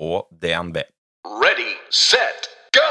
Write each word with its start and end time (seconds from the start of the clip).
og 0.00 0.26
DNB. 0.42 0.76
Ready, 1.24 1.72
set, 1.90 2.48
go! 2.74 2.88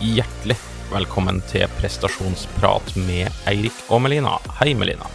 Hjertelig 0.00 0.56
velkommen 0.92 1.40
til 1.50 1.66
prestasjonsprat 1.80 2.92
med 3.08 3.26
Eirik 3.50 3.74
og 3.90 4.04
Melina. 4.04 4.36
Hei, 4.60 4.74
Melina. 4.78 5.08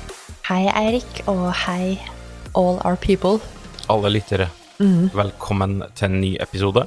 Hei, 0.50 0.66
Eirik, 0.68 1.22
og 1.32 1.48
hei, 1.64 1.96
all 2.58 2.82
our 2.84 3.00
people. 3.00 3.40
Alle 3.92 4.12
lyttere, 4.12 4.50
velkommen 5.16 5.80
til 5.96 6.10
en 6.10 6.20
ny 6.20 6.34
episode. 6.44 6.84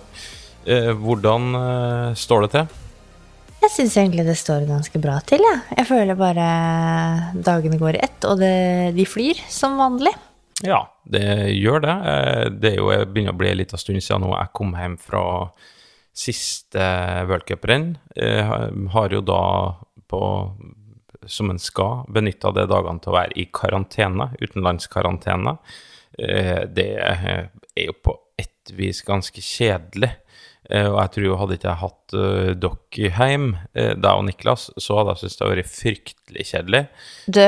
Eh, 0.69 0.93
hvordan 0.93 1.57
eh, 1.57 2.11
står 2.19 2.45
det 2.45 2.53
til? 2.59 2.77
Jeg 3.65 3.73
syns 3.73 3.97
egentlig 3.97 4.27
det 4.29 4.37
står 4.37 4.69
ganske 4.69 5.01
bra 5.01 5.17
til, 5.25 5.41
jeg. 5.41 5.65
Jeg 5.79 5.89
føler 5.89 6.21
bare 6.21 6.47
dagene 7.41 7.81
går 7.81 7.97
i 7.97 8.05
ett, 8.05 8.29
og 8.29 8.45
det, 8.45 8.93
de 8.97 9.09
flyr 9.09 9.41
som 9.49 9.81
vanlig. 9.81 10.13
Ja, 10.65 10.81
det 11.05 11.25
gjør 11.59 11.83
det. 11.85 11.95
Eh, 12.13 12.45
Det 12.51 12.73
er 12.73 12.77
jo 12.81 12.89
begynner 13.13 13.35
å 13.35 13.39
bli 13.39 13.51
en 13.53 13.59
liten 13.61 13.79
stund 13.81 14.01
siden 14.03 14.23
nå 14.25 14.33
jeg 14.39 14.53
kom 14.57 14.75
hjem 14.79 14.97
fra 14.99 15.25
siste 16.15 16.85
worldcuprenn. 17.29 17.97
Jeg 18.17 18.89
har 18.95 19.09
jo 19.15 19.21
da 19.27 19.41
på 20.11 20.21
som 21.27 21.49
en 21.51 21.59
skal, 21.59 22.03
benytta 22.13 22.51
de 22.53 22.67
dagene 22.69 23.01
til 23.01 23.13
å 23.13 23.17
være 23.17 23.37
i 23.41 23.47
karantene, 23.57 24.27
utenlandskarantene. 24.45 25.57
Eh, 26.19 26.65
Det 26.69 26.91
er 27.01 27.49
jo 27.87 27.93
på 28.05 28.19
ett 28.39 28.71
vis 28.77 29.01
ganske 29.03 29.41
kjedelig. 29.41 30.13
Eh, 30.71 30.87
Og 30.87 30.99
jeg 31.01 31.11
tror 31.15 31.25
jo 31.27 31.37
hadde 31.37 31.57
ikke 31.59 31.71
jeg 31.73 31.83
hatt 31.83 32.15
eh, 32.15 32.53
dere 32.55 33.11
hjemme, 33.19 33.59
eh, 33.75 33.95
deg 33.95 34.13
og 34.13 34.25
Niklas, 34.29 34.71
så 34.79 34.99
hadde 35.01 35.15
jeg 35.15 35.23
syntes 35.25 35.37
det 35.39 35.47
hadde 35.47 35.57
vært 35.57 35.75
fryktelig 35.81 36.47
kjedelig. 36.53 36.83
Du, 37.29 37.43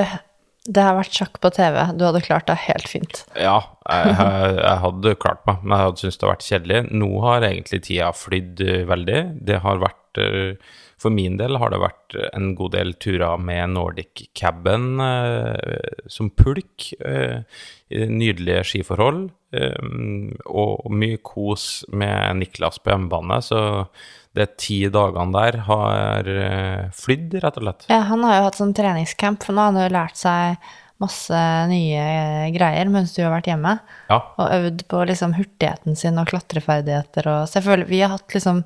det 0.66 0.82
har 0.82 0.96
vært 0.98 1.14
sjakk 1.14 1.38
på 1.42 1.50
TV. 1.54 1.78
Du 1.98 2.06
hadde 2.06 2.24
klart 2.24 2.48
det 2.50 2.58
helt 2.66 2.88
fint. 2.90 3.22
Ja, 3.38 3.58
jeg, 3.86 4.16
jeg, 4.16 4.80
hadde 4.82 5.14
klart 5.22 5.44
meg, 5.48 5.62
men 5.62 5.76
jeg 5.76 5.88
hadde 5.88 6.02
syntes 6.02 6.18
det 6.18 6.26
hadde 6.26 6.32
vært 6.34 6.48
kjedelig. 6.48 6.80
Nå 7.02 7.10
har 7.26 7.46
egentlig 7.50 7.82
tida 7.86 8.10
flydd 8.16 8.64
eh, 8.64 8.82
veldig. 8.88 9.20
Det 9.46 9.60
har 9.66 9.80
vært 9.82 10.20
eh, 10.22 10.74
For 11.02 11.12
min 11.12 11.36
del 11.40 11.58
har 11.60 11.72
det 11.72 11.82
vært 11.82 12.18
en 12.32 12.52
god 12.58 12.74
del 12.76 12.94
turer 13.02 13.40
med 13.42 13.74
Nordic 13.76 14.26
Cabin 14.38 15.00
eh, 15.04 16.04
som 16.10 16.32
pulk. 16.34 16.90
eh, 17.00 17.42
nydelige 17.90 18.64
skiforhold. 18.72 19.28
eh, 19.54 19.90
og 20.46 20.90
mye 20.90 21.22
kos 21.22 21.84
med 21.92 22.42
Niklas 22.42 22.80
på 22.82 22.90
hjemmebane. 22.94 23.42
Så 23.44 23.60
de 24.36 24.46
ti 24.60 24.80
dagene 24.92 25.32
der 25.34 25.60
har 25.66 26.28
eh, 26.28 26.88
flydd, 26.96 27.38
rett 27.42 27.60
og 27.60 27.64
slett. 27.66 27.86
Ja, 27.92 28.02
han 28.10 28.24
har 28.26 28.38
jo 28.38 28.48
hatt 28.48 28.58
sånn 28.58 28.74
treningscamp, 28.76 29.44
for 29.44 29.56
nå 29.56 29.64
har 29.64 29.72
han 29.72 29.80
jo 29.86 29.94
lært 29.94 30.20
seg 30.20 30.74
masse 31.02 31.38
nye 31.68 32.50
greier 32.54 32.88
mens 32.88 33.12
du 33.16 33.22
har 33.24 33.34
vært 33.34 33.50
hjemme. 33.50 33.76
Ja. 34.08 34.20
Og 34.40 34.52
øvd 34.58 34.84
på 34.90 35.04
liksom 35.10 35.36
hurtigheten 35.36 35.96
sin 35.98 36.20
og 36.20 36.30
klatreferdigheter 36.32 37.28
og 37.32 37.48
Så 37.48 37.60
jeg 37.60 37.66
føler 37.68 37.90
vi 37.90 38.00
har 38.00 38.14
hatt 38.14 38.32
liksom 38.32 38.62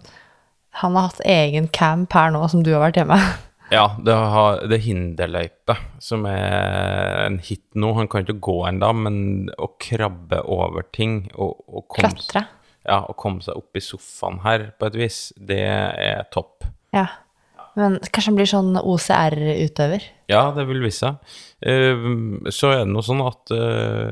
Han 0.78 0.94
har 0.94 1.08
hatt 1.08 1.24
egen 1.26 1.66
camp 1.74 2.14
her 2.14 2.30
nå 2.30 2.44
som 2.48 2.62
du 2.62 2.70
har 2.74 2.84
vært 2.88 3.00
hjemme. 3.02 3.20
Ja, 3.70 3.92
det, 4.02 4.10
har, 4.10 4.64
det 4.66 4.80
er 4.80 4.82
hinderløype 4.82 5.76
som 6.02 6.24
er 6.26 7.20
en 7.28 7.36
hit 7.38 7.62
nå. 7.78 7.92
Han 7.94 8.08
kan 8.10 8.24
ikke 8.24 8.40
gå 8.42 8.56
ennå, 8.66 8.88
men 8.98 9.20
å 9.62 9.68
krabbe 9.78 10.40
over 10.42 10.88
ting 10.90 11.20
og, 11.36 11.60
og 11.70 11.86
Klatre. 11.94 12.48
Ja, 12.90 13.00
å 13.06 13.14
komme 13.18 13.42
seg 13.44 13.58
opp 13.58 13.78
i 13.78 13.82
sofaen 13.84 14.40
her 14.44 14.70
på 14.78 14.88
et 14.90 14.98
vis, 14.98 15.18
det 15.38 15.62
er 15.70 16.24
topp. 16.34 16.66
Ja. 16.96 17.06
Men 17.78 18.00
kanskje 18.02 18.32
han 18.32 18.38
blir 18.38 18.48
sånn 18.50 18.78
OCR-utøver? 18.80 20.06
Ja, 20.30 20.48
det 20.56 20.64
vil 20.68 20.82
vise 20.82 21.06
seg. 21.06 21.34
Eh, 21.62 22.06
Så 22.50 22.72
er 22.74 22.82
det 22.82 22.90
noe 22.90 23.06
sånn 23.06 23.22
at 23.22 23.52
eh, 23.54 24.10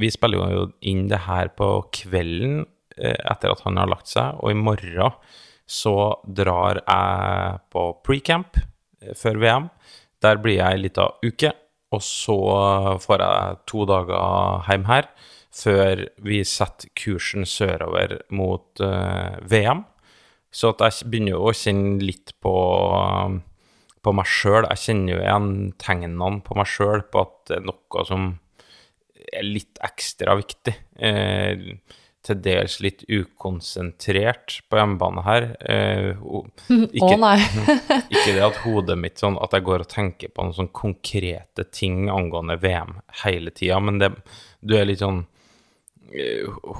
vi 0.00 0.08
spiller 0.12 0.54
jo 0.54 0.62
inn 0.88 1.04
det 1.10 1.20
her 1.26 1.52
på 1.56 1.68
kvelden 1.94 2.62
eh, 2.96 3.12
etter 3.18 3.52
at 3.52 3.64
han 3.66 3.76
har 3.80 3.90
lagt 3.92 4.08
seg, 4.08 4.40
og 4.40 4.54
i 4.54 4.58
morgen 4.58 5.18
så 5.68 5.94
drar 6.24 6.80
jeg 6.80 7.60
på 7.72 7.84
pre-camp 8.04 8.58
før 9.16 9.38
VM. 9.40 9.68
Der 10.24 10.40
blir 10.40 10.58
jeg 10.58 10.72
ei 10.78 10.82
lita 10.86 11.10
uke, 11.24 11.52
og 11.92 12.02
så 12.04 12.36
får 13.04 13.22
jeg 13.24 13.62
to 13.70 13.84
dager 13.88 14.64
hjem 14.68 14.88
her 14.88 15.08
før 15.54 16.06
vi 16.26 16.42
setter 16.48 16.90
kursen 16.98 17.46
sørover 17.46 18.18
mot 18.34 18.82
uh, 18.82 19.38
VM. 19.46 19.84
Så 20.54 20.70
at 20.74 20.82
jeg 20.84 21.10
begynner 21.10 21.36
jo 21.36 21.48
å 21.50 21.56
kjenne 21.56 21.98
litt 22.02 22.34
på, 22.42 22.54
på 24.06 24.14
meg 24.14 24.30
sjøl. 24.30 24.68
Jeg 24.70 24.82
kjenner 24.84 25.16
jo 25.16 25.20
igjen 25.22 25.50
tegnene 25.82 26.30
på 26.46 26.58
meg 26.58 26.70
sjøl 26.70 27.02
på 27.10 27.24
at 27.24 27.36
det 27.50 27.58
er 27.58 27.66
noe 27.66 28.06
som 28.06 28.32
er 29.34 29.46
litt 29.46 29.82
ekstra 29.82 30.36
viktig. 30.38 30.74
Eh, 30.94 31.68
til 32.24 32.38
dels 32.40 32.78
litt 32.80 33.02
ukonsentrert 33.10 34.60
på 34.70 34.78
hjemmebane 34.78 35.24
her. 35.26 35.48
Eh, 35.60 36.22
ikke, 36.96 37.10
Å 37.10 37.20
nei. 37.20 37.36
ikke 38.14 38.30
det 38.30 38.46
at 38.46 38.62
hodet 38.64 38.96
mitt 39.00 39.20
sånn 39.20 39.36
at 39.44 39.56
jeg 39.56 39.66
går 39.66 39.84
og 39.84 39.90
tenker 39.92 40.32
på 40.32 40.46
noen 40.46 40.56
sånn 40.56 40.72
konkrete 40.76 41.66
ting 41.68 42.06
angående 42.12 42.56
VM 42.62 42.98
hele 43.24 43.52
tida, 43.52 43.82
men 43.82 44.00
det, 44.00 44.14
du 44.64 44.78
er 44.78 44.88
litt 44.88 45.02
sånn 45.04 45.24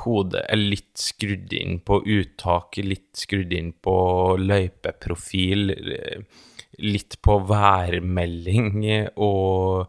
Hodet 0.05 0.45
er 0.49 0.61
litt 0.61 0.93
skrudd 1.01 1.53
inn 1.57 1.79
på 1.83 2.01
uttak, 2.03 2.77
litt 2.85 3.17
skrudd 3.19 3.53
inn 3.57 3.73
på 3.83 3.95
løypeprofil, 4.39 5.71
eh, 5.75 6.45
litt 6.85 7.17
på 7.23 7.39
værmelding 7.49 8.85
eh, 8.85 9.09
og 9.17 9.87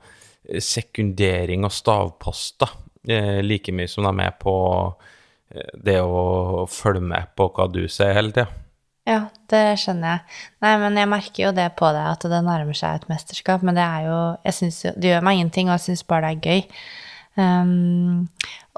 sekundering 0.62 1.66
og 1.66 1.74
stavposter. 1.74 2.70
eh, 3.10 3.42
Like 3.44 3.74
mye 3.74 3.90
som 3.90 4.06
de 4.06 4.14
er 4.14 4.20
med 4.24 4.38
på 4.42 4.56
eh, 5.52 5.72
det 5.84 6.00
å 6.02 6.66
følge 6.70 7.02
med 7.02 7.34
på 7.36 7.50
hva 7.54 7.68
du 7.72 7.88
ser 7.88 8.14
hele 8.18 8.32
tida. 8.34 8.48
Ja, 9.06 9.28
det 9.54 9.78
skjønner 9.78 10.16
jeg. 10.16 10.38
Nei, 10.66 10.78
men 10.82 10.96
jeg 10.98 11.10
merker 11.12 11.44
jo 11.44 11.50
det 11.54 11.68
på 11.78 11.92
deg, 11.94 12.08
at 12.16 12.24
det 12.26 12.40
nærmer 12.42 12.74
seg 12.74 12.96
et 12.98 13.10
mesterskap. 13.12 13.62
Men 13.62 13.78
det 13.78 13.84
er 13.86 14.08
jo 14.08 14.22
Jeg 14.48 14.58
syns 14.58 14.80
jo 14.82 14.94
Det 14.98 15.12
gjør 15.12 15.28
meg 15.28 15.38
ingenting, 15.38 15.70
og 15.70 15.78
jeg 15.78 15.84
syns 15.84 16.08
bare 16.10 16.32
det 16.32 16.32
er 16.32 16.56
gøy. 16.56 16.80
Um, 17.36 18.28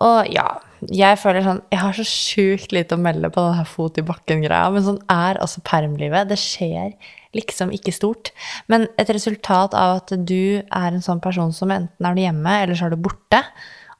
og 0.01 0.29
ja, 0.33 0.47
jeg 0.89 1.19
føler 1.21 1.43
sånn 1.45 1.59
Jeg 1.69 1.77
har 1.77 1.93
så 1.93 2.03
sjukt 2.07 2.71
lite 2.73 2.97
å 2.97 3.01
melde 3.01 3.29
på 3.29 3.41
den 3.45 3.57
her 3.59 3.67
fot 3.69 3.97
i 4.01 4.05
bakken-greia, 4.05 4.71
men 4.73 4.85
sånn 4.85 4.99
er 5.13 5.39
altså 5.41 5.61
permlivet. 5.65 6.29
Det 6.29 6.39
skjer 6.41 6.93
liksom 7.37 7.73
ikke 7.75 7.93
stort. 7.93 8.31
Men 8.71 8.87
et 8.97 9.09
resultat 9.13 9.75
av 9.77 10.01
at 10.01 10.13
du 10.25 10.61
er 10.61 10.87
en 10.89 11.03
sånn 11.05 11.21
person 11.23 11.53
som 11.53 11.73
enten 11.73 12.07
er 12.07 12.17
du 12.17 12.23
hjemme, 12.23 12.55
eller 12.63 12.77
så 12.77 12.87
er 12.87 12.95
du 12.95 13.05
borte, 13.07 13.43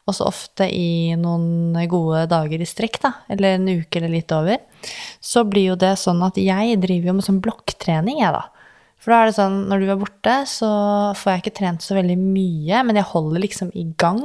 og 0.07 0.16
så 0.16 0.29
ofte 0.29 0.69
i 0.72 1.13
noen 1.19 1.75
gode 1.91 2.24
dager 2.31 2.62
i 2.63 2.68
strekk, 2.68 3.01
da, 3.03 3.12
eller 3.34 3.57
en 3.57 3.68
uke 3.81 4.00
eller 4.00 4.13
litt 4.13 4.31
over, 4.31 4.62
så 5.19 5.44
blir 5.47 5.74
jo 5.74 5.79
det 5.79 5.97
sånn 6.00 6.24
at 6.25 6.39
jeg 6.39 6.79
driver 6.84 7.12
jo 7.12 7.18
med 7.18 7.28
sånn 7.28 7.41
blokktrening, 7.44 8.22
jeg, 8.24 8.31
da. 8.38 8.45
For 9.07 9.13
da 9.16 9.22
er 9.23 9.29
det 9.29 9.38
sånn, 9.38 9.53
når 9.72 9.79
du 9.79 9.91
er 9.94 10.00
borte, 10.01 10.31
så 10.51 10.69
får 11.16 11.29
jeg 11.31 11.41
ikke 11.45 11.53
trent 11.62 11.85
så 11.85 11.95
veldig 11.95 12.18
mye, 12.19 12.81
men 12.84 12.97
jeg 13.00 13.07
holder 13.07 13.40
liksom 13.40 13.69
i 13.72 13.85
gang. 13.95 14.19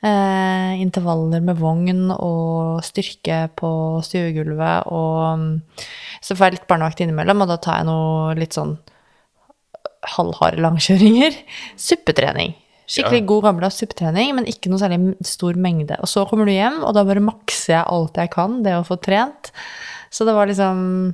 Eh, 0.00 0.78
intervaller 0.80 1.42
med 1.44 1.58
vogn 1.60 2.06
og 2.14 2.78
styrke 2.86 3.42
på 3.58 3.70
stuegulvet, 4.06 4.88
og 4.88 5.42
mm, 5.42 5.50
så 6.24 6.32
får 6.38 6.46
jeg 6.46 6.56
litt 6.56 6.68
barnevakt 6.70 7.04
innimellom, 7.04 7.44
og 7.44 7.52
da 7.52 7.58
tar 7.60 7.82
jeg 7.82 7.88
noe 7.90 8.32
litt 8.40 8.56
sånn 8.56 8.78
halvharde 10.14 10.64
langkjøringer. 10.64 11.36
Suppetrening. 11.90 12.56
Skikkelig 12.88 13.20
Ja. 13.20 13.28
god 13.28 13.44
gammeldags 13.44 13.76
suppetrening, 13.82 14.32
men 14.38 14.48
ikke 14.48 14.70
noe 14.72 14.80
særlig 14.80 15.02
stor 15.28 15.52
mengde. 15.60 15.98
Og 16.00 16.08
så 16.08 16.24
kommer 16.24 16.48
du 16.48 16.54
hjem, 16.56 16.80
og 16.80 16.96
da 16.96 17.04
bare 17.04 17.20
makser 17.20 17.74
jeg 17.74 17.84
alt 17.92 18.16
jeg 18.16 18.32
kan, 18.32 18.62
det 18.64 18.78
å 18.78 18.86
få 18.88 18.96
trent. 19.04 19.52
Så 20.08 20.24
det 20.24 20.32
var 20.32 20.48
liksom 20.48 21.12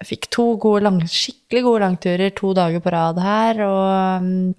Jeg 0.00 0.08
fikk 0.10 0.26
to 0.34 0.46
gode 0.60 0.84
lang, 0.84 0.98
skikkelig 1.08 1.62
gode 1.64 1.82
langturer 1.84 2.32
to 2.36 2.52
dager 2.56 2.82
på 2.84 2.92
rad 2.92 3.20
her, 3.22 3.60
og 3.64 4.24
mm, 4.24 4.50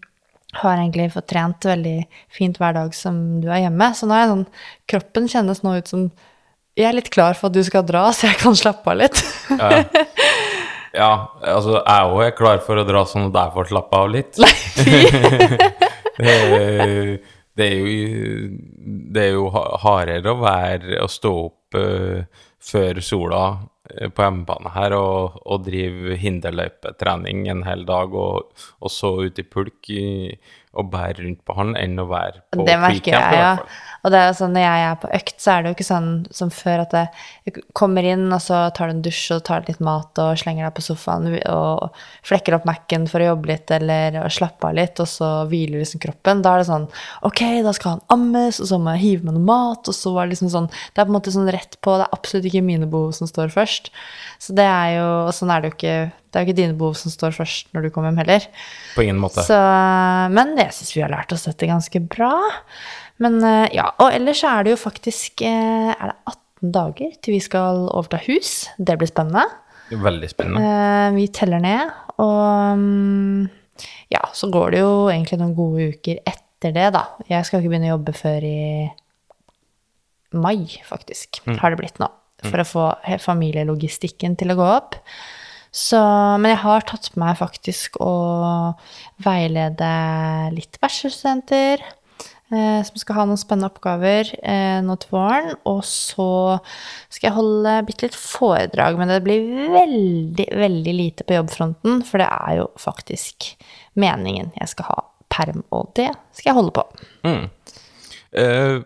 har 0.61 0.79
egentlig 0.79 1.11
fått 1.13 1.27
trent 1.29 1.67
veldig 1.67 1.97
fint 2.33 2.57
hver 2.57 2.73
dag 2.77 2.95
som 2.97 3.19
du 3.43 3.49
er 3.51 3.67
hjemme. 3.67 3.91
Så 3.93 4.09
nå 4.09 4.15
er 4.15 4.23
jeg 4.23 4.31
sånn 4.33 4.47
Kroppen 4.93 5.29
kjennes 5.29 5.61
nå 5.65 5.75
ut 5.77 5.91
som 5.91 6.07
Jeg 6.77 6.89
er 6.89 6.97
litt 6.97 7.11
klar 7.13 7.37
for 7.37 7.51
at 7.51 7.57
du 7.57 7.61
skal 7.65 7.85
dra, 7.85 8.07
så 8.13 8.31
jeg 8.31 8.39
kan 8.41 8.57
slappe 8.57 8.93
av 8.93 8.99
litt. 9.03 9.21
Ja. 9.53 9.69
ja, 11.03 11.11
altså 11.53 11.79
jeg 11.79 12.11
òg 12.11 12.25
er 12.25 12.35
klar 12.37 12.61
for 12.65 12.81
å 12.81 12.87
dra 12.87 13.05
sånn 13.09 13.29
at 13.29 13.39
jeg 13.41 13.55
får 13.57 13.71
slappe 13.73 14.03
av 14.03 14.13
litt. 14.17 14.41
Nei! 14.41 14.53
Eh, 16.17 17.11
det 17.57 17.65
er 17.65 17.75
jo, 17.77 18.47
det 19.13 19.21
er 19.21 19.35
jo 19.35 19.49
hardere 19.53 20.31
å 20.31 20.39
være 20.41 20.97
å 21.03 21.05
stå 21.09 21.33
opp 21.43 21.77
uh, 21.77 22.23
før 22.57 23.01
sola 23.05 23.41
på 23.87 24.23
hjemmebane 24.23 24.71
her 24.75 24.95
og, 24.97 25.39
og 25.45 25.65
drive 25.67 26.17
hinderløypetrening 26.21 27.47
en 27.51 27.65
hel 27.67 27.85
dag, 27.87 28.13
og, 28.13 28.53
og 28.81 28.93
så 28.93 29.13
ut 29.27 29.39
i 29.39 29.47
pulk 29.47 29.91
i, 29.93 30.05
og 30.77 30.89
bære 30.93 31.23
rundt 31.23 31.43
på 31.47 31.57
han, 31.57 31.75
enn 31.79 31.99
å 31.99 32.07
være 32.09 32.43
på 32.53 32.65
Det 32.67 32.77
merker 32.81 33.15
jeg, 33.15 33.37
ja. 33.41 33.53
Og 34.05 34.13
det 34.13 34.19
er 34.21 34.35
sånn, 34.37 34.53
når 34.55 34.63
jeg 34.63 34.83
er 34.87 34.99
på 35.01 35.09
økt, 35.17 35.33
så 35.41 35.51
er 35.51 35.63
det 35.63 35.69
jo 35.69 35.75
ikke 35.75 35.85
sånn 35.87 36.09
som 36.31 36.51
før 36.53 36.83
at 36.85 36.93
jeg 36.95 37.63
kommer 37.75 38.05
inn, 38.07 38.27
og 38.31 38.39
så 38.43 38.59
tar 38.77 38.87
du 38.87 38.95
en 38.95 39.01
dusj 39.03 39.23
og 39.35 39.41
tar 39.49 39.65
litt 39.67 39.81
mat 39.83 40.21
og 40.23 40.37
slenger 40.39 40.67
deg 40.67 40.75
på 40.77 40.85
sofaen 40.85 41.25
og 41.51 41.97
flekker 42.27 42.55
opp 42.55 42.67
Mac-en 42.69 43.07
for 43.09 43.23
å 43.23 43.31
jobbe 43.31 43.51
litt 43.51 43.73
eller 43.73 44.19
slappe 44.31 44.69
av 44.69 44.77
litt, 44.77 45.01
og 45.03 45.09
så 45.11 45.31
hviler 45.49 45.81
liksom 45.81 46.03
kroppen. 46.03 46.43
Da 46.45 46.53
er 46.55 46.63
det 46.63 46.69
sånn 46.69 46.87
Ok, 47.27 47.41
da 47.65 47.73
skal 47.75 47.97
han 47.97 48.05
ammes, 48.13 48.61
og 48.63 48.69
så 48.69 48.79
må 48.79 48.95
jeg 48.95 49.03
hive 49.03 49.27
med 49.27 49.39
noe 49.39 49.47
mat, 49.49 49.89
og 49.89 49.97
så 49.97 50.13
er 50.15 50.27
det 50.27 50.35
liksom 50.35 50.53
sånn 50.53 50.69
Det 50.69 51.01
er 51.01 51.07
på 51.07 51.09
en 51.09 51.17
måte 51.17 51.33
sånn 51.33 51.51
rett 51.57 51.79
på. 51.81 51.97
Det 51.97 52.07
er 52.07 52.15
absolutt 52.19 52.47
ikke 52.51 52.63
mine 52.69 52.87
behov 52.87 53.11
som 53.17 53.29
står 53.29 53.51
først. 53.55 53.91
Så 54.43 54.55
det 54.55 54.67
er 54.69 54.97
jo 54.99 55.09
Og 55.25 55.33
sånn 55.35 55.51
er 55.51 55.63
det 55.63 55.71
jo 55.71 55.77
ikke 55.77 55.97
Det 56.27 56.39
er 56.39 56.43
jo 56.43 56.49
ikke 56.51 56.57
dine 56.59 56.75
behov 56.77 56.95
som 56.99 57.11
står 57.13 57.35
først 57.37 57.69
når 57.75 57.85
du 57.87 57.89
kommer 57.95 58.11
hjem 58.11 58.19
heller. 58.23 58.47
På 58.95 59.03
ingen 59.05 59.19
måte. 59.21 59.43
Så, 59.47 59.57
men 60.33 60.55
jeg 60.59 60.73
syns 60.75 60.91
vi 60.95 61.03
har 61.05 61.13
lært 61.13 61.31
oss 61.35 61.47
dette 61.47 61.69
ganske 61.69 62.01
bra. 62.03 62.33
Men 63.23 63.39
eh, 63.43 63.69
ja, 63.77 63.87
og 64.03 64.11
ellers 64.13 64.43
er 64.45 64.67
det 64.67 64.75
jo 64.75 64.79
faktisk 64.81 65.41
eh, 65.47 65.93
Er 65.95 66.11
det 66.11 66.17
18 66.29 66.73
dager 66.75 67.15
til 67.23 67.33
vi 67.37 67.39
skal 67.41 67.85
overta 67.87 68.19
hus? 68.27 68.51
Det 68.77 68.97
blir 69.01 69.09
spennende. 69.09 69.45
Veldig 69.89 70.29
spennende. 70.29 70.67
Eh, 70.67 71.15
Vi 71.15 71.27
teller 71.33 71.63
ned, 71.63 71.95
og 72.19 72.77
mm, 72.81 73.47
ja, 74.13 74.21
så 74.35 74.49
går 74.51 74.75
det 74.75 74.83
jo 74.83 74.93
egentlig 75.09 75.39
noen 75.39 75.55
gode 75.57 75.89
uker 75.95 76.19
etter 76.27 76.73
det, 76.75 76.87
da. 76.95 77.05
Jeg 77.29 77.45
skal 77.47 77.61
ikke 77.61 77.71
begynne 77.71 77.89
å 77.91 77.95
jobbe 77.95 78.13
før 78.17 78.45
i 78.45 78.59
mai, 80.37 80.67
faktisk, 80.85 81.39
har 81.61 81.71
det 81.71 81.79
blitt 81.79 82.01
nå. 82.03 82.09
For 82.43 82.61
å 82.61 82.65
få 82.67 82.83
familielogistikken 83.23 84.35
til 84.37 84.51
å 84.53 84.57
gå 84.59 84.65
opp. 84.75 84.97
Så, 85.77 85.99
men 86.41 86.49
jeg 86.55 86.63
har 86.63 86.85
tatt 86.89 87.11
på 87.13 87.21
meg 87.21 87.37
faktisk 87.37 87.99
å 88.01 88.13
veilede 89.21 89.91
litt 90.55 90.79
bachelorstudenter. 90.81 91.83
Eh, 92.47 92.79
som 92.87 92.95
skal 92.95 93.17
ha 93.17 93.23
noen 93.27 93.39
spennende 93.39 93.67
oppgaver 93.67 94.29
eh, 94.39 94.77
nå 94.85 94.95
til 95.03 95.11
våren. 95.17 95.51
Og 95.67 95.81
så 95.85 96.29
skal 97.11 97.29
jeg 97.29 97.35
holde 97.35 97.75
bitte 97.89 98.07
litt 98.07 98.17
foredrag, 98.17 98.97
men 98.99 99.11
det 99.11 99.19
blir 99.25 99.67
veldig, 99.73 100.47
veldig 100.63 100.95
lite 100.95 101.27
på 101.27 101.35
jobbfronten. 101.35 102.01
For 102.07 102.23
det 102.23 102.29
er 102.31 102.61
jo 102.61 102.69
faktisk 102.81 103.51
meningen 103.99 104.53
jeg 104.55 104.73
skal 104.73 104.91
ha 104.93 104.99
perm, 105.33 105.65
og 105.75 105.91
det 105.99 106.09
skal 106.31 106.53
jeg 106.53 106.57
holde 106.57 106.75
på. 106.77 106.87
Eh, 108.37 108.79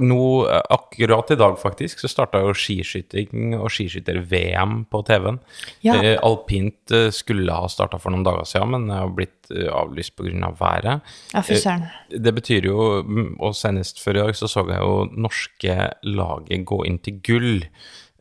nå, 0.00 0.24
eh, 0.48 0.62
akkurat 0.74 1.30
i 1.30 1.38
dag 1.38 1.58
faktisk, 1.60 2.00
så 2.02 2.10
starta 2.10 2.40
jo 2.42 2.54
skiskyting 2.56 3.54
og 3.58 3.70
skiskytter-VM 3.72 4.84
på 4.90 5.02
TV-en. 5.06 5.40
Ja. 5.86 5.98
Eh, 6.00 6.16
alpint 6.26 6.94
eh, 6.96 7.10
skulle 7.14 7.54
ha 7.54 7.68
starta 7.70 8.00
for 8.00 8.14
noen 8.14 8.26
dager 8.26 8.48
siden, 8.48 8.74
men 8.74 8.94
har 8.94 9.12
blitt 9.14 9.36
avlyst 9.50 10.16
pga. 10.16 10.30
Av 10.46 10.58
været. 10.60 11.06
Ja, 11.34 11.42
fy 11.42 11.56
søren. 11.58 11.88
Det 12.08 12.32
betyr 12.36 12.68
jo, 12.68 13.02
mm, 13.02 13.32
og 13.42 13.56
senest 13.58 13.98
før 14.02 14.16
i 14.16 14.22
dag, 14.24 14.36
så 14.38 14.48
så 14.48 14.62
jeg 14.68 14.78
jo 14.78 15.08
norske 15.10 15.76
laget 16.06 16.66
gå 16.70 16.84
inn 16.86 17.00
til 17.02 17.18
gull. 17.26 17.64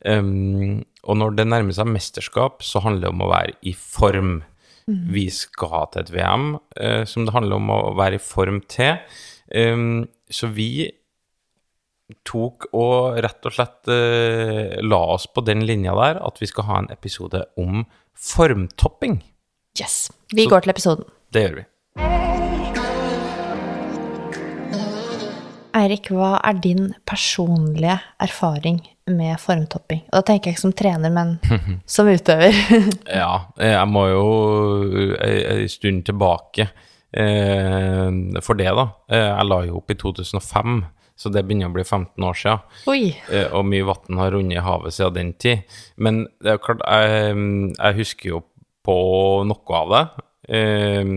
Um, 0.05 0.81
og 1.03 1.19
når 1.19 1.35
det 1.37 1.47
nærmer 1.47 1.75
seg 1.75 1.91
mesterskap, 1.91 2.63
så 2.65 2.81
handler 2.83 3.07
det 3.07 3.13
om 3.13 3.23
å 3.25 3.31
være 3.31 3.57
i 3.61 3.75
form. 3.77 4.39
Vi 4.89 5.27
skal 5.29 5.89
til 5.93 6.01
et 6.01 6.13
VM 6.15 6.55
eh, 6.81 7.03
som 7.05 7.25
det 7.25 7.35
handler 7.35 7.59
om 7.59 7.69
å 7.69 7.81
være 7.99 8.17
i 8.17 8.23
form 8.23 8.61
til. 8.71 8.97
Um, 9.53 10.07
så 10.29 10.49
vi 10.53 10.89
tok 12.27 12.65
og 12.73 13.17
rett 13.23 13.45
og 13.45 13.53
slett 13.55 13.87
eh, 13.93 14.77
la 14.81 14.99
oss 15.15 15.27
på 15.27 15.43
den 15.45 15.65
linja 15.67 15.93
der 15.97 16.21
at 16.25 16.39
vi 16.41 16.47
skal 16.49 16.67
ha 16.69 16.79
en 16.83 16.89
episode 16.93 17.43
om 17.57 17.85
formtopping. 18.15 19.21
Yes. 19.79 20.09
Vi 20.33 20.43
Så- 20.45 20.49
går 20.49 20.61
til 20.65 20.69
episoden. 20.75 21.05
Det 21.31 21.43
gjør 21.47 21.55
vi. 21.61 21.65
Eirik, 25.79 26.09
hva 26.11 26.39
er 26.43 26.57
din 26.59 26.89
personlige 27.07 27.99
erfaring 28.19 28.79
med 29.07 29.37
formtopping? 29.39 30.01
Og 30.09 30.17
da 30.17 30.21
tenker 30.25 30.49
jeg 30.49 30.57
ikke 30.57 30.63
som 30.65 30.73
trener, 30.73 31.13
men 31.13 31.35
som 31.85 32.09
utøver. 32.09 32.55
Ja, 33.21 33.45
jeg 33.61 33.87
må 33.87 34.07
jo 34.09 34.23
en 35.21 35.69
stund 35.69 36.03
tilbake 36.09 36.65
eh, 37.13 38.09
for 38.41 38.57
det, 38.59 38.71
da. 38.75 38.87
Eh, 39.13 39.27
Jeg 39.29 39.45
la 39.51 39.61
jo 39.69 39.77
opp 39.79 39.93
i 39.93 39.99
2005, 40.01 40.79
så 41.19 41.27
det 41.33 41.41
begynner 41.43 41.67
å 41.67 41.75
bli 41.75 41.83
15 41.83 42.23
år 42.29 42.37
siden. 42.39 42.61
Oi. 42.87 43.01
Eh, 43.27 43.49
Og 43.57 43.65
mye 43.67 43.83
vann 43.89 44.21
har 44.21 44.31
rundet 44.31 44.55
i 44.61 44.63
havet 44.63 44.95
siden 44.95 45.17
den 45.17 45.33
tid. 45.41 45.65
Men 45.99 46.21
det 46.39 46.53
er 46.53 46.61
klart, 46.63 46.79
jeg, 46.87 47.35
jeg 47.75 47.97
husker 47.99 48.29
jo 48.31 48.39
på 48.87 48.95
noe 49.49 49.81
av 49.83 49.91
det. 49.95 50.03
Eh, 50.55 51.11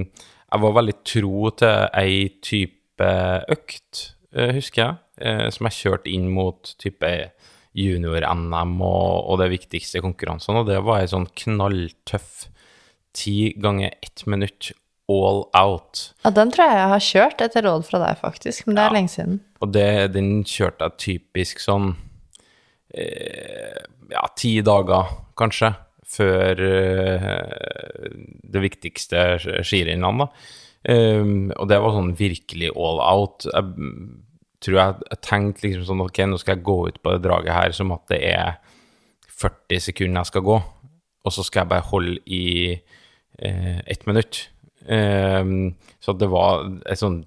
Jeg 0.53 0.61
var 0.67 0.75
veldig 0.77 0.97
tro 1.09 1.51
til 1.57 1.87
ei 1.97 2.17
type 2.45 3.07
økt, 3.55 4.03
eh, 4.35 4.51
husker 4.59 4.83
jeg, 4.83 4.99
eh, 5.25 5.47
som 5.55 5.65
jeg 5.71 5.79
kjørte 5.79 6.11
inn 6.13 6.27
mot 6.35 6.75
type 6.83 7.09
junior-NM 7.73 8.75
og, 8.85 9.31
og 9.33 9.39
det 9.41 9.49
viktigste 9.55 10.03
konkurransene, 10.05 10.61
og 10.61 10.69
det 10.69 10.81
var 10.85 11.01
ei 11.01 11.09
sånn 11.09 11.29
knalltøff 11.41 12.49
ti 13.17 13.53
ganger 13.61 13.95
ett 14.05 14.27
minutt 14.29 14.71
all 15.11 15.43
out. 15.59 16.13
Ja, 16.25 16.31
den 16.31 16.51
tror 16.55 16.69
jeg 16.69 16.79
jeg 16.79 16.89
har 16.93 17.05
kjørt 17.07 17.41
etter 17.45 17.67
råd 17.67 17.85
fra 17.89 17.99
deg, 18.05 18.19
faktisk. 18.23 18.67
Men 18.67 18.77
det 18.77 18.83
er 18.85 18.89
Ja. 18.91 18.95
lenge 18.97 19.09
siden. 19.13 19.41
Og 19.61 19.73
det, 19.73 20.13
den 20.15 20.45
kjørte 20.45 20.89
jeg 20.89 20.99
typisk 20.99 21.61
sånn 21.61 21.97
eh, 22.95 23.83
ja, 24.13 24.25
ti 24.37 24.61
dager, 24.65 25.11
kanskje, 25.39 25.73
før 26.13 26.61
eh, 26.61 28.11
det 28.53 28.61
viktigste 28.63 29.23
sk- 29.41 29.63
skirennene, 29.65 30.27
da. 30.27 30.29
Um, 30.83 31.53
og 31.63 31.69
det 31.71 31.77
var 31.79 31.93
sånn 31.95 32.11
virkelig 32.19 32.73
all 32.75 32.99
out. 32.99 33.45
Jeg 33.47 33.63
mm, 33.77 34.07
tror 34.65 34.79
jeg, 34.81 34.95
jeg 35.13 35.21
tenkte 35.23 35.63
liksom 35.69 35.85
sånn 35.87 36.01
Ok, 36.03 36.19
nå 36.27 36.39
skal 36.43 36.57
jeg 36.57 36.65
gå 36.67 36.75
ut 36.89 36.99
på 37.05 37.13
det 37.15 37.21
draget 37.23 37.55
her 37.55 37.71
som 37.77 37.93
at 37.95 38.03
det 38.11 38.19
er 38.33 38.57
40 39.31 39.79
sekunder 39.87 40.21
jeg 40.25 40.31
skal 40.33 40.45
gå, 40.49 40.57
og 41.23 41.35
så 41.35 41.45
skal 41.47 41.63
jeg 41.63 41.71
bare 41.71 41.87
holde 41.93 42.17
i 42.27 42.43
eh, 42.75 43.79
ett 43.87 44.03
minutt. 44.11 44.49
Um, 44.87 45.75
så 46.03 46.15
det 46.19 46.29
var 46.33 46.67
sånn 46.99 47.23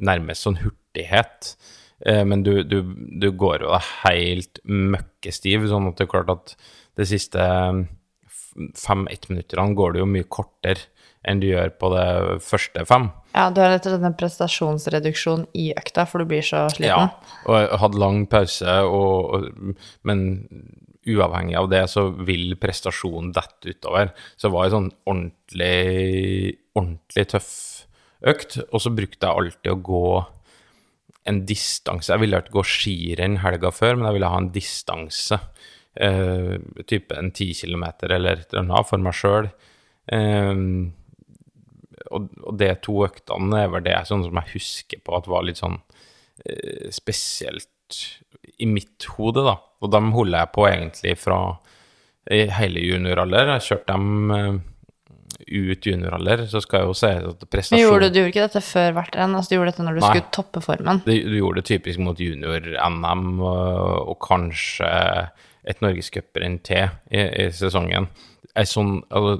nærmest 0.00 0.46
sånn 0.46 0.60
hurtighet. 0.60 1.54
Eh, 2.06 2.22
men 2.24 2.44
du, 2.46 2.62
du, 2.64 2.80
du 3.20 3.30
går 3.36 3.66
jo 3.66 3.72
deg 3.74 3.88
helt 4.04 4.60
møkkestiv, 4.64 5.68
sånn 5.68 5.90
at 5.90 5.98
det 5.98 6.06
er 6.06 6.12
klart 6.14 6.32
at 6.32 6.54
de 7.00 7.06
siste 7.08 7.48
fem-ett 8.76 9.28
minuttene 9.30 9.76
går 9.78 9.94
det 9.94 10.02
jo 10.02 10.08
mye 10.10 10.28
kortere 10.28 10.88
enn 11.28 11.40
du 11.42 11.50
gjør 11.50 11.74
på 11.76 11.90
det 11.92 12.06
første 12.42 12.82
fem. 12.88 13.10
Ja, 13.34 13.50
du 13.52 13.60
har 13.60 13.74
rett 13.74 13.84
og 13.84 13.92
slett 13.92 14.06
en 14.08 14.16
prestasjonsreduksjon 14.18 15.44
i 15.60 15.68
økta, 15.76 16.06
for 16.08 16.22
du 16.22 16.30
blir 16.30 16.44
så 16.44 16.64
sliten. 16.72 16.88
Ja, 16.88 17.34
og 17.44 17.58
jeg 17.58 17.80
hadde 17.82 18.00
lang 18.00 18.22
pause, 18.32 18.76
og, 18.88 19.34
og, 19.36 19.74
men 20.08 20.22
uavhengig 21.14 21.56
av 21.58 21.70
det 21.72 21.84
så 21.92 22.08
vil 22.26 22.54
prestasjonen 22.60 23.32
dette 23.36 23.74
utover. 23.74 24.12
Så 24.36 24.48
det 24.48 24.54
var 24.54 24.66
en 24.66 24.76
sånn 24.76 24.90
ordentlig, 25.10 26.56
ordentlig 26.78 27.26
tøff 27.34 27.52
økt, 28.30 28.58
og 28.68 28.82
så 28.84 28.92
brukte 28.92 29.26
jeg 29.26 29.42
alltid 29.42 29.72
å 29.72 29.80
gå 29.84 30.04
en 31.30 31.42
distanse. 31.48 32.12
Jeg 32.12 32.22
ville 32.22 32.40
ikke 32.40 32.58
gå 32.58 32.64
skirenn 32.66 33.40
helga 33.44 33.72
før, 33.74 33.96
men 33.96 34.08
jeg 34.08 34.18
ville 34.18 34.30
ha 34.32 34.40
en 34.40 34.52
distanse. 34.54 35.40
Eh, 36.00 36.56
type 36.86 37.16
en 37.16 37.32
10 37.32 37.54
kilometer 37.64 38.12
eller 38.14 38.40
et 38.40 38.52
eller 38.52 38.66
annet 38.66 38.88
for 38.88 39.02
meg 39.02 39.16
sjøl. 39.16 39.50
Eh, 40.14 40.54
og, 42.10 42.30
og 42.42 42.56
de 42.60 42.70
to 42.82 42.96
øktene 43.06 43.64
er 43.64 43.72
vel 43.72 43.84
det 43.86 43.98
sånn 44.08 44.24
som 44.26 44.40
jeg 44.40 44.54
husker 44.54 45.02
på 45.04 45.16
at 45.18 45.28
var 45.30 45.44
litt 45.46 45.60
sånn 45.60 45.76
eh, 46.46 46.88
spesielt 46.94 47.68
i 48.60 48.68
mitt 48.68 49.08
hode, 49.16 49.44
da. 49.46 49.56
Og 49.80 49.92
dem 49.92 50.10
holder 50.14 50.44
jeg 50.44 50.52
på 50.54 50.66
egentlig 50.68 51.16
fra 51.18 51.40
hele 52.30 52.82
junioralder. 52.84 53.54
Jeg 53.56 53.66
kjørte 53.68 53.94
dem 53.94 54.34
eh, 54.34 54.58
ut 55.50 55.86
junioralder, 55.86 56.44
så 56.50 56.60
skal 56.62 56.82
jeg 56.82 56.90
jo 56.90 56.96
si 56.98 57.10
at 57.30 57.46
prestasjon 57.50 57.82
gjorde 57.82 58.10
du, 58.10 58.14
du 58.14 58.18
gjorde 58.20 58.32
ikke 58.34 58.46
dette 58.46 58.62
før 58.64 58.96
hvert 58.98 59.16
renn? 59.18 59.36
Altså, 59.38 59.50
du 59.50 59.56
gjorde 59.56 59.72
dette 59.72 59.86
når 59.86 59.96
du 59.96 60.02
Nei. 60.02 60.10
skulle 60.10 60.34
toppe 60.36 60.62
formen? 60.64 61.02
Du, 61.06 61.12
du 61.14 61.36
gjorde 61.38 61.62
det 61.62 61.68
typisk 61.70 62.02
mot 62.04 62.20
junior-NM 62.20 63.26
og, 63.40 64.12
og 64.12 64.20
kanskje 64.26 64.90
et 65.70 65.82
norgescuprenn 65.84 66.60
til 66.66 66.86
i, 67.10 67.24
i 67.24 67.48
sesongen. 67.56 68.08
Ei 68.58 68.66
sånn, 68.68 69.00
altså, 69.08 69.38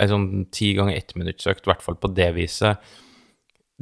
ei 0.00 0.10
sånn 0.10 0.28
ti 0.54 0.72
ganger 0.78 0.98
ett 0.98 1.14
minuttsøkt, 1.18 1.64
i 1.66 1.72
hvert 1.72 1.84
fall 1.84 1.98
på 2.00 2.10
det 2.16 2.30
viset. 2.36 2.94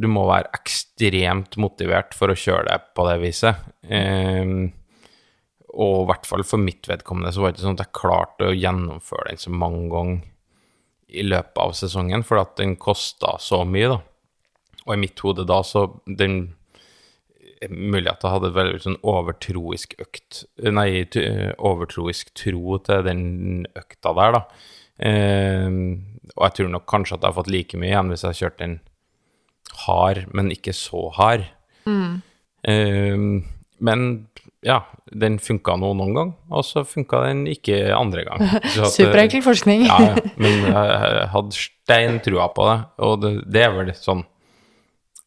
Du 0.00 0.08
må 0.08 0.24
være 0.28 0.50
ekstremt 0.56 1.58
motivert 1.60 2.14
for 2.16 2.32
å 2.32 2.38
kjøre 2.38 2.64
det 2.70 2.78
på 2.96 3.04
det 3.08 3.18
viset. 3.22 3.66
Um, 3.84 4.70
og 5.72 6.02
i 6.02 6.06
hvert 6.10 6.28
fall 6.28 6.44
for 6.44 6.60
mitt 6.60 6.88
vedkommende 6.88 7.32
så 7.32 7.42
var 7.42 7.52
det 7.52 7.58
ikke 7.58 7.66
sånn 7.66 7.78
at 7.78 7.84
jeg 7.86 7.96
klarte 7.96 8.48
å 8.48 8.56
gjennomføre 8.56 9.30
den 9.30 9.40
så 9.40 9.52
mange 9.52 9.84
ganger 9.92 10.22
i 11.12 11.26
løpet 11.26 11.60
av 11.60 11.74
sesongen, 11.76 12.24
for 12.24 12.40
at 12.40 12.56
den 12.56 12.74
kosta 12.80 13.36
så 13.40 13.62
mye, 13.68 13.92
da. 13.92 14.00
Og 14.86 14.94
i 14.94 15.00
mitt 15.02 15.20
hode 15.22 15.46
da, 15.48 15.62
så 15.66 15.88
den 16.06 16.56
Mulig 17.70 18.10
at 18.10 18.24
jeg 18.24 18.32
hadde 18.32 18.48
veldig 18.56 18.78
sånn 18.82 18.96
overtroisk 19.06 19.92
økt 20.02 20.40
Nei, 20.74 21.04
overtroisk 21.62 22.32
tro 22.34 22.78
til 22.82 23.04
den 23.06 23.22
økta 23.78 24.10
der, 24.18 24.34
da. 24.34 24.40
Um, 24.98 25.76
og 26.34 26.42
jeg 26.48 26.56
tror 26.56 26.72
nok 26.74 26.88
kanskje 26.90 27.16
at 27.16 27.22
jeg 27.22 27.28
har 27.28 27.36
fått 27.36 27.52
like 27.54 27.78
mye 27.78 27.92
igjen 27.92 28.10
hvis 28.10 28.24
jeg 28.24 28.34
har 28.34 28.40
kjørt 28.40 28.58
den 28.58 28.74
hard, 29.86 30.26
men 30.34 30.52
ikke 30.54 30.74
så 30.76 31.08
hard. 31.16 31.48
Eh, 31.86 33.16
men 33.82 34.06
ja, 34.62 34.78
den 35.10 35.40
funka 35.42 35.74
nå 35.80 35.90
noen 35.98 36.14
gang, 36.14 36.32
og 36.54 36.64
så 36.66 36.84
funka 36.86 37.24
den 37.26 37.44
ikke 37.50 37.80
andre 37.96 38.24
gang. 38.28 38.44
Superenkel 38.94 39.42
forskning. 39.44 39.86
ja, 39.88 39.98
ja, 40.12 40.24
men 40.38 40.66
jeg 40.68 41.28
hadde 41.34 41.58
stein 41.58 42.20
trua 42.22 42.48
på 42.54 42.68
det, 42.68 42.78
og 43.02 43.16
det, 43.24 43.32
det 43.50 43.64
er 43.66 43.72
vel 43.74 43.94
sånn 43.98 44.22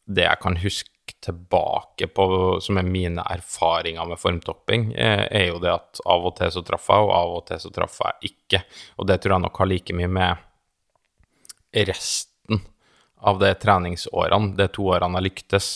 Det 0.06 0.22
jeg 0.22 0.38
kan 0.38 0.56
huske 0.62 0.92
tilbake 1.26 2.06
på 2.14 2.26
som 2.62 2.78
er 2.78 2.86
mine 2.86 3.22
erfaringer 3.34 4.06
med 4.08 4.20
formtopping, 4.22 4.92
eh, 4.94 5.24
er 5.26 5.48
jo 5.50 5.58
det 5.62 5.72
at 5.72 6.00
av 6.06 6.28
og 6.30 6.36
til 6.38 6.52
så 6.54 6.62
traff 6.66 6.86
jeg, 6.92 7.04
og 7.08 7.12
av 7.18 7.34
og 7.40 7.44
til 7.48 7.60
så 7.62 7.72
traff 7.74 7.98
jeg 8.04 8.30
ikke. 8.30 8.62
Og 8.96 9.08
det 9.10 9.18
tror 9.20 9.36
jeg 9.36 9.44
nok 9.44 9.60
har 9.62 9.70
like 9.70 9.96
mye 9.98 10.12
med 10.16 10.46
resten 11.90 12.35
av 13.26 13.38
de 13.42 13.52
treningsårene, 13.58 14.54
de 14.58 14.68
to 14.72 14.90
årene 14.94 15.18
jeg 15.20 15.28
lyktes, 15.30 15.70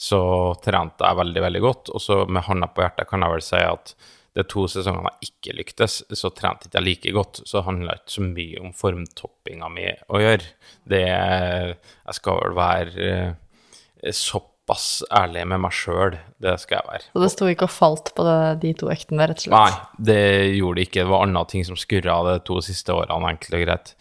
så 0.00 0.22
trente 0.64 1.04
jeg 1.04 1.18
veldig, 1.18 1.42
veldig 1.44 1.60
godt. 1.62 1.92
Og 1.94 2.02
så 2.02 2.22
med 2.26 2.46
hånda 2.46 2.70
på 2.72 2.82
hjertet 2.84 3.08
kan 3.10 3.22
jeg 3.24 3.34
vel 3.36 3.44
si 3.44 3.60
at 3.60 3.94
de 4.38 4.44
to 4.46 4.64
sesongene 4.70 5.10
jeg 5.18 5.30
ikke 5.30 5.56
lyktes, 5.58 6.00
så 6.16 6.30
trente 6.34 6.68
ikke 6.68 6.78
jeg 6.78 6.86
like 6.86 7.12
godt. 7.16 7.42
Så 7.44 7.58
det 7.58 7.66
handla 7.66 7.98
ikke 7.98 8.14
så 8.14 8.24
mye 8.24 8.62
om 8.62 8.74
formtoppinga 8.80 9.70
mi 9.74 9.86
å 9.90 10.22
gjøre. 10.22 10.50
Det 10.88 11.04
Jeg 11.04 12.16
skal 12.16 12.40
vel 12.44 12.56
være 12.58 13.10
eh, 13.10 14.14
såpass 14.16 14.88
ærlig 15.12 15.44
med 15.50 15.64
meg 15.66 15.74
sjøl, 15.74 16.16
det 16.40 16.56
skal 16.62 16.80
jeg 16.80 16.90
være. 16.92 17.06
Så 17.12 17.24
det 17.24 17.30
sto 17.34 17.50
ikke 17.50 17.68
og 17.68 17.74
falt 17.74 18.14
på 18.16 18.26
det, 18.26 18.40
de 18.64 18.74
to 18.80 18.90
øktene, 18.94 19.28
rett 19.28 19.42
og 19.42 19.46
slett? 19.46 19.56
Nei, 19.58 20.02
det 20.10 20.24
gjorde 20.56 20.78
det 20.80 20.88
ikke. 20.88 21.04
Det 21.04 21.12
var 21.12 21.28
andre 21.28 21.46
ting 21.50 21.66
som 21.66 21.78
skurra 21.78 22.20
de 22.30 22.36
to 22.46 22.60
siste 22.64 22.94
årene, 22.94 23.34
enkelt 23.34 23.58
og 23.58 23.66
greit. 23.66 23.94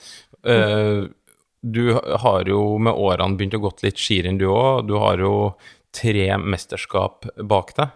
Eh, 0.48 1.10
du 1.62 1.94
har 1.94 2.48
jo 2.48 2.78
med 2.82 2.96
årene 2.96 3.36
begynt 3.38 3.58
å 3.58 3.64
gått 3.64 3.84
litt 3.84 4.00
skirenn, 4.00 4.40
du 4.40 4.48
òg. 4.52 4.88
Du 4.88 4.96
har 5.02 5.20
jo 5.20 5.34
tre 5.96 6.32
mesterskap 6.38 7.28
bak 7.50 7.74
deg. 7.78 7.96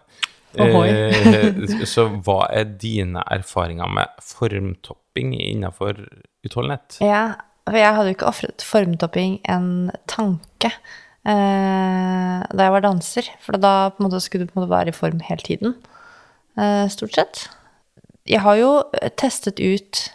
Eh, 0.53 1.85
så 1.89 2.07
hva 2.25 2.43
er 2.53 2.75
dine 2.81 3.23
erfaringer 3.33 3.89
med 3.89 4.11
formtopping 4.21 5.33
innenfor 5.39 5.97
utholdenhet? 6.45 6.99
Ja, 7.01 7.23
for 7.65 7.79
jeg 7.79 7.95
hadde 7.95 8.11
jo 8.11 8.17
ikke 8.17 8.29
ofret 8.29 8.65
formtopping 8.67 9.39
en 9.49 9.71
tanke 10.11 10.69
eh, 10.69 12.39
da 12.43 12.67
jeg 12.67 12.75
var 12.75 12.85
danser. 12.85 13.31
For 13.41 13.57
da 13.57 13.93
på 13.93 14.03
en 14.03 14.09
måte, 14.09 14.21
skulle 14.23 14.45
du 14.45 14.51
på 14.53 14.59
en 14.59 14.65
måte 14.65 14.75
være 14.75 14.93
i 14.93 14.97
form 14.97 15.23
hele 15.25 15.47
tiden, 15.47 15.77
eh, 16.59 16.85
stort 16.93 17.17
sett. 17.17 17.45
Jeg 18.29 18.43
har 18.45 18.59
jo 18.59 18.75
testet 19.19 19.59
ut 19.59 20.05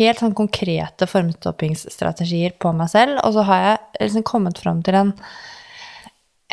helt 0.00 0.22
sånn 0.22 0.36
konkrete 0.36 1.06
formtoppingsstrategier 1.10 2.56
på 2.62 2.72
meg 2.76 2.90
selv, 2.92 3.20
og 3.24 3.36
så 3.36 3.46
har 3.48 3.64
jeg 3.64 4.06
liksom 4.06 4.26
kommet 4.28 4.60
fram 4.62 4.80
til 4.86 4.98
en, 4.98 5.14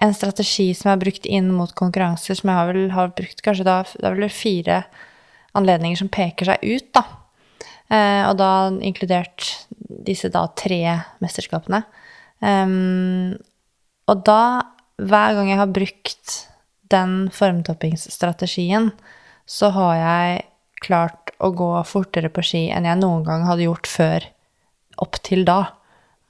en 0.03 0.15
strategi 0.15 0.69
som 0.73 0.89
jeg 0.89 0.95
har 0.95 1.03
brukt 1.03 1.29
inn 1.29 1.51
mot 1.55 1.73
konkurranser, 1.77 2.37
som 2.37 2.51
jeg 2.51 2.59
har 2.59 2.71
vel 2.71 2.89
har 2.95 3.13
brukt 3.17 3.43
kanskje 3.45 3.67
da 3.67 3.77
Det 3.87 4.05
er 4.05 4.17
vel 4.17 4.33
fire 4.33 4.81
anledninger 5.57 5.99
som 5.99 6.11
peker 6.13 6.51
seg 6.51 6.65
ut, 6.67 6.91
da. 6.93 7.05
Eh, 7.87 8.23
og 8.27 8.35
da 8.39 8.51
inkludert 8.83 9.47
disse 10.07 10.29
da 10.31 10.43
tre 10.59 10.81
mesterskapene. 11.23 11.81
Um, 12.43 13.33
og 14.07 14.23
da, 14.27 14.41
hver 15.01 15.37
gang 15.37 15.49
jeg 15.51 15.59
har 15.61 15.71
brukt 15.73 16.35
den 16.91 17.15
formtoppingsstrategien, 17.33 18.91
så 19.47 19.71
har 19.75 19.95
jeg 19.99 20.45
klart 20.83 21.33
å 21.43 21.51
gå 21.55 21.69
fortere 21.87 22.31
på 22.33 22.43
ski 22.45 22.67
enn 22.73 22.87
jeg 22.87 22.99
noen 22.99 23.25
gang 23.25 23.45
hadde 23.47 23.67
gjort 23.67 23.89
før 23.89 24.27
opp 25.03 25.19
til 25.25 25.45
da. 25.47 25.59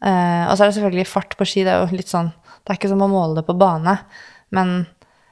Eh, 0.03 0.43
og 0.45 0.53
så 0.53 0.63
er 0.63 0.69
det 0.69 0.77
selvfølgelig 0.77 1.09
fart 1.09 1.37
på 1.39 1.47
ski. 1.47 1.63
Det 1.65 1.73
er 1.73 1.83
jo 1.83 1.97
litt 1.97 2.11
sånn 2.11 2.29
Det 2.29 2.73
er 2.73 2.79
ikke 2.79 2.91
som 2.91 3.05
å 3.05 3.11
måle 3.11 3.39
det 3.39 3.45
på 3.47 3.55
bane, 3.57 3.93
men 4.51 4.73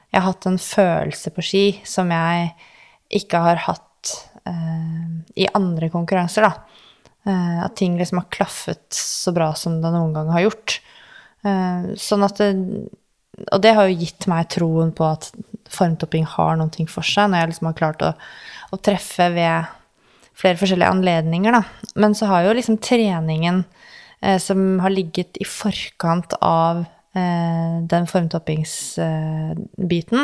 jeg 0.08 0.22
har 0.22 0.30
hatt 0.30 0.46
en 0.48 0.56
følelse 0.62 1.32
på 1.36 1.44
ski 1.44 1.64
som 1.84 2.08
jeg 2.14 2.46
ikke 3.20 3.42
har 3.44 3.60
hatt 3.66 4.12
eh, 4.48 5.10
i 5.36 5.48
andre 5.52 5.90
konkurranser, 5.92 6.46
da. 6.46 6.80
Eh, 7.28 7.58
at 7.66 7.76
ting 7.76 7.98
liksom 8.00 8.22
har 8.22 8.30
klaffet 8.32 8.86
så 8.96 9.34
bra 9.36 9.50
som 9.58 9.82
det 9.82 9.92
noen 9.92 10.16
gang 10.16 10.32
har 10.32 10.46
gjort. 10.46 10.80
Sånn 11.46 12.24
at 12.26 12.40
det, 12.40 12.48
Og 13.52 13.60
det 13.62 13.74
har 13.76 13.86
jo 13.86 13.98
gitt 14.00 14.24
meg 14.26 14.48
troen 14.50 14.88
på 14.96 15.04
at 15.06 15.28
formtopping 15.72 16.26
har 16.36 16.52
noe 16.60 16.86
for 16.90 17.04
seg, 17.06 17.24
når 17.30 17.38
jeg 17.38 17.48
liksom 17.52 17.68
har 17.70 17.80
klart 17.80 18.00
å, 18.04 18.10
å 18.72 18.76
treffe 18.82 19.26
ved 19.34 19.58
flere 20.36 20.58
forskjellige 20.60 20.92
anledninger, 20.92 21.52
da. 21.56 21.62
Men 21.96 22.14
så 22.16 22.24
har 22.30 22.40
jo 22.44 22.56
liksom 22.56 22.76
treningen 22.84 23.56
eh, 24.20 24.38
som 24.42 24.80
har 24.84 24.92
ligget 24.92 25.32
i 25.40 25.44
forkant 25.48 26.30
av 26.44 26.74
eh, 27.16 27.74
den 27.88 28.06
formtoppingsbiten, 28.10 30.20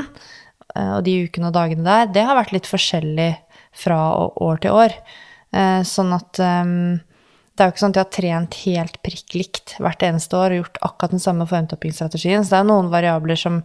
eh, 0.77 0.93
og 0.99 1.03
de 1.09 1.13
ukene 1.27 1.49
og 1.49 1.57
dagene 1.57 1.85
der, 1.87 2.05
det 2.13 2.25
har 2.29 2.37
vært 2.39 2.55
litt 2.57 2.69
forskjellig 2.69 3.33
fra 3.73 4.01
år 4.37 4.57
til 4.61 4.71
år. 4.85 4.93
Eh, 5.57 5.83
sånn 5.89 6.13
at 6.17 6.39
eh, 6.45 6.65
det 7.53 7.61
er 7.61 7.69
jo 7.69 7.75
ikke 7.75 7.85
sånn 7.85 7.93
at 7.93 7.99
jeg 7.99 8.07
har 8.07 8.17
trent 8.17 8.59
helt 8.65 8.97
prikk 9.05 9.35
likt 9.37 9.75
hvert 9.83 10.05
eneste 10.07 10.39
år 10.39 10.55
og 10.55 10.63
gjort 10.63 10.79
akkurat 10.89 11.13
den 11.13 11.23
samme 11.23 11.47
formtoppingsstrategien. 11.51 12.45
Så 12.45 12.55
det 12.55 12.61
er 12.63 12.69
noen 12.69 12.89
variabler 12.93 13.39
som, 13.39 13.61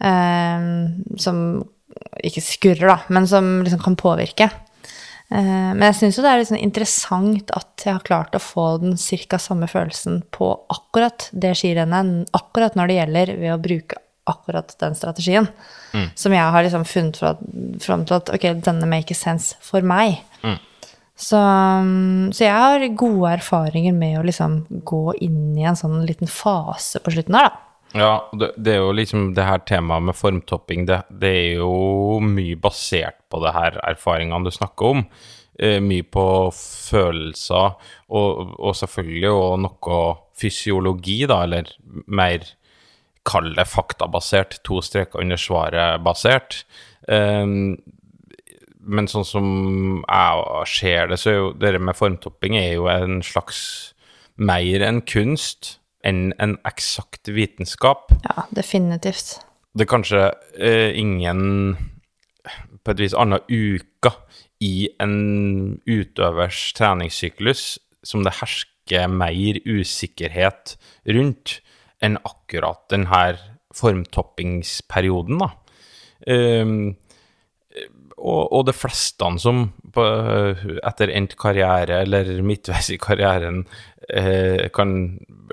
som 0.00 1.38
ikke 2.24 2.42
skurrer, 2.42 2.88
da, 2.90 2.96
men 3.14 3.26
som 3.30 3.62
liksom 3.62 3.82
kan 3.84 3.96
påvirke. 3.96 4.48
Eh, 5.30 5.70
Men 5.74 5.82
jeg 5.88 5.96
syns 6.00 6.18
jo 6.18 6.24
det 6.24 6.30
er 6.32 6.40
litt 6.42 6.50
sånn 6.50 6.60
interessant 6.60 7.50
at 7.56 7.84
jeg 7.86 7.94
har 7.96 8.04
klart 8.06 8.34
å 8.36 8.42
få 8.42 8.66
den 8.82 8.96
cirka 9.00 9.38
samme 9.40 9.66
følelsen 9.70 10.22
på 10.34 10.50
akkurat 10.68 11.28
det 11.32 11.54
skirennet, 11.56 12.28
akkurat 12.36 12.76
når 12.76 12.90
det 12.90 12.98
gjelder, 12.98 13.32
ved 13.40 13.54
å 13.54 13.62
bruke 13.62 14.00
akkurat 14.26 14.74
den 14.80 14.94
strategien. 14.96 15.48
Som 16.16 16.32
jeg 16.32 16.52
har 16.54 16.62
liksom 16.64 16.84
funnet 16.88 17.18
fram 17.84 18.04
til 18.08 18.16
at 18.16 18.30
ok, 18.34 18.46
denne 18.64 18.86
makes 18.88 19.20
sense 19.20 19.56
for 19.60 19.84
meg. 19.84 20.22
Så, 21.14 21.38
um, 21.38 22.32
så 22.34 22.48
jeg 22.48 22.54
har 22.58 22.84
gode 22.98 23.36
erfaringer 23.36 23.94
med 23.94 24.16
å 24.18 24.24
liksom 24.26 24.64
gå 24.82 25.14
inn 25.22 25.52
i 25.60 25.62
en 25.68 25.76
sånn 25.78 26.00
liten 26.08 26.26
fase 26.26 26.98
på 27.04 27.12
slutten 27.14 27.36
her, 27.38 27.50
da. 27.52 27.60
Ja, 27.94 28.28
det, 28.34 28.50
det 28.58 28.74
er 28.74 28.80
jo 28.82 28.94
liksom 28.96 29.28
det 29.36 29.46
her 29.46 29.60
temaet 29.68 30.08
med 30.08 30.18
formtopping, 30.18 30.82
det, 30.88 31.04
det 31.14 31.30
er 31.30 31.60
jo 31.60 32.18
mye 32.26 32.58
basert 32.58 33.20
på 33.30 33.38
det 33.44 33.52
her 33.54 33.78
erfaringene 33.86 34.42
du 34.48 34.50
snakker 34.54 34.96
om. 34.96 35.04
Eh, 35.54 35.78
mye 35.78 36.02
på 36.02 36.26
følelser, 36.58 37.76
og, 38.10 38.54
og 38.58 38.74
selvfølgelig 38.74 39.30
jo 39.30 39.44
noe 39.62 40.00
fysiologi, 40.34 41.20
da, 41.30 41.44
eller 41.46 41.70
mer 42.10 42.48
kall 43.24 43.52
det 43.54 43.68
faktabasert, 43.70 44.58
to 44.66 44.80
streker 44.82 45.22
under 45.22 45.38
svaret-basert. 45.38 46.64
Eh, 47.06 47.46
men 48.84 49.08
sånn 49.08 49.28
som 49.28 49.46
jeg 50.02 50.66
ser 50.74 51.14
det, 51.14 51.22
så 51.22 51.30
er 51.30 51.38
jo 51.38 51.54
det 51.62 51.76
med 51.78 51.96
formtopping 51.96 52.58
er 52.58 52.72
jo 52.74 52.90
en 52.90 53.22
slags 53.24 53.62
mer 54.34 54.82
enn 54.82 54.98
kunst 55.06 55.76
enn 56.04 56.34
en 56.42 56.56
eksakt 56.68 57.30
vitenskap. 57.32 58.12
Ja, 58.26 58.46
definitivt. 58.54 59.38
Det 59.74 59.86
er 59.86 59.90
kanskje 59.90 60.22
eh, 60.58 60.92
ingen 60.98 61.74
på 62.84 62.92
et 62.92 63.00
vis 63.00 63.16
annen 63.16 63.40
uke 63.48 64.12
i 64.62 64.88
en 65.02 65.80
utøvers 65.88 66.68
treningssyklus 66.76 67.64
som 68.04 68.24
det 68.24 68.36
hersker 68.40 69.08
mer 69.10 69.58
usikkerhet 69.64 70.76
rundt 71.08 71.58
enn 72.04 72.18
akkurat 72.28 72.84
denne 72.92 73.24
formtoppingsperioden, 73.74 75.40
da. 75.40 75.48
Ehm, 76.30 76.94
og, 78.24 78.52
og 78.56 78.62
de 78.68 78.72
fleste 78.76 79.28
som 79.42 79.66
på, 79.94 80.04
etter 80.80 81.12
endt 81.12 81.36
karriere 81.40 82.00
eller 82.06 82.30
midtveis 82.46 82.88
i 82.94 82.98
karrieren 83.00 83.64
eh, 84.08 84.70
kan 84.74 84.94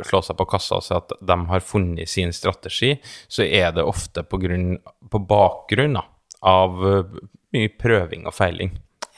slå 0.08 0.22
seg 0.24 0.38
på 0.40 0.48
kassa 0.50 0.80
og 0.80 0.86
si 0.86 0.96
at 0.96 1.12
de 1.20 1.38
har 1.52 1.66
funnet 1.66 2.10
sin 2.10 2.32
strategi, 2.36 2.94
så 3.28 3.44
er 3.44 3.76
det 3.76 3.84
ofte 3.88 4.24
på, 4.24 4.40
grunn, 4.42 4.78
på 5.12 5.24
bakgrunn 5.28 6.00
da, 6.00 6.06
av 6.48 6.80
eh, 6.88 7.20
mye 7.56 7.74
prøving 7.82 8.26
og 8.30 8.38
feiling. 8.38 8.72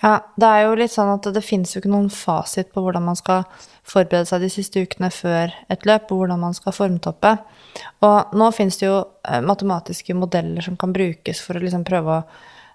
Ja, 0.03 0.17
det 0.35 0.47
er 0.49 0.65
jo 0.65 0.73
litt 0.75 0.91
sånn 0.91 1.13
at 1.13 1.29
det 1.31 1.45
finnes 1.45 1.71
jo 1.71 1.79
ikke 1.79 1.93
noen 1.93 2.09
fasit 2.11 2.73
på 2.73 2.81
hvordan 2.83 3.05
man 3.05 3.15
skal 3.15 3.45
forberede 3.87 4.27
seg 4.27 4.41
de 4.43 4.49
siste 4.51 4.81
ukene 4.83 5.07
før 5.13 5.53
et 5.71 5.85
løp, 5.87 6.09
og 6.11 6.23
hvordan 6.23 6.41
man 6.41 6.57
skal 6.57 6.75
formtoppe. 6.75 7.37
Og 8.03 8.33
nå 8.35 8.49
finnes 8.55 8.81
det 8.81 8.89
jo 8.89 8.97
eh, 8.99 9.39
matematiske 9.45 10.17
modeller 10.17 10.65
som 10.65 10.75
kan 10.79 10.91
brukes 10.95 11.39
for 11.45 11.55
å 11.55 11.63
liksom 11.63 11.85
prøve 11.87 12.17
å 12.17 12.25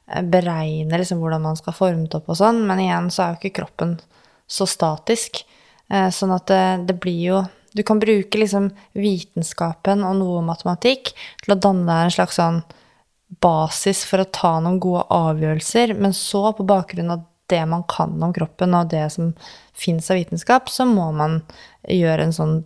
beregne 0.08 0.98
liksom 1.00 1.20
hvordan 1.22 1.44
man 1.44 1.58
skal 1.58 1.76
formtoppe 1.76 2.32
og 2.32 2.40
sånn, 2.40 2.62
men 2.68 2.80
igjen 2.84 3.10
så 3.12 3.24
er 3.24 3.34
jo 3.34 3.40
ikke 3.42 3.58
kroppen 3.60 3.98
så 4.48 4.66
statisk. 4.68 5.42
Eh, 5.92 6.08
Sånn 6.14 6.32
at 6.34 6.48
det, 6.48 6.64
det 6.88 6.98
blir 7.00 7.20
jo 7.26 7.44
Du 7.76 7.82
kan 7.84 8.00
bruke 8.00 8.40
liksom 8.40 8.70
vitenskapen 8.96 10.00
og 10.08 10.16
noe 10.18 10.40
matematikk 10.42 11.12
til 11.44 11.52
å 11.52 11.58
danne 11.60 11.84
deg 11.84 12.06
en 12.06 12.14
slags 12.14 12.38
sånn 12.40 12.62
basis 13.44 14.00
for 14.08 14.24
å 14.24 14.30
ta 14.32 14.54
noen 14.64 14.78
gode 14.80 15.04
avgjørelser, 15.12 15.92
men 16.00 16.14
så, 16.16 16.46
på 16.56 16.64
bakgrunn 16.66 17.12
av 17.12 17.26
det 17.52 17.60
man 17.68 17.84
kan 17.88 18.16
om 18.24 18.32
kroppen 18.34 18.72
og 18.74 18.88
det 18.92 19.04
som 19.12 19.34
fins 19.76 20.08
av 20.10 20.16
vitenskap, 20.16 20.72
så 20.72 20.88
må 20.88 21.10
man 21.12 21.42
gjøre 21.84 22.24
en 22.24 22.34
sånn 22.34 22.56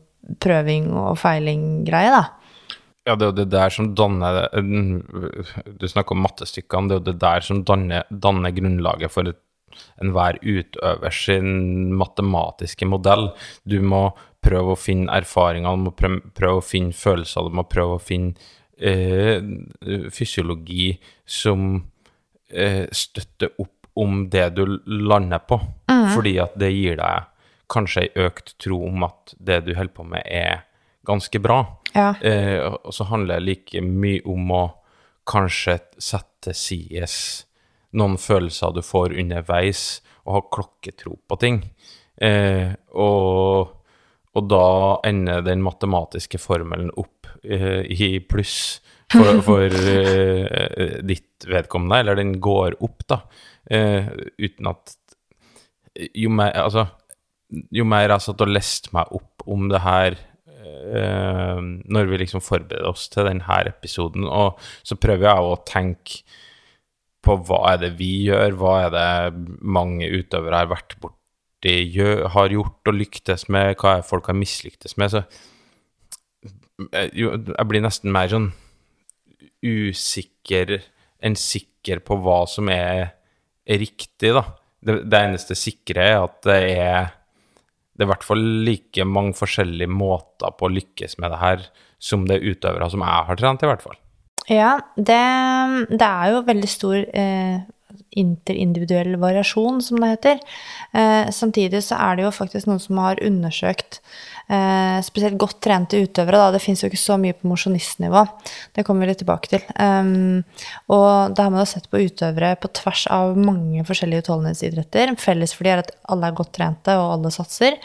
prøving 0.42 0.92
og 0.94 1.18
feiling-greie, 1.18 2.14
da. 2.14 2.22
Ja, 3.02 3.16
det 3.18 3.24
er 3.24 3.30
jo 3.32 3.38
det 3.40 3.48
der 3.50 3.72
som 3.74 3.88
danner 3.98 4.44
Du 4.54 5.88
snakker 5.90 6.14
om 6.14 6.22
mattestykkene. 6.22 6.88
Det 6.88 6.94
er 6.94 7.00
jo 7.00 7.06
det 7.08 7.20
der 7.22 7.46
som 7.46 7.64
danner, 7.66 8.06
danner 8.10 8.54
grunnlaget 8.54 9.10
for 9.10 9.32
enhver 10.02 10.38
utøver 10.42 11.14
sin 11.14 11.94
matematiske 11.98 12.86
modell. 12.86 13.30
Du 13.64 13.80
må 13.82 14.10
prøve 14.42 14.74
å 14.74 14.78
finne 14.78 15.12
erfaringer, 15.14 15.76
du 15.76 15.88
må 15.88 15.94
prøve, 15.96 16.58
å 16.58 16.64
finne 16.64 16.94
følelser, 16.96 17.46
du 17.46 17.58
må 17.58 17.64
prøve 17.70 17.96
å 17.96 18.02
finne 18.02 18.34
eh, 18.76 19.38
fysiologi 20.12 20.92
som 21.24 21.76
eh, 22.50 22.84
støtter 22.90 23.54
opp 23.62 23.88
om 24.02 24.26
det 24.32 24.48
du 24.56 24.64
lander 24.86 25.42
på. 25.46 25.60
Fordi 26.14 26.36
at 26.42 26.56
det 26.58 26.72
gir 26.74 26.98
deg 27.00 27.28
kanskje 27.72 28.04
ei 28.04 28.26
økt 28.26 28.54
tro 28.60 28.82
om 28.88 29.06
at 29.06 29.34
det 29.40 29.62
du 29.66 29.74
holder 29.76 29.96
på 29.96 30.04
med, 30.08 30.26
er 30.26 30.64
ganske 31.06 31.40
bra. 31.42 31.62
Ja. 31.94 32.14
Eh, 32.20 32.58
og 32.62 32.94
så 32.94 33.06
handler 33.10 33.40
det 33.40 33.48
like 33.48 33.82
mye 33.84 34.22
om 34.28 34.52
å 34.54 34.64
kanskje 35.28 35.78
sette 36.02 36.54
sies 36.56 37.16
noen 37.96 38.16
følelser 38.20 38.72
du 38.72 38.82
får 38.84 39.14
underveis, 39.20 40.00
og 40.24 40.36
ha 40.36 40.42
klokketro 40.54 41.16
på 41.28 41.38
ting. 41.42 41.60
Eh, 42.22 42.72
og, 42.94 43.72
og 44.32 44.48
da 44.48 44.66
ender 45.08 45.44
den 45.44 45.64
matematiske 45.64 46.40
formelen 46.40 46.92
opp 47.00 47.28
eh, 47.42 47.82
i 47.90 48.16
pluss 48.24 48.80
for, 49.12 49.40
for 49.48 49.66
eh, 49.66 50.98
ditt 51.04 51.46
vedkommende, 51.48 52.00
eller 52.00 52.20
den 52.22 52.36
går 52.42 52.78
opp, 52.80 53.04
da, 53.10 53.22
eh, 53.70 54.08
uten 54.38 54.72
at 54.72 54.96
jo 56.16 56.30
mer, 56.32 56.54
altså, 56.56 56.86
jo 57.74 57.84
mer 57.84 58.14
jeg 58.14 58.24
satt 58.24 58.44
og 58.46 58.52
leste 58.54 58.92
meg 58.96 59.10
opp 59.12 59.44
om 59.50 59.66
det 59.68 59.82
her 59.84 60.16
når 60.62 62.08
vi 62.10 62.20
liksom 62.22 62.42
forbereder 62.44 62.86
oss 62.88 63.08
til 63.10 63.26
denne 63.26 63.58
episoden, 63.66 64.26
og 64.28 64.60
så 64.86 64.98
prøver 65.00 65.28
jeg 65.28 65.46
å 65.48 65.60
tenke 65.66 66.22
på 67.22 67.36
hva 67.46 67.60
er 67.72 67.82
det 67.84 67.92
vi 68.00 68.12
gjør, 68.26 68.56
hva 68.58 68.74
er 68.86 68.92
det 68.94 69.56
mange 69.62 70.08
utøvere 70.10 70.64
har 70.64 70.70
vært 70.72 70.96
borti, 71.02 71.76
har 72.34 72.54
gjort 72.54 72.90
og 72.90 72.98
lyktes 72.98 73.46
med, 73.52 73.76
hva 73.78 73.98
er 73.98 74.06
folk 74.06 74.30
har 74.30 74.38
mislyktes 74.38 74.96
med, 74.98 75.14
så 75.14 75.22
eh, 76.90 77.10
jeg 77.14 77.68
blir 77.70 77.84
nesten 77.84 78.14
mer 78.14 78.30
sånn 78.32 78.50
usikker 79.62 80.80
enn 81.22 81.38
sikker 81.38 82.02
på 82.02 82.18
hva 82.24 82.42
som 82.50 82.70
er 82.72 83.12
riktig, 83.70 84.32
da. 84.34 84.42
Det, 84.82 85.04
det 85.06 85.18
eneste 85.28 85.54
sikre 85.54 86.02
er 86.02 86.16
at 86.24 86.40
det 86.48 86.58
er 86.72 87.12
det 87.92 88.04
er 88.04 88.08
i 88.08 88.12
hvert 88.12 88.24
fall 88.24 88.44
like 88.66 89.04
mange 89.04 89.34
forskjellige 89.36 89.92
måter 89.92 90.54
på 90.56 90.68
å 90.68 90.72
lykkes 90.72 91.18
med 91.20 91.34
det 91.34 91.40
her 91.42 91.66
som 92.02 92.24
det 92.28 92.38
er 92.38 92.54
utøvere 92.54 92.88
som 92.90 93.04
jeg 93.04 93.28
har 93.28 93.38
trent, 93.38 93.62
i 93.62 93.68
hvert 93.68 93.84
fall. 93.84 93.98
Ja, 94.50 94.72
det, 94.96 95.20
det 95.92 96.08
er 96.08 96.32
jo 96.32 96.42
veldig 96.48 96.70
stor 96.70 96.96
eh, 96.98 97.60
interindividuell 98.18 99.16
variasjon, 99.20 99.80
som 99.84 100.00
det 100.02 100.12
heter. 100.14 100.42
Eh, 100.92 101.30
samtidig 101.32 101.82
så 101.86 101.98
er 102.00 102.18
det 102.18 102.26
jo 102.26 102.34
faktisk 102.34 102.68
noen 102.68 102.82
som 102.82 103.00
har 103.02 103.20
undersøkt 103.24 104.00
eh, 104.52 104.98
spesielt 105.04 105.38
godt 105.40 105.60
trente 105.64 106.00
utøvere. 106.02 106.40
Da. 106.40 106.52
Det 106.54 106.62
fins 106.64 106.82
jo 106.82 106.90
ikke 106.90 107.00
så 107.00 107.18
mye 107.20 107.36
på 107.36 107.48
mosjonistnivå. 107.50 108.24
Det 108.76 108.84
kommer 108.86 109.06
vi 109.06 109.12
litt 109.12 109.22
tilbake 109.22 109.52
til. 109.54 109.64
Um, 109.78 110.42
og 110.92 111.36
da 111.36 111.46
har 111.46 111.54
man 111.54 111.64
jo 111.64 111.70
sett 111.72 111.88
på 111.92 112.02
utøvere 112.02 112.54
på 112.60 112.70
tvers 112.82 113.06
av 113.12 113.36
mange 113.38 113.84
forskjellige 113.88 114.26
utholdenhetsidretter. 114.26 115.16
Felles 115.22 115.56
for 115.56 115.66
de 115.66 115.74
er 115.74 115.84
at 115.84 115.92
alle 116.12 116.28
er 116.28 116.38
godt 116.38 116.54
trente, 116.58 116.96
og 116.98 117.16
alle 117.16 117.34
satser. 117.34 117.78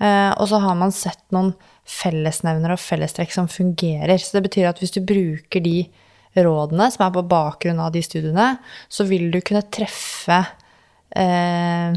Eh, 0.00 0.32
og 0.36 0.48
så 0.50 0.60
har 0.62 0.78
man 0.78 0.94
sett 0.94 1.22
noen 1.34 1.54
fellesnevnere 1.86 2.74
og 2.74 2.82
fellestrekk 2.82 3.34
som 3.34 3.50
fungerer. 3.50 4.18
Så 4.18 4.38
det 4.38 4.46
betyr 4.48 4.70
at 4.70 4.82
hvis 4.82 4.94
du 4.96 5.02
bruker 5.06 5.62
de 5.62 5.78
rådene 6.44 6.90
som 6.92 7.06
er 7.06 7.14
på 7.14 7.24
bakgrunn 7.30 7.80
av 7.82 7.94
de 7.94 8.02
studiene, 8.04 8.50
så 8.88 9.06
vil 9.08 9.30
du 9.32 9.40
kunne 9.44 9.64
treffe 9.72 10.42
eh, 11.16 11.96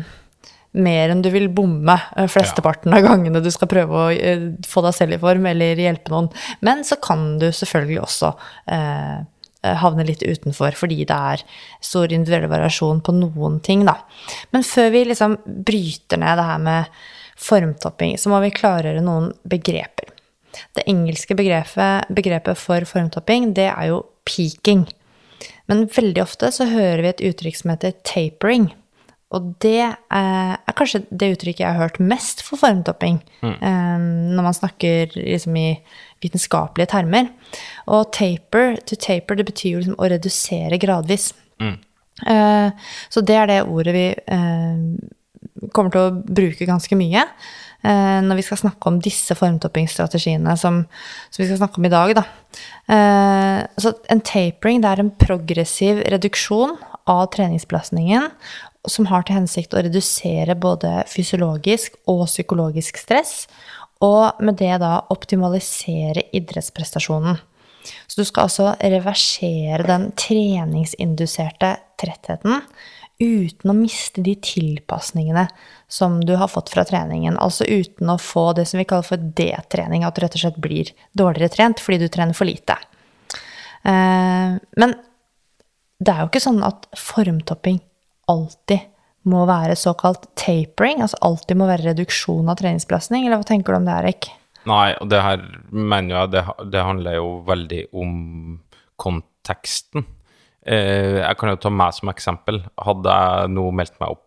mer 0.77 1.09
enn 1.09 1.23
du 1.25 1.31
vil 1.33 1.49
bomme 1.53 1.95
eh, 2.15 2.29
flesteparten 2.29 2.93
av 2.93 3.03
gangene 3.05 3.41
du 3.41 3.49
skal 3.53 3.69
prøve 3.71 3.97
å 3.97 4.05
eh, 4.13 4.45
få 4.67 4.83
deg 4.85 4.95
selv 4.95 5.17
i 5.17 5.21
form 5.21 5.49
eller 5.49 5.81
hjelpe 5.81 6.13
noen. 6.13 6.29
Men 6.65 6.85
så 6.87 6.99
kan 7.01 7.39
du 7.41 7.49
selvfølgelig 7.49 8.01
også 8.03 8.33
eh, 8.75 9.17
havne 9.81 10.05
litt 10.07 10.23
utenfor 10.23 10.77
fordi 10.77 11.01
det 11.09 11.17
er 11.33 11.45
stor 11.83 12.11
individuell 12.13 12.51
variasjon 12.51 13.01
på 13.03 13.15
noen 13.17 13.59
ting, 13.65 13.83
da. 13.87 13.97
Men 14.55 14.67
før 14.67 14.93
vi 14.93 15.07
liksom 15.09 15.39
bryter 15.65 16.21
ned 16.21 16.39
det 16.39 16.47
her 16.51 16.61
med 16.63 17.01
formtopping, 17.39 18.17
så 18.19 18.31
må 18.31 18.41
vi 18.43 18.53
klargjøre 18.55 19.03
noen 19.03 19.31
begreper. 19.47 20.13
Det 20.75 20.85
engelske 20.89 21.35
begrepet, 21.37 22.09
begrepet 22.13 22.57
for 22.59 22.85
formtopping, 22.87 23.53
det 23.57 23.69
er 23.71 23.91
jo 23.91 24.01
peaking. 24.29 24.85
Men 25.69 25.87
veldig 25.93 26.23
ofte 26.23 26.51
så 26.53 26.67
hører 26.69 27.03
vi 27.03 27.11
et 27.11 27.25
uttrykk 27.31 27.59
som 27.59 27.73
heter 27.73 27.97
tapering. 28.07 28.69
Og 29.29 29.51
det 29.61 29.77
er, 29.85 29.97
er 30.09 30.75
kanskje 30.77 31.03
det 31.13 31.35
uttrykket 31.35 31.61
jeg 31.61 31.69
har 31.69 31.83
hørt 31.83 31.99
mest 32.01 32.41
for 32.41 32.57
formtopping, 32.57 33.19
mm. 33.43 33.59
når 34.33 34.47
man 34.47 34.57
snakker 34.57 35.13
liksom 35.13 35.59
i 35.59 35.67
vitenskapelige 36.23 36.89
termer. 36.95 37.29
Og 37.93 38.09
taper, 38.15 38.79
to 38.89 38.97
taper, 38.97 39.37
det 39.37 39.45
betyr 39.51 39.75
jo 39.75 39.83
liksom 39.83 39.99
å 40.01 40.09
redusere 40.09 40.81
gradvis. 40.81 41.31
Mm. 41.59 41.77
så 43.11 43.21
det 43.23 43.35
er 43.35 43.47
det 43.47 43.57
ordet 43.67 43.93
vi 43.95 44.05
eh, 44.11 44.79
kommer 45.75 45.91
til 45.91 46.05
å 46.05 46.35
bruke 46.39 46.67
ganske 46.67 46.95
mye 46.99 47.21
eh, 47.23 47.27
når 47.81 48.39
vi 48.39 48.43
skal 48.43 48.59
snakke 48.59 48.89
om 48.91 48.97
disse 49.03 49.35
formtoppingsstrategiene 49.39 50.55
som, 50.59 50.81
som 51.31 51.41
vi 51.41 51.47
skal 51.47 51.61
snakke 51.61 51.79
om 51.79 51.87
i 51.87 51.93
dag. 51.93 52.15
Da. 52.17 52.25
Eh, 52.91 53.61
så 53.79 53.93
en 54.11 54.23
tapering 54.25 54.83
det 54.83 54.91
er 54.91 55.03
en 55.03 55.13
progressiv 55.15 56.01
reduksjon 56.11 56.75
av 57.09 57.29
treningsbelastningen 57.33 58.29
som 58.87 59.09
har 59.09 59.25
til 59.25 59.39
hensikt 59.39 59.75
å 59.75 59.83
redusere 59.83 60.55
både 60.59 61.03
fysiologisk 61.11 61.97
og 62.09 62.25
psykologisk 62.29 62.99
stress, 63.01 63.43
og 64.03 64.39
med 64.43 64.59
det 64.61 64.77
da 64.79 65.01
optimalisere 65.11 66.23
idrettsprestasjonen. 66.35 67.39
Så 68.07 68.21
du 68.21 68.27
skal 68.27 68.47
altså 68.47 68.71
reversere 68.79 69.83
den 69.87 70.09
treningsinduserte 70.19 71.73
trettheten 71.99 72.61
uten 73.19 73.71
å 73.71 73.75
miste 73.75 74.23
de 74.23 74.35
tilpasningene 74.39 75.47
som 75.91 76.19
du 76.23 76.35
har 76.39 76.47
fått 76.51 76.71
fra 76.71 76.85
treningen. 76.87 77.37
Altså 77.37 77.67
uten 77.67 78.11
å 78.13 78.19
få 78.21 78.53
det 78.55 78.65
som 78.69 78.79
vi 78.79 78.87
kaller 78.87 79.07
for 79.07 79.19
D-trening, 79.19 80.05
at 80.07 80.15
du 80.15 80.23
rett 80.23 80.37
og 80.37 80.43
slett 80.45 80.61
blir 80.63 80.91
dårligere 81.17 81.51
trent 81.51 81.83
fordi 81.83 82.05
du 82.05 82.07
trener 82.07 82.37
for 82.37 82.47
lite. 82.47 82.77
Eh, 83.83 84.55
Men 84.55 84.95
det 85.99 86.13
er 86.13 86.23
jo 86.23 86.29
ikke 86.31 86.43
sånn 86.47 86.63
at 86.63 86.87
formtopping 86.95 87.81
alltid 88.31 88.87
må 89.29 89.43
være 89.49 89.75
såkalt 89.75 90.29
tapering, 90.39 91.01
altså 91.03 91.19
alltid 91.27 91.59
må 91.59 91.67
være 91.67 91.89
reduksjon 91.91 92.47
av 92.49 92.61
treningsbelastning, 92.61 93.25
eller 93.25 93.41
hva 93.41 93.47
tenker 93.49 93.75
du 93.75 93.81
om 93.81 93.89
det, 93.89 93.97
Erik? 93.99 94.29
Nei, 94.69 94.93
og 94.99 95.09
det 95.11 95.19
her 95.23 95.43
mener 95.71 96.15
jeg 96.15 96.31
det, 96.37 96.43
det 96.71 96.85
handler 96.85 97.17
jo 97.17 97.27
veldig 97.47 97.81
om 97.99 98.13
konteksten. 98.99 100.07
Eh, 100.69 101.19
jeg 101.23 101.37
kan 101.41 101.53
jo 101.53 101.59
ta 101.65 101.71
meg 101.73 101.95
som 101.97 102.11
eksempel. 102.13 102.61
Hadde 102.85 103.19
jeg 103.21 103.53
nå 103.55 103.69
meldt 103.75 103.97
meg 104.01 104.15
opp 104.17 104.25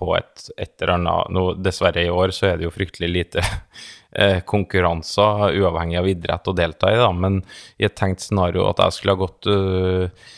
på 0.00 0.14
et, 0.16 0.46
et 0.56 0.72
eller 0.80 0.94
annet 0.96 1.32
nå, 1.36 1.44
Dessverre 1.60 2.06
i 2.06 2.12
år 2.12 2.32
så 2.32 2.50
er 2.50 2.60
det 2.60 2.64
jo 2.68 2.72
fryktelig 2.74 3.10
lite 3.12 3.42
eh, 4.16 4.40
konkurranser, 4.48 5.50
uavhengig 5.60 6.00
av 6.00 6.08
idrett, 6.08 6.48
å 6.48 6.56
delta 6.56 6.92
i, 6.94 7.00
da. 7.00 7.10
Men 7.12 7.42
i 7.76 7.88
et 7.88 7.96
tenkt 7.98 8.24
scenario 8.24 8.68
at 8.70 8.80
jeg 8.86 8.96
skulle 8.96 9.16
ha 9.18 9.20
gått 9.26 9.50
uh, 9.50 10.30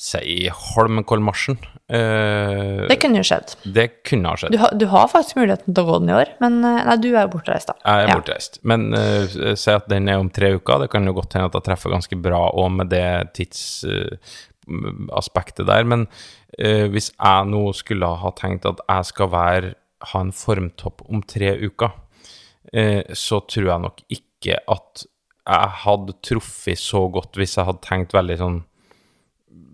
si 0.00 0.46
Holmenkollmarsjen 0.48 1.58
uh, 1.60 2.86
Det 2.88 2.96
kunne 3.02 3.20
jo 3.20 3.26
skjedd. 3.28 3.52
Det 3.76 3.86
kunne 4.08 4.32
ha 4.32 4.40
skjedd. 4.40 4.54
Du 4.56 4.62
har, 4.62 4.72
du 4.80 4.86
har 4.88 5.10
faktisk 5.12 5.36
muligheten 5.36 5.74
til 5.76 5.84
å 5.84 5.90
gå 5.90 5.98
den 6.00 6.14
i 6.14 6.16
år, 6.22 6.32
men 6.40 6.56
nei, 6.64 6.96
du 7.02 7.10
er 7.10 7.26
jo 7.26 7.34
bortreist, 7.34 7.74
da. 7.74 7.76
Jeg 7.84 8.06
er 8.06 8.14
Ja. 8.14 8.16
bortreist. 8.16 8.56
Men 8.64 8.88
uh, 8.96 9.36
si 9.52 9.74
at 9.74 9.90
den 9.92 10.08
er 10.08 10.22
om 10.22 10.32
tre 10.32 10.54
uker. 10.56 10.86
Det 10.86 10.88
kan 10.96 11.04
jo 11.04 11.18
godt 11.18 11.36
hende 11.36 11.52
at 11.52 11.60
jeg 11.60 11.68
treffer 11.68 11.92
ganske 11.92 12.22
bra 12.24 12.46
òg 12.56 12.72
med 12.78 12.94
det 12.94 13.04
tidsaspektet 14.70 15.66
der. 15.66 15.84
Men 15.84 16.06
eh, 16.58 16.86
hvis 16.90 17.12
jeg 17.16 17.50
nå 17.50 17.72
skulle 17.76 18.06
ha 18.22 18.32
tenkt 18.38 18.68
at 18.68 18.80
jeg 18.88 19.10
skal 19.12 19.32
være, 19.32 19.74
ha 20.12 20.20
en 20.24 20.32
formtopp 20.32 21.04
om 21.08 21.22
tre 21.22 21.56
uker, 21.60 21.92
eh, 22.72 23.02
så 23.12 23.42
tror 23.44 23.70
jeg 23.72 23.84
nok 23.86 24.02
ikke 24.08 24.58
at 24.68 25.06
jeg 25.50 25.70
hadde 25.84 26.16
truffet 26.22 26.78
så 26.78 27.08
godt 27.10 27.36
hvis 27.36 27.56
jeg 27.56 27.66
hadde 27.66 27.82
tenkt 27.82 28.12
veldig 28.14 28.36
sånn 28.38 28.58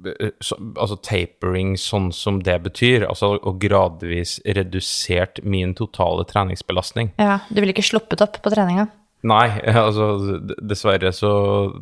eh, 0.09 0.33
så, 0.41 0.57
altså 0.75 0.97
tapering 1.05 1.75
sånn 1.79 2.11
som 2.15 2.41
det 2.43 2.59
betyr, 2.65 3.07
altså 3.11 3.37
og 3.37 3.61
gradvis 3.63 4.39
redusert 4.47 5.43
min 5.45 5.75
totale 5.79 6.25
treningsbelastning. 6.27 7.13
Ja, 7.21 7.41
du 7.51 7.61
ville 7.61 7.75
ikke 7.77 7.87
sluppet 7.87 8.25
opp 8.25 8.41
på 8.43 8.55
treninga? 8.55 8.89
Nei, 9.27 9.47
altså 9.87 10.39
dessverre 10.61 11.13
så 11.15 11.31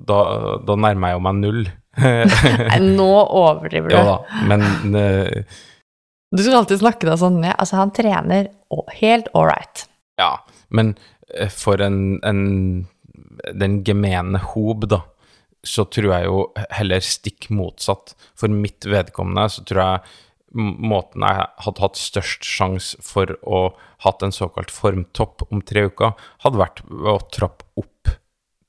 da, 0.06 0.20
da 0.64 0.76
nærmer 0.78 1.12
jeg 1.12 1.18
jo 1.18 1.24
meg 1.26 1.40
null. 1.40 1.62
Nei, 1.98 2.80
nå 2.98 3.10
overdriver 3.22 3.92
du. 3.92 3.94
ja 3.94 4.04
da, 4.08 4.14
men 4.50 4.64
uh, 4.98 5.60
Du 6.34 6.42
skal 6.42 6.60
alltid 6.62 6.82
snakke 6.82 7.06
deg 7.06 7.20
sånn 7.20 7.40
ned. 7.42 7.54
Altså, 7.58 7.78
han 7.78 7.94
trener 7.94 8.50
helt 8.98 9.30
all 9.34 9.48
right. 9.50 9.86
Ja, 10.18 10.36
men 10.74 10.96
eh, 11.34 11.50
for 11.50 11.82
en, 11.82 12.18
en 12.26 12.42
den 13.54 13.80
gemene 13.86 14.40
hob, 14.52 14.86
da, 14.90 15.02
så 15.64 15.86
tror 15.88 16.10
jeg 16.12 16.28
jo 16.28 16.40
heller 16.74 17.04
stikk 17.04 17.48
motsatt. 17.54 18.14
For 18.38 18.52
mitt 18.52 18.86
vedkommende 18.88 19.46
så 19.52 19.64
tror 19.66 19.82
jeg 19.84 20.20
måten 20.54 21.24
jeg 21.26 21.46
hadde 21.66 21.82
hatt 21.84 22.00
størst 22.00 22.46
sjanse 22.46 23.00
for 23.02 23.34
å 23.42 23.66
hatt 24.04 24.22
en 24.22 24.34
såkalt 24.34 24.72
formtopp 24.74 25.46
om 25.50 25.62
tre 25.64 25.86
uker, 25.88 26.14
hadde 26.44 26.60
vært 26.60 26.84
å 26.90 27.18
trappe 27.34 27.66
opp 27.80 28.12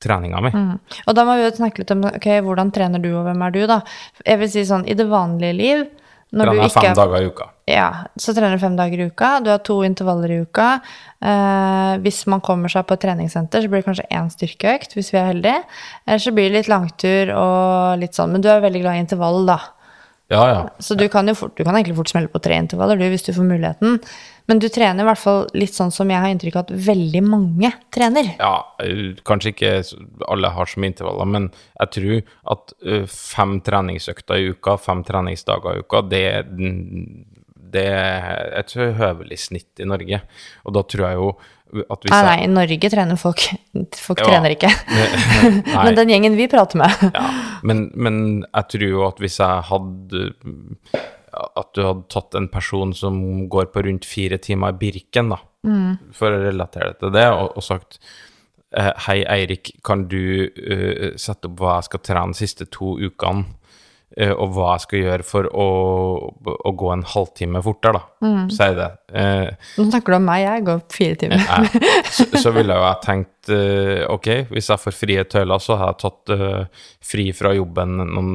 treninga 0.05 0.41
mi. 0.43 0.51
Mm. 0.53 0.79
Og 1.05 1.17
da 1.17 1.25
må 1.27 1.35
vi 1.37 1.45
jo 1.45 1.53
snakke 1.57 1.83
litt 1.83 1.93
om 1.95 2.07
ok, 2.09 2.29
hvordan 2.45 2.71
trener 2.75 3.01
du, 3.03 3.11
og 3.17 3.27
hvem 3.27 3.45
er 3.45 3.53
du, 3.55 3.61
da? 3.69 3.81
Jeg 4.25 4.41
vil 4.41 4.51
si 4.53 4.65
sånn, 4.67 4.87
i 4.89 4.97
det 4.97 5.07
vanlige 5.11 5.57
liv 5.57 5.85
når 6.35 6.49
du 6.49 6.51
Trener 6.51 6.67
ikke 6.67 6.81
fem 6.81 6.89
er 6.89 6.97
dager 6.97 7.21
i 7.21 7.27
uka. 7.29 7.45
Ja, 7.69 7.89
så 8.19 8.33
trener 8.35 8.57
du 8.57 8.61
fem 8.61 8.75
dager 8.75 8.99
i 8.99 9.05
uka. 9.07 9.29
Du 9.45 9.49
har 9.53 9.61
to 9.63 9.77
intervaller 9.87 10.33
i 10.33 10.39
uka. 10.43 10.65
Eh, 11.21 11.91
hvis 12.03 12.25
man 12.31 12.41
kommer 12.43 12.71
seg 12.71 12.83
på 12.89 12.97
et 12.97 13.03
treningssenter, 13.05 13.63
så 13.63 13.71
blir 13.71 13.83
det 13.83 13.87
kanskje 13.87 14.07
én 14.11 14.27
styrkeøkt, 14.33 14.97
hvis 14.97 15.13
vi 15.13 15.21
er 15.21 15.29
heldige. 15.29 15.61
Eller 16.03 16.23
så 16.25 16.33
blir 16.35 16.49
det 16.49 16.57
litt 16.57 16.71
langtur 16.71 17.31
og 17.37 18.01
litt 18.01 18.17
sånn. 18.17 18.35
Men 18.35 18.43
du 18.43 18.49
er 18.51 18.65
veldig 18.65 18.83
glad 18.83 18.97
i 18.97 19.03
intervall, 19.05 19.45
da. 19.47 19.59
Ja, 20.33 20.45
ja. 20.49 20.61
Så 20.81 20.95
du 20.97 21.05
kan 21.11 21.27
jo 21.29 21.35
fort, 21.37 21.53
du 21.57 21.63
kan 21.63 21.75
egentlig 21.75 21.97
fort 21.99 22.09
smelle 22.09 22.31
på 22.33 22.41
tre 22.41 22.57
intervaller, 22.57 22.97
du, 22.97 23.05
hvis 23.11 23.27
du 23.27 23.33
får 23.35 23.45
muligheten. 23.45 23.99
Men 24.49 24.61
du 24.61 24.67
trener 24.73 25.01
i 25.01 25.07
hvert 25.07 25.21
fall 25.21 25.45
litt 25.57 25.73
sånn 25.73 25.93
som 25.93 26.09
jeg 26.09 26.21
har 26.21 26.33
inntrykk 26.33 26.57
av 26.57 26.65
at 26.67 26.73
veldig 26.87 27.21
mange 27.25 27.71
trener. 27.93 28.31
Ja, 28.37 28.55
kanskje 29.25 29.53
ikke 29.53 29.71
alle 30.29 30.51
har 30.53 30.69
så 30.69 30.81
mye 30.81 30.93
intervaller, 30.93 31.29
men 31.29 31.47
jeg 31.79 31.93
tror 31.97 32.55
at 32.55 32.75
fem 33.13 33.57
treningsøkter 33.65 34.41
i 34.41 34.53
uka, 34.53 34.77
fem 34.81 35.01
treningsdager 35.05 35.77
i 35.77 35.85
uka, 35.85 36.01
det, 36.09 36.25
det 37.73 37.85
er 37.93 38.53
et 38.61 38.77
høvelig 39.01 39.41
snitt 39.47 39.81
i 39.81 39.89
Norge. 39.89 40.21
Og 40.65 40.77
da 40.77 40.85
tror 40.89 41.07
jeg 41.07 41.21
jo 41.21 41.31
at 41.83 42.05
hvis 42.05 42.13
Nei, 42.13 42.21
nei, 42.25 42.35
i 42.45 42.49
Norge 42.51 42.89
trener 42.93 43.19
folk 43.19 43.41
Folk 43.99 44.21
Ja. 44.21 44.29
trener 44.29 44.53
ikke. 44.55 44.69
Men 45.85 45.97
den 45.97 46.13
gjengen 46.13 46.37
vi 46.39 46.47
prater 46.51 46.79
med. 46.81 46.93
Ja, 47.13 47.25
men, 47.65 47.89
men 47.95 48.17
jeg 48.45 48.69
tror 48.71 48.87
jo 48.87 49.03
at 49.07 49.19
hvis 49.23 49.39
jeg 49.41 49.65
hadde 49.69 50.21
At 51.57 51.73
du 51.75 51.81
hadde 51.83 52.05
tatt 52.13 52.37
en 52.37 52.47
person 52.51 52.93
som 52.95 53.17
går 53.51 53.71
på 53.73 53.83
rundt 53.87 54.05
fire 54.07 54.37
timer 54.39 54.71
i 54.75 54.79
Birken, 54.79 55.33
da, 55.33 55.41
for 56.15 56.31
å 56.31 56.39
relatere 56.45 56.93
det 56.93 56.99
til 57.01 57.11
det, 57.15 57.25
og, 57.33 57.57
og 57.57 57.65
sagt 57.65 57.97
eh, 58.77 58.91
Hei, 59.07 59.17
Eirik, 59.25 59.73
kan 59.83 60.05
du 60.11 60.45
uh, 60.47 61.09
sette 61.19 61.49
opp 61.49 61.59
hva 61.59 61.79
jeg 61.79 61.89
skal 61.89 62.03
trene 62.05 62.35
de 62.35 62.39
siste 62.39 62.67
to 62.71 62.93
ukene, 63.01 63.47
og 64.15 64.53
hva 64.55 64.73
jeg 64.75 64.83
skal 64.85 65.01
gjøre 65.01 65.25
for 65.27 65.47
å, 65.51 65.65
å 66.55 66.71
gå 66.79 66.91
en 66.93 67.03
halvtime 67.11 67.59
fortere, 67.65 67.99
da, 67.99 68.33
sier 68.53 68.77
det. 68.77 68.87
Eh, 69.11 69.49
Nå 69.75 69.87
snakker 69.89 70.15
du 70.15 70.17
om 70.17 70.27
meg, 70.29 70.43
jeg 70.45 70.65
går 70.69 70.83
fire 70.95 71.17
timer. 71.19 71.43
Nei, 71.43 71.81
så, 72.15 72.27
så 72.39 72.53
ville 72.55 72.77
jeg 72.79 73.01
tenkt 73.03 73.51
eh, 73.51 74.03
ok, 74.11 74.29
hvis 74.53 74.71
jeg 74.71 74.83
får 74.85 74.95
frie 74.95 75.25
tøyler, 75.31 75.63
så 75.63 75.77
har 75.81 75.91
jeg 75.91 76.01
tatt 76.05 76.33
eh, 76.35 76.85
fri 77.11 77.27
fra 77.35 77.51
jobben 77.57 77.97
noen, 77.99 78.31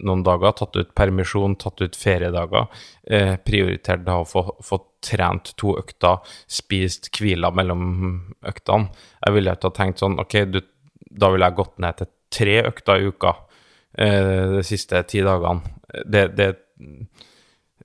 noen 0.00 0.24
dager, 0.26 0.56
tatt 0.58 0.80
ut 0.80 0.94
permisjon, 0.96 1.58
tatt 1.60 1.84
ut 1.84 1.98
feriedager, 1.98 2.68
uh, 3.12 3.34
prioritert 3.44 4.04
da 4.06 4.18
å 4.22 4.26
få, 4.28 4.42
få 4.64 4.80
trent 5.04 5.52
to 5.60 5.76
økter, 5.78 6.24
spist 6.50 7.12
hvila 7.14 7.52
mellom 7.54 7.84
øktene. 8.48 8.90
Jeg 9.24 9.36
ville 9.36 9.54
ikke 9.54 9.70
ha 9.70 9.76
tenkt 9.76 10.02
sånn, 10.02 10.18
ok, 10.20 10.40
du, 10.50 10.60
da 11.08 11.30
ville 11.32 11.48
jeg 11.48 11.58
gått 11.60 11.76
ned 11.82 12.00
til 12.00 12.10
tre 12.34 12.56
økter 12.68 13.00
i 13.00 13.08
uka 13.08 13.34
eh, 13.34 13.47
de 13.96 14.62
siste 14.66 15.00
ti 15.08 15.22
dagene. 15.24 15.76
Det, 16.04 16.24
det 16.36 16.48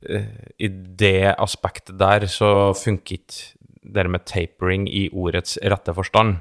eh, 0.10 0.32
i 0.60 0.70
det 0.70 1.36
aspektet 1.38 1.98
der 2.00 2.28
så 2.32 2.74
funker 2.78 3.20
ikke 3.22 3.54
det 3.84 4.08
med 4.12 4.26
tapering 4.28 4.88
i 4.88 5.08
ordets 5.12 5.58
rette 5.64 5.96
forstand. 5.96 6.38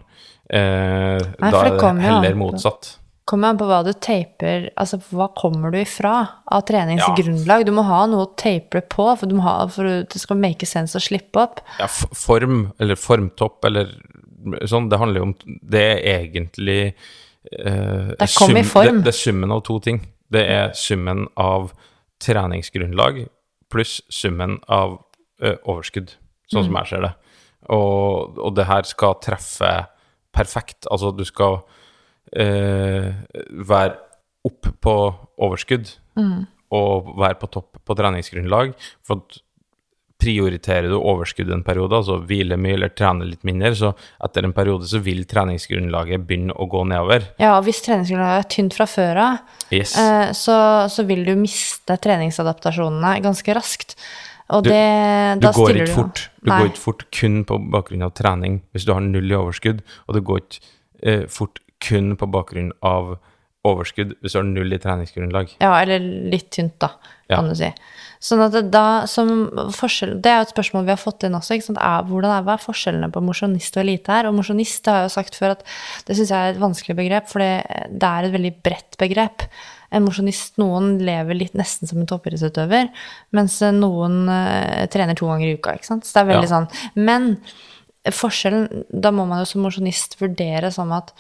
Eh, 0.50 1.18
Nei, 1.18 1.52
da 1.54 1.62
er 1.62 1.78
det 1.78 1.94
heller 2.02 2.36
motsatt. 2.38 2.96
Kommer 3.28 3.52
an 3.52 3.58
på 3.60 3.68
hva 3.70 3.84
du 3.86 3.92
taper 4.02 4.64
Altså, 4.74 4.98
hva 5.14 5.28
kommer 5.38 5.70
du 5.70 5.78
ifra 5.78 6.16
av 6.42 6.64
treningsgrunnlag? 6.66 7.62
Du 7.68 7.70
må 7.74 7.84
ha 7.86 8.00
noe 8.10 8.26
å 8.26 8.32
tape 8.38 8.82
på, 8.82 9.06
for, 9.14 9.30
du 9.30 9.36
må 9.38 9.44
ha, 9.46 9.56
for 9.70 10.02
det 10.02 10.20
skal 10.20 10.40
make 10.42 10.66
sense 10.66 10.98
å 10.98 11.02
slippe 11.02 11.44
opp. 11.44 11.62
Ja, 11.78 11.86
form, 11.88 12.72
eller 12.82 12.98
formtopp, 12.98 13.62
eller 13.70 13.94
sånn, 14.66 14.90
det 14.90 14.98
handler 14.98 15.22
jo 15.22 15.28
om 15.30 15.36
Det 15.46 15.84
er 15.86 16.02
egentlig 16.16 16.80
eh, 17.50 18.12
Det 18.18 18.28
kom 18.38 18.56
i 18.56 18.62
form. 18.62 19.02
Det, 19.02 19.04
det 19.04 19.14
er 19.14 19.18
summen 19.18 19.50
av 19.52 19.62
to 19.66 19.78
ting. 19.80 20.00
Det 20.32 20.42
er 20.48 20.72
summen 20.78 21.26
av 21.36 21.72
treningsgrunnlag 22.22 23.24
pluss 23.72 24.00
summen 24.12 24.58
av 24.68 24.98
eh, 25.42 25.56
overskudd, 25.64 26.12
sånn 26.52 26.62
Mm. 26.62 26.66
som 26.68 26.76
jeg 26.76 26.86
ser 26.90 27.00
det. 27.06 27.12
Og, 27.72 28.38
og 28.38 28.54
det 28.54 28.66
her 28.68 28.82
skal 28.84 29.14
treffe 29.22 29.70
perfekt. 30.34 30.86
Altså, 30.90 31.10
du 31.16 31.24
skal 31.24 31.62
eh, 32.36 33.12
være 33.50 33.96
opp 34.44 34.68
på 34.82 34.94
overskudd 35.38 35.88
Mm. 36.16 36.46
og 36.72 37.14
være 37.18 37.38
på 37.40 37.48
topp 37.50 37.78
på 37.86 37.94
treningsgrunnlag. 37.96 38.74
For 39.06 39.16
at 39.22 39.38
prioriterer 40.22 40.86
du 40.92 40.96
overskudd 41.00 41.50
en 41.50 41.64
periode, 41.66 41.98
altså 41.98 42.20
hvile 42.28 42.54
mye 42.60 42.76
eller 42.78 42.92
trene 42.94 43.26
litt 43.26 43.42
mindre, 43.48 43.72
så 43.74 43.90
etter 44.22 44.46
en 44.46 44.54
periode 44.54 44.86
så 44.86 45.00
vil 45.02 45.24
treningsgrunnlaget 45.28 46.22
begynne 46.28 46.54
å 46.54 46.68
gå 46.70 46.84
nedover. 46.86 47.26
Ja, 47.42 47.56
og 47.58 47.66
hvis 47.66 47.82
treningsgrunnlaget 47.82 48.44
er 48.44 48.50
tynt 48.54 48.76
fra 48.78 48.86
før 48.86 49.20
av, 49.26 49.56
Yes. 49.74 49.96
eh, 49.98 50.30
så, 50.36 50.56
så 50.92 51.04
vil 51.08 51.24
du 51.26 51.32
miste 51.40 51.96
treningsadaptasjonene 52.06 53.16
ganske 53.24 53.54
raskt. 53.58 53.96
Og 54.52 54.64
det 54.66 54.78
Du 55.40 55.46
Da 55.46 55.52
går 55.56 55.70
stiller 55.70 55.86
du 55.86 55.92
fort. 55.96 56.22
Du 56.42 56.50
Nei. 56.50 56.58
går 56.60 56.70
ikke 56.72 56.82
fort 56.84 57.04
kun 57.14 57.44
på 57.48 57.58
bakgrunn 57.72 58.02
av 58.04 58.12
trening 58.18 58.60
hvis 58.74 58.84
du 58.84 58.92
har 58.92 59.00
null 59.00 59.30
i 59.30 59.36
overskudd, 59.38 59.82
og 60.06 60.14
du 60.14 60.20
går 60.20 60.42
ikke 60.42 60.60
eh, 61.02 61.22
fort 61.32 61.58
kun 61.82 62.14
på 62.20 62.28
bakgrunn 62.30 62.72
av 62.84 63.16
overskudd 63.64 64.16
hvis 64.20 64.32
du 64.34 64.38
har 64.40 64.46
null 64.48 64.72
i 64.74 64.78
treningsgrunnlag. 64.82 65.52
Ja, 65.62 65.74
eller 65.82 66.00
litt 66.02 66.48
tynt, 66.50 66.78
da, 66.82 66.88
kan 67.30 67.44
Ja. 67.46 67.50
du 67.52 67.54
si. 67.54 67.68
Sånn 68.22 68.42
at 68.44 68.52
det, 68.54 68.70
da, 68.70 69.04
som 69.10 69.48
forskjell, 69.74 70.20
det 70.22 70.30
er 70.30 70.36
jo 70.40 70.46
et 70.46 70.54
spørsmål 70.54 70.84
vi 70.86 70.92
har 70.94 71.00
fått 71.00 71.24
inn 71.26 71.34
også. 71.34 71.56
Er, 71.74 72.02
hvordan 72.06 72.30
er, 72.30 72.42
hva 72.46 72.54
er 72.54 72.62
forskjellene 72.62 73.08
på 73.10 73.22
mosjonist 73.22 73.76
og 73.76 73.82
elite 73.82 74.12
her? 74.14 74.26
Og 74.30 74.34
mosjonist 74.34 74.86
har 74.86 75.00
jeg 75.00 75.08
jo 75.10 75.14
sagt 75.16 75.34
før 75.38 75.54
at 75.56 75.64
det 76.06 76.16
syns 76.18 76.30
jeg 76.30 76.38
er 76.38 76.54
et 76.54 76.60
vanskelig 76.62 76.96
begrep, 76.98 77.26
for 77.30 77.42
det, 77.42 77.52
det 77.90 78.10
er 78.10 78.28
et 78.28 78.32
veldig 78.36 78.52
bredt 78.62 78.98
begrep. 78.98 79.46
En 79.92 80.06
mosjonist, 80.06 80.54
noen 80.62 80.98
lever 81.02 81.34
litt 81.34 81.54
nesten 81.58 81.90
som 81.90 81.98
en 81.98 82.06
toppidrettsutøver, 82.06 82.88
mens 83.34 83.58
noen 83.74 84.22
uh, 84.30 84.86
trener 84.90 85.14
to 85.18 85.26
ganger 85.26 85.50
i 85.50 85.56
uka. 85.58 85.74
ikke 85.74 85.90
sant? 85.90 86.06
Så 86.06 86.14
det 86.14 86.22
er 86.22 86.30
veldig 86.34 86.48
Ja. 86.48 86.54
sånn. 86.54 86.70
Men 86.94 87.36
forskjellen, 88.10 88.84
da 88.90 89.10
må 89.14 89.26
man 89.28 89.42
jo 89.42 89.50
som 89.50 89.62
mosjonist 89.66 90.16
vurdere 90.20 90.70
som 90.74 90.90
at 90.96 91.12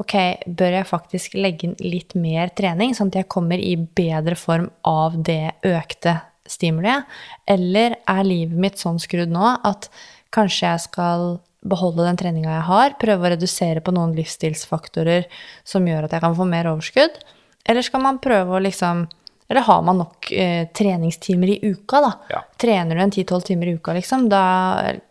ok, 0.00 0.14
bør 0.46 0.78
jeg 0.78 0.88
faktisk 0.88 1.34
legge 1.36 1.68
inn 1.68 1.76
litt 1.84 2.14
mer 2.18 2.52
trening, 2.56 2.94
sånn 2.96 3.10
at 3.12 3.20
jeg 3.22 3.30
kommer 3.32 3.60
i 3.60 3.74
bedre 3.76 4.36
form 4.38 4.70
av 4.88 5.18
det 5.24 5.54
økte 5.68 6.16
stimuliet? 6.48 7.04
Eller 7.46 7.98
er 8.08 8.24
livet 8.26 8.56
mitt 8.58 8.80
sånn 8.80 9.00
skrudd 9.02 9.32
nå 9.32 9.56
at 9.68 9.90
kanskje 10.32 10.70
jeg 10.70 10.84
skal 10.88 11.26
beholde 11.62 12.02
den 12.08 12.16
treninga 12.18 12.56
jeg 12.56 12.66
har, 12.66 12.94
prøve 12.98 13.28
å 13.28 13.32
redusere 13.36 13.82
på 13.84 13.92
noen 13.94 14.16
livsstilsfaktorer 14.16 15.28
som 15.68 15.84
gjør 15.86 16.08
at 16.08 16.16
jeg 16.16 16.24
kan 16.24 16.34
få 16.34 16.46
mer 16.48 16.70
overskudd? 16.72 17.20
Eller 17.68 17.84
skal 17.86 18.02
man 18.02 18.18
prøve 18.18 18.56
å 18.56 18.62
liksom 18.62 19.04
Eller 19.52 19.66
har 19.66 19.82
man 19.84 19.98
nok 20.00 20.30
eh, 20.32 20.68
treningstimer 20.72 21.50
i 21.52 21.58
uka, 21.74 21.98
da? 22.00 22.10
Ja. 22.30 22.38
Trener 22.56 22.96
du 22.96 23.02
en 23.04 23.10
10-12 23.12 23.42
timer 23.50 23.68
i 23.68 23.74
uka, 23.76 23.92
liksom, 23.92 24.28
da 24.32 24.40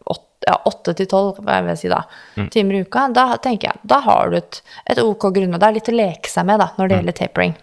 åt- 0.09 0.30
ja, 0.47 0.55
8 0.65 0.95
til 0.97 1.07
12, 1.07 1.41
hva 1.45 1.59
vil 1.65 1.77
si 1.79 1.91
da, 1.91 2.03
timer 2.53 2.79
i 2.79 2.85
uka, 2.85 3.07
da 3.13 3.27
tenker 3.41 3.71
jeg, 3.71 3.83
da 3.87 4.01
har 4.05 4.31
du 4.31 4.39
et, 4.39 4.61
et 4.89 5.01
ok 5.03 5.29
grunnlag. 5.29 5.61
Det 5.61 5.69
er 5.69 5.77
litt 5.79 5.91
å 5.91 5.97
leke 5.97 6.31
seg 6.31 6.47
med, 6.49 6.63
da, 6.63 6.71
når 6.77 6.89
det 6.89 6.99
gjelder 6.99 7.19
tapering. 7.21 7.59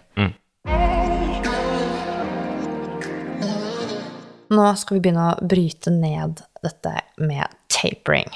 Nå 4.49 4.65
skal 4.81 4.97
vi 4.97 5.03
begynne 5.05 5.27
å 5.35 5.45
bryte 5.45 5.93
ned 5.93 6.41
dette 6.65 6.95
med 7.21 7.53
tapering, 7.73 8.31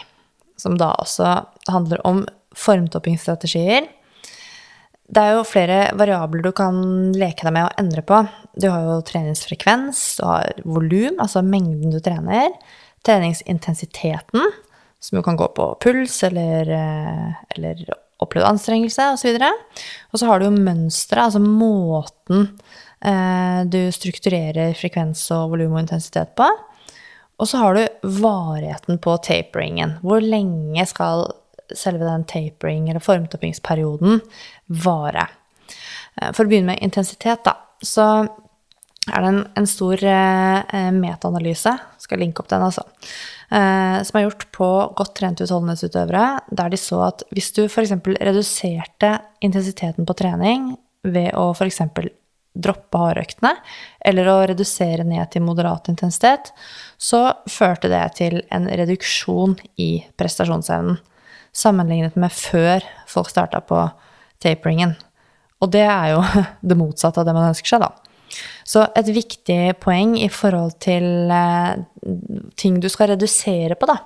som 0.60 0.76
da 0.80 0.90
også 1.00 1.30
handler 1.72 2.02
om 2.06 2.22
formtoppingsstrategier. 2.52 3.86
Det 5.12 5.22
er 5.22 5.38
jo 5.38 5.46
flere 5.48 5.78
variabler 5.98 6.44
du 6.44 6.52
kan 6.56 6.76
leke 7.16 7.46
deg 7.46 7.56
med 7.56 7.66
og 7.66 7.80
endre 7.80 8.04
på. 8.04 8.20
Du 8.60 8.68
har 8.68 8.84
jo 8.84 9.00
treningsfrekvens, 9.08 10.02
du 10.20 10.24
har 10.28 10.52
volum, 10.68 11.16
altså 11.16 11.42
mengden 11.44 11.92
du 11.92 12.00
trener, 12.04 12.52
treningsintensiteten, 13.06 14.52
som 15.02 15.18
jo 15.18 15.22
kan 15.26 15.36
gå 15.36 15.48
på 15.56 15.68
puls 15.82 16.22
eller, 16.28 16.70
eh, 16.70 17.32
eller 17.56 17.84
opplevd 18.22 18.46
anstrengelse 18.46 19.08
osv. 19.16 19.38
Og 20.12 20.20
så 20.20 20.28
har 20.28 20.38
du 20.38 20.46
jo 20.46 20.54
mønsteret, 20.56 21.24
altså 21.26 21.42
måten 21.42 22.52
eh, 23.02 23.62
du 23.66 23.80
strukturerer 23.94 24.76
frekvens 24.78 25.24
og 25.34 25.56
volum 25.56 25.74
og 25.74 25.84
intensitet 25.84 26.36
på. 26.38 26.46
Og 27.42 27.48
så 27.48 27.58
har 27.58 27.74
du 27.74 28.10
varigheten 28.22 29.00
på 29.02 29.16
taperingen. 29.26 29.96
Hvor 30.04 30.22
lenge 30.22 30.86
skal 30.86 31.26
selve 31.74 32.04
den 32.04 32.24
tapering, 32.28 32.88
eller 32.90 33.02
formtoppingsperioden, 33.02 34.20
vare. 34.84 35.26
Eh, 36.20 36.30
For 36.30 36.44
å 36.44 36.50
begynne 36.52 36.74
med 36.74 36.84
intensitet, 36.84 37.42
da, 37.48 37.56
så 37.82 38.28
er 39.10 39.18
det 39.24 39.30
en, 39.32 39.40
en 39.58 39.66
stor 39.66 39.98
eh, 40.06 40.90
metaanalyse, 40.94 41.72
skal 42.04 42.20
linke 42.22 42.42
opp 42.42 42.50
den, 42.52 42.62
altså, 42.62 42.84
eh, 43.50 43.98
som 44.06 44.18
er 44.18 44.26
gjort 44.28 44.46
på 44.54 44.68
godt 44.98 45.14
trente 45.18 45.46
utholdenhetsutøvere, 45.46 46.26
der 46.54 46.70
de 46.70 46.78
så 46.78 47.00
at 47.08 47.24
hvis 47.34 47.50
du 47.56 47.64
f.eks. 47.66 47.96
reduserte 48.22 49.16
intensiteten 49.42 50.06
på 50.06 50.18
trening 50.18 50.74
ved 51.02 51.32
å 51.34 51.48
f.eks. 51.50 51.80
droppe 52.54 53.00
hardøktene, 53.02 53.56
eller 54.06 54.30
å 54.30 54.38
redusere 54.52 55.06
ned 55.08 55.32
til 55.34 55.42
moderat 55.48 55.90
intensitet, 55.90 56.52
så 56.94 57.32
førte 57.50 57.90
det 57.90 58.04
til 58.20 58.38
en 58.54 58.70
reduksjon 58.70 59.56
i 59.82 59.96
prestasjonsevnen, 60.14 61.00
sammenlignet 61.52 62.14
med 62.16 62.32
før 62.32 62.86
folk 63.10 63.34
starta 63.34 63.58
på 63.66 63.82
taperingen. 64.40 64.94
Og 65.62 65.74
det 65.74 65.84
er 65.88 66.14
jo 66.14 66.22
det 66.70 66.78
motsatte 66.78 67.18
av 67.22 67.26
det 67.26 67.34
man 67.34 67.50
ønsker 67.50 67.74
seg, 67.74 67.82
da. 67.82 67.90
Så 68.64 68.84
et 68.96 69.10
viktig 69.12 69.60
poeng 69.82 70.14
i 70.20 70.28
forhold 70.32 70.78
til 70.82 71.30
eh, 71.32 71.74
ting 72.58 72.78
du 72.82 72.88
skal 72.92 73.12
redusere 73.12 73.76
på, 73.78 73.88
da, 73.90 73.98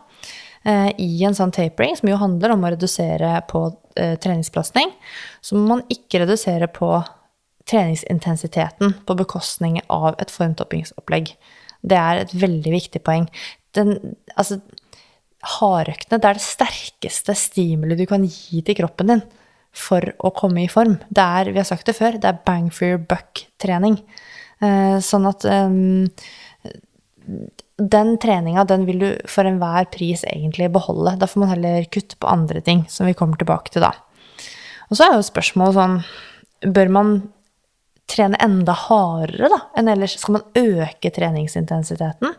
eh, 0.67 0.91
i 1.03 1.11
en 1.27 1.37
sånn 1.37 1.55
tapering, 1.55 1.97
som 1.99 2.11
jo 2.11 2.21
handler 2.21 2.55
om 2.55 2.65
å 2.67 2.73
redusere 2.75 3.39
på 3.51 3.67
eh, 3.99 4.17
treningsbelastning, 4.23 4.95
så 5.41 5.59
må 5.59 5.77
man 5.77 5.85
ikke 5.93 6.25
redusere 6.25 6.71
på 6.73 6.91
treningsintensiteten 7.67 8.99
på 9.07 9.19
bekostning 9.19 9.81
av 9.91 10.15
et 10.23 10.31
formtoppingsopplegg. 10.31 11.33
Det 11.87 11.99
er 11.99 12.23
et 12.23 12.35
veldig 12.39 12.73
viktig 12.75 13.03
poeng. 13.07 13.27
Den, 13.77 13.97
altså, 14.39 14.61
hardøktene, 15.57 16.21
det 16.23 16.31
er 16.31 16.39
det 16.39 16.47
sterkeste 16.47 17.35
stimuli 17.39 17.99
du 17.99 18.07
kan 18.09 18.25
gi 18.27 18.63
til 18.67 18.79
kroppen 18.79 19.13
din 19.13 19.27
for 19.77 20.05
å 20.25 20.33
komme 20.37 20.65
i 20.65 20.71
form. 20.73 20.97
Det 21.13 21.23
er, 21.23 21.53
vi 21.53 21.61
har 21.61 21.69
sagt 21.69 21.89
det 21.89 21.97
før, 21.99 22.17
det 22.21 22.31
er 22.31 22.43
bang 22.49 22.71
for 22.73 22.89
your 22.89 23.03
buck-trening. 23.03 24.01
Eh, 24.65 24.97
sånn 25.05 25.29
at 25.29 25.45
um, 25.45 26.07
den 27.77 28.15
treninga, 28.23 28.65
den 28.65 28.87
vil 28.89 29.03
du 29.03 29.09
for 29.29 29.49
enhver 29.49 29.89
pris 29.93 30.25
egentlig 30.25 30.71
beholde. 30.73 31.17
Da 31.21 31.29
får 31.29 31.43
man 31.43 31.53
heller 31.53 31.89
kutte 31.93 32.17
på 32.21 32.31
andre 32.31 32.63
ting, 32.65 32.87
som 32.89 33.09
vi 33.09 33.17
kommer 33.19 33.37
tilbake 33.41 33.75
til 33.75 33.85
da. 33.85 33.93
Og 34.89 34.97
så 34.97 35.09
er 35.09 35.17
jo 35.17 35.27
spørsmålet 35.27 35.77
sånn 35.77 35.99
Bør 36.73 36.89
man 36.89 37.11
trene 38.09 38.39
enda 38.41 38.73
hardere 38.87 39.51
da, 39.53 39.59
enn 39.77 39.91
ellers? 39.93 40.15
Skal 40.17 40.39
man 40.39 40.47
øke 40.57 41.11
treningsintensiteten? 41.13 42.33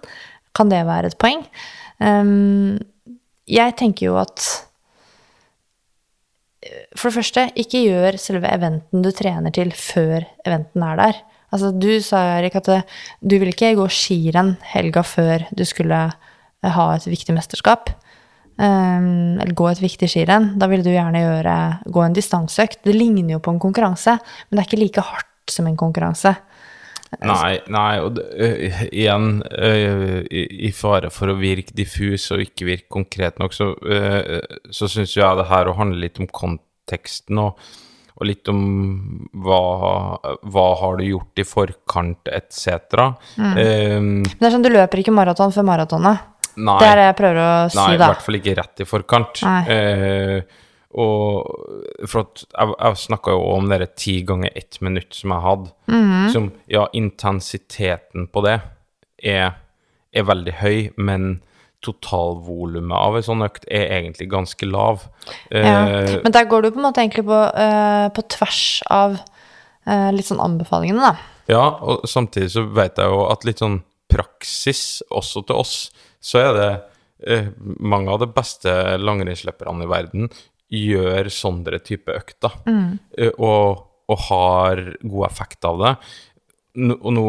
Kan 0.57 0.71
det 0.71 0.79
være 0.87 1.11
et 1.11 1.19
poeng? 1.21 1.43
Um, 2.01 2.79
jeg 3.47 3.75
tenker 3.77 4.09
jo 4.09 4.17
at 4.17 4.41
For 6.97 7.09
det 7.09 7.17
første, 7.19 7.47
ikke 7.59 7.83
gjør 7.87 8.17
selve 8.21 8.49
eventen 8.51 9.03
du 9.05 9.11
trener 9.15 9.53
til, 9.55 9.71
før 9.75 10.25
eventen 10.45 10.85
er 10.85 10.99
der. 10.99 11.21
Altså, 11.53 11.71
du 11.71 11.89
sa, 12.03 12.23
Erik, 12.37 12.57
at 12.59 12.67
du 13.21 13.37
ville 13.37 13.53
ikke 13.53 13.75
gå 13.79 13.87
skirenn 13.91 14.55
helga 14.73 15.03
før 15.07 15.47
du 15.55 15.63
skulle 15.67 16.01
ha 16.67 16.87
et 16.95 17.07
viktig 17.07 17.35
mesterskap. 17.35 17.93
Um, 18.57 19.37
eller 19.37 19.53
gå 19.53 19.67
et 19.69 19.83
viktig 19.83 20.09
skirenn. 20.09 20.55
Da 20.59 20.67
ville 20.71 20.85
du 20.85 20.91
gjerne 20.91 21.21
gjøre, 21.21 21.55
gå 21.93 22.03
en 22.03 22.17
distanseøkt. 22.17 22.81
Det 22.87 22.95
ligner 22.95 23.35
jo 23.35 23.41
på 23.43 23.53
en 23.53 23.61
konkurranse, 23.61 24.17
men 24.17 24.57
det 24.57 24.63
er 24.63 24.69
ikke 24.69 24.81
like 24.81 25.05
hardt 25.05 25.53
som 25.53 25.69
en 25.69 25.77
konkurranse. 25.79 26.33
Nei, 27.23 27.55
nei, 27.71 27.99
og 28.03 28.19
øh, 28.19 28.81
igjen, 28.91 29.39
uh, 29.47 30.19
i, 30.27 30.43
i 30.67 30.71
fare 30.75 31.09
for 31.13 31.31
å 31.31 31.37
virke 31.39 31.75
diffus 31.77 32.27
og 32.35 32.43
ikke 32.43 32.67
virke 32.67 32.91
konkret 32.97 33.39
nok, 33.39 33.55
så, 33.55 33.71
uh, 33.79 34.39
så 34.73 34.89
syns 34.91 35.15
jeg 35.15 35.39
det 35.39 35.47
her 35.47 35.71
å 35.71 35.75
handle 35.77 36.01
litt 36.03 36.19
om 36.19 36.27
konteksten 36.27 37.39
og, 37.45 37.63
og 38.17 38.27
litt 38.27 38.51
om 38.51 38.61
hva, 39.45 39.61
hva 40.51 40.67
har 40.81 40.99
du 40.99 41.05
gjort 41.07 41.39
i 41.39 41.47
forkant, 41.47 42.31
etc. 42.33 43.03
Men 43.39 44.23
det 44.25 44.49
er 44.49 44.55
sånn, 44.57 44.65
du 44.65 44.73
løper 44.73 45.03
ikke 45.03 45.15
maraton 45.15 45.53
før 45.55 45.67
maratonet. 45.69 46.25
nei, 46.57 46.79
Det 46.81 46.87
er 46.91 46.99
det 46.99 47.09
jeg 47.11 47.19
prøver 47.21 47.43
å 47.43 47.51
si, 47.71 47.79
nei, 47.79 47.91
i 47.93 47.99
hvert 48.01 48.23
fall 48.25 48.39
ikke 48.41 48.57
rett 48.57 48.81
i 48.83 48.89
forkant. 48.89 49.43
Nei. 49.47 49.59
Eh, 49.71 50.63
og 50.95 52.07
for 52.07 52.23
at 52.23 52.43
jeg, 52.45 52.75
jeg 52.79 52.99
snakka 53.03 53.33
jo 53.35 53.43
om 53.57 53.67
det 53.69 53.89
ti 53.99 54.21
ganger 54.27 54.53
ett 54.55 54.79
minutt 54.81 55.13
som 55.17 55.33
jeg 55.35 55.43
hadde. 55.43 55.73
Mhm. 55.91 56.29
Som, 56.33 56.51
ja, 56.71 56.87
intensiteten 56.95 58.29
på 58.31 58.43
det 58.45 58.59
er, 59.23 59.57
er 60.13 60.29
veldig 60.29 60.55
høy, 60.61 60.79
men 60.95 61.41
totalvolumet 61.85 62.97
av 62.97 63.17
en 63.17 63.25
sånn 63.25 63.45
økt 63.45 63.67
er 63.69 63.91
egentlig 63.99 64.29
ganske 64.31 64.67
lav. 64.67 65.05
Ja. 65.51 65.83
Uh, 65.85 66.15
Men 66.23 66.33
der 66.33 66.47
går 66.49 66.65
du 66.65 66.71
på 66.71 66.81
en 66.81 66.87
måte 66.87 67.03
egentlig 67.03 67.27
på, 67.27 67.37
uh, 67.37 68.07
på 68.15 68.23
tvers 68.33 68.63
av 68.89 69.19
uh, 69.19 70.09
litt 70.15 70.27
sånn 70.27 70.41
anbefalingene, 70.43 71.11
da. 71.11 71.33
Ja, 71.47 71.67
og 71.79 72.07
samtidig 72.09 72.49
så 72.55 72.65
vet 72.75 72.99
jeg 72.99 73.13
jo 73.13 73.21
at 73.29 73.45
litt 73.47 73.61
sånn 73.63 73.81
praksis, 74.11 75.03
også 75.13 75.45
til 75.47 75.61
oss, 75.61 75.75
så 76.23 76.41
er 76.41 76.57
det 76.57 76.71
mange 77.81 78.11
av 78.13 78.19
de 78.21 78.27
beste 78.29 78.71
langrennsløperne 79.01 79.87
i 79.87 79.89
verden 79.89 80.27
gjør 80.73 81.29
sånne 81.31 81.79
type 81.85 82.11
økter, 82.11 82.51
mm. 82.67 82.87
og, 83.39 83.85
og 84.11 84.17
har 84.27 84.81
god 85.01 85.27
effekt 85.29 85.63
av 85.65 85.79
det. 85.83 85.93
Nå- 86.77 86.99
Og 87.01 87.13
nå 87.15 87.23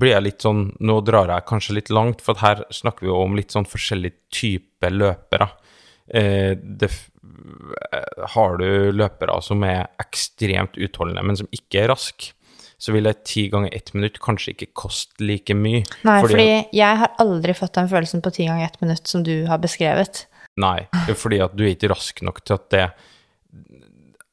blir 0.00 0.14
jeg 0.14 0.22
litt 0.24 0.40
sånn 0.46 0.62
Nå 0.80 0.94
drar 1.04 1.28
jeg 1.28 1.44
kanskje 1.50 1.74
litt 1.76 1.90
langt, 1.92 2.22
for 2.24 2.38
her 2.40 2.62
snakker 2.72 3.04
vi 3.04 3.10
jo 3.10 3.18
om 3.24 3.34
litt 3.36 3.50
sånn 3.52 3.66
forskjellige 3.68 4.16
typer 4.32 4.94
løpere. 4.94 5.50
Eh, 6.08 6.54
det, 6.56 6.88
eh, 7.92 8.24
har 8.36 8.56
du 8.58 8.92
løpere 8.92 9.36
som 9.42 9.62
er 9.64 9.86
ekstremt 10.00 10.78
utholdende, 10.80 11.22
men 11.26 11.36
som 11.36 11.48
ikke 11.52 11.82
er 11.84 11.88
raske, 11.92 12.32
så 12.78 12.92
vil 12.92 13.06
et 13.06 13.24
ti 13.24 13.46
ganger 13.52 13.72
ett 13.72 13.92
minutt 13.94 14.18
kanskje 14.20 14.52
ikke 14.54 14.72
koste 14.76 15.24
like 15.24 15.54
mye. 15.56 15.84
Nei, 16.04 16.20
fordi, 16.24 16.48
jeg 16.72 16.98
har 17.00 17.12
aldri 17.22 17.54
fått 17.56 17.76
den 17.78 17.88
følelsen 17.88 18.22
på 18.24 18.32
ti 18.34 18.46
ganger 18.48 18.66
ett 18.66 18.80
minutt 18.82 19.06
som 19.08 19.22
du 19.24 19.46
har 19.48 19.58
beskrevet. 19.62 20.26
Nei, 20.62 20.86
fordi 21.18 21.40
at 21.42 21.54
du 21.58 21.64
er 21.66 21.72
ikke 21.74 21.90
rask 21.90 22.20
nok 22.22 22.40
til 22.46 22.54
at 22.54 22.66
det 22.70 22.84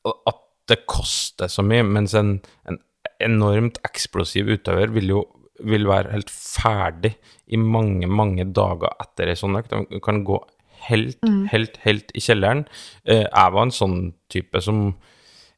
At 0.06 0.42
det 0.70 0.84
koster 0.90 1.50
så 1.52 1.64
mye, 1.66 1.84
mens 1.84 2.14
en, 2.18 2.36
en 2.70 2.78
enormt 3.22 3.80
eksplosiv 3.86 4.50
utøver 4.54 4.94
vil 4.94 5.10
jo 5.16 5.22
vil 5.62 5.86
være 5.86 6.10
helt 6.16 6.32
ferdig 6.34 7.12
i 7.54 7.58
mange, 7.60 8.08
mange 8.10 8.48
dager 8.50 8.96
etter 9.04 9.30
ei 9.30 9.38
sånn 9.38 9.60
økt. 9.60 9.74
De 9.92 10.00
kan 10.02 10.24
gå 10.26 10.40
helt, 10.88 11.20
helt, 11.52 11.78
helt 11.84 12.14
i 12.18 12.24
kjelleren. 12.24 12.64
Eh, 13.06 13.28
Jeg 13.28 13.54
var 13.54 13.68
en 13.68 13.74
sånn 13.76 14.00
type 14.32 14.62
som 14.64 14.96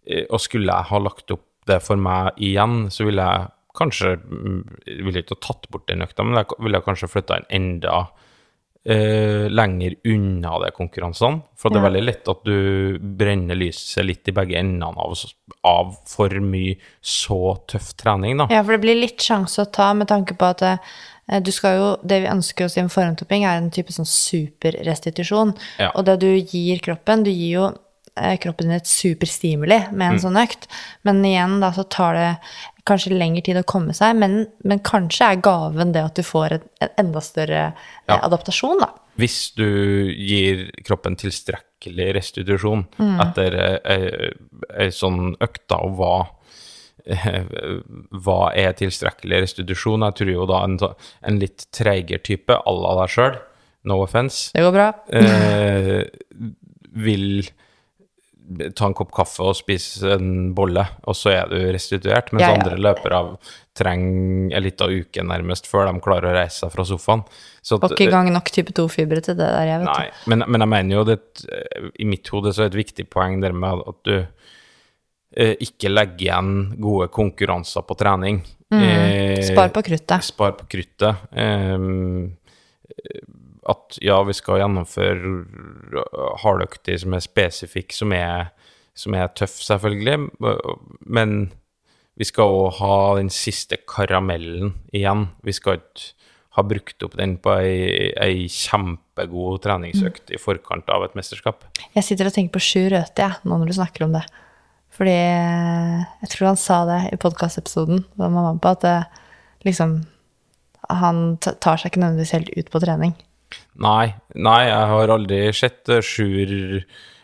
eh, 0.06 0.26
Og 0.30 0.42
skulle 0.44 0.68
jeg 0.74 0.90
ha 0.92 1.00
lagt 1.00 1.32
opp 1.32 1.46
det 1.70 1.80
for 1.86 1.96
meg 1.96 2.36
igjen, 2.44 2.90
så 2.92 3.06
ville 3.08 3.24
jeg 3.24 3.48
kanskje 3.80 4.18
mm, 4.20 4.58
Ville 5.08 5.24
ikke 5.24 5.38
ha 5.38 5.46
tatt 5.48 5.70
bort 5.72 5.88
den 5.88 6.04
økta, 6.04 6.26
men 6.28 6.42
jeg 6.42 6.60
ville 6.60 6.84
kanskje 6.84 7.08
flytta 7.14 7.40
den 7.40 7.48
enda 7.62 8.02
eh, 8.86 9.50
lenger 9.50 9.96
unna 10.04 10.60
de 10.60 10.72
konkurransene. 10.76 11.42
For 11.60 11.72
det 11.72 11.80
er 11.80 11.88
veldig 11.88 12.04
lett 12.04 12.30
at 12.32 12.44
du 12.48 13.00
brenner 13.00 13.58
lyset 13.58 14.06
litt 14.06 14.28
i 14.28 14.36
begge 14.36 14.60
endene 14.60 14.92
av, 14.92 15.16
av 15.68 15.96
for 16.10 16.34
mye 16.44 16.76
så 17.00 17.56
tøff 17.70 17.94
trening, 18.00 18.42
da. 18.42 18.50
Ja, 18.52 18.64
for 18.64 18.76
det 18.76 18.84
blir 18.84 19.00
litt 19.00 19.24
sjanse 19.24 19.64
å 19.64 19.72
ta 19.72 19.94
med 19.98 20.12
tanke 20.12 20.36
på 20.40 20.52
at 20.52 20.66
eh, 20.68 21.40
du 21.44 21.54
skal 21.56 21.80
jo, 21.80 21.88
det 22.04 22.24
vi 22.26 22.34
ønsker 22.34 22.68
oss 22.68 22.78
i 22.78 22.84
en 22.84 22.92
formtopping, 22.92 23.48
er 23.48 23.62
en 23.62 23.72
type 23.74 23.96
sånn 23.96 24.10
superrestitusjon. 24.10 25.56
Ja. 25.80 25.94
Og 25.94 26.08
det 26.10 26.20
du 26.26 26.30
gir 26.36 26.84
kroppen, 26.84 27.24
du 27.24 27.32
gir 27.32 27.50
jo 27.62 27.70
eh, 28.20 28.36
kroppen 28.44 28.68
din 28.68 28.78
et 28.82 28.90
superstimuli 28.90 29.80
med 29.94 30.10
en 30.10 30.24
sånn 30.26 30.40
økt. 30.44 30.68
Men 31.08 31.24
igjen, 31.26 31.60
da, 31.64 31.72
så 31.76 31.88
tar 31.88 32.20
det 32.20 32.30
kanskje 32.90 33.16
lengre 33.16 33.42
tid 33.46 33.58
å 33.62 33.64
komme 33.68 33.94
seg, 33.96 34.16
men, 34.20 34.34
men 34.68 34.82
kanskje 34.84 35.30
er 35.32 35.42
gaven 35.46 35.94
det 35.96 36.02
at 36.04 36.16
du 36.20 36.24
får 36.28 36.58
en, 36.58 36.66
en 36.84 36.94
enda 37.06 37.22
større 37.24 37.62
eh, 37.70 37.90
Ja. 38.10 38.18
adaptasjon, 38.28 38.82
da. 38.84 38.90
Hvis 39.22 39.54
du 39.56 39.66
gir 40.10 40.66
kroppen 40.84 41.16
tilstrekkelig 41.22 42.08
restitusjon 42.18 42.86
etter 43.22 43.56
ei 43.86 44.88
sånn 44.92 45.36
økt, 45.44 45.62
da, 45.70 45.78
og 45.86 46.00
hva 46.00 46.14
eh, 47.06 47.46
hva 48.26 48.40
er 48.58 48.74
tilstrekkelig 48.80 49.44
restitusjon? 49.46 50.06
Jeg 50.08 50.18
tror 50.20 50.32
jo 50.34 50.48
da 50.50 50.64
en, 50.66 50.78
en 51.30 51.40
litt 51.42 51.68
treigere 51.76 52.24
type 52.26 52.58
à 52.58 52.74
la 52.74 52.96
deg 53.04 53.14
sjøl, 53.16 53.38
no 53.86 54.00
offence 54.02 54.50
Det 54.56 54.64
går 54.66 54.76
bra. 54.76 54.90
eh, 55.14 56.04
vil 56.94 57.44
ta 58.76 58.88
en 58.90 58.96
kopp 58.98 59.12
kaffe 59.16 59.44
og 59.44 59.56
spise 59.58 60.16
en 60.18 60.54
bolle, 60.56 60.84
og 61.08 61.16
så 61.18 61.32
er 61.34 61.50
du 61.52 61.58
restituert. 61.74 62.32
Mens 62.34 62.44
Ja, 62.46 62.52
ja. 62.54 62.60
andre 62.60 62.78
løpere 62.82 63.22
trenger 63.78 64.56
en 64.58 64.64
liten 64.64 64.94
uke 65.02 65.24
nærmest 65.26 65.68
før 65.68 65.90
de 65.92 66.00
klarer 66.04 66.30
å 66.32 66.36
reise 66.38 66.60
seg 66.64 66.72
fra 66.76 66.86
sofaen. 66.86 67.24
Så 67.62 67.80
at- 67.82 67.92
ikke 67.92 68.08
engang 68.08 68.28
gang 68.28 68.34
nok 68.38 68.52
type 68.52 68.74
2-fibre 68.74 69.22
til 69.22 69.36
det 69.36 69.48
der, 69.48 69.66
jeg, 69.66 69.80
vet 69.80 69.90
Nei, 69.98 70.10
men, 70.28 70.44
men 70.48 70.62
jeg 70.62 70.70
mener 70.70 70.96
jo 70.96 71.04
det 71.04 71.20
I 72.00 72.06
mitt 72.06 72.28
hode 72.30 72.54
så 72.54 72.64
er 72.66 72.70
det 72.70 72.76
et 72.78 72.86
viktig 72.86 73.10
poeng 73.10 73.40
der 73.42 73.54
med 73.54 73.82
at 73.88 74.04
du 74.04 74.16
eh, 75.36 75.56
ikke 75.60 75.90
legger 75.90 76.28
igjen 76.28 76.54
gode 76.80 77.08
konkurranser 77.10 77.82
på 77.88 77.98
trening. 77.98 78.44
Eh. 78.72 78.78
Mm. 78.78 79.44
Spar 79.44 79.70
på 79.74 79.82
kruttet. 79.86 80.24
Spar 80.24 80.54
på 80.60 80.66
kruttet. 80.70 81.16
Ehm, 81.34 82.36
at 83.70 83.98
ja, 84.04 84.20
vi 84.28 84.36
skal 84.36 84.62
gjennomføre 84.62 86.04
hardøkter 86.44 87.00
som 87.02 87.16
er 87.16 87.26
spesifikke, 87.26 87.96
som 87.96 88.14
som 88.94 89.16
er 89.18 89.32
tøff, 89.34 89.56
selvfølgelig, 89.66 90.18
men 91.10 91.38
vi 92.20 92.28
skal 92.30 92.52
òg 92.54 92.76
ha 92.78 92.98
den 93.18 93.32
siste 93.34 93.80
karamellen 93.90 94.76
igjen. 94.94 95.32
Vi 95.42 95.56
skal 95.56 95.80
ikke 95.80 96.12
ha 96.54 96.62
brukt 96.70 97.02
opp 97.06 97.16
den 97.18 97.40
på 97.42 97.56
ei, 97.58 98.12
ei 98.22 98.46
kjempegod 98.52 99.64
treningsøkt 99.64 100.30
i 100.30 100.38
forkant 100.38 100.90
av 100.94 101.08
et 101.08 101.16
mesterskap. 101.18 101.66
Jeg 101.96 102.06
sitter 102.06 102.30
og 102.30 102.36
tenker 102.36 102.54
på 102.54 102.62
Sjur 102.62 102.92
Røthe, 102.94 103.26
jeg, 103.26 103.42
nå 103.42 103.58
når 103.58 103.72
du 103.72 103.78
snakker 103.80 104.06
om 104.06 104.14
det. 104.14 104.22
Fordi 104.94 105.16
jeg 105.18 106.30
tror 106.30 106.52
han 106.52 106.60
sa 106.62 106.84
det 106.86 107.00
i 107.16 107.18
podkastepisoden 107.22 108.04
var 108.22 108.30
med 108.36 108.62
på, 108.62 108.76
at 108.76 108.86
det, 108.86 108.98
liksom 109.66 110.04
Han 110.92 111.38
tar 111.40 111.80
seg 111.80 111.90
ikke 111.90 112.02
nødvendigvis 112.02 112.34
helt 112.36 112.50
ut 112.60 112.70
på 112.70 112.80
trening. 112.84 113.14
Nei, 113.84 114.14
nei, 114.36 114.62
jeg 114.70 114.90
har 114.94 115.14
aldri 115.16 115.40
sett 115.56 115.90
eh, 115.90 116.04
Sjur 116.06 116.84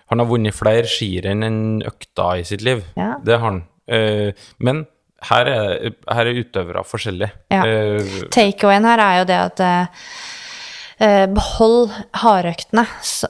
Han 0.10 0.24
har 0.24 0.30
vunnet 0.30 0.58
flere 0.58 0.90
skirenn 0.90 1.46
enn 1.46 1.60
økta 1.86 2.32
i 2.40 2.46
sitt 2.48 2.64
liv. 2.66 2.82
Ja. 2.98 3.16
Det 3.22 3.38
har 3.38 3.46
han. 3.46 3.62
Eh, 3.86 4.32
men 4.66 4.88
her 5.30 5.50
er, 5.52 5.94
her 6.10 6.30
er 6.32 6.40
utøvere 6.40 6.84
forskjellige. 6.88 7.32
Ja. 7.54 7.64
Eh, 7.66 8.20
Takeawayen 8.34 8.88
her 8.90 9.04
er 9.04 9.18
jo 9.20 9.28
det 9.30 9.40
at 9.44 9.64
eh, 9.66 11.26
behold 11.36 11.94
hardøktene. 12.24 12.86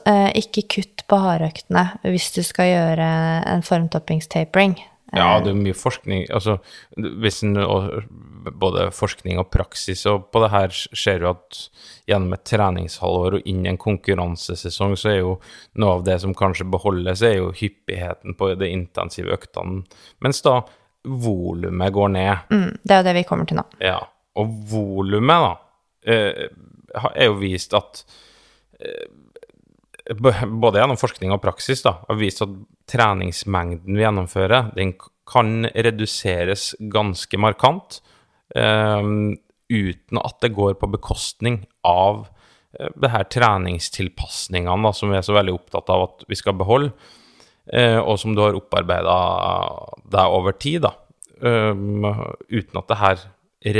eh, 0.06 0.30
ikke 0.40 0.66
kutt 0.76 1.04
på 1.10 1.18
hardøktene 1.20 1.84
hvis 2.06 2.30
du 2.36 2.42
skal 2.46 2.70
gjøre 2.70 3.10
en 3.54 3.66
formtoppingstapering. 3.66 4.78
Ja, 5.16 5.40
det 5.42 5.50
er 5.50 5.58
mye 5.58 5.74
forskning 5.74 6.28
altså, 6.30 6.60
hvis 6.94 7.40
en, 7.42 7.58
Både 8.62 8.86
forskning 8.94 9.40
og 9.42 9.48
praksis 9.50 10.04
og 10.06 10.28
på 10.30 10.42
det 10.44 10.50
her 10.52 10.74
ser 10.74 11.24
jo 11.24 11.32
at 11.32 11.58
gjennom 12.08 12.34
et 12.36 12.44
treningshalvår 12.48 13.38
og 13.38 13.48
inn 13.50 13.66
i 13.66 13.70
en 13.72 13.78
konkurransesesong, 13.80 14.96
så 14.98 15.10
er 15.12 15.18
jo 15.18 15.34
noe 15.82 15.98
av 15.98 16.04
det 16.06 16.16
som 16.22 16.34
kanskje 16.36 16.66
beholdes, 16.72 17.22
er 17.26 17.36
jo 17.36 17.50
hyppigheten 17.54 18.34
på 18.38 18.52
de 18.58 18.70
intensive 18.72 19.34
øktene. 19.36 19.84
Mens 20.24 20.40
da 20.46 20.56
volumet 21.04 21.92
går 21.92 22.08
ned. 22.16 22.50
Mm, 22.50 22.72
det 22.82 22.96
er 22.96 23.02
jo 23.02 23.08
det 23.08 23.16
vi 23.20 23.26
kommer 23.28 23.48
til 23.48 23.60
nå. 23.60 23.66
Ja. 23.84 24.00
Og 24.40 24.56
volumet, 24.72 25.46
da, 25.46 25.52
eh, 26.14 26.48
er 27.14 27.30
jo 27.30 27.38
vist 27.40 27.74
at 27.76 28.04
eh, 28.80 29.06
både 30.18 30.80
gjennom 30.80 30.98
forskning 30.98 31.32
og 31.34 31.42
praksis 31.44 31.84
da, 31.84 31.96
har 32.08 32.18
vist 32.18 32.42
at 32.44 32.52
treningsmengden 32.90 33.96
vi 33.96 34.04
gjennomfører, 34.04 34.72
den 34.76 34.94
kan 35.30 35.68
reduseres 35.70 36.72
ganske 36.92 37.38
markant, 37.38 38.00
eh, 38.56 39.10
uten 39.70 40.22
at 40.22 40.40
det 40.42 40.54
går 40.56 40.74
på 40.80 40.90
bekostning 40.90 41.62
av 41.86 42.26
eh, 42.78 42.90
det 42.98 43.12
her 43.12 43.28
treningstilpasningene 43.30 44.94
som 44.96 45.12
vi 45.12 45.20
er 45.20 45.26
så 45.26 45.36
veldig 45.36 45.54
opptatt 45.60 45.92
av 45.94 46.08
at 46.08 46.26
vi 46.30 46.38
skal 46.38 46.58
beholde, 46.58 46.90
eh, 47.72 47.98
og 48.00 48.18
som 48.18 48.34
du 48.34 48.42
har 48.42 48.58
opparbeida 48.58 49.20
deg 50.10 50.40
over 50.40 50.58
tid, 50.58 50.88
da, 50.88 50.96
um, 51.40 52.02
uten 52.50 52.80
at 52.82 52.90
det 52.90 52.98
her 53.00 53.22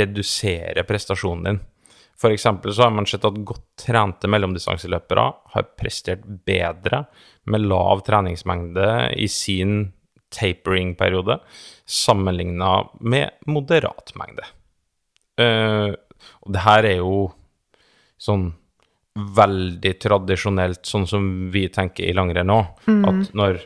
reduserer 0.01 0.85
prestasjonen 0.87 1.47
din. 1.47 1.59
For 2.21 2.33
eksempel 2.33 2.73
så 2.75 2.85
har 2.85 2.93
man 2.93 3.07
sett 3.09 3.25
at 3.25 3.39
godt 3.47 3.65
trente 3.81 4.29
mellomdistanseløpere 4.29 5.25
har 5.55 5.69
prestert 5.79 6.27
bedre 6.45 7.05
med 7.49 7.65
lav 7.65 8.03
treningsmengde 8.05 8.87
i 9.17 9.27
sin 9.31 9.89
tapering-periode, 10.31 11.39
sammenligna 11.85 12.75
med 13.01 13.41
moderat 13.49 14.13
mengde. 14.15 14.45
Uh, 15.41 15.97
og 16.45 16.53
det 16.53 16.63
her 16.63 16.87
er 16.87 16.99
jo 17.01 17.15
sånn 18.21 18.51
veldig 19.11 19.95
tradisjonelt, 19.99 20.85
sånn 20.87 21.07
som 21.09 21.25
vi 21.51 21.65
tenker 21.73 22.07
i 22.07 22.15
langrenn 22.15 22.47
nå. 22.47 22.59
At 23.09 23.33
når, 23.35 23.57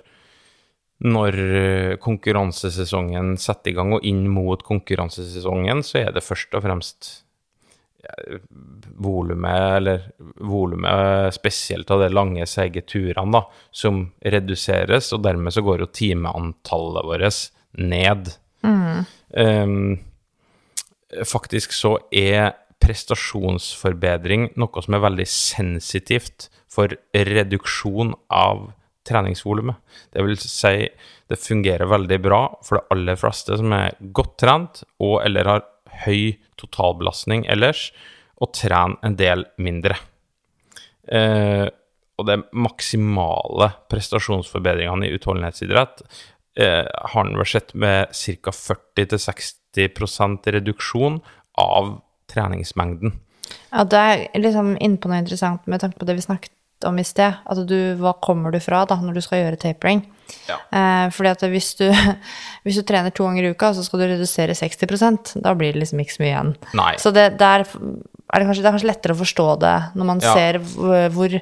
når 1.06 1.38
eh, 1.44 1.92
konkurransesesongen 2.02 3.36
setter 3.38 3.70
i 3.70 3.76
gang, 3.78 3.94
og 3.94 4.08
inn 4.10 4.24
mot 4.32 4.64
konkurransesesongen, 4.66 5.84
så 5.86 6.00
er 6.02 6.16
det 6.16 6.26
først 6.26 6.58
og 6.58 6.66
fremst 6.66 7.12
volumet, 8.96 9.78
eller 9.78 10.08
volumet 10.46 11.34
spesielt 11.36 11.92
av 11.92 12.04
de 12.04 12.10
lange, 12.14 12.46
seige 12.50 12.86
turene, 12.88 13.28
da, 13.36 13.44
som 13.76 14.06
reduseres, 14.24 15.12
og 15.16 15.24
dermed 15.26 15.54
så 15.56 15.64
går 15.66 15.84
jo 15.84 15.92
timeantallet 15.94 17.10
vårt 17.10 17.42
ned. 17.82 18.32
Um, 18.66 19.98
faktisk 21.26 21.76
så 21.76 21.98
er 22.14 22.56
prestasjonsforbedring 22.86 24.50
noe 24.60 24.84
som 24.84 24.96
er 24.98 25.06
veldig 25.06 25.28
sensitivt 25.30 26.50
for 26.72 26.92
reduksjon 27.14 28.14
av 28.34 28.68
treningsvolumet. 29.06 29.78
Det 30.14 30.24
vil 30.26 30.38
si, 30.42 30.90
det 31.30 31.40
fungerer 31.42 31.90
veldig 31.90 32.20
bra 32.24 32.42
for 32.66 32.80
de 32.80 32.96
aller 32.96 33.20
fleste 33.20 33.58
som 33.60 33.74
er 33.78 33.98
godt 34.16 34.36
trent 34.42 34.84
og 35.04 35.20
eller 35.26 35.52
har 35.52 35.66
høy 36.04 36.36
totalbelastning 36.60 37.46
ellers, 37.52 37.90
og 38.42 38.54
tren 38.58 38.98
en 39.06 39.16
del 39.20 39.46
mindre. 39.62 39.96
Eh, 41.08 41.68
og 42.16 42.28
de 42.30 42.40
maksimale 42.56 43.70
prestasjonsforbedringene 43.92 45.08
i 45.08 45.16
utholdenhetsidrett 45.18 46.02
eh, 46.60 46.86
har 46.86 47.26
en 47.26 47.38
vel 47.38 47.50
sett 47.50 47.74
med 47.76 48.14
ca. 48.16 48.52
40-60% 48.56 50.52
reduksjon 50.56 51.20
av 51.60 51.98
treningsmengden. 52.32 53.12
Ja, 53.70 53.84
det 53.84 54.00
er 54.00 54.26
liksom 54.40 54.76
inne 54.80 54.98
på 55.02 55.12
noe 55.12 55.22
interessant 55.22 55.68
med 55.70 55.84
tanke 55.84 56.00
på 56.00 56.08
det 56.08 56.18
vi 56.18 56.26
snakket 56.26 56.55
om 56.90 57.00
i 57.02 57.06
sted. 57.08 57.38
At 57.46 57.62
du, 57.70 57.78
hva 58.00 58.14
kommer 58.24 58.54
du 58.56 58.60
fra 58.64 58.84
da, 58.90 58.98
når 59.02 59.18
du 59.18 59.22
skal 59.26 59.42
gjøre 59.44 59.60
tapering? 59.62 60.04
Ja. 60.50 60.58
Eh, 60.74 61.06
fordi 61.14 61.30
at 61.32 61.44
hvis 61.52 61.72
du, 61.80 61.86
hvis 62.66 62.80
du 62.80 62.86
trener 62.88 63.14
to 63.14 63.28
ganger 63.28 63.46
i 63.48 63.54
uka, 63.54 63.74
så 63.78 63.84
skal 63.86 64.02
du 64.04 64.08
redusere 64.14 64.56
60% 64.58 65.36
da 65.46 65.54
blir 65.58 65.74
det 65.76 65.84
liksom 65.84 66.02
ikke 66.02 66.16
så 66.18 66.24
mye 66.24 66.32
igjen. 66.34 66.54
Nei. 66.78 66.92
Så 67.02 67.12
det, 67.16 67.28
der 67.42 67.66
er 67.66 68.40
det, 68.42 68.48
kanskje, 68.48 68.64
det 68.64 68.70
er 68.70 68.74
kanskje 68.78 68.90
lettere 68.90 69.14
å 69.16 69.20
forstå 69.22 69.46
det 69.62 69.76
når 70.00 70.10
man 70.10 70.24
Ja. 70.26 70.34
ser 70.34 70.58
hvor, 71.14 71.36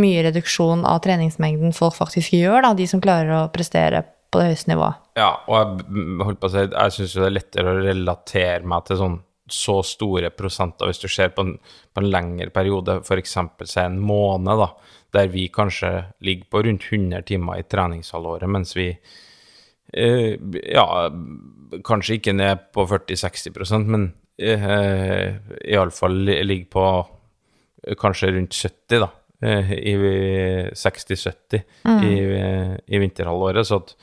mye 0.00 0.22
reduksjon 0.30 0.86
av 0.88 1.02
treningsmengden 1.04 1.74
folk 1.76 1.94
faktisk 1.98 2.32
gjør, 2.38 2.62
da, 2.64 2.72
de 2.78 2.86
som 2.88 3.02
klarer 3.04 3.34
å 3.42 3.48
prestere 3.52 4.04
på 4.32 4.38
det 4.40 4.52
høyeste 4.52 4.70
nivået. 4.72 4.94
Ja, 5.18 5.32
og 5.50 5.56
jeg 5.58 5.84
b- 5.90 6.24
holdt 6.24 6.40
på 6.40 6.48
å 6.48 6.52
si, 6.54 6.62
jeg 6.70 6.94
syns 6.96 7.16
det 7.18 7.26
er 7.26 7.34
lettere 7.34 7.72
å 7.74 7.80
relatere 7.84 8.62
meg 8.72 8.86
til 8.88 9.00
sånn 9.02 9.18
så 9.50 9.80
store 9.82 10.28
prosenter 10.30 10.86
hvis 10.86 11.00
du 11.02 11.08
ser 11.10 11.32
på 11.34 11.42
en, 11.42 11.56
på 11.92 11.98
en 12.04 12.10
lengre 12.12 12.52
periode, 12.54 13.00
f.eks. 13.02 13.32
en 13.82 13.96
måned, 13.98 14.60
da, 14.62 14.68
der 15.14 15.30
vi 15.32 15.48
kanskje 15.52 15.90
ligger 16.20 16.48
på 16.50 16.62
rundt 16.66 16.86
100 16.92 17.22
timer 17.28 17.60
i 17.60 17.66
treningshalvåret, 17.66 18.50
mens 18.50 18.76
vi 18.76 18.88
eh, 19.92 20.34
ja, 20.74 20.86
kanskje 21.86 22.18
ikke 22.18 22.36
ned 22.36 22.68
på 22.74 22.86
40-60% 22.86 23.90
men 23.90 24.12
eh, 24.38 25.34
iallfall 25.64 26.22
ligger 26.24 26.70
på 26.70 26.86
kanskje 28.00 28.32
rundt 28.36 28.54
70, 28.54 29.00
da. 29.00 29.10
eh, 29.42 29.72
I 29.72 29.94
60-70 30.76 31.62
i, 32.04 32.16
i 32.86 32.98
vinterhalvåret. 33.00 33.66
Så 33.66 33.80
at 33.80 33.94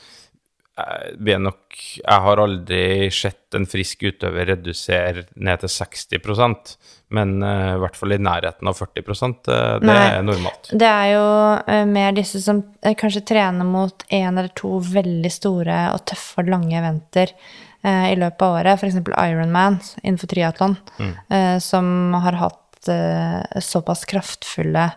eh, 0.77 1.33
er 1.33 1.41
nok 1.43 1.79
Jeg 1.97 2.23
har 2.27 2.43
aldri 2.43 3.09
sett 3.13 3.57
en 3.57 3.67
frisk 3.69 4.07
utøver 4.09 4.53
redusere 4.53 5.27
ned 5.35 5.63
til 5.63 5.73
60% 5.73 6.77
men 7.15 7.37
uh, 7.43 7.75
i 7.77 7.79
hvert 7.79 7.95
fall 7.95 8.15
i 8.15 8.19
nærheten 8.19 8.67
av 8.67 8.75
40 8.75 9.05
uh, 9.07 9.53
det 9.79 9.87
Nei. 9.87 9.99
er 10.17 10.25
normalt. 10.27 10.71
Det 10.75 10.89
er 10.89 11.13
jo 11.13 11.27
uh, 11.63 11.85
mer 11.87 12.11
disse 12.17 12.41
som 12.43 12.59
eh, 12.81 12.97
kanskje 12.99 13.23
trener 13.31 13.67
mot 13.67 14.03
én 14.11 14.33
eller 14.33 14.51
to 14.57 14.77
veldig 14.83 15.31
store 15.31 15.79
og 15.93 16.03
tøffe 16.09 16.43
og 16.43 16.51
lange 16.51 16.75
eventer 16.75 17.31
eh, 17.31 18.11
i 18.11 18.17
løpet 18.19 18.43
av 18.43 18.59
året, 18.59 18.83
f.eks. 18.83 18.99
Ironman 19.07 19.79
innenfor 20.03 20.31
triatlon, 20.33 20.75
eh, 20.99 21.55
som 21.63 22.17
har 22.25 22.41
hatt 22.43 22.91
eh, 22.91 23.63
såpass 23.63 24.03
kraftfulle 24.09 24.89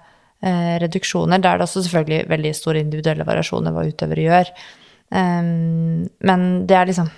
eh, 0.43 0.75
reduksjoner. 0.83 1.38
Der 1.38 1.55
er 1.55 1.62
det 1.62 1.69
også 1.69 1.87
selvfølgelig 1.87 2.27
veldig 2.35 2.55
store 2.59 2.83
individuelle 2.83 3.29
variasjoner 3.29 3.76
hva 3.76 3.87
utøvere 3.87 4.26
gjør. 4.26 4.55
Um, 5.11 6.07
men 6.23 6.67
det 6.71 6.77
er 6.79 6.87
liksom 6.87 7.09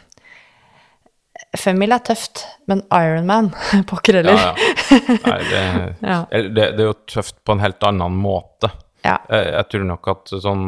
Femmil 1.59 1.93
er 1.93 2.01
tøft, 2.01 2.47
men 2.71 2.81
Ironman 2.97 3.51
pokker 3.91 4.21
heller. 4.21 4.39
Ja, 4.39 4.53
ja. 4.57 5.17
Nei, 5.27 5.41
det, 5.51 5.65
Ja. 6.13 6.21
det, 6.33 6.53
det 6.79 6.81
er 6.81 6.87
jo 6.89 6.95
tøft 7.13 7.37
på 7.45 7.53
en 7.57 7.61
helt 7.65 7.85
annen 7.85 8.17
måte. 8.17 8.71
Jeg, 9.05 9.19
jeg 9.29 9.67
tror 9.73 9.85
nok 9.91 10.09
at 10.13 10.31
sånn 10.45 10.63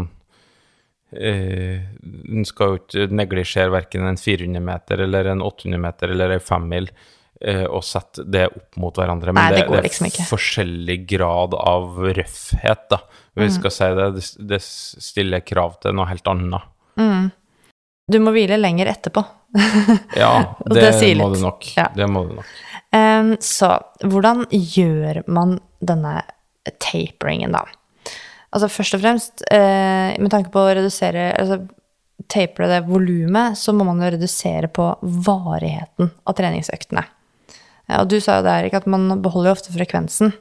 eh, 1.14 1.84
En 2.26 2.42
skal 2.48 2.72
jo 2.72 2.78
ikke 2.80 3.04
neglisjere 3.14 3.70
verken 3.70 4.08
en 4.10 4.18
400 4.18 4.60
meter 4.66 5.04
eller 5.06 5.28
en 5.30 5.44
800 5.46 5.78
meter 5.84 6.10
eller 6.16 6.34
en 6.34 6.42
femmil 6.42 6.88
eh, 7.40 7.62
og 7.68 7.84
sette 7.86 8.26
det 8.26 8.48
opp 8.50 8.76
mot 8.82 8.98
hverandre. 8.98 9.32
Men 9.32 9.46
Nei, 9.52 9.60
det 9.60 9.66
går 9.70 9.78
det, 9.80 9.86
liksom 9.88 10.08
er 10.08 10.14
ikke. 10.16 10.28
forskjellig 10.34 10.98
grad 11.14 11.56
av 11.62 12.02
røffhet, 12.20 12.84
da. 12.92 13.00
Vi 13.34 13.48
Mm. 13.48 13.54
skal 13.56 13.72
si. 13.74 13.86
Det, 13.98 14.26
det 14.52 14.60
stiller 14.62 15.40
krav 15.46 15.78
til 15.82 15.94
noe 15.96 16.06
helt 16.10 16.28
annet. 16.30 16.68
Du 18.12 18.18
må 18.20 18.34
hvile 18.34 18.58
lenger 18.60 18.92
etterpå. 18.92 19.24
Ja, 20.18 20.56
det, 20.66 20.82
det 20.82 21.14
må 21.16 21.28
du 21.32 21.38
nok. 21.42 21.66
Ja. 21.76 21.88
Det 21.94 22.06
må 22.10 22.24
du 22.26 22.34
nok. 22.40 22.50
Um, 22.94 23.32
så 23.42 23.70
hvordan 24.02 24.44
gjør 24.50 25.22
man 25.30 25.56
denne 25.82 26.20
taperingen, 26.82 27.54
da. 27.54 27.64
Altså 28.54 28.68
først 28.70 28.96
og 28.98 29.02
fremst, 29.02 29.44
uh, 29.50 30.14
med 30.18 30.30
tanke 30.32 30.52
på 30.54 30.62
å 30.62 30.74
redusere 30.76 31.32
altså 31.38 31.64
tapere 32.30 32.68
det 32.70 32.84
volumet, 32.86 33.58
så 33.58 33.74
må 33.74 33.86
man 33.88 34.02
jo 34.02 34.12
redusere 34.14 34.70
på 34.70 34.86
varigheten 35.02 36.12
av 36.24 36.36
treningsøktene. 36.38 37.02
Uh, 37.90 38.00
Og 38.02 38.10
du 38.12 38.18
sa 38.22 38.38
jo 38.38 38.46
det, 38.46 38.58
Erik, 38.60 38.78
at 38.78 38.90
man 38.90 39.08
beholder 39.24 39.50
jo 39.50 39.56
ofte 39.58 39.74
frekvensen. 39.74 40.34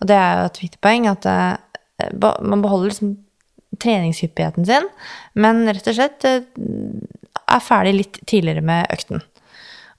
Og 0.00 0.08
det 0.08 0.18
er 0.18 0.40
jo 0.40 0.50
et 0.50 0.60
viktig 0.66 0.82
poeng, 0.84 1.08
at 1.12 1.28
uh, 1.28 2.34
man 2.44 2.64
beholder 2.64 2.92
liksom 2.92 3.16
treningshyppigheten 3.80 4.66
sin, 4.68 4.88
men 5.38 5.64
rett 5.68 5.88
og 5.90 5.96
slett 5.96 6.26
eh, 6.28 6.42
er 7.44 7.64
ferdig 7.64 7.94
litt 7.98 8.20
tidligere 8.30 8.64
med 8.64 8.90
økten. 8.94 9.24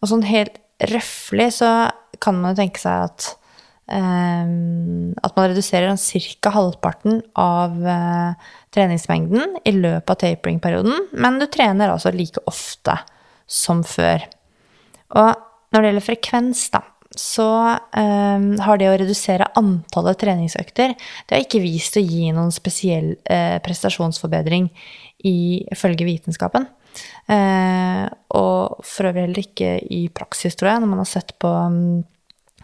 Og 0.02 0.12
sånn 0.12 0.26
helt 0.28 0.60
røffelig 0.92 1.52
så 1.62 1.72
kan 2.24 2.38
man 2.40 2.54
jo 2.54 2.64
tenke 2.64 2.82
seg 2.82 3.10
at 3.10 3.34
Um, 3.86 5.12
at 5.22 5.36
man 5.38 5.52
reduserer 5.52 5.92
sånn 5.94 6.24
ca. 6.42 6.50
halvparten 6.56 7.20
av 7.38 7.76
uh, 7.86 8.34
treningsmengden 8.74 9.60
i 9.62 9.76
løpet 9.76 10.10
av 10.10 10.18
taperingperioden, 10.24 11.12
men 11.14 11.38
du 11.38 11.46
trener 11.54 11.94
altså 11.94 12.10
like 12.10 12.42
ofte 12.50 12.96
som 13.46 13.84
før. 13.86 14.26
Og 15.14 15.38
når 15.70 15.78
det 15.78 15.92
gjelder 15.92 16.08
frekvens, 16.08 16.64
da, 16.74 16.82
så 17.20 17.50
eh, 17.96 18.46
har 18.66 18.80
det 18.80 18.90
å 18.92 18.96
redusere 19.00 19.52
antallet 19.60 20.20
treningsøkter 20.22 20.96
det 20.96 21.36
har 21.36 21.44
ikke 21.44 21.64
vist 21.64 21.98
å 22.00 22.04
gi 22.04 22.32
noen 22.36 22.54
spesiell 22.54 23.14
eh, 23.24 23.58
prestasjonsforbedring 23.66 24.70
ifølge 25.26 26.06
vitenskapen. 26.06 26.68
Eh, 27.32 28.04
og 28.38 28.84
for 28.86 29.10
øvrig 29.10 29.26
heller 29.26 29.42
ikke 29.42 29.72
i 29.92 30.06
praksis, 30.14 30.58
tror 30.58 30.72
jeg, 30.72 30.84
når 30.84 30.92
man 30.92 31.02
har 31.02 31.10
sett 31.10 31.34
på 31.42 31.50
mm, 31.50 32.04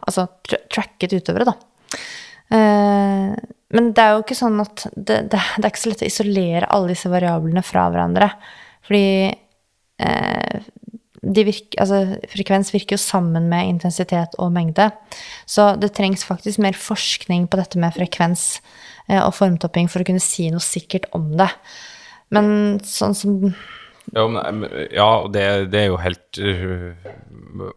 altså 0.06 0.28
tra 0.46 0.62
tracket 0.72 1.18
utøvere, 1.18 1.50
da. 1.50 1.56
Eh, 2.52 3.34
men 3.72 3.94
det 3.96 4.04
er 4.04 4.16
jo 4.16 4.24
ikke 4.26 4.38
sånn 4.38 4.60
at 4.62 4.86
det, 4.94 5.24
det, 5.32 5.40
det 5.40 5.64
er 5.64 5.72
ikke 5.72 5.84
så 5.86 5.94
lett 5.94 6.04
å 6.04 6.12
isolere 6.12 6.72
alle 6.76 6.92
disse 6.92 7.12
variablene 7.12 7.64
fra 7.66 7.88
hverandre. 7.92 8.28
Fordi 8.86 9.06
virker, 11.22 11.78
altså, 11.84 12.18
frekvens 12.32 12.72
virker 12.74 12.98
jo 12.98 13.02
sammen 13.04 13.50
med 13.52 13.76
intensitet 13.76 14.34
og 14.42 14.54
mengde. 14.56 14.90
Så 15.46 15.76
det 15.82 15.94
trengs 15.98 16.26
faktisk 16.26 16.62
mer 16.64 16.78
forskning 16.78 17.48
på 17.48 17.60
dette 17.62 17.82
med 17.82 17.94
frekvens 17.94 18.62
eh, 19.08 19.22
og 19.22 19.36
formtopping 19.38 19.90
for 19.92 20.02
å 20.02 20.08
kunne 20.08 20.24
si 20.24 20.50
noe 20.50 20.64
sikkert 20.64 21.06
om 21.18 21.30
det. 21.38 21.52
Men 22.34 22.80
sånn 22.88 23.16
som 23.18 23.38
Ja, 24.16 24.26
men, 24.28 24.66
ja 24.92 25.12
det, 25.32 25.46
det 25.72 25.84
er 25.84 25.92
jo 25.92 26.00
helt 26.02 26.40
uh, 26.42 27.12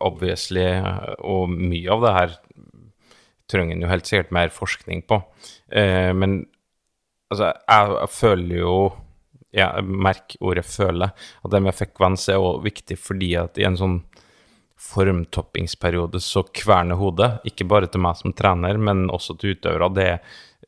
obviously, 0.00 0.64
uh, 0.80 1.12
og 1.20 1.52
mye 1.52 1.92
av 1.92 2.04
det 2.04 2.14
her 2.16 2.36
trenger 3.50 3.76
en 3.76 3.84
jo 3.84 3.90
helt 3.90 4.08
sikkert 4.08 4.32
mer 4.34 4.52
forskning 4.54 5.04
på. 5.08 5.20
Eh, 5.68 6.10
men 6.16 6.46
altså, 7.30 7.52
jeg, 7.52 7.96
jeg 8.00 8.12
føler 8.14 8.56
jo 8.62 8.76
Jeg 9.54 9.84
merker 9.86 10.42
ordet 10.42 10.66
'føle', 10.66 11.10
at 11.44 11.50
det 11.50 11.62
med 11.62 11.74
frekvens 11.74 12.28
er 12.28 12.42
også 12.42 12.64
viktig 12.64 12.98
fordi 12.98 13.34
at 13.38 13.58
i 13.58 13.66
en 13.68 13.78
sånn 13.78 14.00
formtoppingsperiode 14.84 16.20
så 16.20 16.42
kverner 16.42 16.98
hodet, 17.00 17.30
ikke 17.48 17.66
bare 17.68 17.88
til 17.88 18.02
meg 18.04 18.18
som 18.18 18.34
trener, 18.36 18.76
men 18.76 19.06
også 19.12 19.36
til 19.38 19.54
utøvere. 19.54 19.88
Det 19.96 20.06
er 20.10 20.18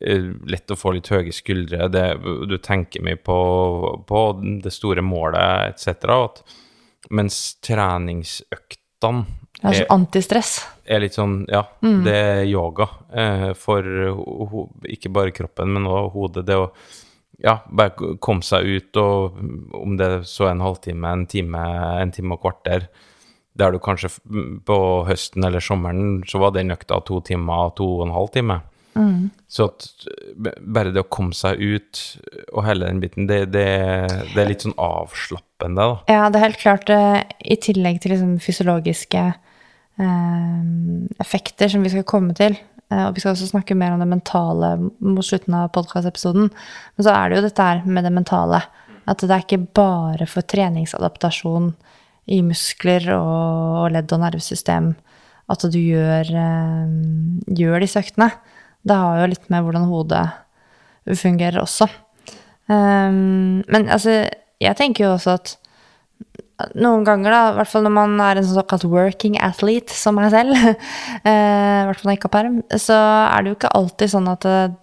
eh, 0.00 0.30
lett 0.48 0.72
å 0.72 0.78
få 0.78 0.94
litt 0.96 1.10
høye 1.12 1.34
skuldre, 1.34 1.88
det, 1.92 2.06
du 2.22 2.56
tenker 2.62 3.04
mye 3.04 3.18
på, 3.20 3.38
på 4.08 4.22
det 4.64 4.72
store 4.72 5.04
målet 5.04 5.74
etc. 5.74 6.46
Mens 7.10 7.56
treningsøktene 7.64 9.26
det 9.56 9.70
er 9.70 9.78
sånn 9.80 9.92
antistress. 9.94 10.52
er 10.84 11.00
litt 11.00 11.16
sånn 11.16 11.36
Ja, 11.48 11.62
det 11.80 12.12
er 12.12 12.42
yoga 12.48 12.88
eh, 13.08 13.50
for 13.56 13.84
ho, 13.84 14.46
ho, 14.50 14.64
ikke 14.88 15.12
bare 15.12 15.32
kroppen, 15.36 15.72
men 15.72 15.88
også 15.88 16.12
hodet. 16.16 16.46
Det 16.48 16.58
å 16.60 16.70
ja, 17.42 17.58
bare 17.68 18.16
kom 18.22 18.40
seg 18.44 18.64
ut, 18.64 18.96
og 19.00 19.36
om 19.76 19.96
det 19.98 20.24
så 20.28 20.48
en 20.50 20.64
halvtime, 20.64 21.10
en 21.12 21.26
time, 21.28 21.64
en 22.00 22.14
time 22.14 22.36
og 22.36 22.46
kvarter 22.46 22.88
Der 23.56 23.72
du 23.72 23.78
kanskje 23.80 24.10
på 24.68 24.78
høsten 25.08 25.44
eller 25.44 25.64
sommeren 25.64 26.22
så 26.28 26.40
var 26.42 26.52
den 26.52 26.74
økta 26.74 26.98
to 27.08 27.22
timer, 27.24 27.70
to 27.76 27.86
og 27.98 28.02
en 28.06 28.12
halv 28.12 28.32
time. 28.34 28.58
Så 29.48 29.68
at 29.68 29.86
bare 30.60 30.92
det 30.94 31.02
å 31.04 31.08
komme 31.12 31.36
seg 31.36 31.60
ut 31.60 32.02
og 32.52 32.64
hele 32.66 32.88
den 32.88 33.00
biten, 33.02 33.26
det, 33.28 33.46
det, 33.52 33.66
det 34.32 34.40
er 34.40 34.48
litt 34.48 34.64
sånn 34.64 34.76
avslappende, 34.80 35.76
da. 35.82 35.98
Ja, 36.12 36.28
det 36.32 36.40
er 36.40 36.46
helt 36.48 36.62
klart, 36.62 36.92
eh, 36.92 37.20
i 37.44 37.58
tillegg 37.60 38.00
til 38.02 38.14
liksom 38.14 38.36
fysiologiske 38.42 39.24
eh, 39.26 40.62
effekter 41.22 41.72
som 41.72 41.84
vi 41.84 41.92
skal 41.92 42.08
komme 42.08 42.36
til, 42.38 42.56
og 42.94 43.16
vi 43.16 43.22
skal 43.22 43.32
også 43.32 43.48
snakke 43.50 43.74
mer 43.78 43.94
om 43.94 44.02
det 44.02 44.08
mentale 44.10 44.68
mot 44.78 45.26
slutten 45.26 45.56
av 45.58 45.72
podkastepisoden, 45.74 46.50
men 46.50 47.06
så 47.06 47.14
er 47.14 47.28
det 47.28 47.40
jo 47.40 47.46
dette 47.48 47.66
her 47.66 47.82
med 47.86 48.06
det 48.06 48.12
mentale. 48.14 48.60
At 49.06 49.22
det 49.22 49.30
er 49.30 49.42
ikke 49.42 49.66
bare 49.74 50.26
for 50.30 50.46
treningsadaptasjon 50.46 51.72
i 52.34 52.40
muskler 52.46 53.08
og, 53.14 53.90
ledd 53.94 54.14
og 54.14 54.22
nervesystem 54.22 54.92
at 55.46 55.66
du 55.70 55.78
gjør, 55.78 56.30
eh, 56.34 56.94
gjør 57.54 57.82
disse 57.82 58.02
øktene. 58.02 58.32
Det 58.86 58.96
har 58.98 59.20
jo 59.20 59.30
litt 59.30 59.46
med 59.50 59.62
hvordan 59.62 59.86
hodet 59.90 60.24
fungerer 61.14 61.60
også. 61.62 61.86
Um, 62.66 63.62
men 63.70 63.86
altså, 63.86 64.24
jeg 64.58 64.76
tenker 64.78 65.04
jo 65.04 65.12
også 65.14 65.36
at 65.38 65.52
noen 66.56 67.04
ganger, 67.04 67.34
da, 67.34 67.40
i 67.50 67.56
hvert 67.58 67.68
fall 67.68 67.84
når 67.84 67.92
man 67.92 68.14
er 68.24 68.40
en 68.40 68.48
såkalt 68.48 68.86
working 68.88 69.36
athlete, 69.44 69.92
som 69.92 70.16
meg 70.16 70.30
selv, 70.32 70.56
eh, 71.28 71.82
i 71.82 71.84
hvert 71.88 72.00
fall 72.00 72.08
når 72.08 72.14
jeg 72.14 72.20
ikke 72.20 72.30
har 72.30 72.36
perm, 72.38 72.56
så 72.80 72.96
er 72.96 73.44
det 73.44 73.52
jo 73.52 73.58
ikke 73.58 73.74
alltid 73.76 74.12
sånn 74.14 74.32
at 74.32 74.48
eh, 74.48 74.74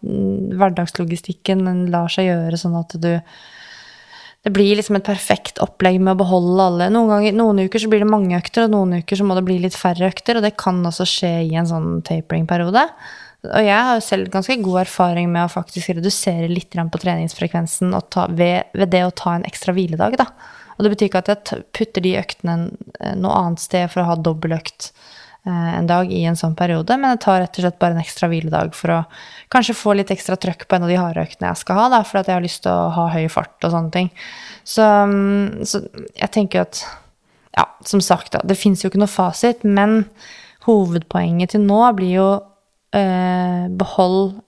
hverdagslogistikken 0.61 1.65
lar 1.93 2.13
seg 2.13 2.29
gjøre 2.29 2.61
sånn 2.61 2.79
at 2.79 2.97
du 3.01 3.11
det 4.43 4.51
blir 4.51 4.75
liksom 4.75 4.97
et 4.97 5.05
perfekt 5.07 5.59
opplegg 5.63 6.01
med 6.03 6.17
å 6.17 6.19
beholde 6.19 6.63
alle. 6.67 6.87
Noen, 6.91 7.13
ganger, 7.13 7.35
noen 7.37 7.61
uker 7.63 7.79
så 7.79 7.87
blir 7.87 8.01
det 8.03 8.09
mange 8.11 8.35
økter, 8.35 8.65
og 8.65 8.73
noen 8.73 8.97
uker 8.99 9.15
så 9.15 9.23
må 9.23 9.37
det 9.37 9.45
bli 9.47 9.55
litt 9.63 9.77
færre 9.79 10.09
økter, 10.09 10.35
og 10.35 10.43
det 10.43 10.57
kan 10.59 10.81
også 10.83 11.07
skje 11.07 11.31
i 11.47 11.53
en 11.55 11.69
sånn 11.69 12.01
tapering-periode. 12.03 12.83
Og 13.47 13.63
jeg 13.63 13.87
har 13.87 13.95
jo 13.95 14.03
selv 14.03 14.27
ganske 14.33 14.57
god 14.63 14.81
erfaring 14.81 15.31
med 15.31 15.45
å 15.45 15.51
faktisk 15.51 15.93
redusere 15.95 16.51
litt 16.51 16.75
på 16.75 17.01
treningsfrekvensen 17.05 17.95
ta, 18.11 18.27
ved, 18.31 18.67
ved 18.75 18.91
det 18.91 19.05
å 19.07 19.15
ta 19.15 19.37
en 19.37 19.47
ekstra 19.47 19.75
hviledag, 19.75 20.19
da. 20.19 20.27
Og 20.77 20.85
det 20.85 20.93
betyr 20.93 21.09
ikke 21.09 21.23
at 21.23 21.31
jeg 21.31 21.65
putter 21.75 22.03
de 22.05 22.15
øktene 22.19 22.55
eh, 22.99 23.15
noe 23.19 23.35
annet 23.39 23.63
sted 23.63 23.91
for 23.91 24.03
å 24.03 24.07
ha 24.11 24.15
dobbeltøkt 24.19 24.89
eh, 24.89 25.71
en 25.77 25.89
dag 25.89 26.11
i 26.11 26.23
en 26.29 26.39
sånn 26.39 26.55
periode, 26.59 26.97
men 26.99 27.13
jeg 27.13 27.23
tar 27.25 27.41
rett 27.43 27.59
og 27.59 27.65
slett 27.65 27.79
bare 27.81 27.97
en 27.97 28.03
ekstra 28.03 28.29
hviledag 28.31 28.73
for 28.77 28.95
å 28.95 28.99
kanskje 29.53 29.77
få 29.77 29.97
litt 29.99 30.13
ekstra 30.13 30.37
trøkk 30.39 30.67
på 30.67 30.77
en 30.77 30.87
av 30.87 30.93
de 30.93 30.99
harde 30.99 31.25
øktene 31.27 31.51
jeg 31.51 31.63
skal 31.63 31.81
ha, 31.81 31.87
da, 31.97 32.01
for 32.07 32.21
at 32.21 32.31
jeg 32.31 32.39
har 32.39 32.45
lyst 32.45 32.63
til 32.65 32.73
å 32.73 32.89
ha 32.97 33.09
høy 33.13 33.27
fart 33.31 33.67
og 33.67 33.75
sånne 33.75 33.93
ting. 33.93 34.09
Så, 34.63 34.83
mm, 34.83 35.63
så 35.69 35.85
jeg 36.17 36.33
tenker 36.35 36.67
at 36.67 36.85
Ja, 37.53 37.67
som 37.85 38.01
sagt, 38.01 38.31
da, 38.33 38.39
det 38.41 38.55
fins 38.57 38.81
jo 38.81 38.89
ikke 38.89 38.97
noe 38.97 39.11
fasit, 39.13 39.59
men 39.61 40.07
hovedpoenget 40.65 41.51
til 41.53 41.61
nå 41.61 41.83
blir 41.93 42.15
jo 42.15 42.29
eh, 42.97 43.67
behold 43.69 44.39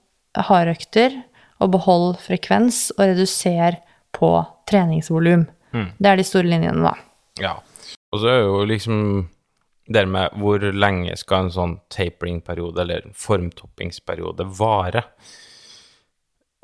hardøkter 0.48 1.14
og 1.62 1.72
behold 1.76 2.16
frekvens 2.24 2.88
og 2.96 3.04
reduser 3.12 3.78
på 4.16 4.30
treningsvolum. 4.68 5.46
Det 5.98 6.10
er 6.10 6.20
de 6.20 6.26
store 6.26 6.50
linjene, 6.50 6.82
da. 6.84 6.94
Ja. 7.42 7.54
Og 8.12 8.22
så 8.22 8.30
er 8.32 8.44
jo 8.44 8.60
liksom 8.68 9.00
det 9.86 10.02
med 10.10 10.38
hvor 10.40 10.62
lenge 10.74 11.14
skal 11.18 11.46
en 11.46 11.52
sånn 11.54 11.74
tapering-periode 11.94 12.82
eller 12.82 13.10
formtoppingsperiode 13.14 14.48
vare. 14.58 15.04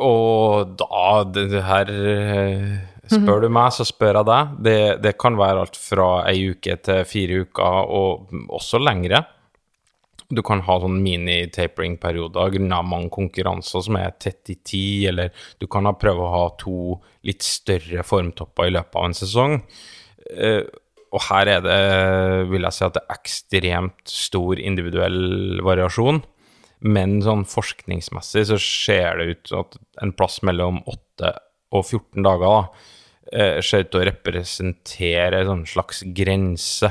Og 0.02 0.72
da 0.80 1.10
det, 1.30 1.50
her 1.62 1.92
eh, 1.92 2.72
Spør 3.12 3.44
du 3.44 3.48
meg, 3.52 3.74
så 3.74 3.84
spør 3.84 4.20
jeg 4.20 4.28
deg. 4.28 4.52
Det, 4.64 4.76
det 5.04 5.12
kan 5.20 5.36
være 5.36 5.64
alt 5.66 5.76
fra 5.76 6.08
ei 6.30 6.52
uke 6.54 6.76
til 6.86 7.02
fire 7.08 7.42
uker, 7.44 7.90
og 7.92 8.30
også 8.56 8.80
lengre. 8.80 9.24
Du 10.32 10.40
kan 10.46 10.62
ha 10.64 10.78
sånn 10.80 11.00
mini-tapering-perioder 11.04 12.54
grunna 12.54 12.80
mange 12.86 13.10
konkurranser 13.12 13.84
som 13.84 13.98
er 14.00 14.14
tett 14.22 14.48
i 14.52 14.56
tid, 14.56 15.08
eller 15.10 15.32
du 15.60 15.66
kan 15.70 15.84
ha 15.88 15.92
prøve 15.98 16.24
å 16.24 16.32
ha 16.32 16.44
to 16.60 16.96
litt 17.28 17.44
større 17.44 18.04
formtopper 18.06 18.70
i 18.70 18.74
løpet 18.78 18.96
av 18.96 19.08
en 19.10 19.18
sesong. 19.18 19.58
Eh, 20.32 20.62
og 21.12 21.26
her 21.28 21.50
er 21.58 21.64
det, 21.64 21.80
vil 22.48 22.64
jeg 22.64 22.76
si, 22.76 22.84
at 22.86 22.96
det 22.96 23.02
er 23.02 23.18
ekstremt 23.18 24.08
stor 24.08 24.60
individuell 24.60 25.60
variasjon. 25.64 26.22
Men 26.82 27.20
sånn 27.22 27.44
forskningsmessig 27.46 28.46
så 28.48 28.58
ser 28.58 29.20
det 29.20 29.28
ut 29.28 29.52
at 29.60 29.76
en 30.02 30.14
plass 30.16 30.40
mellom 30.46 30.80
8 30.88 31.34
og 31.72 31.84
14 31.84 32.24
dager 32.24 32.48
da, 32.48 32.62
eh, 33.32 33.60
ser 33.62 33.84
ut 33.84 33.92
til 33.92 34.00
å 34.00 34.08
representere 34.08 35.42
en 35.42 35.50
sånn 35.52 35.66
slags 35.76 36.02
grense 36.16 36.90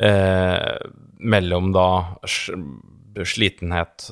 eh, 0.00 0.76
mellom 1.18 1.72
da 1.74 1.88
slitenhet 3.24 4.10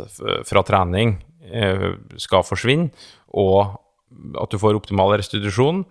fra 0.49 0.63
trening 0.65 1.17
eh, 1.53 1.91
skal 2.21 2.45
forsvinne, 2.47 2.91
og 3.35 3.81
at 4.41 4.53
du 4.53 4.59
får 4.61 4.79
optimal 4.79 5.17
restitusjon, 5.19 5.85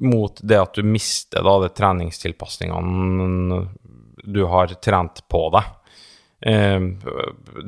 mot 0.00 0.40
det 0.40 0.56
at 0.56 0.74
du 0.78 0.82
mister 0.86 1.44
da 1.44 1.58
de 1.60 1.68
treningstilpasningene 1.76 3.60
du 4.24 4.42
har 4.48 4.72
trent 4.82 5.22
på 5.28 5.42
deg. 5.54 5.64
Eh, 6.40 6.80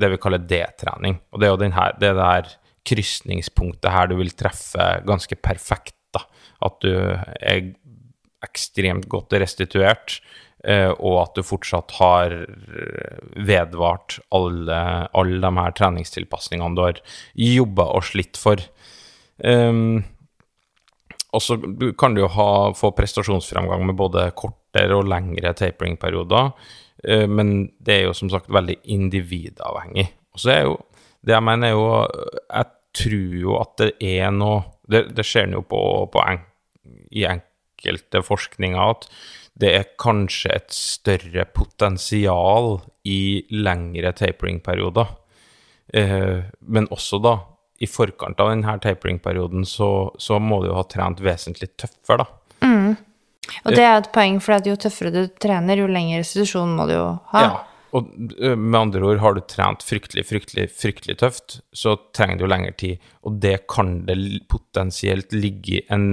det 0.00 0.12
vi 0.14 0.20
kaller 0.20 0.42
D-trening. 0.48 1.20
Og 1.32 1.40
det 1.40 1.46
er 1.48 1.52
jo 1.52 1.60
den 1.60 1.76
her, 1.76 1.90
det 2.00 2.14
der 2.18 2.42
krysningspunktet 2.88 3.92
her 3.94 4.10
du 4.10 4.16
vil 4.18 4.32
treffe 4.34 4.86
ganske 5.06 5.36
perfekt. 5.38 5.96
da. 6.12 6.24
At 6.64 6.80
du 6.84 6.92
er 6.92 7.72
ekstremt 8.42 9.06
godt 9.08 9.32
restituert, 9.38 10.18
og 10.94 11.16
at 11.24 11.38
du 11.38 11.42
fortsatt 11.42 11.96
har 11.98 12.34
eh, 12.38 13.22
vedvart 13.48 14.20
alle, 14.34 14.78
alle 15.10 15.40
de 15.42 15.50
her 15.58 15.74
treningstilpasningene 15.78 16.78
du 16.78 16.84
har 16.84 17.00
jobba 17.34 17.88
og 17.96 18.06
slitt 18.06 18.38
for. 18.38 18.62
Um, 19.42 20.04
og 21.32 21.42
så 21.42 21.56
kan 21.98 22.14
du 22.14 22.22
jo 22.22 22.30
ha, 22.34 22.48
få 22.76 22.92
prestasjonsfremgang 22.94 23.82
med 23.88 23.98
både 23.98 24.28
kortere 24.38 24.98
og 24.98 25.08
lengre 25.10 25.54
tapering-perioder, 25.56 26.52
eh, 27.08 27.26
men 27.26 27.72
det 27.80 27.96
er 27.96 28.06
jo 28.06 28.16
som 28.16 28.30
sagt 28.30 28.52
veldig 28.52 28.78
individavhengig. 28.84 30.10
Og 30.32 30.44
så 30.44 30.54
er 30.54 30.64
jo 30.68 30.80
Det 31.22 31.36
jeg 31.36 31.44
mener, 31.44 31.68
er 31.68 31.70
jo 31.70 32.08
Jeg 32.50 32.66
tror 32.98 33.34
jo 33.38 33.52
at 33.60 33.76
det 33.78 33.92
er 34.00 34.30
noe 34.34 34.64
Det, 34.90 35.14
det 35.14 35.24
en 35.36 35.52
jo 35.52 35.60
på, 35.62 36.08
på 36.10 36.22
en, 36.26 36.40
i 37.12 37.22
enkelte 37.24 38.22
forskninger 38.26 38.80
at 38.80 39.06
det 39.58 39.72
er 39.76 39.90
kanskje 40.00 40.54
et 40.56 40.74
større 40.74 41.44
potensial 41.54 42.78
i 43.08 43.44
lengre 43.52 44.14
tapering-perioder. 44.16 45.10
Eh, 45.92 46.38
men 46.60 46.88
også 46.94 47.20
da, 47.22 47.36
i 47.82 47.88
forkant 47.90 48.40
av 48.40 48.52
denne 48.52 48.78
tapering-perioden, 48.82 49.66
så, 49.68 49.90
så 50.18 50.38
må 50.40 50.62
du 50.62 50.70
jo 50.70 50.78
ha 50.78 50.86
trent 50.88 51.20
vesentlig 51.24 51.74
tøffere, 51.76 52.24
da. 52.24 52.30
Og 53.66 53.74
det 53.74 53.82
er 53.84 53.98
et 53.98 54.08
poeng, 54.14 54.38
for 54.42 54.66
jo 54.66 54.78
tøffere 54.78 55.12
du 55.12 55.22
trener, 55.42 55.82
jo 55.82 55.90
lengre 55.90 56.22
restitusjon 56.22 56.74
må 56.78 56.86
du 56.88 56.96
jo 56.96 57.06
ha. 57.34 57.44
Ja. 57.44 57.52
Og 57.92 58.08
med 58.56 58.78
andre 58.78 59.02
ord, 59.04 59.18
har 59.20 59.34
du 59.36 59.42
trent 59.44 59.82
fryktelig, 59.84 60.24
fryktelig, 60.30 60.70
fryktelig 60.72 61.18
tøft, 61.20 61.58
så 61.76 61.98
trenger 62.16 62.38
du 62.38 62.46
jo 62.46 62.52
lengre 62.54 62.72
tid, 62.80 63.10
og 63.28 63.36
det 63.42 63.58
kan 63.68 63.98
det 64.08 64.16
potensielt 64.52 65.34
ligge 65.36 65.82
en 65.92 66.06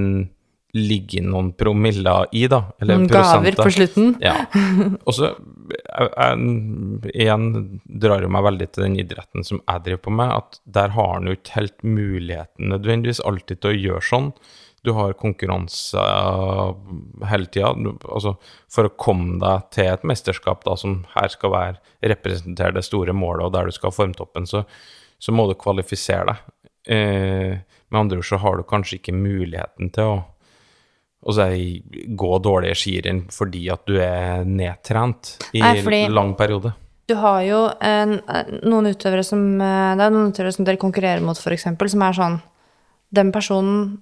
ligge 0.78 1.22
noen 1.26 1.52
promiller 1.58 2.28
i, 2.36 2.44
da. 2.52 2.60
Eller 2.82 3.00
Noen 3.00 3.08
gaver 3.10 3.56
prosenter. 3.56 3.64
på 3.64 3.72
slutten. 3.74 4.12
Ja. 4.22 4.36
Og 5.08 5.16
så 5.18 5.32
igjen 7.14 7.82
drar 7.86 8.24
jo 8.24 8.30
meg 8.32 8.46
veldig 8.46 8.68
til 8.74 8.86
den 8.86 8.98
idretten 9.02 9.46
som 9.46 9.62
jeg 9.64 9.84
driver 9.86 10.04
på 10.06 10.14
med, 10.20 10.34
at 10.36 10.60
der 10.80 10.94
har 10.96 11.14
han 11.16 11.30
jo 11.30 11.36
ikke 11.38 11.56
helt 11.58 11.84
muligheten 11.86 12.74
nødvendigvis 12.74 13.22
alltid 13.26 13.62
til 13.62 13.72
å 13.72 13.80
gjøre 13.80 14.08
sånn. 14.10 14.32
Du 14.86 14.94
har 14.96 15.18
konkurranse 15.20 16.00
hele 17.28 17.50
tida. 17.52 17.74
Altså, 18.08 18.36
for 18.72 18.88
å 18.88 18.94
komme 18.96 19.40
deg 19.42 19.66
til 19.76 19.90
et 19.92 20.06
mesterskap 20.08 20.64
da, 20.68 20.78
som 20.80 21.02
her 21.18 21.34
skal 21.34 21.52
være 21.56 22.14
representere 22.14 22.78
det 22.78 22.86
store 22.88 23.16
målet, 23.18 23.50
og 23.50 23.56
der 23.58 23.68
du 23.68 23.76
skal 23.76 23.92
ha 23.92 23.98
formtoppen, 23.98 24.48
så, 24.48 24.64
så 25.20 25.36
må 25.36 25.50
du 25.50 25.58
kvalifisere 25.60 26.30
deg. 26.32 26.46
Eh, 26.96 27.58
med 27.90 28.00
andre 28.00 28.22
ord 28.22 28.30
så 28.30 28.40
har 28.40 28.56
du 28.56 28.64
kanskje 28.70 29.02
ikke 29.02 29.18
muligheten 29.18 29.92
til 29.94 30.14
å 30.14 30.20
og 31.24 31.34
så 31.36 31.48
gå 32.16 32.30
dårlige 32.42 32.76
skirenn 32.80 33.26
fordi 33.34 33.66
at 33.74 33.86
du 33.90 33.98
er 34.00 34.46
nedtrent 34.48 35.38
i 35.54 35.60
fordi- 35.84 36.08
lang 36.14 36.36
periode. 36.40 36.74
Du 37.10 37.16
har 37.16 37.42
jo 37.42 37.64
en, 37.82 38.20
noen 38.70 38.86
utøvere 38.94 39.24
som 39.26 39.42
eh, 39.60 39.96
Det 39.98 40.04
er 40.06 40.12
noen 40.14 40.30
utøvere 40.32 40.54
som 40.54 40.66
dere 40.68 40.78
konkurrerer 40.78 41.24
mot, 41.26 41.36
f.eks., 41.38 41.64
som 41.64 42.02
er 42.06 42.14
sånn 42.14 42.36
Den 43.12 43.32
personen, 43.34 44.02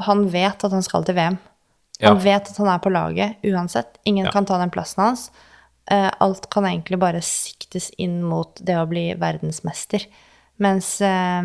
han 0.00 0.24
vet 0.28 0.64
at 0.66 0.72
han 0.72 0.82
skal 0.82 1.04
til 1.04 1.14
VM. 1.14 1.38
Han 2.02 2.16
Ja. 2.16 2.22
vet 2.22 2.50
at 2.50 2.56
han 2.58 2.66
er 2.68 2.78
på 2.82 2.90
laget 2.90 3.36
uansett. 3.46 3.98
Ingen 4.04 4.24
Ja. 4.26 4.30
kan 4.32 4.44
ta 4.44 4.58
den 4.58 4.70
plassen 4.70 5.02
hans. 5.04 5.30
Eh, 5.90 6.10
alt 6.20 6.50
kan 6.50 6.64
egentlig 6.64 6.98
bare 6.98 7.20
siktes 7.22 7.90
inn 7.98 8.22
mot 8.22 8.54
det 8.62 8.74
å 8.74 8.88
bli 8.88 9.14
verdensmester. 9.14 10.04
Mens 10.58 11.00
eh, 11.06 11.42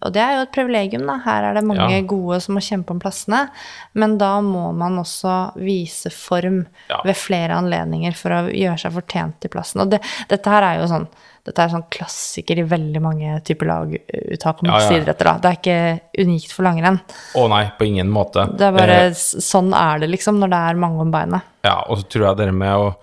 Og 0.00 0.12
det 0.14 0.22
er 0.24 0.36
jo 0.38 0.42
et 0.46 0.52
privilegium, 0.54 1.04
da. 1.06 1.18
Her 1.24 1.50
er 1.50 1.54
det 1.58 1.64
mange 1.68 1.90
Ja. 1.98 2.00
gode 2.08 2.40
som 2.40 2.54
må 2.56 2.62
kjempe 2.64 2.90
om 2.94 3.00
plassene. 3.02 3.50
Men 3.94 4.16
da 4.18 4.40
må 4.40 4.72
man 4.74 4.96
også 5.02 5.54
vise 5.60 6.10
form 6.10 6.66
Ja. 6.88 7.00
ved 7.04 7.16
flere 7.16 7.50
anledninger 7.60 8.14
for 8.16 8.30
å 8.30 8.40
gjøre 8.48 8.78
seg 8.80 8.92
fortjent 8.96 9.40
til 9.40 9.50
plassen. 9.50 9.80
Og 9.84 9.90
det, 9.90 10.00
dette 10.28 10.46
her 10.50 10.62
er 10.62 10.80
jo 10.80 10.88
sånn 10.88 11.08
dette 11.44 11.58
er 11.60 11.68
sånn 11.68 11.84
klassiker 11.92 12.56
i 12.56 12.62
veldig 12.64 13.00
mange 13.04 13.34
typer 13.44 13.66
laguttak 13.68 14.62
og 14.62 14.64
Ja, 14.64 14.78
ja. 14.96 15.12
da. 15.12 15.34
Det 15.36 15.44
er 15.44 15.58
ikke 15.58 16.00
unikt 16.24 16.50
for 16.56 16.62
langrenn. 16.64 17.02
Å 17.36 17.48
nei, 17.50 17.66
på 17.78 17.84
ingen 17.84 18.08
måte. 18.08 18.46
Det 18.56 18.62
er 18.64 18.72
bare, 18.72 18.96
Eh, 19.08 19.10
Sånn 19.12 19.74
er 19.74 19.98
det, 20.00 20.08
liksom, 20.08 20.38
når 20.40 20.48
det 20.48 20.56
er 20.70 20.74
mange 20.80 21.00
om 21.02 21.10
beinet. 21.12 21.42
ja, 21.62 21.82
og 21.86 21.98
så 21.98 22.04
tror 22.08 22.26
jeg 22.28 22.36
det 22.38 22.54
med 22.54 22.72
å, 22.72 22.96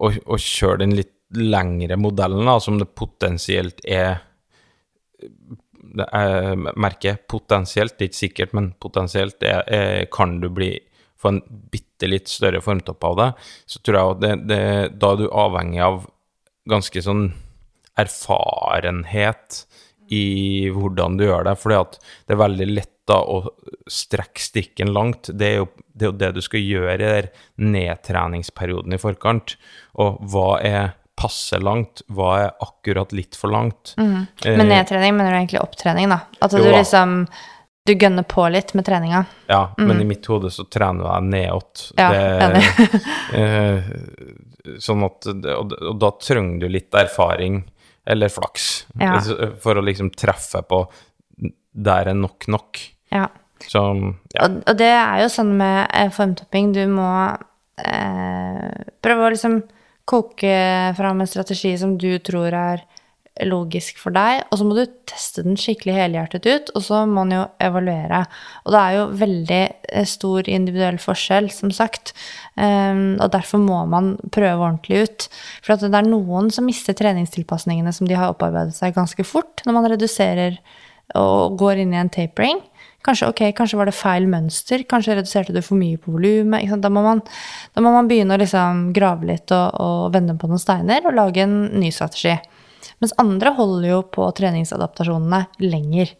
å, 0.00 0.10
å 0.26 0.34
kjøre 0.36 0.78
den 0.80 0.96
litt 0.96 1.12
lengre 1.30 1.96
modellen, 1.96 2.44
da, 2.44 2.58
som 2.58 2.78
det 2.80 2.88
potensielt 2.96 3.78
er 3.86 4.18
det 5.94 6.06
er, 6.16 6.54
merker 6.56 7.20
potensielt, 7.30 7.96
det 7.98 8.06
er 8.06 8.10
ikke 8.10 8.22
sikkert, 8.22 8.56
men 8.56 8.72
potensielt 8.82 9.44
er, 9.46 9.62
er, 9.68 10.04
kan 10.12 10.38
du 10.42 10.48
bli 10.52 10.72
få 11.20 11.32
en 11.32 11.42
bitte 11.72 12.08
litt 12.10 12.28
større 12.28 12.60
formtopp 12.64 13.04
av 13.08 13.16
det, 13.20 13.30
så 13.70 13.80
tror 13.80 13.98
jeg 13.98 14.14
at 14.14 14.24
det, 14.24 14.34
det, 14.50 14.62
da 15.00 15.12
er 15.14 15.22
du 15.22 15.28
avhengig 15.30 15.84
av 15.84 16.02
ganske 16.68 17.04
sånn 17.04 17.28
erfarenhet 18.00 19.62
i 20.12 20.68
hvordan 20.74 21.16
du 21.16 21.26
gjør 21.28 21.46
det, 21.46 21.56
at 21.78 21.96
det 22.26 22.34
er 22.34 22.42
veldig 22.42 22.68
lett 22.72 22.90
da 23.08 23.18
å 23.20 23.42
strekke 23.90 24.40
strikken 24.40 24.92
langt. 24.96 25.28
Det 25.28 25.48
er 25.48 25.58
jo 25.60 25.68
det, 25.92 26.06
er 26.06 26.10
jo 26.10 26.18
det 26.20 26.30
du 26.36 26.42
skal 26.44 26.64
gjøre 26.64 26.94
i 26.96 27.00
den 27.22 27.72
nedtreningsperioden 27.74 28.96
i 28.96 29.00
forkant. 29.00 29.56
Og 30.00 30.22
hva 30.32 30.48
er 30.64 30.94
passe 31.16 31.58
langt, 31.62 32.02
hva 32.12 32.30
er 32.42 32.52
akkurat 32.64 33.12
litt 33.14 33.36
for 33.38 33.52
langt? 33.54 33.94
Mm. 34.00 34.26
Men 34.44 34.70
nedtrening 34.70 35.16
mener 35.16 35.30
du 35.34 35.38
egentlig 35.38 35.62
opptrening, 35.62 36.08
da? 36.10 36.24
At 36.42 36.52
Jo 36.52 36.64
du 36.64 36.70
liksom 36.72 37.24
Du 37.84 37.92
gønner 37.92 38.24
på 38.24 38.46
litt 38.48 38.72
med 38.72 38.86
treninga. 38.86 39.26
Ja, 39.46 39.74
men 39.76 40.00
i 40.00 40.06
mitt 40.08 40.24
hode 40.32 40.48
så 40.50 40.64
trener 40.64 41.04
jeg 41.04 41.26
nedåt. 41.28 41.82
Ja, 41.98 42.06
det, 42.14 42.22
enig. 42.46 42.94
eh, 43.40 44.78
sånn 44.80 45.04
at 45.04 45.28
og, 45.28 45.74
og 45.76 45.98
da 46.00 46.10
trenger 46.16 46.64
du 46.64 46.72
litt 46.72 46.96
erfaring, 46.96 47.60
eller 48.08 48.32
flaks, 48.32 48.86
Ja. 48.96 49.18
for 49.64 49.76
å 49.76 49.84
liksom 49.84 50.14
treffe 50.16 50.64
på 50.64 50.86
der 51.74 52.08
er 52.08 52.16
nok 52.16 52.48
nok. 52.48 52.80
Ja. 53.12 53.28
Så 53.68 53.82
ja. 54.32 54.46
Og, 54.46 54.62
og 54.64 54.80
det 54.80 54.90
er 54.90 55.20
jo 55.24 55.30
sånn 55.32 55.52
med 55.58 55.84
eh, 55.92 56.10
formtopping, 56.12 56.72
du 56.72 56.84
må 56.88 57.10
eh, 57.84 58.84
prøve 59.04 59.26
å 59.28 59.32
liksom 59.34 59.60
koke 60.08 60.56
fram 60.98 61.22
en 61.22 61.30
strategi 61.30 61.74
som 61.80 61.96
du 62.00 62.12
tror 62.24 62.54
er 62.54 62.84
logisk 63.42 63.98
for 63.98 64.14
deg, 64.14 64.44
og 64.46 64.60
så 64.60 64.66
må 64.66 64.76
du 64.76 64.84
teste 65.10 65.42
den 65.42 65.56
skikkelig 65.58 65.96
helhjertet 65.96 66.44
ut, 66.46 66.68
og 66.78 66.84
så 66.86 67.00
må 67.02 67.24
man 67.24 67.32
jo 67.34 67.40
evaluere. 67.66 68.20
Og 68.62 68.74
det 68.74 68.82
er 68.82 68.94
jo 68.94 69.06
veldig 69.24 69.62
eh, 69.64 70.06
stor 70.06 70.50
individuell 70.50 71.00
forskjell, 71.02 71.48
som 71.50 71.72
sagt, 71.74 72.14
um, 72.54 73.16
og 73.18 73.32
derfor 73.34 73.62
må 73.62 73.80
man 73.90 74.14
prøve 74.34 74.68
ordentlig 74.68 75.02
ut. 75.08 75.28
For 75.66 75.74
det 75.82 75.90
er 75.90 76.06
noen 76.06 76.52
som 76.54 76.68
mister 76.68 76.94
treningstilpasningene 76.94 77.94
som 77.96 78.06
de 78.10 78.18
har 78.18 78.30
opparbeidet 78.30 78.76
seg 78.78 78.94
ganske 78.94 79.26
fort, 79.26 79.64
når 79.66 79.78
man 79.80 79.90
reduserer 79.96 80.60
og 81.18 81.58
går 81.58 81.82
inn 81.82 81.92
i 81.94 82.00
en 82.00 82.12
tapering. 82.12 82.62
Kanskje, 83.04 83.28
okay, 83.28 83.52
kanskje 83.52 83.76
var 83.76 83.90
det 83.90 83.96
feil 83.96 84.24
mønster, 84.30 84.80
kanskje 84.88 85.18
reduserte 85.18 85.52
du 85.52 85.60
for 85.64 85.76
mye 85.76 85.98
på 86.00 86.14
volumet. 86.14 86.70
Da, 86.80 86.88
da 86.88 87.82
må 87.84 87.92
man 87.92 88.08
begynne 88.08 88.38
å 88.38 88.40
liksom 88.40 88.86
grave 88.96 89.28
litt 89.28 89.52
og, 89.52 89.76
og 89.76 90.14
vende 90.14 90.36
på 90.40 90.48
noen 90.48 90.62
steiner 90.62 91.04
og 91.04 91.18
lage 91.18 91.44
en 91.44 91.58
ny 91.76 91.90
strategi. 91.92 92.32
Mens 93.02 93.12
andre 93.20 93.52
holder 93.58 93.90
jo 93.90 94.00
på 94.14 94.30
treningsadaptasjonene 94.38 95.42
lenger. 95.66 96.14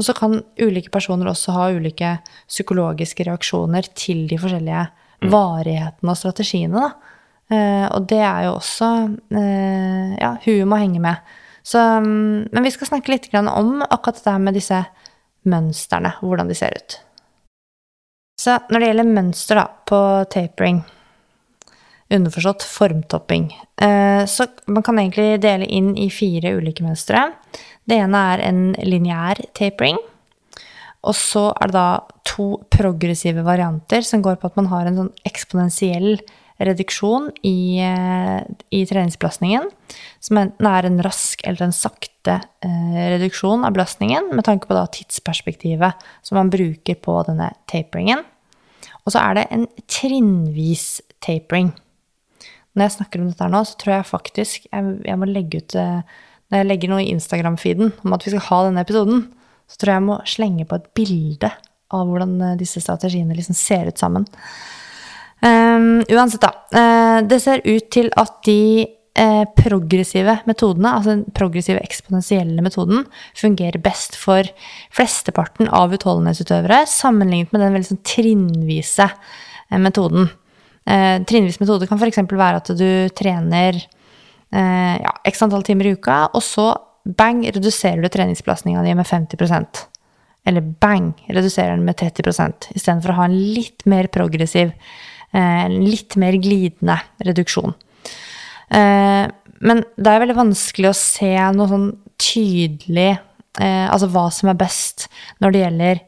Og 0.00 0.06
så 0.06 0.14
kan 0.16 0.38
ulike 0.56 0.92
personer 0.92 1.28
også 1.28 1.52
ha 1.52 1.68
ulike 1.76 2.14
psykologiske 2.48 3.26
reaksjoner 3.28 3.90
til 3.92 4.24
de 4.30 4.40
forskjellige 4.40 4.86
varighetene 5.32 6.14
og 6.14 6.18
strategiene, 6.18 6.80
da. 6.80 7.12
Eh, 7.52 7.86
og 7.92 8.06
det 8.08 8.22
er 8.24 8.46
jo 8.46 8.54
også 8.56 8.88
eh, 9.36 10.12
Ja, 10.16 10.30
huet 10.46 10.68
må 10.68 10.78
henge 10.80 11.02
med. 11.04 11.32
Så, 11.62 11.78
mm, 11.78 12.48
men 12.54 12.64
vi 12.64 12.72
skal 12.72 12.88
snakke 12.88 13.12
litt 13.12 13.28
grann 13.30 13.50
om 13.50 13.82
akkurat 13.84 14.22
det 14.22 14.32
her 14.32 14.40
med 14.42 14.56
disse 14.56 14.80
mønstrene, 15.48 16.14
hvordan 16.20 16.50
de 16.50 16.56
ser 16.58 16.76
ut. 16.76 16.98
Så 18.40 18.56
når 18.70 18.80
det 18.80 18.90
gjelder 18.90 19.14
mønster 19.14 19.60
da, 19.60 19.66
på 19.88 20.00
tapering, 20.32 20.82
underforstått 22.12 22.64
formtopping, 22.66 23.50
eh, 23.80 24.24
så 24.28 24.48
man 24.66 24.84
kan 24.84 24.98
egentlig 25.00 25.40
dele 25.42 25.68
inn 25.68 25.92
i 25.96 26.08
fire 26.12 26.54
ulike 26.58 26.84
mønstre. 26.84 27.28
Det 27.88 27.98
ene 27.98 28.24
er 28.34 28.44
en 28.48 28.64
lineær 28.82 29.40
tapering. 29.56 30.00
Og 31.02 31.16
så 31.18 31.48
er 31.58 31.70
det 31.70 31.74
da 31.74 31.88
to 32.28 32.46
progressive 32.70 33.42
varianter 33.46 34.04
som 34.06 34.22
går 34.22 34.38
på 34.38 34.50
at 34.50 34.58
man 34.60 34.70
har 34.70 34.86
en 34.86 35.00
sånn 35.00 35.12
eksponentiell 35.26 36.20
reduksjon 36.62 37.30
i, 37.42 37.80
eh, 37.82 38.40
i 38.70 38.84
treningsbelastningen, 38.86 39.66
som 40.20 40.38
enten 40.38 40.68
er 40.68 40.86
en 40.86 41.00
rask 41.02 41.42
eller 41.44 41.66
en 41.66 41.74
sakte 41.74 42.11
eh, 42.30 42.98
reduksjon 43.14 43.64
av 43.66 43.74
belastningen, 43.74 44.30
med 44.36 44.44
tanke 44.46 44.68
på 44.68 44.78
tidsperspektivet 44.96 46.04
som 46.22 46.38
man 46.38 46.50
bruker 46.52 46.98
på 47.02 47.16
denne 47.26 47.50
taperingen. 47.70 48.22
Og 49.02 49.14
så 49.14 49.22
er 49.22 49.38
det 49.38 49.46
en 49.50 49.66
trinnvis 49.90 51.02
tapering. 51.24 51.72
Når 52.72 52.86
jeg 52.86 52.94
snakker 52.96 53.20
om 53.20 53.32
dette 53.32 53.48
nå, 53.52 53.62
så 53.68 53.78
tror 53.80 53.94
jeg 53.96 54.08
faktisk 54.08 54.68
jeg, 54.70 54.94
jeg 55.04 55.18
må 55.20 55.28
legge 55.28 55.60
ut 55.60 55.74
eh, 55.76 56.20
Når 56.48 56.62
jeg 56.62 56.68
legger 56.68 56.92
noe 56.92 57.02
i 57.04 57.10
Instagram-feeden 57.12 57.92
om 58.04 58.14
at 58.16 58.24
vi 58.24 58.32
skal 58.32 58.46
ha 58.46 58.60
denne 58.66 58.84
episoden, 58.84 59.26
så 59.68 59.80
tror 59.80 59.92
jeg 59.92 60.00
jeg 60.00 60.06
må 60.08 60.16
slenge 60.28 60.66
på 60.68 60.78
et 60.78 60.88
bilde 60.96 61.50
av 61.92 62.08
hvordan 62.08 62.34
eh, 62.40 62.56
disse 62.60 62.80
strategiene 62.84 63.36
liksom 63.36 63.56
ser 63.58 63.90
ut 63.90 64.00
sammen. 64.00 64.28
Um, 65.42 66.04
uansett, 66.06 66.44
da. 66.44 67.22
Det 67.26 67.40
ser 67.42 67.64
ut 67.66 67.88
til 67.90 68.12
at 68.14 68.36
de 68.46 68.86
uh, 69.20 69.44
progressive 69.58 70.38
metodene, 70.48 70.92
altså 70.96 71.14
den 71.14 71.24
progressive 71.36 71.82
eksponentielle 71.84 72.64
metoden, 72.64 73.06
fungerer 73.38 73.82
best 73.82 74.16
for 74.18 74.48
flesteparten 74.94 75.70
av 75.72 75.94
utholdenhetsutøvere, 75.96 76.84
sammenlignet 76.90 77.52
med 77.54 77.64
den 77.64 77.76
veldig 77.76 77.90
sånn 77.92 78.04
trinnvise 78.06 79.08
uh, 79.08 79.80
metoden. 79.82 80.30
trinnvis 80.82 81.60
metode 81.62 81.86
kan 81.86 82.00
f.eks. 82.00 82.24
være 82.26 82.58
at 82.58 82.70
du 82.74 82.88
trener 83.14 83.76
ja, 84.50 85.12
x 85.24 85.44
antall 85.46 85.62
timer 85.62 85.86
i 85.86 85.92
uka, 85.94 86.16
og 86.34 86.42
så 86.42 86.64
bang, 87.06 87.44
reduserer 87.54 88.02
du 88.02 88.08
treningsbelastninga 88.10 88.82
di 88.82 88.96
med 88.98 89.06
50% 89.06 89.78
Eller 90.44 90.60
bang, 90.60 91.12
reduserer 91.28 91.76
den 91.76 91.86
med 91.86 91.96
30% 92.02 92.66
istedenfor 92.74 93.14
å 93.14 93.16
ha 93.20 93.28
en 93.30 93.38
litt 93.54 93.86
mer 93.86 94.10
progressiv 94.12 94.74
Eh, 95.32 95.68
litt 95.68 96.18
mer 96.20 96.36
glidende 96.36 96.98
reduksjon. 97.24 97.72
Eh, 98.72 99.26
men 99.62 99.82
det 99.96 100.10
er 100.10 100.22
veldig 100.22 100.38
vanskelig 100.38 100.90
å 100.90 100.96
se 100.96 101.32
noe 101.54 101.70
sånn 101.70 101.90
tydelig 102.22 103.10
eh, 103.12 103.86
Altså 103.86 104.08
hva 104.10 104.24
som 104.34 104.50
er 104.50 104.58
best 104.58 105.06
når 105.42 105.54
det 105.54 105.64
gjelder 105.66 106.02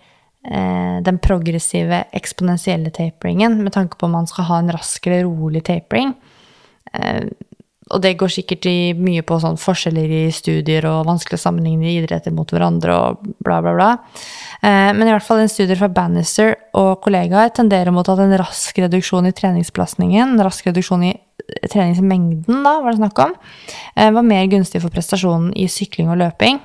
den 0.44 1.16
progressive 1.24 2.02
eksponentielle 2.12 2.90
taperingen, 2.92 3.54
med 3.64 3.72
tanke 3.72 3.96
på 3.96 4.04
om 4.04 4.12
man 4.12 4.26
skal 4.28 4.44
ha 4.44 4.58
en 4.60 4.68
rask 4.76 5.06
eller 5.08 5.22
rolig 5.24 5.62
tapering. 5.64 6.10
Og 7.92 8.00
det 8.00 8.14
går 8.16 8.30
sikkert 8.32 8.66
mye 8.96 9.22
på 9.26 9.36
sånn 9.42 9.58
forskjeller 9.60 10.12
i 10.16 10.22
studier 10.32 10.86
og 10.88 11.04
vanskelig 11.08 11.36
å 11.36 11.42
sammenligne 11.42 11.90
idretter 11.92 12.32
mot 12.32 12.48
hverandre 12.48 12.94
og 12.96 13.26
bla, 13.44 13.58
bla, 13.64 13.74
bla. 13.76 13.88
Eh, 14.64 14.90
men 14.96 15.04
i 15.04 15.12
hvert 15.12 15.26
fall 15.26 15.42
en 15.42 15.52
studie 15.52 15.76
fra 15.76 15.90
Bannister 15.92 16.54
og 16.80 17.02
kollegaer 17.04 17.52
tenderer 17.52 17.92
mot 17.92 18.08
at 18.08 18.22
en 18.24 18.32
rask 18.40 18.80
reduksjon 18.80 19.28
i 19.28 19.34
treningsbelastningen, 19.36 20.32
en 20.32 20.46
rask 20.46 20.64
reduksjon 20.70 21.04
i 21.04 21.12
eh, 21.12 21.23
treningsmengden, 21.70 22.62
da, 22.64 22.78
var 22.82 22.92
det 22.92 23.00
snakk 23.00 23.18
om, 23.26 23.34
eh, 23.96 24.10
var 24.14 24.22
mer 24.26 24.46
gunstig 24.46 24.82
for 24.82 24.94
prestasjonen 24.94 25.52
i 25.56 25.68
sykling 25.68 26.12
og 26.12 26.20
løping 26.22 26.62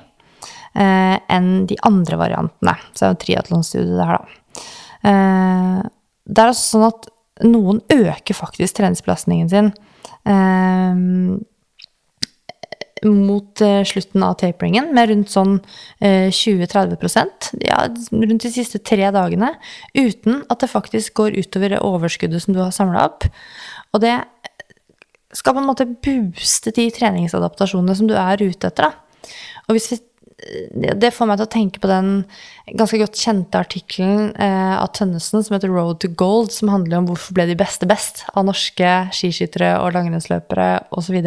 enn 0.70 1.66
de 1.66 1.74
andre 1.82 2.14
variantene. 2.14 2.76
Så 2.94 3.00
det 3.00 3.06
er 3.08 3.10
jo 3.10 3.16
triatlonstudie, 3.24 3.96
det 3.98 4.04
her, 4.06 4.20
da. 4.20 5.88
Det 6.30 6.38
er 6.38 6.50
altså 6.52 6.76
sånn 6.76 6.84
at 6.86 7.08
noen 7.42 7.80
øker 7.90 8.38
faktisk 8.38 8.76
treningsbelastningen 8.78 9.50
sin 9.50 9.72
mot 13.06 13.60
eh, 13.60 13.82
slutten 13.84 14.24
av 14.24 14.36
taperingen 14.40 14.90
med 14.94 15.10
rundt 15.10 15.32
sånn 15.32 15.58
20-30% 16.00 17.50
ja, 17.64 17.82
rundt 17.88 18.44
de 18.44 18.52
siste 18.52 18.80
tre 18.84 19.08
dagene, 19.14 19.54
uten 19.96 20.42
at 20.52 20.62
det 20.62 20.70
faktisk 20.72 21.16
går 21.20 21.38
utover 21.40 21.74
det 21.74 21.82
overskuddet 21.84 22.44
som 22.44 22.56
du 22.56 22.60
har 22.62 22.74
samla 22.74 23.06
opp. 23.08 23.26
Og 23.94 24.04
det 24.04 24.18
skal 25.36 25.54
på 25.54 25.62
en 25.62 25.68
måte 25.70 25.88
booste 25.88 26.72
de 26.74 26.88
treningsadaptasjonene 26.94 27.96
som 27.96 28.08
du 28.10 28.16
er 28.18 28.42
ute 28.42 28.70
etter. 28.70 28.88
Da. 28.88 29.36
Og 29.68 29.76
hvis 29.76 29.92
vi 29.92 30.00
det 30.40 31.10
får 31.12 31.28
meg 31.28 31.38
til 31.38 31.46
å 31.46 31.52
tenke 31.52 31.80
på 31.82 31.88
den 31.90 32.10
ganske 32.78 33.00
godt 33.00 33.18
kjente 33.18 33.60
artikkelen 33.60 34.30
eh, 34.40 34.74
av 34.78 34.90
Tønnesen 34.96 35.44
som 35.44 35.54
heter 35.54 35.68
'Road 35.68 36.00
to 36.00 36.08
Gold', 36.08 36.52
som 36.54 36.72
handler 36.72 36.98
om 36.98 37.08
hvorfor 37.10 37.36
ble 37.36 37.46
de 37.50 37.58
beste 37.58 37.86
best 37.88 38.24
av 38.34 38.46
norske 38.48 38.90
skiskyttere 39.16 39.74
og 39.82 39.92
langrennsløpere 39.96 40.86
osv. 40.96 41.18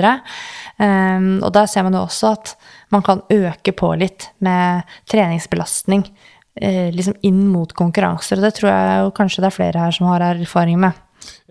Um, 0.80 1.44
og 1.44 1.54
der 1.54 1.70
ser 1.70 1.86
man 1.86 1.94
jo 1.94 2.06
også 2.08 2.34
at 2.34 2.56
man 2.90 3.06
kan 3.06 3.22
øke 3.30 3.74
på 3.76 3.94
litt 4.00 4.30
med 4.40 4.84
treningsbelastning 5.12 6.08
eh, 6.62 6.90
liksom 6.94 7.18
inn 7.22 7.48
mot 7.52 7.74
konkurranser. 7.74 8.40
Og 8.40 8.48
det 8.48 8.56
tror 8.58 8.72
jeg 8.72 9.14
kanskje 9.18 9.44
det 9.44 9.52
er 9.52 9.60
flere 9.60 9.86
her 9.86 9.92
som 9.92 10.10
har 10.10 10.26
erfaring 10.34 10.80
med. 10.80 10.94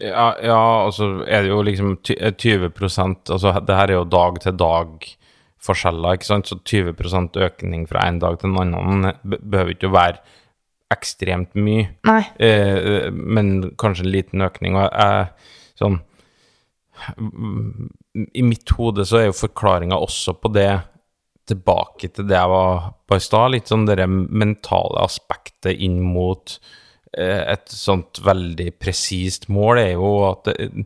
Ja, 0.01 0.33
ja, 0.43 0.61
altså 0.87 1.23
er 1.27 1.45
det 1.45 1.51
jo 1.53 1.63
liksom 1.65 1.97
20% 2.03 3.33
altså 3.33 3.53
det 3.61 3.77
her 3.77 3.91
er 3.91 4.01
jo 4.01 4.07
dag 4.09 4.39
til 4.43 4.57
dag 4.59 5.09
forskjeller, 5.63 6.17
ikke 6.17 6.29
sant? 6.29 6.51
så 6.51 6.59
20% 6.59 7.39
økning 7.47 7.87
fra 7.91 8.07
en 8.09 8.19
dag 8.23 8.39
til 8.41 8.51
en 8.51 8.63
annen 8.63 9.13
behøver 9.31 9.77
ikke 9.77 9.91
å 9.91 9.95
være 9.95 10.23
ekstremt 10.93 11.55
mye, 11.57 11.87
eh, 12.37 13.07
men 13.13 13.71
kanskje 13.81 14.05
en 14.05 14.13
liten 14.13 14.45
økning. 14.45 14.75
Og 14.77 14.89
jeg, 14.91 15.29
sånn 15.81 16.01
I 18.37 18.43
mitt 18.45 18.75
hode 18.77 19.07
så 19.09 19.23
er 19.23 19.31
jo 19.31 19.39
forklaringa 19.39 19.97
også 19.97 20.35
på 20.43 20.51
det 20.53 20.69
tilbake 21.49 22.11
til 22.13 22.29
det 22.29 22.37
jeg 22.37 22.51
var 22.53 22.93
på 23.09 23.17
i 23.17 23.25
stad, 23.25 23.55
litt 23.55 23.71
sånn 23.71 23.87
det 23.89 24.05
mentale 24.11 25.01
aspektet 25.07 25.81
inn 25.81 26.03
mot 26.05 26.59
Eh, 26.59 26.82
et 27.13 27.69
sånt 27.69 28.23
veldig 28.25 28.71
presist 28.81 29.51
mål 29.53 29.83
er 29.83 29.91
jo 29.93 30.13
at 30.31 30.49
eh, 30.55 30.81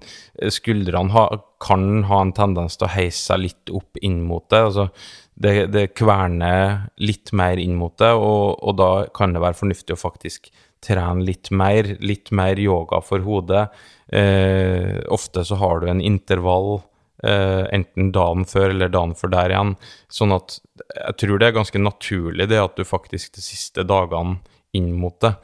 skuldrene 0.51 1.14
ha, 1.14 1.29
kan 1.62 2.03
ha 2.09 2.22
en 2.24 2.35
tendens 2.35 2.79
til 2.79 2.89
å 2.89 2.95
heise 2.97 3.20
seg 3.29 3.45
litt 3.45 3.72
opp 3.74 4.01
inn 4.03 4.24
mot 4.27 4.43
det. 4.51 4.64
altså 4.70 4.89
det, 5.37 5.55
det 5.68 5.91
kverner 5.95 6.89
litt 6.97 7.31
mer 7.37 7.61
inn 7.61 7.77
mot 7.77 7.95
det, 8.01 8.12
og, 8.16 8.57
og, 8.57 8.77
da 8.81 8.91
kan 9.14 9.35
det 9.37 9.43
være 9.45 9.59
fornuftig 9.59 9.95
å 9.95 10.01
faktisk 10.01 10.49
trene 10.85 11.24
litt 11.27 11.51
mer. 11.53 11.89
Litt 12.01 12.33
mer 12.37 12.59
yoga 12.61 13.03
for 13.05 13.24
hodet. 13.24 13.66
Eh, 14.09 15.03
ofte 15.12 15.45
så 15.45 15.59
har 15.61 15.83
du 15.83 15.91
en 15.91 16.01
intervall, 16.01 16.81
eh, 17.20 17.64
enten 17.77 18.12
dagen 18.16 18.47
før 18.49 18.70
eller 18.70 18.93
dagen 18.93 19.12
før 19.18 19.35
der 19.35 19.53
igjen. 19.53 19.74
Sånn 20.09 20.33
at 20.37 20.59
jeg 20.87 21.18
tror 21.20 21.43
det 21.43 21.51
er 21.51 21.59
ganske 21.59 21.85
naturlig 21.85 22.49
det 22.53 22.62
at 22.62 22.81
du 22.81 22.89
faktisk 22.89 23.37
de 23.37 23.45
siste 23.45 23.85
dagene 23.85 24.39
inn 24.77 24.95
mot 24.97 25.20
det 25.24 25.35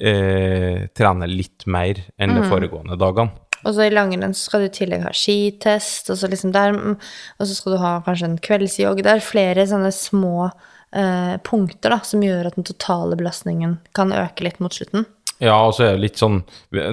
eh, 0.00 0.84
trene 0.96 1.28
litt 1.30 1.66
mer 1.70 2.00
enn 2.18 2.34
de 2.34 2.44
mm. 2.44 2.50
foregående 2.50 2.98
dagene. 3.00 3.44
Og 3.64 3.72
så 3.72 3.86
i 3.86 3.92
langrenn 3.94 4.34
skal 4.36 4.64
du 4.64 4.68
i 4.68 4.74
tillegg 4.76 5.06
ha 5.06 5.12
skitest, 5.16 6.10
og 6.12 6.20
så, 6.20 6.28
liksom 6.28 6.52
der, 6.52 6.76
og 6.76 7.48
så 7.48 7.54
skal 7.56 7.74
du 7.74 7.80
ha 7.80 7.96
kanskje 8.04 8.28
en 8.28 8.38
kveldsjogg. 8.44 9.00
Det 9.04 9.14
er 9.14 9.24
flere 9.24 9.64
sånne 9.70 9.92
små 9.94 10.50
eh, 10.92 11.36
punkter 11.46 11.94
da, 11.94 12.00
som 12.04 12.24
gjør 12.24 12.50
at 12.50 12.58
den 12.58 12.68
totale 12.68 13.16
belastningen 13.20 13.78
kan 13.96 14.12
øke 14.12 14.44
litt 14.46 14.60
mot 14.60 14.74
slutten. 14.74 15.08
Ja, 15.42 15.56
og 15.66 15.74
så 15.74 15.88
er 15.88 15.96
det 15.96 16.04
litt 16.04 16.20
sånn 16.20 16.44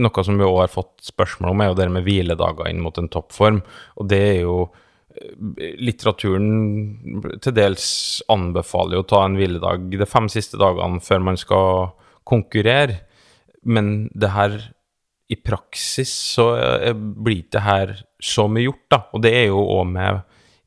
Noe 0.02 0.24
som 0.26 0.40
vi 0.40 0.48
òg 0.48 0.64
har 0.64 0.72
fått 0.72 0.96
spørsmål 1.06 1.52
om, 1.52 1.62
er 1.62 1.70
jo 1.70 1.78
det 1.78 1.92
med 1.94 2.08
hviledager 2.08 2.72
inn 2.72 2.82
mot 2.84 2.98
en 2.98 3.12
toppform. 3.12 3.62
Og 4.02 4.08
det 4.10 4.22
er 4.32 4.40
jo 4.46 4.56
eh, 5.18 5.76
Litteraturen 5.82 7.36
til 7.44 7.58
dels 7.58 7.88
anbefaler 8.32 8.98
jo 8.98 9.04
å 9.04 9.10
ta 9.12 9.26
en 9.28 9.36
hviledag 9.40 9.92
de 9.92 10.08
fem 10.10 10.32
siste 10.32 10.60
dagene 10.62 11.04
før 11.04 11.28
man 11.28 11.40
skal 11.40 11.92
konkurrere. 12.28 13.02
Men 13.64 14.10
det 14.14 14.32
her 14.34 14.58
i 15.32 15.38
praksis 15.40 16.12
så 16.36 16.52
blir 16.92 17.22
blir 17.24 17.44
det 17.54 17.62
her 17.64 17.94
så 18.20 18.48
mye 18.52 18.66
gjort, 18.66 18.88
da. 18.92 19.00
Og 19.14 19.22
det 19.24 19.32
er 19.38 19.46
jo 19.52 19.62
òg 19.78 19.86
med 19.88 20.22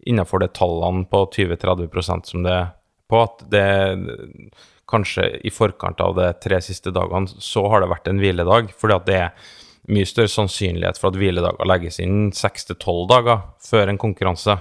innenfor 0.08 0.40
de 0.40 0.48
tallene 0.52 1.04
på 1.08 1.24
20-30% 1.34 2.30
som 2.30 2.44
det 2.44 2.54
er 2.54 2.72
på, 3.08 3.20
at 3.20 3.44
det 3.52 3.66
kanskje 4.88 5.26
i 5.44 5.52
forkant 5.52 6.00
av 6.00 6.16
de 6.16 6.30
tre 6.42 6.60
siste 6.64 6.92
dagene 6.94 7.28
så 7.42 7.64
har 7.72 7.82
det 7.82 7.90
vært 7.92 8.08
en 8.08 8.20
hviledag. 8.20 8.72
fordi 8.78 8.94
at 8.94 9.06
det 9.06 9.18
er 9.20 9.52
mye 9.92 10.08
større 10.08 10.32
sannsynlighet 10.32 11.00
for 11.00 11.12
at 11.12 11.18
hviledager 11.20 11.68
legges 11.68 12.00
inn 12.00 12.30
seks 12.32 12.68
til 12.68 12.78
tolv 12.80 13.08
dager 13.10 13.42
før 13.60 13.92
en 13.92 14.00
konkurranse. 14.00 14.56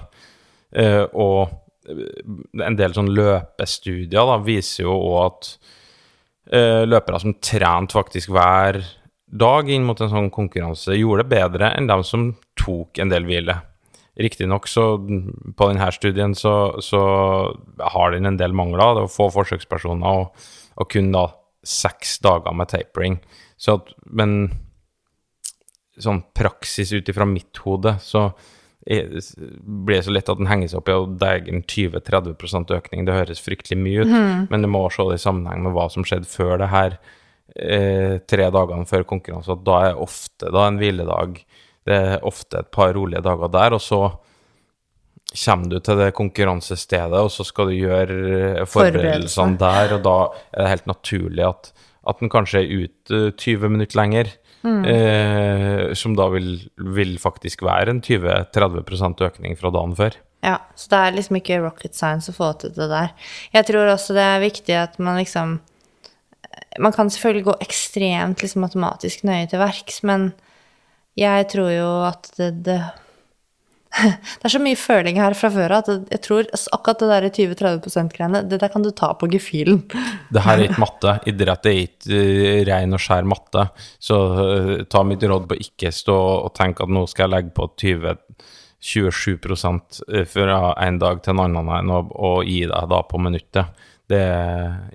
Uh, 0.74 1.06
og 1.14 1.54
en 2.64 2.78
del 2.80 2.96
sånn 2.96 3.12
løpestudier 3.12 4.28
da, 4.28 4.40
viser 4.44 4.88
jo 4.88 4.96
òg 4.96 5.20
at 5.28 5.50
uh, 6.52 6.84
løpere 6.88 7.22
som 7.22 7.36
trente 7.44 7.96
faktisk 7.96 8.34
hver 8.34 8.82
dag 9.34 9.70
inn 9.72 9.86
mot 9.88 10.00
en 10.02 10.12
sånn 10.12 10.32
konkurranse, 10.34 10.98
gjorde 10.98 11.24
det 11.24 11.34
bedre 11.34 11.72
enn 11.78 11.88
dem 11.90 12.04
som 12.06 12.32
tok 12.60 13.00
en 13.02 13.14
del 13.14 13.26
hvile. 13.28 13.58
Riktignok 14.20 14.68
så 14.70 14.84
på 15.58 15.70
denne 15.70 15.88
studien 15.96 16.36
så, 16.38 16.76
så 16.86 17.02
har 17.82 18.14
den 18.14 18.30
en 18.30 18.38
del 18.38 18.54
mangler. 18.54 18.94
Det 18.94 19.08
var 19.08 19.16
få 19.16 19.32
forsøkspersoner 19.34 20.20
og, 20.20 20.46
og 20.78 20.92
kun 20.94 21.10
da 21.16 21.32
seks 21.66 22.20
dager 22.22 22.54
med 22.54 22.70
tapering. 22.70 23.18
Så 23.58 23.80
at, 23.80 23.90
men 24.06 24.52
sånn 25.98 26.22
praksis 26.36 26.94
ut 26.94 27.10
ifra 27.10 27.26
mitt 27.30 27.58
hode, 27.66 27.96
så 28.02 28.28
blir 28.84 29.96
det 29.96 30.04
så 30.04 30.12
lett 30.12 30.30
at 30.30 30.40
den 30.40 30.50
henger 30.50 30.72
seg 30.72 30.82
opp 30.82 30.90
i 30.92 30.96
at 30.98 31.12
det 31.22 31.30
er 31.30 31.52
en 31.54 31.64
20-30% 31.64 32.74
økning. 32.76 33.06
Det 33.08 33.16
høres 33.16 33.44
fryktelig 33.44 33.80
mye 33.80 34.04
ut, 34.04 34.12
mm. 34.12 34.42
men 34.52 34.66
du 34.66 34.70
må 34.72 34.84
se 34.92 35.06
det 35.08 35.20
i 35.22 35.24
sammenheng 35.24 35.64
med 35.64 35.76
hva 35.76 35.88
som 35.94 36.08
skjedde 36.08 36.28
før 36.28 36.58
det 36.60 36.70
her, 36.74 36.98
eh, 37.56 38.18
tre 38.28 38.50
dagene 38.52 38.90
før 38.90 39.08
konkurranse. 39.08 39.56
Da 39.64 39.80
er 39.88 40.04
ofte 40.04 40.52
da 40.52 40.68
en 40.68 40.82
hviledag. 40.82 41.40
Det 41.88 41.96
er 41.96 42.28
ofte 42.28 42.60
et 42.60 42.72
par 42.76 42.94
rolige 42.98 43.24
dager 43.24 43.52
der, 43.56 43.78
og 43.78 43.84
så 43.84 44.04
kommer 45.34 45.72
du 45.72 45.80
til 45.80 45.98
det 45.98 46.12
konkurransestedet, 46.18 47.24
og 47.24 47.32
så 47.34 47.46
skal 47.48 47.72
du 47.72 47.80
gjøre 47.80 48.68
forberedelsene 48.70 49.58
der, 49.62 49.96
og 49.96 50.04
da 50.06 50.18
er 50.52 50.60
det 50.60 50.74
helt 50.76 50.92
naturlig 50.92 51.48
at, 51.48 51.72
at 52.08 52.20
den 52.20 52.32
kanskje 52.32 52.62
er 52.62 52.84
ute 52.84 53.24
20 53.40 53.72
minutter 53.74 54.00
lenger. 54.00 54.36
Mm. 54.64 54.84
Eh, 54.88 55.94
som 56.00 56.16
da 56.16 56.30
vil, 56.32 56.56
vil, 56.96 57.18
faktisk 57.20 57.66
være 57.68 57.92
en 57.92 58.00
20-30% 58.04 59.26
økning 59.28 59.58
fra 59.60 59.72
dagen 59.76 59.96
før. 59.98 60.16
Ja, 60.44 60.58
så 60.76 60.92
det 60.92 61.00
er 61.00 61.18
liksom 61.18 61.40
ikke 61.40 61.60
rocket 61.64 61.96
science 61.96 62.32
å 62.32 62.36
få 62.36 62.54
til 62.60 62.74
det 62.76 62.88
der. 62.92 63.12
Jeg 63.56 63.68
tror 63.68 63.92
også 63.92 64.16
det 64.16 64.24
er 64.24 64.44
viktig 64.44 64.80
at 64.80 65.00
man 65.00 65.20
liksom 65.22 65.60
Man 66.78 66.94
kan 66.94 67.10
selvfølgelig 67.10 67.46
gå 67.46 67.54
ekstremt 67.62 68.42
liksom 68.42 68.62
matematisk 68.62 69.24
nøye 69.26 69.46
til 69.50 69.62
verks, 69.62 70.00
men 70.06 70.32
jeg 71.18 71.48
tror 71.50 71.70
jo 71.70 71.90
at 72.06 72.30
det, 72.38 72.50
det 72.66 72.78
Det 74.40 74.48
er 74.48 74.54
så 74.56 74.62
mye 74.64 74.78
føling 74.80 75.20
her 75.22 75.36
fra 75.38 75.52
før 75.54 75.76
av 75.78 75.84
at 75.84 76.14
jeg 76.16 76.22
tror 76.26 76.48
akkurat 76.76 77.04
det 77.04 77.10
der 77.12 77.28
20-30 77.30 77.92
%-greiene, 77.92 78.42
det 78.50 78.60
der 78.64 78.72
kan 78.74 78.86
du 78.86 78.90
ta 78.96 79.12
på 79.18 79.30
gefühlen. 79.32 79.84
Det 80.34 80.44
her 80.46 80.58
er 80.58 80.66
ikke 80.68 80.84
matte. 80.88 81.16
Idrett 81.30 81.70
er 81.70 81.80
ikke 81.84 82.18
uh, 82.18 82.64
ren 82.70 82.98
og 82.98 83.04
skjær 83.04 83.30
matte. 83.30 83.68
Så 84.02 84.20
uh, 84.40 84.74
ta 84.90 85.06
mitt 85.08 85.24
råd 85.30 85.48
på 85.52 85.60
ikke 85.62 85.94
stå 85.94 86.18
og 86.48 86.52
tenke 86.58 86.86
at 86.86 86.94
nå 86.94 87.06
skal 87.12 87.28
jeg 87.28 87.36
legge 87.36 87.56
på 87.58 87.70
20 87.84 88.18
27 88.84 89.38
eh, 90.14 90.26
fra 90.28 90.74
en 90.84 90.98
dag 91.00 91.22
til 91.24 91.38
en 91.38 91.46
annen 91.46 91.92
og, 91.94 92.12
og 92.20 92.44
gi 92.44 92.66
deg 92.68 92.90
da 92.92 93.00
på 93.08 93.22
minuttet. 93.22 93.86
Det, 94.14 94.26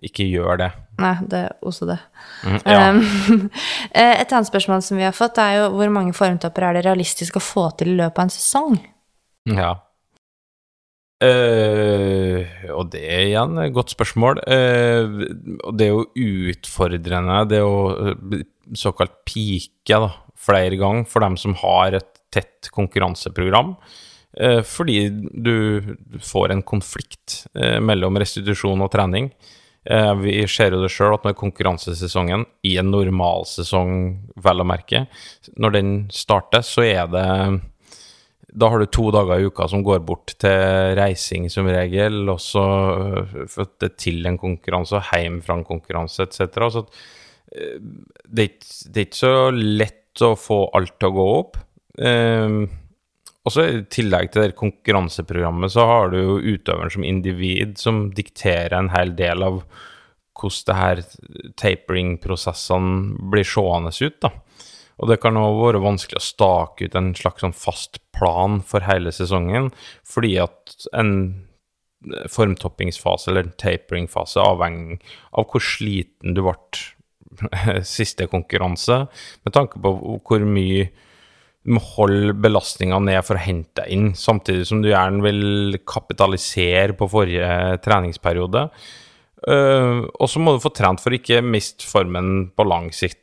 ikke 0.08 0.28
gjør 0.30 0.62
det. 0.62 0.70
Nei, 1.02 1.14
det 1.30 1.42
er 1.46 1.66
også 1.66 1.88
det. 1.88 1.98
Mm, 2.42 2.60
ja. 2.74 2.86
Um, 2.90 3.50
et 3.94 4.32
annet 4.32 4.50
spørsmål 4.50 4.84
som 4.86 4.98
vi 4.98 5.06
har 5.06 5.16
fått, 5.16 5.40
er 5.42 5.60
jo 5.60 5.68
hvor 5.76 5.92
mange 5.94 6.14
formtopper 6.16 6.68
er 6.68 6.78
det 6.78 6.86
realistisk 6.88 7.38
å 7.38 7.44
få 7.44 7.68
til 7.78 7.94
i 7.94 7.98
løpet 8.00 8.18
av 8.18 8.26
en 8.26 8.34
sesong? 8.34 8.80
Ja. 9.58 9.74
Uh, 11.18 12.46
og 12.76 12.92
det 12.92 13.02
er 13.02 13.24
igjen 13.26 13.58
et 13.62 13.74
godt 13.74 13.94
spørsmål. 13.94 14.42
Uh, 14.46 15.24
og 15.66 15.78
det 15.78 15.88
er 15.88 15.94
jo 15.94 16.04
utfordrende, 16.54 17.40
det 17.50 17.62
å 17.64 17.74
såkalt 18.78 19.22
pike 19.26 19.98
da, 20.04 20.12
flere 20.38 20.78
ganger 20.78 21.08
for 21.10 21.24
dem 21.24 21.38
som 21.40 21.56
har 21.62 21.96
et 21.98 22.10
tett 22.34 22.70
konkurranseprogram. 22.74 23.74
Eh, 24.38 24.60
fordi 24.62 25.08
du 25.34 25.82
får 26.22 26.52
en 26.52 26.62
konflikt 26.62 27.40
eh, 27.58 27.78
mellom 27.82 28.18
restitusjon 28.22 28.84
og 28.84 28.92
trening. 28.94 29.32
Eh, 29.88 30.12
vi 30.20 30.36
ser 30.50 30.76
jo 30.76 30.82
det 30.84 30.92
sjøl 30.94 31.16
at 31.16 31.26
når 31.26 31.34
konkurransesesongen, 31.40 32.46
i 32.62 32.76
en 32.78 32.92
normalsesong 32.94 33.96
vel 34.44 34.62
å 34.62 34.68
merke, 34.68 35.06
når 35.58 35.74
den 35.74 35.92
starter, 36.14 36.62
så 36.62 36.86
er 36.86 37.10
det 37.10 37.26
da 38.58 38.70
har 38.72 38.80
du 38.80 38.88
to 38.88 39.10
dager 39.12 39.42
i 39.42 39.50
uka 39.50 39.66
som 39.68 39.82
går 39.84 40.00
bort 40.06 40.32
til 40.40 40.94
reising 40.96 41.50
som 41.52 41.66
regel, 41.68 42.22
og 42.32 42.38
så 42.40 42.64
til 44.00 44.24
en 44.26 44.38
konkurranse 44.40 44.96
og 44.96 45.10
hjem 45.12 45.42
fra 45.44 45.58
en 45.58 45.66
konkurranse 45.68 46.24
etc. 46.24 46.56
Så 46.72 46.86
det 48.24 48.46
er 48.46 49.02
ikke 49.04 49.20
så 49.20 49.50
lett 49.52 50.24
å 50.24 50.32
få 50.38 50.62
alt 50.78 50.96
til 50.96 51.10
å 51.10 51.16
gå 51.18 51.28
opp. 51.36 51.60
Um, 53.48 53.50
og 53.50 53.54
så 53.54 53.64
I 53.64 53.84
tillegg 53.88 54.32
til 54.32 54.44
det 54.44 54.58
konkurranseprogrammet 54.58 55.72
så 55.72 55.86
har 55.88 56.10
du 56.12 56.18
jo 56.18 56.38
utøveren 56.54 56.92
som 56.92 57.04
individ 57.04 57.78
som 57.80 58.10
dikterer 58.12 58.76
en 58.76 58.92
hel 58.92 59.14
del 59.16 59.42
av 59.42 59.62
hvordan 60.38 60.66
det 60.68 60.76
her 60.78 61.00
tapering-prosessene 61.58 63.30
blir 63.32 63.44
seende 63.48 63.90
ut. 63.90 64.20
da. 64.22 64.30
Og 64.98 65.08
det 65.08 65.20
kan 65.22 65.36
òg 65.36 65.64
være 65.64 65.82
vanskelig 65.82 66.20
å 66.20 66.28
stake 66.28 66.86
ut 66.86 66.94
en 66.94 67.14
slags 67.14 67.42
sånn 67.42 67.56
fast 67.56 67.98
plan 68.14 68.60
for 68.62 68.86
hele 68.86 69.10
sesongen, 69.10 69.72
fordi 70.06 70.36
at 70.38 70.88
en 70.92 71.44
formtoppingsfase 72.30 73.32
eller 73.32 73.50
tapering-fase 73.58 74.38
avhenger 74.38 75.00
av 75.34 75.48
hvor 75.50 75.62
sliten 75.64 76.36
du 76.36 76.44
ble 76.46 76.54
siste 77.96 78.28
konkurranse, 78.30 79.06
med 79.42 79.54
tanke 79.54 79.82
på 79.82 79.94
hvor 80.22 80.46
mye 80.46 80.86
du 81.66 81.74
må 81.76 81.82
holde 81.96 82.34
belastninga 82.38 83.00
ned 83.02 83.20
for 83.26 83.36
å 83.36 83.42
hente 83.42 83.82
deg 83.82 83.92
inn, 83.92 84.08
samtidig 84.16 84.66
som 84.68 84.80
du 84.82 84.90
gjerne 84.92 85.24
vil 85.24 85.78
kapitalisere 85.88 86.96
på 86.96 87.08
forrige 87.10 87.78
treningsperiode. 87.84 88.68
Uh, 89.46 90.06
og 90.18 90.26
så 90.30 90.40
må 90.42 90.54
du 90.54 90.62
få 90.62 90.72
trent 90.74 91.02
for 91.02 91.14
å 91.14 91.18
ikke 91.18 91.42
miste 91.46 91.86
formen 91.86 92.48
på 92.56 92.66
lang 92.66 92.88
sikt, 92.94 93.22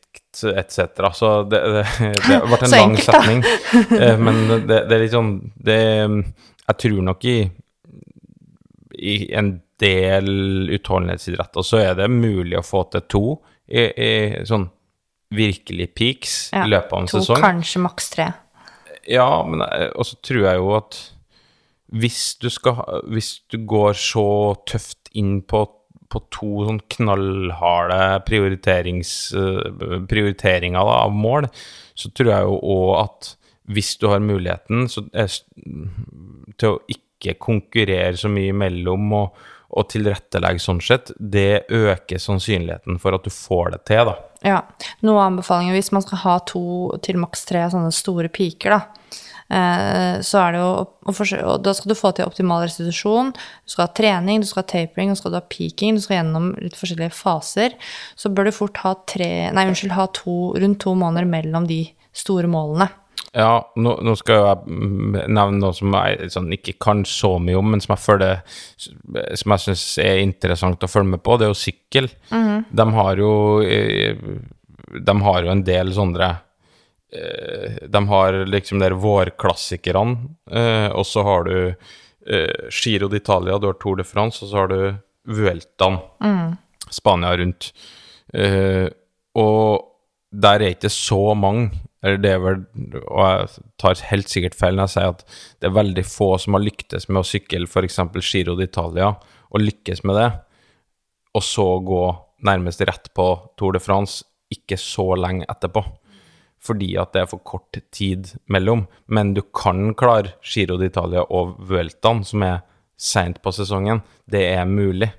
etc. 0.51 1.09
Så 1.15 1.31
det, 1.51 1.59
det, 1.75 1.83
det 2.27 2.39
ble 2.43 2.59
en 2.59 2.73
lang 2.75 2.93
enkelt, 2.93 3.09
setning. 3.09 3.43
uh, 3.95 4.15
men 4.21 4.41
det, 4.67 4.85
det, 4.85 4.93
er 4.93 5.03
litt 5.03 5.15
sånn 5.15 5.35
det, 5.55 5.81
Jeg 6.67 6.79
tror 6.85 7.01
nok 7.09 7.27
i, 7.31 7.37
i 8.95 9.17
en 9.35 9.55
del 9.81 10.71
utholdenhetsidretter 10.71 11.67
så 11.67 11.81
er 11.81 11.97
det 11.99 12.11
mulig 12.11 12.55
å 12.59 12.63
få 12.63 12.85
til 12.93 13.03
to 13.11 13.25
i, 13.67 13.83
i 13.83 14.11
sånn 14.47 14.69
virkelig 15.37 15.89
peaks 15.97 16.35
ja, 16.53 16.65
i 16.65 16.71
løpet 16.73 16.93
av 16.93 17.03
en 17.03 17.09
to, 17.11 17.19
sesong. 17.19 17.41
Kanskje 17.43 17.83
maks 17.85 18.09
tre. 18.13 18.29
Ja, 19.09 19.29
men 19.45 19.61
og 19.65 20.05
så 20.07 20.17
tror 20.25 20.43
jeg 20.47 20.61
jo 20.61 20.71
at 20.79 20.99
hvis 21.95 22.21
du, 22.41 22.49
skal, 22.51 22.81
hvis 23.11 23.45
du 23.51 23.59
går 23.67 23.93
så 23.99 24.55
tøft 24.67 25.11
inn 25.15 25.41
på, 25.45 25.61
på 26.11 26.21
to 26.33 26.65
sånn 26.65 26.81
knallharde 26.91 28.23
prioriteringer 28.25 29.05
da, 30.81 30.95
av 31.05 31.13
mål, 31.13 31.47
så 31.95 32.09
tror 32.11 32.31
jeg 32.33 32.49
jo 32.49 32.55
òg 32.75 32.91
at 33.03 33.35
hvis 33.75 33.95
du 34.01 34.09
har 34.11 34.21
muligheten 34.21 34.89
så, 34.91 35.05
til 36.57 36.69
å 36.69 36.81
ikke 36.91 37.37
konkurrere 37.41 38.17
så 38.19 38.29
mye 38.29 38.51
imellom 38.53 39.13
og, 39.21 39.27
og 39.69 39.89
tilrettelegge 39.91 40.61
sånn 40.61 40.81
sett, 40.83 41.11
det 41.17 41.65
øker 41.73 42.21
sannsynligheten 42.21 42.99
for 43.01 43.17
at 43.17 43.25
du 43.25 43.33
får 43.33 43.75
det 43.75 43.81
til, 43.89 44.11
da. 44.11 44.15
Ja. 44.45 44.59
Noe 45.05 45.23
anbefalinger 45.25 45.75
hvis 45.77 45.91
man 45.95 46.03
skal 46.05 46.21
ha 46.21 46.35
to 46.45 46.65
til 47.05 47.17
maks 47.21 47.47
tre 47.49 47.63
sånne 47.73 47.93
store 47.95 48.29
piker, 48.33 48.77
da. 48.77 49.05
Eh, 49.45 50.21
så 50.25 50.39
er 50.41 50.55
det 50.55 50.61
jo 50.63 50.69
og 51.05 51.59
Da 51.61 51.73
skal 51.77 51.91
du 51.91 51.93
få 51.93 52.09
til 52.17 52.25
optimal 52.25 52.63
restitusjon, 52.63 53.29
du 53.29 53.69
skal 53.69 53.85
ha 53.85 53.93
trening, 53.93 54.41
du 54.41 54.47
skal 54.49 54.63
ha 54.63 54.69
tapering, 54.71 55.13
du 55.13 55.19
skal 55.19 55.37
ha 55.37 55.43
peaking, 55.45 55.95
du 55.95 56.01
skal 56.01 56.19
gjennom 56.19 56.53
litt 56.57 56.77
forskjellige 56.77 57.13
faser. 57.13 57.77
Så 58.17 58.33
bør 58.33 58.49
du 58.49 58.55
fort 58.55 58.81
ha 58.81 58.95
tre 59.05 59.51
Nei, 59.53 59.67
unnskyld, 59.69 59.93
ha 59.93 60.07
to, 60.17 60.55
rundt 60.57 60.81
to 60.81 60.95
måneder 60.97 61.29
mellom 61.29 61.69
de 61.69 61.83
store 62.15 62.49
målene. 62.49 62.89
Ja, 63.35 63.59
nå, 63.75 63.97
nå, 64.05 64.13
skal 64.15 64.37
jeg 64.39 64.77
nevne 65.27 65.59
noe 65.59 65.75
som 65.75 65.91
jeg 65.97 66.29
sånn, 66.31 66.53
ikke 66.55 66.77
kan 66.79 67.03
så 67.07 67.33
mye 67.43 67.57
om, 67.59 67.73
men 67.73 67.83
som 67.83 67.91
jeg 67.95 68.03
føler 68.05 68.37
Som 69.35 69.55
jeg 69.55 69.63
syns 69.65 69.83
er 69.99 70.21
interessant 70.23 70.83
å 70.83 70.89
følge 70.89 71.15
med 71.15 71.23
på. 71.25 71.35
Det 71.35 71.47
er 71.47 71.51
jo 71.51 71.59
sykkel. 71.59 72.07
Mm. 72.31 72.65
De 72.79 72.85
har 72.95 73.19
jo 73.19 73.33
eh, 73.67 74.23
De 74.95 75.15
har 75.27 75.43
jo 75.43 75.51
en 75.51 75.63
del 75.67 75.91
sånne 75.97 76.29
eh, 77.11 77.81
De 77.91 78.03
har 78.13 78.39
liksom 78.47 78.79
der 78.83 78.95
vårklassikerne, 79.03 80.31
eh, 80.51 80.87
og 80.95 81.03
så 81.07 81.27
har 81.27 81.47
du 81.49 81.57
Giro 82.25 83.05
d'Italia, 83.05 83.59
du 83.61 83.67
har 83.67 83.75
Tour 83.77 83.99
de 83.99 84.03
France, 84.07 84.41
og 84.41 84.49
så 84.49 84.63
har 84.63 84.71
du 84.71 84.79
Vueltaen, 85.29 85.99
mm. 86.25 86.55
Spania 86.89 87.35
rundt. 87.37 87.67
og 89.37 89.91
der 90.33 90.63
er 90.63 90.73
ikke 90.73 90.89
så 90.89 91.35
mange 91.37 91.69
eller 92.05 92.19
det 92.21 92.31
er 92.35 92.41
vel, 92.43 92.59
og 93.09 93.21
jeg 93.25 93.63
tar 93.81 94.03
helt 94.11 94.29
sikkert 94.29 94.57
feil 94.59 94.77
når 94.77 94.85
jeg 94.85 94.93
sier 94.93 95.15
at 95.15 95.23
det 95.57 95.69
er 95.69 95.77
veldig 95.79 96.03
få 96.05 96.27
som 96.41 96.57
har 96.57 96.61
lyktes 96.61 97.09
med 97.09 97.23
å 97.23 97.25
sykle 97.25 97.65
f.eks. 97.65 97.97
Giro 98.21 98.53
d'Italia, 98.59 99.09
og 99.49 99.63
lykkes 99.63 100.03
med 100.05 100.19
det, 100.19 100.29
og 101.35 101.43
så 101.43 101.67
gå 101.81 102.03
nærmest 102.45 102.83
rett 102.85 103.09
på 103.17 103.27
Tour 103.57 103.73
de 103.73 103.81
France 103.81 104.21
ikke 104.53 104.77
så 104.79 105.15
lenge 105.17 105.47
etterpå. 105.49 105.83
Fordi 106.65 106.93
at 106.97 107.13
det 107.13 107.23
er 107.23 107.29
for 107.29 107.43
kort 107.45 107.77
tid 107.93 108.31
mellom. 108.51 108.85
Men 109.05 109.33
du 109.35 109.41
kan 109.53 109.93
klare 109.97 110.35
Giro 110.45 110.77
d'Italia 110.81 111.25
og 111.25 111.57
Vueltaen, 111.69 112.23
som 112.25 112.45
er 112.45 112.63
seint 112.97 113.41
på 113.43 113.53
sesongen. 113.53 114.01
Det 114.25 114.45
er 114.53 114.65
mulig. 114.69 115.11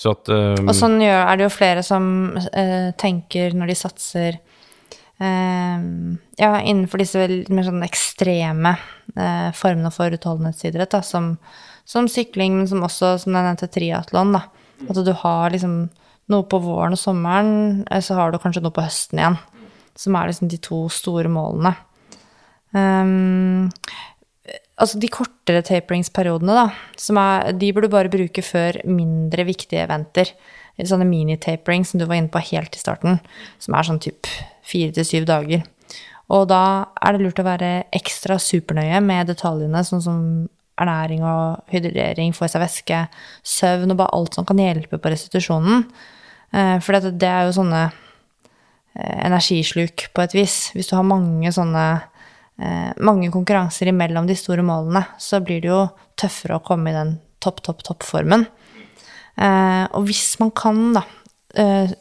Så 0.00 0.14
at 0.14 0.30
um, 0.32 0.68
Og 0.68 0.76
sånn 0.76 1.00
er 1.04 1.36
det 1.36 1.44
jo 1.44 1.52
flere 1.52 1.82
som 1.84 2.04
uh, 2.36 2.90
tenker 3.00 3.56
når 3.56 3.72
de 3.72 3.76
satser 3.76 4.38
ja, 5.20 6.52
innenfor 6.64 7.02
disse 7.02 7.26
mer 7.52 7.66
sånn 7.66 7.84
ekstreme 7.84 8.72
eh, 9.16 9.50
formene 9.56 9.90
for 9.92 10.14
utholdenhetsidrett, 10.16 10.94
da, 10.94 11.02
som, 11.04 11.34
som, 11.84 12.08
sykling, 12.08 12.56
men 12.56 12.68
som 12.70 12.84
også, 12.86 13.16
som 13.24 13.36
jeg 13.36 13.46
nevnte, 13.46 13.68
triatlon. 13.72 14.38
At 14.40 15.00
du 15.04 15.12
har 15.22 15.52
liksom 15.52 15.82
noe 16.30 16.46
på 16.48 16.60
våren 16.62 16.96
og 16.96 17.00
sommeren, 17.00 17.82
eh, 17.90 18.02
så 18.04 18.16
har 18.16 18.32
du 18.32 18.40
kanskje 18.40 18.64
noe 18.64 18.74
på 18.74 18.84
høsten 18.86 19.20
igjen. 19.20 19.38
Som 19.98 20.16
er 20.16 20.30
liksom 20.30 20.48
de 20.48 20.60
to 20.62 20.84
store 20.92 21.28
målene. 21.32 21.74
Um, 22.70 23.66
altså 24.80 25.00
de 25.02 25.10
kortere 25.12 25.64
taperingsperiodene, 25.66 26.54
da, 26.54 26.68
er, 27.20 27.50
de 27.58 27.72
burde 27.74 27.90
du 27.90 27.96
bare 27.96 28.12
bruke 28.12 28.44
før 28.46 28.78
mindre 28.88 29.44
viktige 29.48 29.84
eventer. 29.84 30.32
Sånne 30.80 31.04
mini-tapering 31.04 31.84
som 31.84 32.00
du 32.00 32.06
var 32.06 32.16
inne 32.16 32.32
på 32.32 32.40
helt 32.54 32.78
i 32.78 32.80
starten, 32.80 33.18
som 33.60 33.76
er 33.76 33.84
sånn 33.84 34.00
type 34.00 34.30
fire 34.70 34.94
til 34.96 35.06
syv 35.06 35.28
dager. 35.28 35.66
Og 36.30 36.46
da 36.50 36.62
er 37.02 37.16
det 37.16 37.24
lurt 37.24 37.42
å 37.42 37.46
være 37.46 37.70
ekstra 37.96 38.38
supernøye 38.38 39.00
med 39.02 39.32
detaljene, 39.32 39.82
sånn 39.86 40.02
som 40.04 40.20
ernæring 40.80 41.24
og 41.26 41.72
hydrering, 41.72 42.32
få 42.36 42.46
i 42.46 42.52
seg 42.52 42.62
væske, 42.62 43.00
søvn 43.46 43.92
og 43.92 43.98
bare 44.00 44.14
alt 44.16 44.38
som 44.38 44.46
kan 44.48 44.60
hjelpe 44.62 45.00
på 45.00 45.12
restitusjonen. 45.12 45.84
Eh, 46.54 46.76
for 46.82 47.10
det 47.10 47.28
er 47.28 47.48
jo 47.48 47.56
sånne 47.58 47.82
eh, 47.88 49.18
energisluk 49.26 50.08
på 50.14 50.24
et 50.24 50.36
vis. 50.38 50.58
Hvis 50.74 50.90
du 50.90 50.96
har 50.96 51.06
mange 51.06 51.52
sånne 51.54 51.86
eh, 51.98 52.90
mange 53.02 53.30
konkurranser 53.34 53.90
imellom 53.92 54.30
de 54.30 54.38
store 54.38 54.64
målene, 54.66 55.04
så 55.20 55.42
blir 55.44 55.62
det 55.64 55.72
jo 55.72 55.84
tøffere 56.20 56.58
å 56.58 56.64
komme 56.64 56.92
i 56.92 56.96
den 56.96 57.16
topp, 57.42 57.62
topp, 57.66 57.84
topp-formen. 57.86 58.46
Og 59.40 60.02
hvis 60.04 60.34
man 60.36 60.50
kan 60.52 60.90
da 60.92 61.00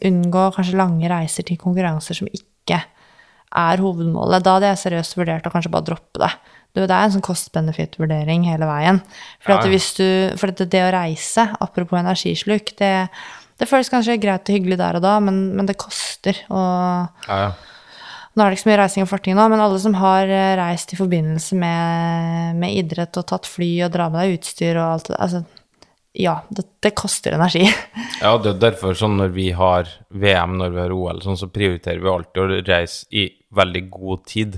unngå 0.03 0.41
kanskje 0.51 0.75
lange 0.75 1.07
reiser 1.07 1.45
til 1.47 1.55
konkurranser 1.61 2.17
som 2.17 2.27
ikke 2.27 2.48
er 2.77 3.81
hovedmålet, 3.81 4.45
da 4.45 4.55
hadde 4.57 4.69
jeg 4.73 4.81
seriøst 4.83 5.17
vurdert 5.17 5.47
å 5.49 5.51
kanskje 5.53 5.71
bare 5.73 5.87
droppe 5.89 6.21
det. 6.21 6.31
Du, 6.77 6.83
det 6.83 6.93
er 6.93 7.07
en 7.07 7.15
sånn 7.15 7.25
kost-benefit-vurdering 7.25 8.45
hele 8.45 8.67
veien. 8.69 9.01
For, 9.41 9.55
Ja, 9.55 9.63
ja. 9.63 9.71
hvis 9.73 9.89
du, 9.97 10.05
for 10.37 10.53
det 10.53 10.83
å 10.85 10.91
reise, 10.93 11.47
apropos 11.57 11.97
energisluk, 11.97 12.75
det, 12.77 13.09
det 13.57 13.67
føles 13.69 13.89
kanskje 13.89 14.19
greit 14.21 14.45
og 14.45 14.53
hyggelig 14.53 14.77
der 14.77 14.99
og 14.99 15.05
da, 15.05 15.15
men, 15.23 15.47
men 15.57 15.69
det 15.69 15.79
koster. 15.81 16.37
Og 16.53 17.25
Ja, 17.25 17.39
ja. 17.47 17.49
nå 18.35 18.45
er 18.45 18.51
det 18.53 18.59
ikke 18.59 18.67
så 18.67 18.69
mye 18.69 18.81
reising 18.83 19.07
og 19.07 19.09
farting 19.09 19.39
nå, 19.39 19.47
men 19.49 19.65
alle 19.65 19.81
som 19.81 19.97
har 19.97 20.29
eh, 20.29 20.53
reist 20.61 20.93
i 20.93 20.99
forbindelse 20.99 21.57
med, 21.57 22.59
med 22.61 22.77
idrett 22.83 23.17
og 23.17 23.25
tatt 23.33 23.49
fly 23.49 23.71
og 23.87 23.95
dra 23.97 24.11
med 24.13 24.21
deg 24.21 24.37
utstyr 24.37 24.77
og 24.77 24.85
alt 24.93 25.09
det 25.09 25.17
altså, 25.17 25.41
ja, 26.13 26.43
det, 26.49 26.65
det 26.79 26.95
koster 26.97 27.37
energi. 27.37 27.67
Ja, 28.19 28.33
det 28.35 28.49
er 28.51 28.63
derfor 28.65 28.97
sånn 28.99 29.15
når 29.15 29.29
vi 29.31 29.45
har 29.55 29.87
VM, 30.11 30.57
når 30.59 30.73
vi 30.73 30.81
har 30.81 30.91
OL, 30.91 31.21
sånn, 31.23 31.37
så 31.39 31.47
prioriterer 31.47 32.01
vi 32.03 32.09
alltid 32.11 32.41
å 32.41 32.57
reise 32.67 33.05
i 33.15 33.29
veldig 33.55 33.83
god 33.93 34.25
tid. 34.27 34.57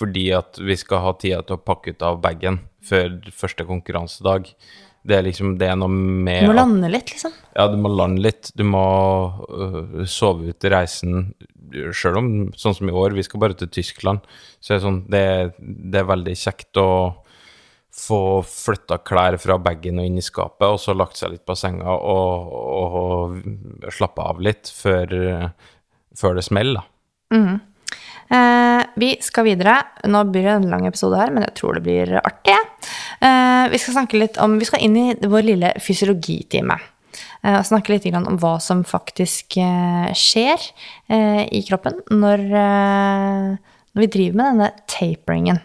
Fordi 0.00 0.26
at 0.36 0.60
vi 0.60 0.76
skal 0.76 1.00
ha 1.06 1.14
tida 1.16 1.40
til 1.44 1.56
å 1.56 1.62
pakke 1.64 1.94
ut 1.94 2.04
av 2.04 2.20
bagen 2.20 2.58
før 2.84 3.16
første 3.36 3.64
konkurransedag. 3.68 4.50
Det 5.00 5.16
er 5.16 5.24
liksom 5.24 5.54
det 5.60 5.70
er 5.70 5.78
noe 5.80 5.88
med 5.88 6.44
Du 6.44 6.50
må 6.50 6.58
lande 6.58 6.90
litt, 6.92 7.08
liksom. 7.14 7.32
Ja, 7.56 7.66
du 7.72 7.78
må 7.80 7.88
lande 7.92 8.20
litt. 8.26 8.52
Du 8.56 8.66
må 8.68 8.84
uh, 9.48 10.04
sove 10.04 10.52
ut 10.52 10.68
reisen. 10.68 11.32
Sjøl 11.96 12.20
om, 12.20 12.30
sånn 12.58 12.76
som 12.76 12.92
i 12.92 12.94
år, 12.94 13.16
vi 13.16 13.24
skal 13.24 13.40
bare 13.40 13.56
til 13.56 13.70
Tyskland, 13.72 14.24
så 14.60 14.74
er 14.74 14.78
det 14.78 14.84
sånn 14.84 15.02
Det, 15.08 15.24
det 15.60 16.02
er 16.02 16.08
veldig 16.12 16.36
kjekt 16.36 16.80
å 16.82 16.90
få 17.94 18.40
flytta 18.46 19.00
klær 19.06 19.36
fra 19.42 19.58
bagen 19.62 19.98
og 20.00 20.06
inn 20.06 20.20
i 20.20 20.24
skapet, 20.24 20.66
og 20.68 20.78
så 20.82 20.94
lagt 20.96 21.18
seg 21.18 21.34
litt 21.34 21.44
på 21.46 21.56
senga 21.58 21.90
og, 21.90 22.52
og, 22.54 23.00
og 23.00 23.90
slappa 23.92 24.30
av 24.30 24.40
litt 24.42 24.70
før, 24.72 25.12
før 26.16 26.38
det 26.38 26.46
smeller, 26.46 26.80
da. 26.80 26.86
Eh, 28.30 28.82
vi 28.94 29.10
skal 29.22 29.48
videre. 29.48 29.80
Nå 30.06 30.22
blir 30.30 30.46
det 30.46 30.52
en 30.60 30.70
lang 30.70 30.86
episode 30.86 31.18
her, 31.18 31.32
men 31.34 31.44
jeg 31.48 31.56
tror 31.58 31.76
det 31.76 31.84
blir 31.86 32.12
artig. 32.20 32.56
Eh, 33.18 33.64
vi 33.72 33.80
skal 33.82 33.96
snakke 33.98 34.20
litt 34.20 34.38
om 34.40 34.58
Vi 34.60 34.68
skal 34.68 34.84
inn 34.86 34.96
i 34.96 35.08
vår 35.18 35.46
lille 35.48 35.72
fysiologitime. 35.82 36.78
Eh, 37.42 37.56
og 37.58 37.66
snakke 37.66 37.92
litt 37.92 38.06
om 38.14 38.38
hva 38.38 38.58
som 38.62 38.84
faktisk 38.86 39.58
eh, 39.58 40.12
skjer 40.14 40.62
eh, 41.10 41.42
i 41.50 41.64
kroppen 41.66 41.98
når, 42.12 42.46
eh, 42.62 43.74
når 43.90 44.04
vi 44.06 44.12
driver 44.14 44.38
med 44.38 44.52
denne 44.52 44.70
taperingen. 44.86 45.60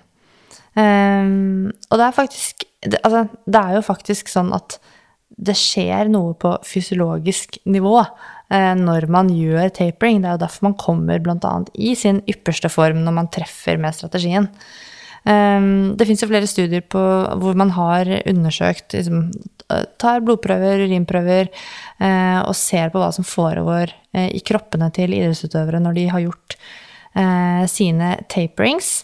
Um, 0.75 1.71
og 1.89 1.99
det 1.99 2.05
er 2.05 2.15
faktisk 2.15 2.65
det, 2.85 2.99
altså, 3.07 3.25
det 3.47 3.61
er 3.61 3.77
jo 3.77 3.85
faktisk 3.85 4.29
sånn 4.31 4.51
at 4.55 4.77
det 5.35 5.55
skjer 5.57 6.09
noe 6.11 6.35
på 6.39 6.53
fysiologisk 6.63 7.57
nivå 7.67 7.95
eh, 7.99 8.73
når 8.79 9.07
man 9.11 9.31
gjør 9.33 9.71
tapering. 9.75 10.21
Det 10.21 10.29
er 10.29 10.37
jo 10.37 10.43
derfor 10.45 10.67
man 10.69 10.77
kommer 10.79 11.19
bl.a. 11.23 11.55
i 11.75 11.95
sin 11.99 12.21
ypperste 12.31 12.71
form 12.71 13.01
når 13.03 13.17
man 13.17 13.31
treffer 13.33 13.79
med 13.81 13.97
strategien. 13.97 14.47
Um, 15.25 15.95
det 15.97 16.05
fins 16.05 16.21
jo 16.21 16.29
flere 16.29 16.47
studier 16.47 16.83
på 16.85 17.01
hvor 17.41 17.57
man 17.57 17.71
har 17.73 18.05
undersøkt 18.29 18.93
liksom, 18.93 19.31
eh, 19.73 19.87
Tar 19.97 20.21
blodprøver, 20.21 20.85
urinprøver 20.85 21.49
eh, 21.49 22.39
og 22.45 22.53
ser 22.55 22.93
på 22.93 23.01
hva 23.01 23.09
som 23.15 23.25
foregår 23.25 23.89
eh, 24.13 24.29
i 24.37 24.43
kroppene 24.45 24.91
til 24.93 25.17
idrettsutøvere 25.17 25.81
når 25.81 25.97
de 25.97 26.05
har 26.13 26.23
gjort 26.27 26.59
eh, 27.17 27.65
sine 27.71 28.13
taperings. 28.29 28.99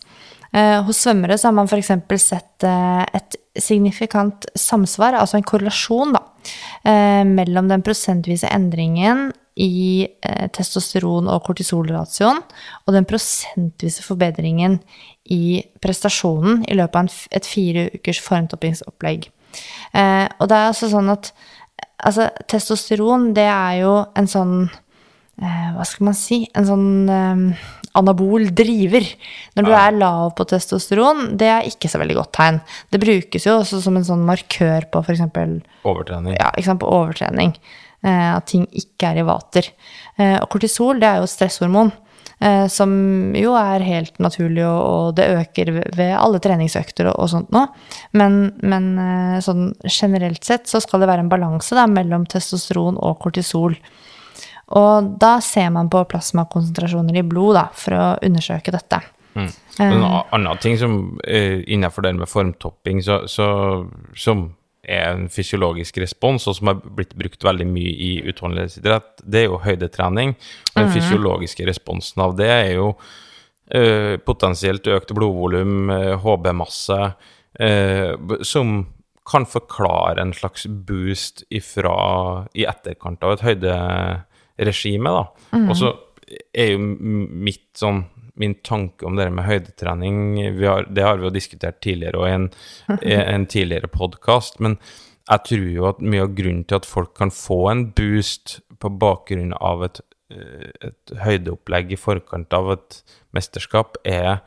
Eh, 0.51 0.79
hos 0.83 0.99
svømmere 0.99 1.37
så 1.39 1.47
har 1.47 1.55
man 1.55 1.69
f.eks. 1.69 1.93
sett 2.19 2.65
eh, 2.67 3.03
et 3.15 3.37
signifikant 3.61 4.47
samsvar, 4.57 5.15
altså 5.15 5.39
en 5.39 5.47
korrelasjon, 5.47 6.11
da, 6.15 6.21
eh, 6.87 7.23
mellom 7.27 7.69
den 7.71 7.83
prosentvise 7.85 8.49
endringen 8.51 9.29
i 9.61 10.07
testosteron- 10.55 11.27
og 11.29 11.43
kortisolratioen 11.43 12.39
og 12.87 12.93
den 12.95 13.05
prosentvise 13.05 14.03
forbedringen 14.05 14.77
i 15.35 15.59
prestasjonen 15.83 16.63
i 16.71 16.77
løpet 16.79 16.95
av 17.01 17.17
et 17.35 17.49
fire 17.49 17.83
ukers 17.91 18.21
formtoppingsopplegg. 18.23 19.27
Og 19.27 20.45
det 20.47 20.55
er 20.55 20.69
altså 20.71 20.87
sånn 20.93 21.11
at 21.11 21.33
altså, 21.99 22.29
testosteron, 22.47 23.33
det 23.35 23.45
er 23.51 23.81
jo 23.83 23.93
en 24.15 24.31
sånn 24.31 24.55
hva 25.35 25.83
skal 25.85 26.07
man 26.07 26.17
si, 26.17 26.45
en 26.55 26.71
sånn 26.71 26.89
anabol 27.99 28.49
driver. 28.55 29.05
Når 29.57 29.67
du 29.67 29.71
er 29.75 29.97
lav 29.99 30.31
på 30.37 30.45
testosteron, 30.47 31.37
det 31.37 31.47
er 31.51 31.67
ikke 31.69 31.89
så 31.91 31.99
veldig 32.01 32.15
godt 32.21 32.33
tegn. 32.37 32.59
Det 32.91 33.01
brukes 33.03 33.45
jo 33.47 33.57
også 33.59 33.81
som 33.83 33.97
en 33.99 34.07
sånn 34.07 34.25
markør 34.27 34.87
på 34.91 35.01
f.eks. 35.03 35.23
Overtrening. 35.83 36.35
Ja, 36.39 36.51
ikke 36.55 36.69
sant, 36.71 36.81
på 36.83 36.91
overtrening. 36.91 37.55
Eh, 38.03 38.29
at 38.35 38.47
ting 38.49 38.63
ikke 38.71 39.11
er 39.11 39.19
i 39.21 39.27
vater. 39.27 39.67
Eh, 40.17 40.37
og 40.41 40.47
kortisol, 40.53 40.99
det 41.01 41.09
er 41.09 41.19
jo 41.21 41.27
stresshormon. 41.29 41.91
Eh, 42.41 42.65
som 42.73 42.89
jo 43.37 43.51
er 43.53 43.83
helt 43.85 44.15
naturlig, 44.17 44.63
og, 44.65 44.79
og 44.81 45.15
det 45.19 45.27
øker 45.35 45.69
ved- 45.75 45.91
ved 45.99 46.15
alle 46.17 46.39
treningsøkter 46.41 47.11
og, 47.11 47.19
og 47.21 47.29
sånt 47.29 47.51
nå. 47.53 47.67
Men, 48.17 48.39
men 48.65 48.87
eh, 48.97 49.35
sånn 49.45 49.67
generelt 49.85 50.43
sett 50.47 50.65
så 50.71 50.81
skal 50.81 51.03
det 51.03 51.09
være 51.11 51.21
en 51.27 51.29
balanse 51.29 51.85
mellom 51.91 52.25
testosteron 52.25 52.97
og 52.97 53.19
kortisol. 53.21 53.75
Og 54.77 55.15
da 55.19 55.35
ser 55.43 55.71
man 55.75 55.89
på 55.91 56.03
plasmakonsentrasjoner 56.11 57.19
i 57.19 57.25
blod 57.27 57.57
da, 57.59 57.65
for 57.75 57.97
å 57.97 58.05
undersøke 58.23 58.73
dette. 58.73 59.01
En 59.33 60.03
annen 60.03 60.57
ting 60.63 60.77
som 60.79 61.19
eh, 61.23 61.61
innenfor 61.67 62.05
det 62.05 62.13
med 62.19 62.29
formtopping, 62.29 63.01
så, 63.03 63.21
så, 63.31 63.47
som 64.15 64.49
er 64.81 65.11
en 65.13 65.27
fysiologisk 65.31 66.01
respons, 66.01 66.47
og 66.49 66.57
som 66.57 66.71
har 66.71 66.79
blitt 66.83 67.13
brukt 67.17 67.43
veldig 67.45 67.67
mye 67.69 67.91
i 67.91 68.13
utholdenhetsidrett, 68.31 69.23
det 69.23 69.43
er 69.43 69.51
jo 69.51 69.59
høydetrening. 69.63 70.33
Og 70.73 70.79
den 70.79 70.95
fysiologiske 70.95 71.67
responsen 71.69 72.23
av 72.25 72.33
det 72.39 72.49
er 72.49 72.71
jo 72.79 72.87
uh, 72.95 74.15
potensielt 74.25 74.89
økt 74.89 75.13
blodvolum, 75.15 75.91
uh, 75.93 76.15
HB-masse, 76.23 76.99
uh, 77.61 78.35
som 78.47 78.81
kan 79.31 79.45
forklare 79.47 80.25
en 80.25 80.33
slags 80.35 80.65
boost 80.65 81.45
ifra, 81.53 81.93
i 82.57 82.65
etterkant 82.67 83.21
av 83.23 83.37
et 83.37 83.45
høyderegime, 84.59 85.13
da. 85.15 85.59
Og 85.61 85.75
så 85.77 85.93
er 86.53 86.73
jo 86.75 86.81
mitt 86.81 87.69
sånn 87.79 88.05
Min 88.39 88.53
tanke 88.63 89.03
om 89.05 89.17
det 89.19 89.25
med 89.35 89.43
høydetrening 89.43 90.15
vi 90.55 90.65
har, 90.65 90.85
Det 90.87 91.03
har 91.03 91.19
vi 91.19 91.27
jo 91.27 91.33
diskutert 91.35 91.81
tidligere 91.83 92.21
og 92.21 92.29
i 92.29 92.31
en, 92.37 92.45
en 93.35 93.45
tidligere 93.45 93.89
podkast, 93.91 94.61
men 94.63 94.77
jeg 95.29 95.43
tror 95.49 95.67
jo 95.75 95.89
at 95.89 95.99
mye 96.01 96.23
av 96.23 96.31
grunnen 96.37 96.63
til 96.65 96.79
at 96.79 96.87
folk 96.87 97.11
kan 97.19 97.33
få 97.35 97.59
en 97.69 97.83
boost 97.95 98.55
på 98.81 98.89
bakgrunn 99.03 99.53
av 99.59 99.83
et, 99.85 100.01
eh, 100.33 100.71
et 100.87 101.13
høydeopplegg 101.21 101.93
i 101.93 101.99
forkant 101.99 102.55
av 102.57 102.71
et 102.73 102.97
mesterskap, 103.35 103.99
er 104.07 104.39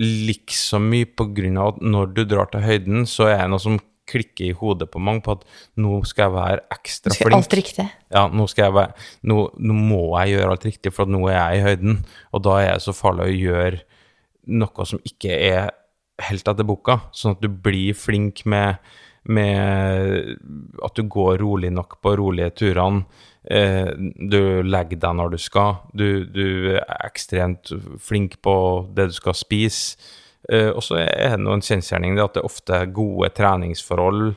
liksom 0.00 0.88
mye 0.92 1.08
på 1.08 1.30
grunn 1.36 1.58
av 1.60 1.74
at 1.74 1.82
når 1.82 2.14
du 2.14 2.22
drar 2.28 2.52
til 2.52 2.64
høyden, 2.64 3.08
så 3.08 3.30
er 3.32 3.42
det 3.42 3.50
noe 3.52 3.64
som 3.64 3.80
klikker 4.06 4.48
i 4.48 4.56
hodet 4.56 4.88
på 4.92 5.02
mange 5.02 5.24
på 5.26 5.36
at 5.36 5.44
nå 5.82 6.00
skal 6.08 6.28
jeg 6.28 6.36
være 6.36 6.64
ekstra 6.76 7.14
flink. 7.16 7.36
alt 7.36 7.56
riktig. 7.58 7.86
Ja, 8.12 8.26
nå, 8.32 8.46
skal 8.50 8.68
jeg 8.68 8.76
være, 8.76 9.08
nå, 9.26 9.38
nå 9.58 9.78
må 9.78 10.02
jeg 10.20 10.36
gjøre 10.36 10.52
alt 10.54 10.68
riktig, 10.68 10.94
for 10.94 11.10
nå 11.10 11.24
er 11.30 11.38
jeg 11.38 11.58
i 11.58 11.64
høyden. 11.66 11.98
Og 12.32 12.44
da 12.46 12.60
er 12.62 12.72
det 12.76 12.86
så 12.86 12.94
farlig 12.96 13.26
å 13.26 13.36
gjøre 13.36 13.82
noe 14.56 14.86
som 14.86 15.02
ikke 15.06 15.34
er 15.34 15.72
helt 16.30 16.48
etter 16.48 16.66
boka, 16.66 17.00
sånn 17.12 17.36
at 17.36 17.42
du 17.44 17.50
blir 17.50 17.96
flink 17.98 18.44
med, 18.48 18.78
med 19.28 20.36
at 20.86 20.96
du 20.96 21.08
går 21.10 21.40
rolig 21.42 21.72
nok 21.74 21.98
på 22.04 22.14
rolige 22.20 22.54
turene. 22.62 23.04
Eh, 23.46 23.90
du 23.94 24.62
legger 24.66 24.98
deg 25.02 25.18
når 25.18 25.34
du 25.34 25.38
skal. 25.42 25.82
Du, 25.94 26.24
du 26.26 26.46
er 26.74 26.82
ekstremt 27.06 27.70
flink 28.02 28.40
på 28.42 28.56
det 28.96 29.10
du 29.12 29.18
skal 29.18 29.36
spise. 29.38 29.98
Eh, 30.52 30.68
og 30.70 30.82
så 30.86 30.98
er 31.02 31.36
det 31.36 31.40
noen 31.42 31.62
kjensgjerning 31.64 32.18
at 32.22 32.34
det 32.38 32.44
ofte 32.46 32.74
er 32.82 32.86
gode 32.94 33.30
treningsforhold 33.34 34.36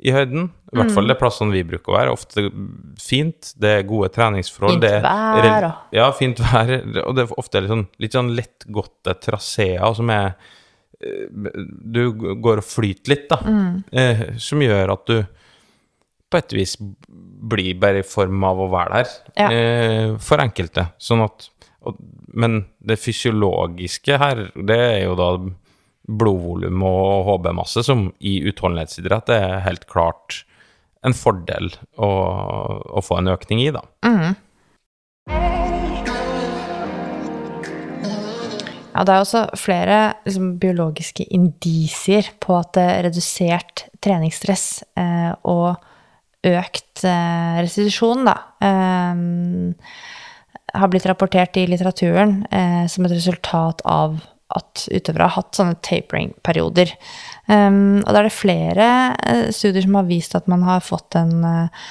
i 0.00 0.12
høyden. 0.16 0.46
I 0.72 0.76
hvert 0.78 0.92
fall 0.94 1.10
det 1.10 1.18
plassene 1.20 1.52
vi 1.52 1.60
bruker 1.68 1.92
å 1.92 1.96
være. 1.98 2.12
Ofte 2.14 2.46
fint. 3.02 3.50
Det 3.60 3.72
er 3.80 3.82
gode 3.88 4.08
treningsforhold. 4.14 4.78
Fint 4.78 4.86
det 4.86 4.94
er 4.96 5.02
vær, 5.04 5.66
og- 5.68 5.92
Ja, 5.98 6.06
fint 6.16 6.38
vær. 6.40 6.72
Og 7.04 7.14
det 7.18 7.26
er 7.26 7.34
ofte 7.36 7.60
litt 7.60 7.70
sånn, 7.74 7.86
litt 8.00 8.12
sånn 8.16 8.32
lettgåtte 8.34 9.14
traseer 9.20 9.94
som 9.94 10.08
er 10.10 10.34
eh, 11.02 11.26
Du 11.84 12.12
går 12.40 12.58
og 12.62 12.64
flyter 12.64 13.08
litt, 13.12 13.28
da. 13.28 13.38
Eh, 13.92 14.24
som 14.38 14.60
gjør 14.64 14.92
at 14.96 15.06
du 15.06 15.26
på 16.30 16.38
et 16.38 16.52
vis 16.54 16.76
blir 16.80 17.74
bare 17.80 17.98
i 18.00 18.06
form 18.06 18.44
av 18.46 18.56
å 18.62 18.70
være 18.70 19.00
der. 19.02 19.08
Ja. 19.36 19.48
Eh, 19.50 20.16
for 20.22 20.38
enkelte. 20.38 20.92
Sånn 21.02 21.24
at 21.24 21.48
Men 22.30 22.64
det 22.84 23.00
fysiologiske 23.00 24.18
her, 24.20 24.46
det 24.54 24.78
er 24.78 25.00
jo 25.06 25.16
da 25.18 25.30
blodvolum 26.10 26.82
og 26.86 27.26
HB-masse, 27.28 27.84
som 27.86 28.08
i 28.18 28.40
utholdenhetsidrett 28.50 29.32
er 29.34 29.60
helt 29.66 29.86
klart 29.90 30.42
en 31.06 31.16
fordel 31.16 31.70
å, 31.96 32.10
å 32.98 33.02
få 33.04 33.20
en 33.20 33.32
økning 33.32 33.62
i, 33.64 33.70
da. 33.72 33.84
Ja, 38.90 39.04
det 39.06 39.14
er 39.14 39.22
også 39.22 39.44
flere 39.56 39.98
liksom, 40.26 40.56
biologiske 40.60 41.24
indisier 41.32 42.26
på 42.42 42.58
at 42.58 42.76
eh, 42.80 42.98
redusert 43.06 43.86
treningsstress 44.02 44.82
eh, 44.98 45.30
og 45.48 45.78
økt 46.44 47.04
eh, 47.06 47.60
restitusjon 47.62 48.26
da, 48.26 48.34
eh, 48.66 49.22
har 50.74 50.90
blitt 50.92 51.06
rapportert 51.08 51.56
i 51.60 51.66
litteraturen 51.70 52.44
eh, 52.50 52.84
som 52.90 53.06
et 53.06 53.16
resultat 53.16 53.82
av 53.88 54.20
at 54.50 54.86
utøvere 54.90 55.28
har 55.28 55.36
hatt 55.36 55.58
sånne 55.58 55.78
tapering-perioder. 55.86 56.92
Um, 57.50 58.00
og 58.02 58.10
da 58.10 58.20
er 58.20 58.26
det 58.26 58.34
flere 58.34 58.88
uh, 59.14 59.46
studier 59.54 59.84
som 59.84 59.96
har 59.98 60.08
vist 60.08 60.34
at 60.38 60.48
man 60.50 60.64
har 60.66 60.82
fått 60.82 61.16
en 61.18 61.44
uh, 61.46 61.86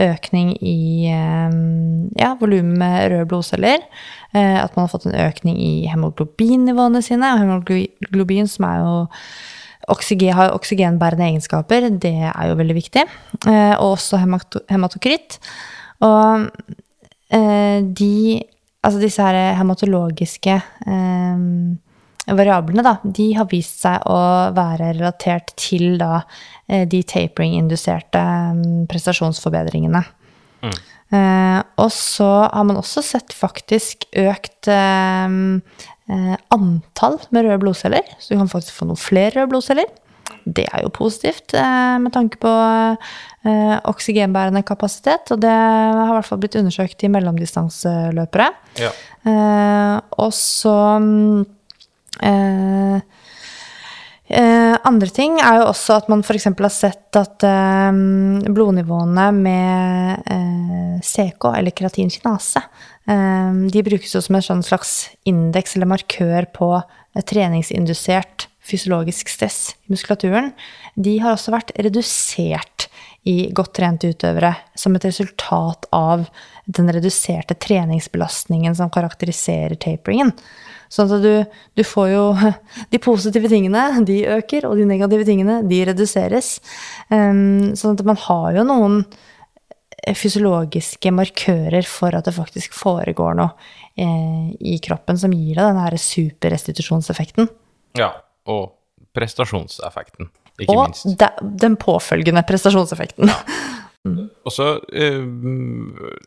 økning 0.00 0.54
i 0.60 1.08
um, 1.12 2.10
ja, 2.20 2.34
volumet 2.40 2.78
med 2.80 3.08
røde 3.12 3.28
blodceller. 3.32 3.84
Uh, 4.36 4.60
at 4.60 4.76
man 4.76 4.84
har 4.84 4.92
fått 4.92 5.08
en 5.08 5.18
økning 5.26 5.58
i 5.60 5.72
hemoglobinnivåene 5.92 7.02
sine. 7.04 7.32
Og 7.34 7.44
hemoglobin, 7.44 8.48
som 8.52 8.68
er 8.68 8.80
jo 8.82 8.94
oksygen, 9.92 10.36
har 10.36 10.54
oksygenbærende 10.56 11.28
egenskaper, 11.30 11.88
det 12.00 12.16
er 12.30 12.48
jo 12.48 12.56
veldig 12.60 12.76
viktig. 12.76 13.04
og 13.44 13.90
også 13.98 14.20
hematokritt. 14.20 15.36
Og 16.04 16.48
de 17.34 18.14
Altså 18.84 19.00
disse 19.00 19.24
her 19.24 19.54
hematologiske 19.56 20.58
um, 20.84 21.78
variablene, 22.28 22.82
da, 22.84 22.98
de 23.04 23.30
har 23.36 23.48
vist 23.50 23.82
seg 23.84 24.04
å 24.08 24.18
være 24.56 24.90
relatert 24.94 25.54
til 25.60 25.96
da 26.00 26.22
eh, 26.68 26.84
de 26.88 27.02
tapering-induserte 27.04 28.22
prestasjonsforbedringene. 28.88 30.02
Mm. 30.64 30.76
Eh, 31.14 31.58
og 31.80 31.90
så 31.92 32.30
har 32.48 32.64
man 32.64 32.80
også 32.80 33.04
sett 33.04 33.34
faktisk 33.36 34.06
økt 34.24 34.70
eh, 34.72 35.36
eh, 36.08 36.36
antall 36.56 37.20
med 37.28 37.44
røde 37.44 37.60
blodceller, 37.64 38.08
så 38.18 38.32
du 38.32 38.40
kan 38.40 38.52
faktisk 38.52 38.80
få 38.80 38.88
noen 38.88 39.00
flere 39.00 39.34
røde 39.36 39.52
blodceller. 39.52 39.90
Det 40.44 40.66
er 40.68 40.84
jo 40.84 40.92
positivt 40.92 41.56
eh, 41.56 41.96
med 42.04 42.12
tanke 42.12 42.38
på 42.42 42.52
eh, 42.52 43.74
oksygenbærende 43.90 44.64
kapasitet, 44.66 45.32
og 45.32 45.40
det 45.42 45.50
har 45.50 46.12
i 46.12 46.14
hvert 46.18 46.28
fall 46.28 46.40
blitt 46.42 46.60
undersøkt 46.60 47.04
i 47.04 47.12
mellomdistanseløpere. 47.12 48.52
Ja. 48.80 48.90
og 50.20 50.32
så 50.36 50.74
mm, 51.00 51.44
Eh, 52.22 52.96
eh, 54.28 54.76
andre 54.84 55.10
ting 55.14 55.38
er 55.40 55.60
jo 55.60 55.68
også 55.72 55.98
at 55.98 56.08
man 56.12 56.22
f.eks. 56.24 56.48
har 56.48 56.72
sett 56.72 57.18
at 57.18 57.46
eh, 57.46 58.00
blodnivåene 58.54 59.28
med 59.36 60.30
eh, 60.30 60.96
CK, 61.02 61.50
eller 61.54 61.74
keratinkinase, 61.74 62.64
eh, 63.10 63.62
de 63.74 63.84
brukes 63.86 64.14
jo 64.14 64.22
som 64.24 64.38
en 64.38 64.48
sånn 64.48 64.66
slags 64.66 64.94
indeks 65.28 65.76
eller 65.76 65.90
markør 65.90 66.50
på 66.54 66.70
treningsindusert 67.30 68.48
fysiologisk 68.64 69.28
stress 69.32 69.74
i 69.84 69.92
muskulaturen. 69.94 70.52
De 70.94 71.18
har 71.22 71.36
også 71.36 71.54
vært 71.54 71.74
redusert 71.76 72.88
i 73.28 73.48
godt 73.56 73.72
trente 73.78 74.10
utøvere 74.12 74.52
som 74.76 74.96
et 74.96 75.06
resultat 75.08 75.88
av 75.96 76.26
den 76.64 76.88
reduserte 76.92 77.56
treningsbelastningen 77.60 78.76
som 78.76 78.92
karakteriserer 78.92 79.76
taperingen. 79.80 80.32
Sånn 80.92 81.10
at 81.10 81.24
du, 81.24 81.60
du, 81.74 81.82
får 81.84 82.10
jo 82.12 82.24
De 82.92 83.00
positive 83.02 83.50
tingene, 83.50 83.86
de 84.06 84.20
øker, 84.36 84.68
og 84.68 84.78
de 84.78 84.88
negative 84.88 85.26
tingene, 85.26 85.62
de 85.68 85.80
reduseres. 85.88 86.58
Um, 87.08 87.72
sånn 87.78 87.96
at 87.96 88.04
man 88.06 88.20
har 88.28 88.60
jo 88.60 88.66
noen 88.68 89.00
fysiologiske 90.12 91.08
markører 91.16 91.86
for 91.88 92.12
at 92.16 92.28
det 92.28 92.34
faktisk 92.36 92.74
foregår 92.76 93.38
noe 93.38 93.54
eh, 93.96 94.50
i 94.60 94.76
kroppen 94.84 95.16
som 95.16 95.32
gir 95.32 95.56
deg 95.56 95.64
den 95.64 95.80
her 95.80 95.96
superrestitusjonseffekten. 95.96 97.48
Ja, 97.96 98.10
og 98.50 98.74
prestasjonseffekten, 99.14 100.30
ikke 100.58 100.74
og 100.74 100.84
minst. 100.88 101.06
Og 101.14 101.54
den 101.60 101.78
påfølgende 101.80 102.44
prestasjonseffekten. 102.46 103.30
Ja. 103.30 103.72
Mm. 104.04 104.26
Og 104.44 104.52
så 104.52 104.66
uh, 104.76 105.22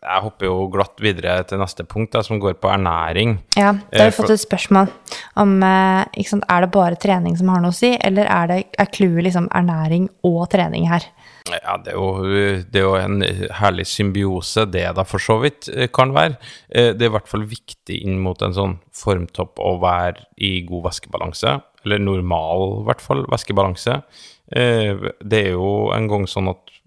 Jeg 0.01 0.21
hopper 0.23 0.47
jo 0.47 0.55
glatt 0.73 0.97
videre 0.97 1.35
til 1.45 1.59
neste 1.61 1.83
punkt, 1.85 2.09
da, 2.15 2.23
som 2.25 2.39
går 2.41 2.55
på 2.57 2.71
ernæring. 2.73 3.35
Ja, 3.53 3.75
da 3.91 3.99
har 4.01 4.09
vi 4.09 4.15
uh, 4.15 4.17
fått 4.17 4.33
et 4.33 4.41
spørsmål 4.41 4.89
om 5.37 5.59
uh, 5.61 6.23
sant, 6.25 6.47
er 6.49 6.65
det 6.65 6.71
bare 6.73 6.97
trening 6.97 7.37
som 7.37 7.51
har 7.53 7.61
noe 7.61 7.75
å 7.75 7.77
si, 7.77 7.91
eller 7.93 8.29
er 8.33 8.49
det 8.49 8.59
er 8.81 8.89
clouet 8.89 9.27
liksom 9.27 9.51
ernæring 9.53 10.09
og 10.25 10.47
trening 10.55 10.89
her? 10.89 11.05
Ja, 11.47 11.77
det 11.77 11.93
er, 11.93 11.99
jo, 12.01 12.65
det 12.65 12.81
er, 12.81 12.83
jo, 12.83 12.95
en 12.97 13.21
herlig 13.61 13.85
symbiose, 13.87 14.65
det 14.67 14.83
da 14.97 15.05
for 15.07 15.23
så 15.23 15.37
vidt 15.39 15.69
kan 15.95 16.11
være. 16.11 16.35
Det 16.67 17.05
er 17.05 17.07
i 17.07 17.13
hvert 17.13 17.29
fall 17.29 17.45
viktig 17.47 18.01
inn 18.01 18.17
mot 18.19 18.41
en 18.43 18.57
sånn 18.57 18.73
formtopp 18.91 19.61
å 19.63 19.77
være 19.79 20.25
i 20.43 20.57
god 20.67 20.89
væskebalanse, 20.89 21.53
eller 21.87 22.03
normal, 22.03 22.81
i 22.81 22.87
hvert 22.91 23.03
fall, 23.03 23.23
væskebalanse. 23.31 24.01
Det 24.47 25.39
er 25.39 25.55
jo 25.55 25.87
en 25.95 26.05
gang 26.11 26.27
sånn 26.29 26.51
at 26.51 26.77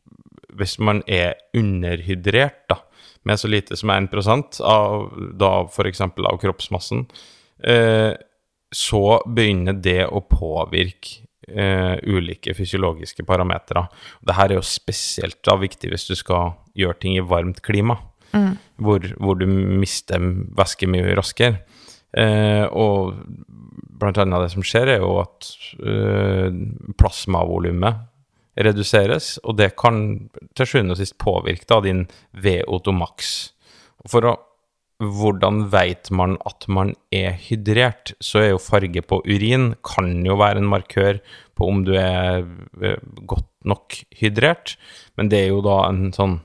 hvis 0.61 0.79
man 0.83 1.03
er 1.09 1.39
underhydrert 1.57 2.63
da, 2.71 2.81
med 3.29 3.41
så 3.41 3.51
lite 3.51 3.77
som 3.77 3.93
1% 3.93 4.61
av 4.65 5.11
da 5.39 5.53
f.eks. 5.67 6.01
av 6.01 6.39
kroppsmassen, 6.41 7.07
eh, 7.65 8.13
så 8.71 9.05
begynner 9.27 9.77
det 9.83 10.05
å 10.07 10.23
påvirke 10.25 11.27
eh, 11.49 11.97
ulike 12.07 12.55
fysiologiske 12.57 13.27
parametere. 13.29 13.87
Dette 14.25 14.47
er 14.47 14.57
jo 14.57 14.65
spesielt 14.65 15.41
da 15.47 15.59
viktig 15.61 15.91
hvis 15.93 16.09
du 16.09 16.15
skal 16.19 16.55
gjøre 16.79 17.01
ting 17.03 17.19
i 17.19 17.27
varmt 17.27 17.61
klima, 17.67 17.99
mm. 18.33 18.53
hvor, 18.81 19.11
hvor, 19.19 19.41
du 19.41 19.47
mister 19.51 20.23
væske 20.57 20.89
mye 20.91 21.17
raskere. 21.19 21.65
Eh, 22.17 22.67
og 22.67 23.21
blant 24.01 24.19
annet 24.19 24.47
det 24.47 24.53
som 24.55 24.65
skjer, 24.67 24.95
er 24.97 25.03
jo 25.05 25.17
at 25.23 25.51
eh, 25.79 26.51
plasmavolumet 26.99 28.07
reduseres, 28.61 29.37
og 29.47 29.57
det 29.61 29.73
kan 29.79 30.03
til 30.59 30.69
sjuende 30.69 30.97
og 30.97 31.01
sist 31.01 31.17
påvirke 31.23 31.69
da 31.71 31.81
din 31.85 32.05
VO2 32.37 32.95
max. 32.97 33.35
For 34.11 34.27
å 34.27 34.37
hvordan 35.01 35.63
veit 35.73 36.11
man 36.13 36.37
at 36.45 36.67
man 36.69 36.93
er 37.15 37.33
hydrert, 37.41 38.13
så 38.21 38.43
er 38.43 38.51
jo 38.51 38.61
farge 38.61 39.01
på 39.01 39.23
urin 39.25 39.73
kan 39.87 40.13
jo 40.27 40.37
være 40.37 40.61
en 40.61 40.69
markør 40.69 41.23
på 41.57 41.69
om 41.73 41.81
du 41.87 41.95
er 41.97 42.45
eh, 42.85 43.01
godt 43.25 43.49
nok 43.65 43.97
hydrert, 44.21 44.77
men 45.17 45.33
det 45.33 45.45
er 45.45 45.55
jo 45.55 45.63
da 45.65 45.83
en 45.89 46.11
sånn 46.17 46.39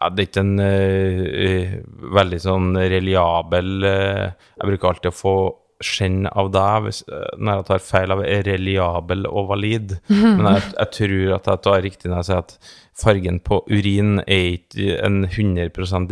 ja, 0.00 0.10
det 0.10 0.22
er 0.22 0.28
ikke 0.30 0.44
en 0.46 0.60
uh, 0.64 1.74
veldig 2.16 2.38
sånn 2.40 2.70
reliabel 2.78 3.72
uh, 3.84 4.28
Jeg 4.56 4.70
bruker 4.70 4.94
alltid 4.94 5.10
å 5.12 5.18
få 5.18 5.34
skjenn 5.80 6.26
av 6.28 6.50
deg 6.52 6.84
hvis, 6.84 7.00
eh, 7.08 7.32
når 7.40 7.60
jeg 7.60 7.66
tar 7.70 7.82
feil 7.84 8.12
av 8.12 8.22
reliabel 8.46 9.24
og 9.30 9.48
valid. 9.54 9.96
Men 10.12 10.46
jeg, 10.52 10.66
jeg, 10.76 10.90
tror 10.98 11.34
at 11.38 11.50
jeg 11.50 11.62
tar 11.66 11.82
riktig 11.86 12.10
når 12.10 12.20
jeg 12.20 12.28
sier 12.28 12.42
at 12.44 12.56
fargen 13.00 13.38
på 13.40 13.62
urin 13.70 14.20
er 14.26 14.58
ikke 14.58 14.98
en 15.00 15.22
100 15.24 15.70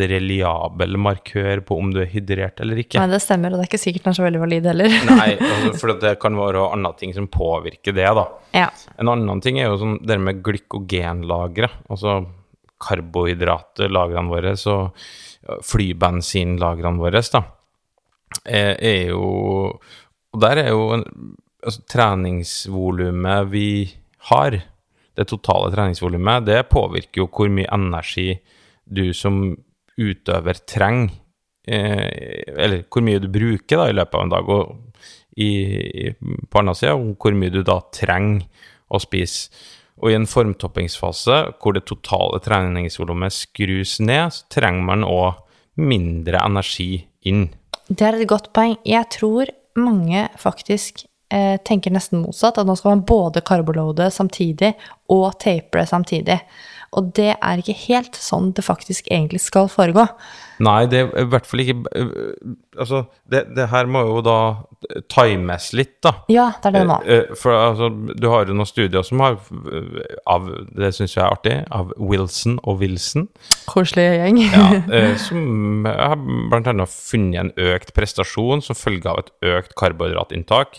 reliabel 0.09 0.97
markør 1.05 1.61
på 1.69 1.77
om 1.83 1.93
du 1.93 2.01
er 2.01 2.09
hydrert 2.09 2.63
eller 2.65 2.81
ikke. 2.81 2.97
Nei, 3.03 3.13
det 3.13 3.21
stemmer, 3.21 3.53
og 3.53 3.61
det 3.61 3.67
er 3.67 3.71
ikke 3.75 3.83
sikkert 3.83 4.09
den 4.09 4.15
er 4.15 4.19
så 4.21 4.25
veldig 4.25 4.43
valid 4.47 4.71
heller. 4.73 4.97
Nei, 5.13 5.29
altså, 5.51 5.75
for 5.83 5.95
det 6.07 6.15
kan 6.23 6.41
være 6.41 6.65
andre 6.73 6.95
ting 7.03 7.13
som 7.17 7.29
påvirker 7.29 7.97
det, 7.97 8.09
da. 8.17 8.27
Ja. 8.57 8.73
En 8.97 9.13
annen 9.13 9.45
ting 9.45 9.61
er 9.61 9.69
jo 9.69 9.81
sånn 9.83 9.99
det 10.09 10.17
med 10.23 10.41
glykogenlagre, 10.47 11.69
altså 11.93 12.23
karbohydratlagrene 12.83 14.31
våre, 14.33 14.55
og 14.71 15.63
flybensinlagrene 15.67 17.01
våre, 17.01 17.23
da 17.33 17.45
er, 18.45 18.77
er 18.77 19.03
jo 19.13 19.29
Og 20.29 20.41
der 20.43 20.61
er 20.61 20.69
jo 20.75 20.91
altså, 20.93 21.81
treningsvolumet 21.89 23.49
vi 23.51 23.69
har, 24.29 24.59
det 25.17 25.27
totale 25.31 25.71
treningsvolumet, 25.73 26.45
det 26.47 26.69
påvirker 26.69 27.23
jo 27.23 27.31
hvor 27.33 27.49
mye 27.49 27.71
energi 27.73 28.35
du 28.85 29.15
som 29.17 29.57
utøver 29.99 30.61
trenger. 30.69 31.15
Eh, 31.69 32.45
eller 32.57 32.85
hvor 32.89 33.03
mye 33.05 33.21
du 33.21 33.29
bruker 33.33 33.81
da, 33.81 33.89
i 33.89 33.97
løpet 33.97 34.15
av 34.15 34.27
en 34.27 34.35
dag. 34.35 34.53
Og 34.53 35.41
i, 35.41 36.13
på 36.51 36.61
andre 36.61 36.77
sida 36.77 36.95
hvor 36.95 37.35
mye 37.37 37.55
du 37.55 37.63
da 37.67 37.81
trenger 37.95 38.45
å 38.89 39.01
spise. 39.03 39.49
Og 39.99 40.13
i 40.13 40.17
en 40.17 40.29
formtoppingsfase 40.31 41.39
hvor 41.59 41.75
det 41.75 41.87
totale 41.91 42.41
treningsvolumet 42.45 43.35
skrus 43.35 43.99
ned, 44.01 44.33
så 44.35 44.47
trenger 44.53 44.87
man 44.87 45.07
òg 45.07 45.41
mindre 45.79 46.43
energi 46.43 47.07
inn. 47.27 47.49
Det 47.89 48.05
er 48.05 48.19
et 48.19 48.31
godt 48.31 48.51
poeng. 48.57 48.77
Jeg 48.87 49.09
tror 49.15 49.51
mange 49.79 50.27
faktisk 50.39 51.05
eh, 51.33 51.57
tenker 51.65 51.95
nesten 51.95 52.23
motsatt. 52.23 52.61
At 52.61 52.69
nå 52.69 52.77
skal 52.79 52.97
man 52.97 53.07
både 53.09 53.43
karbolode 53.47 54.11
samtidig 54.15 54.75
og 55.15 55.39
tapere 55.43 55.87
samtidig. 55.89 56.41
Og 56.97 57.11
det 57.17 57.35
er 57.37 57.61
ikke 57.61 57.77
helt 57.85 58.17
sånn 58.17 58.53
det 58.57 58.65
faktisk 58.65 59.11
egentlig 59.13 59.43
skal 59.45 59.69
foregå. 59.69 60.07
Nei, 60.65 60.87
det 60.91 61.03
er 61.03 61.11
i 61.21 61.29
hvert 61.31 61.47
fall 61.47 61.63
ikke 61.63 61.77
øh, 61.95 62.55
Altså, 62.79 63.05
det, 63.31 63.45
det 63.57 63.67
her 63.73 63.89
må 63.91 64.05
jo 64.07 64.21
da 64.23 64.37
times 65.11 65.73
litt, 65.75 65.97
da. 66.07 66.13
Ja, 66.31 66.49
det 66.63 66.71
er 66.71 66.75
det 66.77 66.83
det 66.85 66.89
må. 66.89 66.99
Eh, 67.11 67.33
For 67.39 67.55
altså, 67.55 67.89
du 67.91 68.29
har 68.31 68.47
jo 68.47 68.55
noen 68.55 68.71
studier 68.71 69.03
som 69.07 69.23
har 69.25 69.37
av, 70.31 70.47
Det 70.71 70.93
syns 70.95 71.17
jeg 71.17 71.25
er 71.25 71.35
artig, 71.35 71.57
av 71.75 71.91
Wilson 71.99 72.61
og 72.63 72.79
Wilson. 72.85 73.27
Koselig 73.67 74.07
gjeng. 74.21 74.41
Ja, 74.47 74.67
eh, 75.01 75.15
som 75.21 75.89
har 75.91 76.19
blant 76.23 76.71
annet 76.71 76.95
funnet 76.95 77.41
en 77.43 77.55
økt 77.75 77.95
prestasjon 77.99 78.63
som 78.65 78.79
følge 78.79 79.11
av 79.11 79.25
et 79.25 79.33
økt 79.59 79.75
karbohydratinntak 79.79 80.79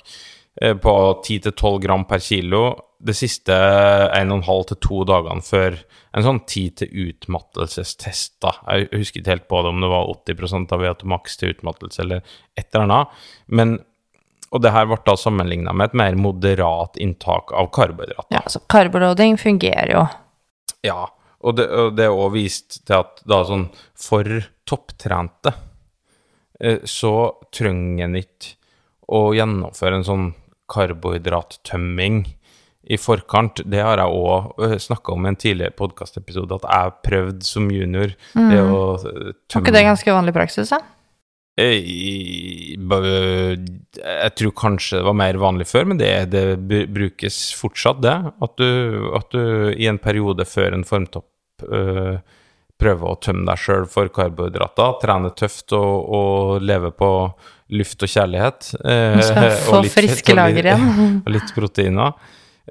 eh, 0.62 0.76
på 0.80 0.96
10-12 1.20 1.82
gram 1.84 2.08
per 2.08 2.24
kilo 2.24 2.64
de 3.00 3.16
siste 3.16 3.56
1,5 3.56 4.66
til 4.72 4.80
2 4.88 5.04
dagene 5.08 5.46
før 5.46 5.78
en 6.12 6.26
sånn 6.26 6.40
tid 6.50 6.80
til 6.82 7.10
utmattelsestest. 7.10 8.40
da. 8.42 8.56
Jeg 8.68 8.90
husker 8.94 9.22
ikke 9.22 9.36
helt 9.36 9.48
på 9.52 9.62
det 9.62 9.74
om 9.74 9.84
det 9.84 9.92
var 9.92 10.10
80% 10.16 10.74
av 10.74 10.84
VO2max 10.84 11.38
til 11.38 11.54
utmattelse 11.54 12.02
eller 12.06 12.24
et 12.58 12.68
eller 12.74 12.88
annet. 12.88 13.22
Men, 13.46 13.76
og 14.50 14.64
det 14.66 14.74
her 14.74 14.90
ble 14.90 15.00
da 15.06 15.16
sammenligna 15.20 15.76
med 15.76 15.92
et 15.92 16.00
mer 16.02 16.18
moderat 16.18 16.98
inntak 16.98 17.54
av 17.54 17.70
karbohydrater. 17.76 18.34
Ja, 18.34 18.44
så 18.50 18.64
karbohydrating 18.72 19.38
fungerer 19.42 19.94
jo. 19.94 20.06
Ja, 20.86 21.02
og 21.40 21.56
det, 21.60 21.70
og 21.72 21.96
det 21.96 22.08
er 22.08 22.16
også 22.16 22.36
vist 22.36 22.80
til 22.88 23.00
at 23.00 23.22
da 23.30 23.44
sånn 23.48 23.70
for 24.00 24.28
topptrente 24.68 25.54
eh, 26.60 26.82
så 26.84 27.14
trenger 27.56 28.08
en 28.08 28.18
ikke 28.20 28.56
å 29.10 29.30
gjennomføre 29.34 30.00
en 30.00 30.06
sånn 30.06 30.28
karbohydrattømming 30.70 32.24
i 32.90 32.98
forkant. 32.98 33.62
Det 33.70 33.82
har 33.86 34.02
jeg 34.02 34.10
òg 34.18 34.78
snakka 34.82 35.14
om 35.14 35.26
i 35.28 35.30
en 35.30 35.38
tidligere 35.40 35.76
podkastepisode, 35.78 36.58
at 36.58 36.66
jeg 36.70 36.96
prøvde 37.06 37.46
som 37.46 37.68
junior 37.72 38.16
det 38.34 38.62
å 38.64 38.80
tømme 38.98 39.62
Var 39.62 39.62
ikke 39.68 39.76
det 39.78 39.84
ganske 39.92 40.16
vanlig 40.16 40.34
praksis, 40.40 40.72
da? 40.74 40.80
Eh, 41.60 41.84
Jeg 44.00 44.34
tror 44.40 44.54
kanskje 44.56 45.00
det 45.02 45.06
var 45.06 45.18
mer 45.18 45.40
vanlig 45.42 45.68
før, 45.70 45.88
men 45.92 46.00
det, 46.00 46.12
det 46.32 46.58
brukes 46.94 47.40
fortsatt, 47.60 48.02
det. 48.06 48.16
At 48.42 48.56
du, 48.58 48.70
at 49.18 49.30
du 49.36 49.42
i 49.76 49.88
en 49.92 50.00
periode 50.02 50.46
før 50.48 50.78
en 50.78 50.86
formtopp 50.88 51.30
øh, 51.68 52.18
prøver 52.80 53.12
å 53.12 53.20
tømme 53.20 53.44
deg 53.50 53.60
sjøl 53.60 53.86
for 53.92 54.08
karbohydrater, 54.16 54.98
trene 55.02 55.34
tøft 55.36 55.74
og, 55.76 56.10
og 56.16 56.64
leve 56.64 56.94
på 56.96 57.10
luft 57.76 58.02
og 58.08 58.10
kjærlighet. 58.10 58.72
Du 58.80 59.24
skal 59.28 59.50
få 59.68 59.82
friske 59.92 60.36
lager 60.38 60.72
igjen. 60.72 61.20
Og 61.26 61.34
litt 61.36 61.52
proteiner. 61.54 62.16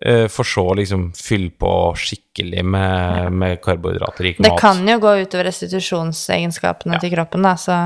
Eh, 0.03 0.27
For 0.29 0.45
så 0.45 0.65
å 0.73 0.77
liksom 0.79 1.13
fylle 1.17 1.51
på 1.51 1.73
skikkelig 1.97 2.65
med, 2.65 3.33
med 3.33 3.61
karbohydratrik 3.63 4.39
Det 4.43 4.51
mat. 4.53 4.61
kan 4.61 4.87
jo 4.89 4.99
gå 4.99 5.15
utover 5.25 5.45
restitusjonsegenskapene 5.51 6.95
Ja. 6.95 7.01
til 7.01 7.11
kroppen, 7.17 7.43
da, 7.43 7.55
så 7.57 7.79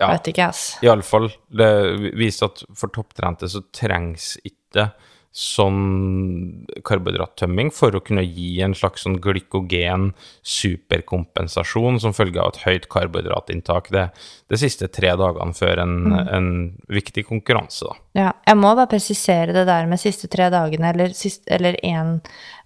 Ja. 0.00 0.10
vet 0.12 0.28
ikke, 0.34 0.48
ass. 0.48 0.76
Iallfall. 0.82 1.30
Det 1.50 2.12
viser 2.14 2.46
at 2.50 2.62
for 2.76 2.88
topptrente 2.88 3.48
så 3.48 3.62
trengs 3.72 4.36
ikke 4.44 4.92
sånn 5.36 6.64
karbohydrattømming 6.88 7.68
for 7.76 7.92
å 7.92 8.00
kunne 8.00 8.22
gi 8.24 8.62
en 8.64 8.72
slags 8.76 9.02
sånn 9.04 9.18
glykogen 9.20 10.08
superkompensasjon 10.40 12.00
som 12.00 12.14
følge 12.16 12.40
av 12.40 12.54
et 12.54 12.62
høyt 12.62 12.86
karbohydratinntak 12.92 13.90
det, 13.92 14.06
de 14.48 14.58
siste 14.60 14.88
tre 14.88 15.12
dagene 15.20 15.52
før 15.56 15.82
en, 15.84 15.96
en 16.24 16.48
viktig 16.88 17.26
konkurranse, 17.28 17.84
da. 17.84 18.00
Ja, 18.16 18.30
jeg 18.48 18.56
må 18.62 18.70
bare 18.72 18.88
presisere 18.94 19.52
det 19.52 19.66
der 19.68 19.90
med 19.90 20.00
siste 20.00 20.30
tre 20.32 20.48
dagene, 20.54 20.94
eller, 20.94 21.12
sist, 21.16 21.44
eller 21.52 21.76
en 21.84 22.14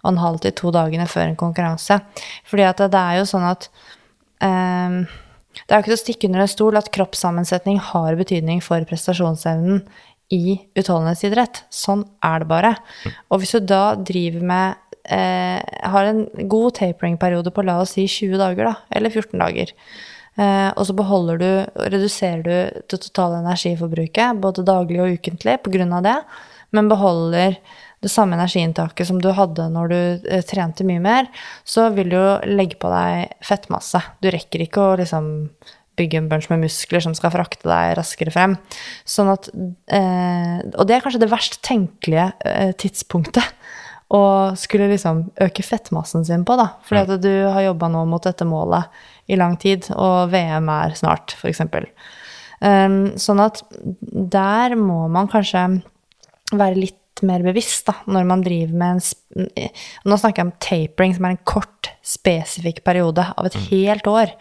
og 0.01 0.13
en 0.13 0.21
halv 0.21 0.39
til 0.45 0.55
to 0.55 0.71
dagene 0.71 1.09
før 1.11 1.27
en 1.27 1.39
konkurranse. 1.39 1.99
Fordi 2.47 2.69
at 2.69 2.79
det 2.87 3.01
er 3.01 3.19
jo 3.19 3.27
sånn 3.29 3.49
at 3.49 3.67
um, 4.39 5.03
Det 5.51 5.67
er 5.67 5.75
jo 5.75 5.83
ikke 5.83 5.91
til 5.91 5.97
å 5.97 6.01
stikke 6.05 6.29
under 6.29 6.45
en 6.45 6.49
stol 6.49 6.79
at 6.79 6.87
kroppssammensetning 6.95 7.81
har 7.91 8.15
betydning 8.15 8.63
for 8.63 8.87
prestasjonsevnen 8.87 9.83
i 10.31 10.55
utholdenhetsidrett. 10.77 11.65
Sånn 11.73 12.05
er 12.25 12.43
det 12.43 12.49
bare. 12.51 12.75
Og 13.29 13.41
hvis 13.41 13.53
du 13.57 13.67
da 13.67 13.83
driver 13.97 14.47
med 14.53 14.79
eh, 15.03 15.59
Har 15.91 16.07
en 16.07 16.23
god 16.49 16.77
tapering-periode 16.79 17.51
på 17.51 17.65
la 17.67 17.79
oss 17.83 17.95
si 17.97 18.07
20 18.07 18.39
dager, 18.41 18.71
da, 18.71 18.75
eller 18.95 19.13
14 19.13 19.37
dager. 19.41 19.75
Eh, 20.39 20.69
og 20.71 20.87
så 20.87 20.95
beholder 20.95 21.41
du, 21.41 21.49
reduserer 21.91 22.43
du 22.45 22.81
det 22.87 23.01
totale 23.03 23.41
energiforbruket, 23.41 24.39
både 24.41 24.67
daglig 24.67 25.01
og 25.03 25.17
ukentlig, 25.19 25.57
pga. 25.65 26.01
det, 26.05 26.17
men 26.71 26.91
beholder 26.91 27.57
det 28.01 28.09
samme 28.09 28.37
energiinntaket 28.37 29.07
som 29.07 29.19
du 29.21 29.29
hadde 29.37 29.67
når 29.69 29.91
du 29.91 29.99
eh, 30.31 30.45
trente 30.47 30.85
mye 30.87 31.01
mer, 31.03 31.27
så 31.63 31.89
vil 31.93 32.09
du 32.09 32.17
jo 32.17 32.39
legge 32.49 32.79
på 32.81 32.89
deg 32.89 33.35
fettmasse. 33.45 34.01
Du 34.23 34.31
rekker 34.33 34.63
ikke 34.65 34.81
å 34.81 34.97
liksom 35.01 35.27
bygge 36.01 36.19
en 36.19 36.29
bunch 36.31 36.49
med 36.51 36.65
muskler 36.65 37.03
som 37.05 37.15
skal 37.17 37.33
frakte 37.33 37.69
deg 37.69 37.95
raskere 37.99 38.33
frem. 38.33 38.57
Sånn 39.07 39.31
at 39.31 39.51
eh, 39.53 40.57
Og 40.73 40.83
det 40.89 40.97
er 40.97 41.05
kanskje 41.05 41.21
det 41.23 41.31
verst 41.31 41.61
tenkelige 41.65 42.31
eh, 42.47 42.73
tidspunktet 42.81 43.55
å 44.11 44.23
skulle 44.59 44.89
liksom 44.91 45.23
øke 45.39 45.63
fettmassen 45.63 46.25
sin 46.27 46.43
på, 46.47 46.57
da. 46.59 46.73
Fordi 46.87 47.15
at 47.15 47.23
du 47.23 47.31
har 47.47 47.69
jobba 47.69 47.87
nå 47.93 48.03
mot 48.11 48.23
dette 48.25 48.47
målet 48.47 48.91
i 49.31 49.37
lang 49.39 49.55
tid, 49.61 49.87
og 49.95 50.33
VM 50.33 50.67
er 50.73 50.97
snart, 50.99 51.37
f.eks. 51.39 51.63
Um, 52.61 52.97
sånn 53.17 53.39
at 53.41 53.63
der 54.35 54.75
må 54.77 55.05
man 55.09 55.31
kanskje 55.31 55.63
være 56.51 56.77
litt 56.77 57.23
mer 57.25 57.43
bevisst 57.45 57.87
da, 57.87 57.95
når 58.09 58.27
man 58.27 58.43
driver 58.45 58.77
med 58.77 58.99
en 58.99 59.47
Nå 60.09 60.17
snakker 60.19 60.41
jeg 60.41 60.47
om 60.49 60.55
tapering, 60.59 61.15
som 61.15 61.25
er 61.27 61.35
en 61.37 61.43
kort, 61.47 61.91
spesifikk 62.03 62.81
periode 62.83 63.23
av 63.23 63.47
et 63.47 63.55
helt 63.69 64.07
år. 64.09 64.33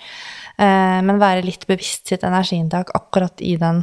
Eh, 0.60 1.00
men 1.06 1.20
være 1.20 1.46
litt 1.46 1.64
bevisst 1.68 2.10
sitt 2.10 2.24
energiinntak 2.26 2.90
akkurat 2.96 3.40
i 3.40 3.54
den 3.60 3.80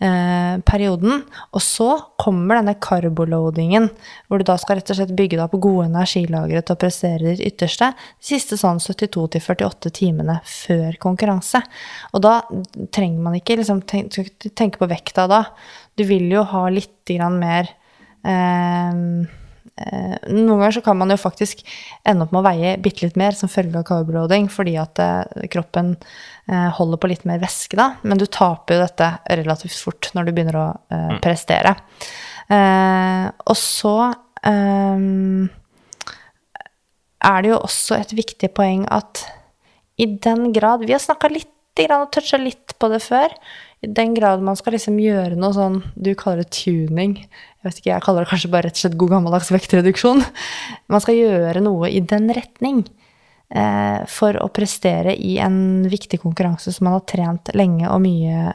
eh, 0.00 0.56
perioden. 0.64 1.20
Og 1.52 1.62
så 1.64 1.90
kommer 2.20 2.56
denne 2.56 2.76
carboloadingen, 2.80 3.90
hvor 4.26 4.40
du 4.40 4.46
da 4.48 4.56
skal 4.60 4.80
rett 4.80 4.94
og 4.94 5.00
slett 5.00 5.14
bygge 5.18 5.36
deg 5.36 5.44
opp 5.44 5.58
gode 5.60 5.90
energilagre 5.90 6.62
til 6.64 6.76
å 6.76 6.80
prestere 6.80 7.34
ditt 7.34 7.44
ytterste 7.50 7.92
de 7.98 8.28
siste 8.32 8.56
sånn 8.60 8.80
72-48 8.80 9.92
timene 10.00 10.38
før 10.48 10.96
konkurranse. 11.04 11.60
Og 12.16 12.24
da 12.24 12.38
trenger 12.96 13.26
man 13.28 13.36
ikke 13.36 13.60
liksom 13.60 13.84
tenke, 13.84 14.76
på 14.80 14.88
vekta 14.90 15.28
da. 15.30 15.44
Du 15.96 16.04
vil 16.08 16.30
jo 16.32 16.42
ha 16.48 16.66
litt 16.72 17.12
mer 17.36 17.68
eh, 18.24 19.04
noen 19.76 20.56
ganger 20.56 20.78
så 20.78 20.82
kan 20.84 20.96
man 20.96 21.12
jo 21.12 21.18
faktisk 21.20 21.60
ende 22.08 22.24
opp 22.24 22.32
med 22.32 22.40
å 22.40 22.46
veie 22.46 22.76
bitte 22.80 23.04
litt 23.04 23.18
mer 23.20 23.36
som 23.36 23.50
følge 23.52 23.76
av 23.80 23.84
carboloading, 23.88 24.48
fordi 24.52 24.76
at 24.80 25.00
eh, 25.02 25.48
kroppen 25.52 25.92
eh, 26.48 26.70
holder 26.78 27.00
på 27.02 27.10
litt 27.12 27.26
mer 27.28 27.42
væske 27.42 27.76
da, 27.76 27.90
men 28.06 28.20
du 28.20 28.24
taper 28.24 28.78
jo 28.78 28.86
dette 28.86 29.10
relativt 29.42 29.76
fort 29.76 30.08
når 30.16 30.28
du 30.28 30.32
begynner 30.32 30.60
å 30.62 30.68
eh, 30.96 31.12
prestere. 31.24 31.74
Eh, 32.48 33.26
og 33.44 33.58
så 33.60 33.96
eh, 34.48 35.04
er 37.26 37.44
det 37.44 37.52
jo 37.52 37.60
også 37.60 38.00
et 38.00 38.16
viktig 38.16 38.52
poeng 38.56 38.88
at 38.88 39.26
i 39.96 40.04
den 40.04 40.50
grad 40.52 40.82
Vi 40.84 40.92
har 40.92 41.00
snakka 41.00 41.30
litt 41.32 41.52
og 41.76 42.08
toucha 42.08 42.38
litt 42.40 42.72
på 42.80 42.88
det 42.88 43.02
før. 43.04 43.32
I 43.86 43.92
den 43.94 44.14
grad 44.16 44.42
man 44.42 44.58
skal 44.58 44.74
liksom 44.74 44.98
gjøre 44.98 45.38
noe 45.38 45.54
sånn 45.54 45.78
Du 45.94 46.12
kaller 46.18 46.42
det 46.42 46.52
tuning. 46.56 47.16
Jeg 47.22 47.68
vet 47.68 47.80
ikke, 47.80 47.92
jeg 47.92 48.04
kaller 48.04 48.24
det 48.24 48.30
kanskje 48.32 48.50
bare 48.52 48.68
rett 48.68 48.78
og 48.78 48.82
slett 48.82 48.98
god 48.98 49.12
gammeldags 49.14 49.50
vektreduksjon. 49.54 50.22
Man 50.92 51.02
skal 51.04 51.18
gjøre 51.20 51.62
noe 51.64 51.90
i 51.90 52.02
den 52.02 52.28
retning 52.34 52.84
eh, 53.50 54.02
for 54.10 54.38
å 54.42 54.50
prestere 54.54 55.14
i 55.14 55.36
en 55.42 55.86
viktig 55.90 56.20
konkurranse 56.22 56.74
som 56.74 56.88
man 56.88 56.98
har 56.98 57.06
trent 57.10 57.50
lenge 57.58 57.88
og 57.90 58.02
mye 58.04 58.52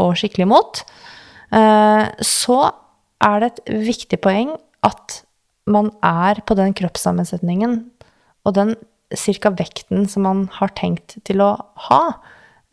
og 0.00 0.16
skikkelig 0.20 0.48
mot. 0.48 0.82
Eh, 1.56 2.04
så 2.24 2.58
er 3.20 3.40
det 3.42 3.50
et 3.50 3.72
viktig 3.90 4.20
poeng 4.24 4.54
at 4.86 5.20
man 5.70 5.90
er 6.04 6.40
på 6.46 6.56
den 6.58 6.72
kroppssammensetningen 6.76 7.80
og 8.48 8.56
den 8.56 8.74
cirka 9.16 9.52
vekten 9.52 10.06
som 10.08 10.24
man 10.26 10.44
har 10.60 10.72
tenkt 10.78 11.18
til 11.26 11.42
å 11.44 11.54
ha 11.88 12.02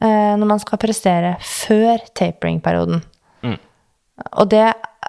når 0.01 0.45
man 0.45 0.59
skal 0.61 0.77
prestere 0.81 1.35
før 1.41 2.03
tapering-perioden. 2.17 3.01
Og 4.33 4.49
det 4.49 4.63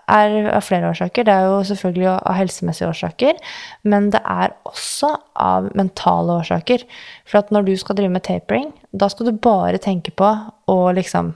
er 0.08 0.36
av 0.52 0.64
flere 0.64 0.90
årsaker. 0.90 1.24
Det 1.24 1.32
er 1.32 1.48
jo 1.48 1.58
selvfølgelig 1.70 2.08
av 2.12 2.36
helsemessige 2.36 2.88
årsaker, 2.90 3.40
men 3.88 4.10
det 4.12 4.20
er 4.24 4.54
også 4.68 5.14
av 5.40 5.70
mentale 5.78 6.38
årsaker. 6.42 6.84
For 7.28 7.40
at 7.40 7.52
når 7.54 7.68
du 7.68 7.74
skal 7.80 7.98
drive 7.98 8.12
med 8.12 8.26
tapering, 8.28 8.70
da 8.92 9.08
skal 9.12 9.30
du 9.30 9.40
bare 9.44 9.80
tenke 9.82 10.12
på 10.16 10.30
å 10.68 10.78
liksom 10.96 11.34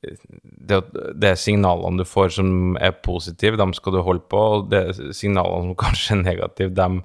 det, 0.00 0.78
det 1.20 1.34
signalene 1.36 2.00
du 2.00 2.06
får 2.08 2.30
som 2.38 2.76
er 2.80 2.94
positive, 3.04 3.58
dem 3.60 3.74
skal 3.76 3.98
du 3.98 4.00
holde 4.06 4.24
på, 4.32 4.40
og 4.56 4.70
det 4.72 4.86
signalene 5.16 5.70
som 5.70 5.76
kanskje 5.84 6.16
er 6.16 6.22
negative, 6.22 6.72
dem 6.76 7.02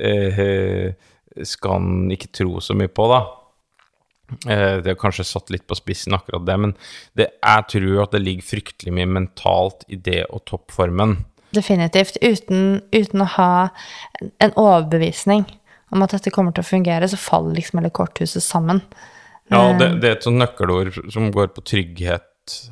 eh, 0.00 0.88
skal 1.46 1.76
en 1.82 2.08
ikke 2.14 2.32
tro 2.40 2.62
så 2.64 2.76
mye 2.78 2.88
på, 2.88 3.10
da. 3.12 3.20
Eh, 4.48 4.78
det 4.80 4.94
er 4.94 4.98
kanskje 5.00 5.26
satt 5.28 5.52
litt 5.52 5.66
på 5.68 5.76
spissen, 5.78 6.16
akkurat 6.16 6.46
det, 6.48 6.56
men 6.64 6.74
det, 7.18 7.28
jeg 7.42 7.68
tror 7.74 8.04
at 8.06 8.16
det 8.16 8.22
ligger 8.24 8.48
fryktelig 8.54 8.94
mye 8.96 9.10
mentalt 9.20 9.84
i 9.92 10.00
det 10.00 10.22
å 10.30 10.40
toppe 10.40 10.72
formen. 10.76 11.18
Definitivt. 11.50 12.16
Uten, 12.22 12.78
uten 12.94 13.24
å 13.24 13.30
ha 13.36 13.52
en- 14.38 14.52
overbevisning 14.54 15.44
om 15.90 16.04
at 16.04 16.14
dette 16.16 16.32
kommer 16.34 16.54
til 16.54 16.64
å 16.64 16.70
fungere, 16.70 17.08
så 17.10 17.18
faller 17.20 17.58
liksom 17.58 17.80
hele 17.80 17.92
korthuset 17.94 18.44
sammen. 18.44 18.82
Ja, 19.50 19.64
det, 19.74 19.96
det 20.02 20.08
er 20.08 20.18
et 20.18 20.26
sånt 20.26 20.38
nøkkelord 20.38 20.94
som 21.10 21.30
går 21.34 21.50
på 21.56 21.64
trygghet 21.66 22.26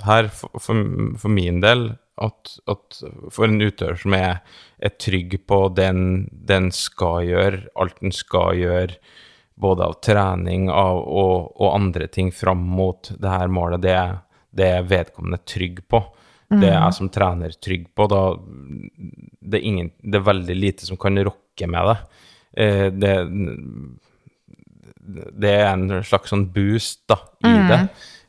her, 0.06 0.28
for, 0.34 0.60
for, 0.62 0.84
for 1.18 1.34
min 1.34 1.62
del. 1.64 1.90
At, 2.18 2.56
at 2.66 2.98
for 3.30 3.46
en 3.46 3.60
utøver 3.62 3.98
som 4.00 4.14
er, 4.16 4.40
er 4.82 4.94
trygg 4.98 5.36
på 5.46 5.58
den 5.74 6.26
den 6.30 6.72
skal 6.74 7.22
gjøre, 7.28 7.60
alt 7.78 8.00
den 8.02 8.14
skal 8.14 8.58
gjøre, 8.58 8.98
både 9.58 9.86
av 9.86 9.98
trening 10.02 10.66
av, 10.70 10.98
og, 11.02 11.52
og 11.58 11.74
andre 11.74 12.08
ting 12.10 12.32
fram 12.34 12.62
mot 12.74 13.10
det 13.10 13.30
her 13.30 13.50
målet, 13.50 13.82
det, 13.82 13.98
det 14.54 14.70
er 14.76 14.86
vedkommende 14.90 15.42
trygg 15.46 15.82
på. 15.90 16.02
Det 16.48 16.64
er 16.64 16.78
jeg 16.78 16.96
som 16.96 17.10
trener 17.12 17.52
trygg 17.60 17.90
på. 17.94 18.06
Da, 18.08 18.22
det, 18.38 19.58
er 19.58 19.66
ingen, 19.68 19.90
det 20.00 20.16
er 20.16 20.28
veldig 20.30 20.56
lite 20.56 20.86
som 20.88 20.96
kan 21.00 21.18
rokke 21.20 21.68
med 21.68 21.90
det. 21.90 21.96
Eh, 22.58 22.88
det 22.92 23.14
det 25.08 25.54
er 25.62 25.70
en 25.70 26.02
slags 26.04 26.32
sånn 26.32 26.48
boost 26.52 27.06
da, 27.08 27.16
i 27.46 27.54
det. 27.70 27.80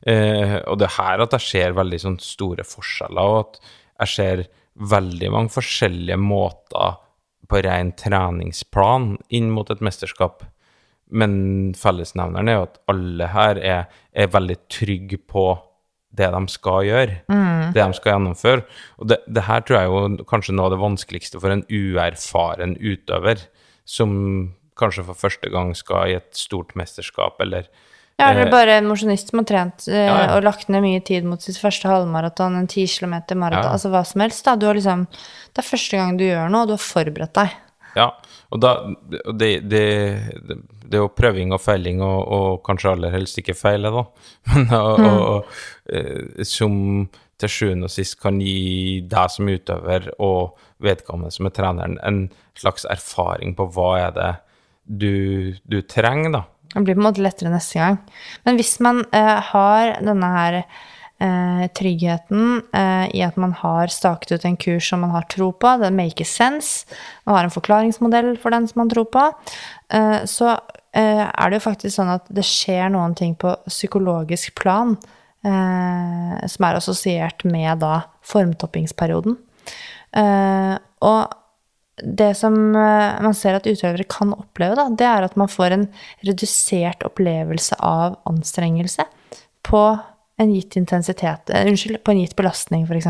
Eh, 0.07 0.55
og 0.63 0.79
det 0.79 0.87
er 0.87 0.95
her 0.95 1.23
at 1.25 1.35
jeg 1.35 1.47
ser 1.47 1.75
veldig 1.77 1.99
sånn 2.05 2.19
store 2.23 2.63
forskjeller, 2.67 3.33
og 3.33 3.39
at 3.41 3.59
jeg 4.05 4.13
ser 4.13 4.43
veldig 4.79 5.31
mange 5.33 5.51
forskjellige 5.51 6.19
måter 6.23 6.99
på 7.49 7.61
ren 7.65 7.91
treningsplan 7.99 9.17
inn 9.35 9.49
mot 9.51 9.69
et 9.73 9.83
mesterskap. 9.83 10.45
Men 11.09 11.73
fellesnevneren 11.77 12.51
er 12.51 12.59
jo 12.59 12.67
at 12.67 12.77
alle 12.93 13.31
her 13.33 13.59
er, 13.59 13.87
er 14.13 14.31
veldig 14.31 14.59
trygge 14.71 15.19
på 15.19 15.49
det 16.15 16.29
de 16.33 16.41
skal 16.49 16.85
gjøre, 16.87 17.19
det 17.73 17.81
de 17.81 17.97
skal 17.97 18.15
gjennomføre. 18.15 18.63
Og 19.01 19.09
det, 19.11 19.19
det 19.29 19.43
her 19.45 19.65
tror 19.65 19.77
jeg 19.77 19.89
jo 19.89 20.27
kanskje 20.29 20.55
noe 20.55 20.69
av 20.69 20.73
det 20.73 20.81
vanskeligste 20.81 21.41
for 21.41 21.53
en 21.53 21.65
uerfaren 21.69 22.77
utøver, 22.79 23.43
som 23.89 24.11
kanskje 24.79 25.03
for 25.09 25.17
første 25.17 25.49
gang 25.51 25.73
skal 25.75 26.11
i 26.11 26.17
et 26.19 26.29
stort 26.37 26.75
mesterskap, 26.79 27.39
eller 27.43 27.65
Ja, 28.19 28.29
eller 28.33 28.47
Eh, 28.47 28.51
bare 28.51 28.73
en 28.77 28.87
mosjonist 28.89 29.29
som 29.31 29.39
har 29.39 29.45
trent 29.47 29.85
eh, 29.87 29.95
Ja, 30.05 30.15
ja. 30.25 30.35
og 30.35 30.43
lagt 30.43 30.67
ned 30.69 30.83
mye 30.83 30.99
tid 31.07 31.23
mot 31.27 31.41
sitt 31.41 31.55
første 31.59 31.87
halvmaraton, 31.87 32.57
en 32.59 32.67
10 32.67 32.85
km 32.99 33.15
maraton, 33.39 33.63
Ja. 33.69 33.71
altså 33.77 33.89
hva 33.93 34.01
som 34.05 34.21
helst. 34.21 34.43
da. 34.45 34.55
Du 34.59 34.65
har 34.67 34.75
liksom, 34.75 35.05
det 35.07 35.63
er 35.63 35.69
første 35.69 35.97
gang 35.97 36.17
du 36.19 36.25
gjør 36.27 36.49
noe, 36.51 36.61
og 36.65 36.67
du 36.67 36.73
har 36.75 36.83
forberedt 36.83 37.33
deg. 37.39 37.55
Ja, 37.95 38.09
og 38.51 38.59
da 38.61 38.73
det, 39.09 39.21
det, 39.39 39.69
det, 39.71 40.59
det 40.85 40.99
er 40.99 41.01
jo 41.05 41.07
prøving 41.15 41.53
og 41.55 41.61
feiling, 41.63 42.01
og, 42.05 42.19
og 42.27 42.59
kanskje 42.67 42.91
aller 42.91 43.15
helst 43.15 43.39
ikke 43.41 43.55
feile, 43.57 43.89
da. 43.95 44.03
Men, 44.53 44.67
og, 44.75 44.99
og, 44.99 45.23
og, 45.31 45.63
eh, 45.95 46.43
som 46.43 46.75
til 47.39 47.51
sjuende 47.51 47.87
og 47.87 47.93
sist 47.93 48.19
kan 48.21 48.39
gi 48.43 48.99
deg 49.09 49.31
som 49.33 49.49
utøver 49.49 50.11
og 50.19 50.59
vedkommende 50.83 51.31
som 51.33 51.49
er 51.49 51.55
treneren, 51.55 51.97
en 52.03 52.27
slags 52.59 52.87
erfaring 52.89 53.55
på 53.57 53.67
hva 53.75 53.89
er 54.03 54.15
det 54.15 54.31
du, 54.89 55.55
du 55.69 55.81
trenger, 55.85 56.33
da. 56.33 56.45
Det 56.73 56.85
blir 56.85 56.97
på 56.97 57.01
en 57.01 57.07
måte 57.07 57.23
lettere 57.25 57.51
neste 57.53 57.79
gang. 57.81 57.97
Men 58.45 58.57
hvis 58.59 58.75
man 58.83 59.03
eh, 59.15 59.37
har 59.51 59.95
denne 60.05 60.29
her 60.33 60.57
eh, 60.59 61.63
tryggheten 61.77 62.59
eh, 62.75 63.05
i 63.17 63.23
at 63.25 63.37
man 63.41 63.55
har 63.57 63.93
staket 63.93 64.35
ut 64.35 64.45
en 64.45 64.57
kurs 64.59 64.89
som 64.91 65.01
man 65.05 65.13
har 65.15 65.27
tro 65.31 65.51
på, 65.51 65.75
det 65.81 65.91
makes 65.95 66.33
sense, 66.37 66.85
man 67.25 67.37
har 67.37 67.47
en 67.47 67.55
forklaringsmodell 67.55 68.35
for 68.41 68.53
den 68.55 68.67
som 68.69 68.83
man 68.83 68.91
tror 68.93 69.09
på, 69.13 69.25
eh, 69.93 70.19
så 70.29 70.51
eh, 70.93 71.25
er 71.25 71.49
det 71.49 71.59
jo 71.59 71.67
faktisk 71.69 71.95
sånn 71.97 72.13
at 72.17 72.29
det 72.33 72.45
skjer 72.47 72.93
noen 72.93 73.17
ting 73.17 73.37
på 73.39 73.55
psykologisk 73.69 74.55
plan 74.61 74.97
eh, 75.45 76.47
som 76.47 76.67
er 76.67 76.79
assosiert 76.79 77.45
med 77.47 77.81
da 77.83 78.01
formtoppingsperioden. 78.27 79.37
Eh, 80.17 80.75
og 81.05 81.35
det 81.99 82.31
som 82.39 82.55
eh, 82.75 83.19
man 83.23 83.35
ser 83.35 83.57
at 83.57 83.67
utøvere 83.67 84.07
kan 84.09 84.33
oppleve, 84.35 84.77
da, 84.79 84.87
det 84.89 85.07
er 85.07 85.27
at 85.27 85.35
man 85.39 85.51
får 85.51 85.75
en 85.75 85.87
redusert 86.27 87.03
opplevelse 87.07 87.75
av 87.83 88.19
anstrengelse 88.29 89.05
på 89.67 89.83
en 90.39 90.53
gitt 90.55 90.77
intensitet 90.79 91.51
eh, 91.51 91.67
Unnskyld, 91.67 92.01
på 92.03 92.15
en 92.15 92.21
gitt 92.23 92.35
belastning, 92.39 92.87
f.eks. 92.87 93.09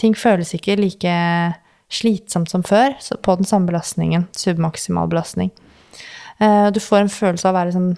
Ting 0.00 0.16
føles 0.16 0.54
ikke 0.56 0.78
like 0.80 1.14
slitsomt 1.90 2.50
som 2.50 2.62
før 2.66 2.94
på 3.22 3.36
den 3.38 3.48
samme 3.48 3.70
belastningen, 3.70 4.28
submaksimal 4.36 5.10
belastning. 5.10 5.50
Eh, 6.40 6.70
Du 6.74 6.80
får 6.82 7.04
en 7.04 7.12
følelse 7.12 7.48
av 7.48 7.54
å 7.54 7.58
være 7.58 7.72
liksom 7.72 7.90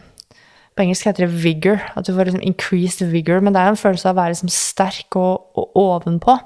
På 0.73 0.85
engelsk 0.85 1.09
heter 1.09 1.27
det 1.27 1.43
vigor, 1.43 1.82
at 1.93 2.07
du 2.07 2.15
får 2.15 2.31
liksom 2.31 2.44
increased 2.47 3.11
vigor, 3.12 3.43
men 3.44 3.53
det 3.53 3.61
er 3.61 3.73
en 3.73 3.81
følelse 3.81 4.09
av 4.09 4.16
å 4.16 4.20
være 4.23 4.35
liksom 4.35 4.53
sterk 4.53 5.19
og, 5.20 5.53
og 5.59 5.77
ovenpå. 5.82 6.39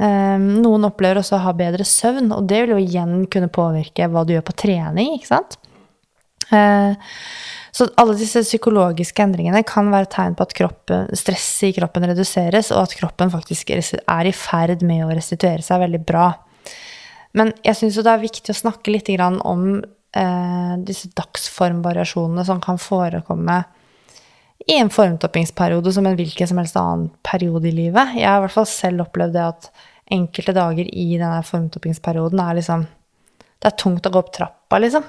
Um, 0.00 0.46
noen 0.64 0.86
opplever 0.88 1.20
også 1.20 1.36
å 1.36 1.44
ha 1.44 1.54
bedre 1.56 1.84
søvn, 1.84 2.30
og 2.32 2.46
det 2.48 2.62
vil 2.62 2.74
jo 2.74 2.80
igjen 2.80 3.24
kunne 3.32 3.52
påvirke 3.52 4.08
hva 4.08 4.24
du 4.24 4.34
gjør 4.34 4.46
på 4.48 4.56
trening, 4.62 5.16
ikke 5.18 5.28
sant? 5.28 5.58
Uh, 6.50 6.96
så 7.70 7.86
alle 8.00 8.16
disse 8.18 8.42
psykologiske 8.42 9.22
endringene 9.22 9.62
kan 9.66 9.90
være 9.92 10.08
tegn 10.10 10.36
på 10.36 10.46
at 10.46 10.54
kroppen, 10.56 11.10
stresset 11.16 11.68
i 11.68 11.74
kroppen 11.76 12.08
reduseres, 12.10 12.72
og 12.74 12.82
at 12.88 12.96
kroppen 12.98 13.32
faktisk 13.32 13.70
er 13.76 14.28
i 14.28 14.34
ferd 14.34 14.84
med 14.86 15.04
å 15.04 15.12
restituere 15.14 15.62
seg 15.64 15.84
veldig 15.84 16.02
bra. 16.08 16.32
Men 17.36 17.52
jeg 17.62 17.78
syns 17.78 17.96
jo 17.98 18.04
det 18.04 18.12
er 18.16 18.24
viktig 18.24 18.52
å 18.52 18.58
snakke 18.58 18.92
litt 18.92 19.12
om 19.20 19.66
eh, 20.16 20.72
disse 20.86 21.10
dagsformvariasjonene 21.16 22.46
som 22.46 22.62
kan 22.62 22.80
forekomme 22.80 23.62
i 24.68 24.76
en 24.76 24.90
formtoppingsperiode 24.92 25.92
som 25.92 26.06
en 26.06 26.16
hvilken 26.18 26.48
som 26.48 26.60
helst 26.60 26.76
annen 26.76 27.08
periode 27.26 27.70
i 27.70 27.74
livet. 27.74 28.16
Jeg 28.18 28.28
har 28.28 28.40
i 28.40 28.44
hvert 28.44 28.58
fall 28.58 28.68
selv 28.68 29.06
opplevd 29.06 29.36
det 29.36 29.44
at 29.46 29.70
enkelte 30.10 30.54
dager 30.56 30.88
i 30.90 31.06
denne 31.14 31.42
formtoppingsperioden 31.46 32.42
er 32.42 32.58
liksom 32.58 32.88
Det 33.60 33.68
er 33.68 33.76
tungt 33.76 34.06
å 34.08 34.10
gå 34.10 34.20
opp 34.22 34.30
trappa, 34.32 34.78
liksom. 34.80 35.04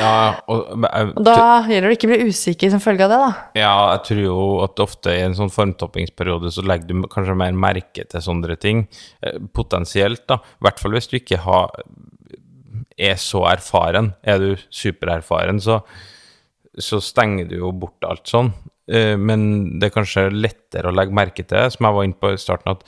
Ja, 0.00 0.40
og, 0.50 0.72
men 0.82 1.12
Og 1.12 1.22
da 1.22 1.60
gjelder 1.70 1.92
det 1.92 2.08
å 2.08 2.10
bli 2.10 2.26
usikker 2.26 2.72
som 2.72 2.82
følge 2.82 3.06
av 3.06 3.12
det, 3.12 3.18
da. 3.22 3.28
Ja, 3.54 3.74
jeg 3.92 4.00
tror 4.08 4.20
jo 4.24 4.38
at 4.64 4.82
ofte 4.82 5.14
i 5.14 5.20
en 5.22 5.36
sånn 5.38 5.52
formtoppingsperiode 5.54 6.50
så 6.54 6.64
legger 6.66 6.90
du 6.90 7.06
kanskje 7.06 7.36
mer 7.38 7.54
merke 7.54 8.02
til 8.02 8.24
sånne 8.24 8.58
ting. 8.58 8.88
Eh, 9.22 9.38
Potensielt, 9.54 10.24
da. 10.26 10.40
I 10.58 10.66
hvert 10.66 10.82
fall 10.82 10.98
hvis 10.98 11.06
du 11.06 11.20
ikke 11.20 11.38
har, 11.44 11.70
er 12.98 13.14
så 13.20 13.44
erfaren. 13.50 14.12
Er 14.22 14.38
du 14.42 14.56
supererfaren, 14.70 15.60
så, 15.62 15.80
så 16.78 17.00
stenger 17.02 17.48
du 17.50 17.56
jo 17.60 17.72
bort 17.72 18.02
alt 18.08 18.26
sånn. 18.30 18.52
Eh, 18.90 19.16
Men 19.16 19.78
det 19.78 19.90
er 19.90 19.94
kanskje 20.00 20.28
lettere 20.32 20.90
å 20.90 20.94
legge 20.96 21.14
merke 21.14 21.44
til, 21.46 21.70
som 21.70 21.86
jeg 21.88 21.94
var 21.98 22.04
inne 22.08 22.18
på 22.20 22.32
i 22.34 22.40
starten, 22.40 22.74
at 22.76 22.84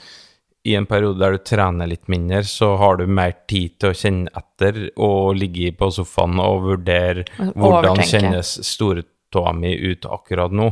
i 0.63 0.75
en 0.77 0.85
periode 0.85 1.17
der 1.17 1.33
du 1.33 1.41
trener 1.41 1.87
litt 1.89 2.05
mindre, 2.11 2.43
så 2.45 2.75
har 2.77 2.99
du 2.99 3.07
mer 3.09 3.31
tid 3.49 3.79
til 3.81 3.89
å 3.89 3.97
kjenne 3.97 4.29
etter 4.37 4.91
og 5.01 5.31
ligge 5.39 5.71
på 5.73 5.87
sofaen 5.95 6.37
og 6.43 6.67
vurdere 6.67 7.23
hvordan 7.39 7.95
Overtenke. 7.95 8.05
kjennes 8.11 8.51
stortåa 8.69 9.55
mi 9.57 9.71
ut 9.73 10.05
akkurat 10.05 10.53
nå. 10.53 10.67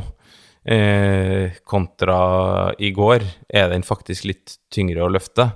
Eh, 0.70 1.56
kontra 1.66 2.70
i 2.78 2.90
går 2.94 3.22
er 3.48 3.70
den 3.72 3.82
faktisk 3.82 4.28
litt 4.28 4.58
tyngre 4.70 5.02
å 5.06 5.10
løfte. 5.10 5.48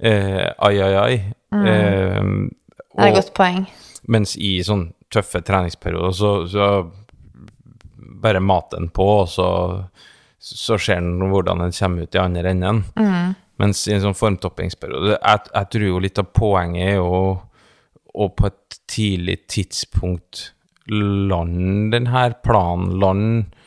Eh, 0.00 0.50
ai, 0.58 0.74
ai, 0.82 0.94
ai. 1.06 1.14
Eh, 1.54 2.20
Mm. 2.20 2.50
Det 2.94 3.04
er 3.04 3.10
et 3.12 3.18
godt 3.20 3.34
poeng. 3.36 3.66
mens 4.08 4.36
i 4.36 4.58
sånn 4.64 4.88
tøffe 5.12 5.42
treningsperioder 5.44 6.14
så, 6.16 6.30
så 6.48 6.68
bare 8.22 8.40
mat 8.40 8.70
den 8.72 8.88
på, 8.94 9.06
og 9.22 9.28
så, 9.30 9.48
så 10.38 10.78
ser 10.78 11.02
en 11.02 11.28
hvordan 11.30 11.62
den 11.64 11.74
kommer 11.76 12.08
ut 12.08 12.16
i 12.16 12.22
andre 12.22 12.54
enden. 12.54 12.82
Mens 13.58 13.84
i 13.88 13.94
en 13.96 14.04
sånn 14.04 14.16
formtoppingsperiode 14.16 15.16
jeg, 15.16 15.44
jeg 15.50 15.70
tror 15.74 15.86
jo 15.88 16.02
litt 16.02 16.20
av 16.22 16.28
poenget 16.36 16.94
er 16.94 17.02
å, 17.02 17.22
å 18.14 18.28
på 18.30 18.50
et 18.50 18.80
tidlig 18.90 19.40
tidspunkt 19.50 20.52
lande 20.88 21.90
den 21.92 22.08
her 22.12 22.38
planen, 22.44 22.94
lande 23.02 23.58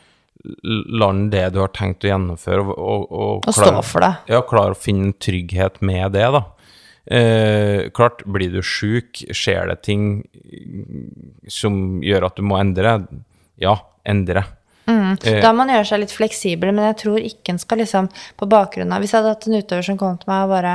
land 0.42 1.30
det 1.30 1.44
du 1.54 1.60
har 1.62 1.70
tenkt 1.74 2.04
å 2.04 2.10
gjennomføre, 2.10 2.64
og, 2.74 3.04
og, 3.12 3.46
Og 3.46 3.54
stå 3.54 3.82
for 3.86 4.02
det. 4.04 4.12
Ja, 4.32 4.40
klare 4.46 4.74
å 4.74 4.78
finne 4.78 5.12
trygghet 5.22 5.80
med 5.84 6.16
det, 6.16 6.24
da. 6.34 6.42
Eh, 7.06 7.90
klart, 7.94 8.22
blir 8.24 8.52
du 8.54 8.62
sjuk, 8.62 9.24
skjer 9.34 9.66
det 9.72 9.80
ting 9.82 10.22
som 11.50 12.02
gjør 12.04 12.28
at 12.28 12.38
du 12.38 12.46
må 12.46 12.60
endre, 12.60 13.00
ja, 13.60 13.74
endre. 14.06 14.44
Mm. 14.86 15.16
Da 15.22 15.50
må 15.52 15.62
man 15.62 15.70
gjøre 15.70 15.86
seg 15.86 16.00
litt 16.02 16.14
fleksibel, 16.14 16.72
men 16.74 16.88
jeg 16.90 16.98
tror 17.04 17.18
ikke 17.22 17.54
en 17.54 17.60
skal 17.62 17.78
liksom 17.82 18.08
på 18.38 18.48
bakgrunn 18.50 18.90
av 18.90 19.02
Hvis 19.02 19.12
jeg 19.12 19.20
hadde 19.20 19.34
hatt 19.36 19.46
en 19.46 19.60
utøver 19.60 19.86
som 19.86 19.98
kom 20.00 20.16
til 20.18 20.30
meg 20.32 20.42
og 20.42 20.54
bare 20.56 20.72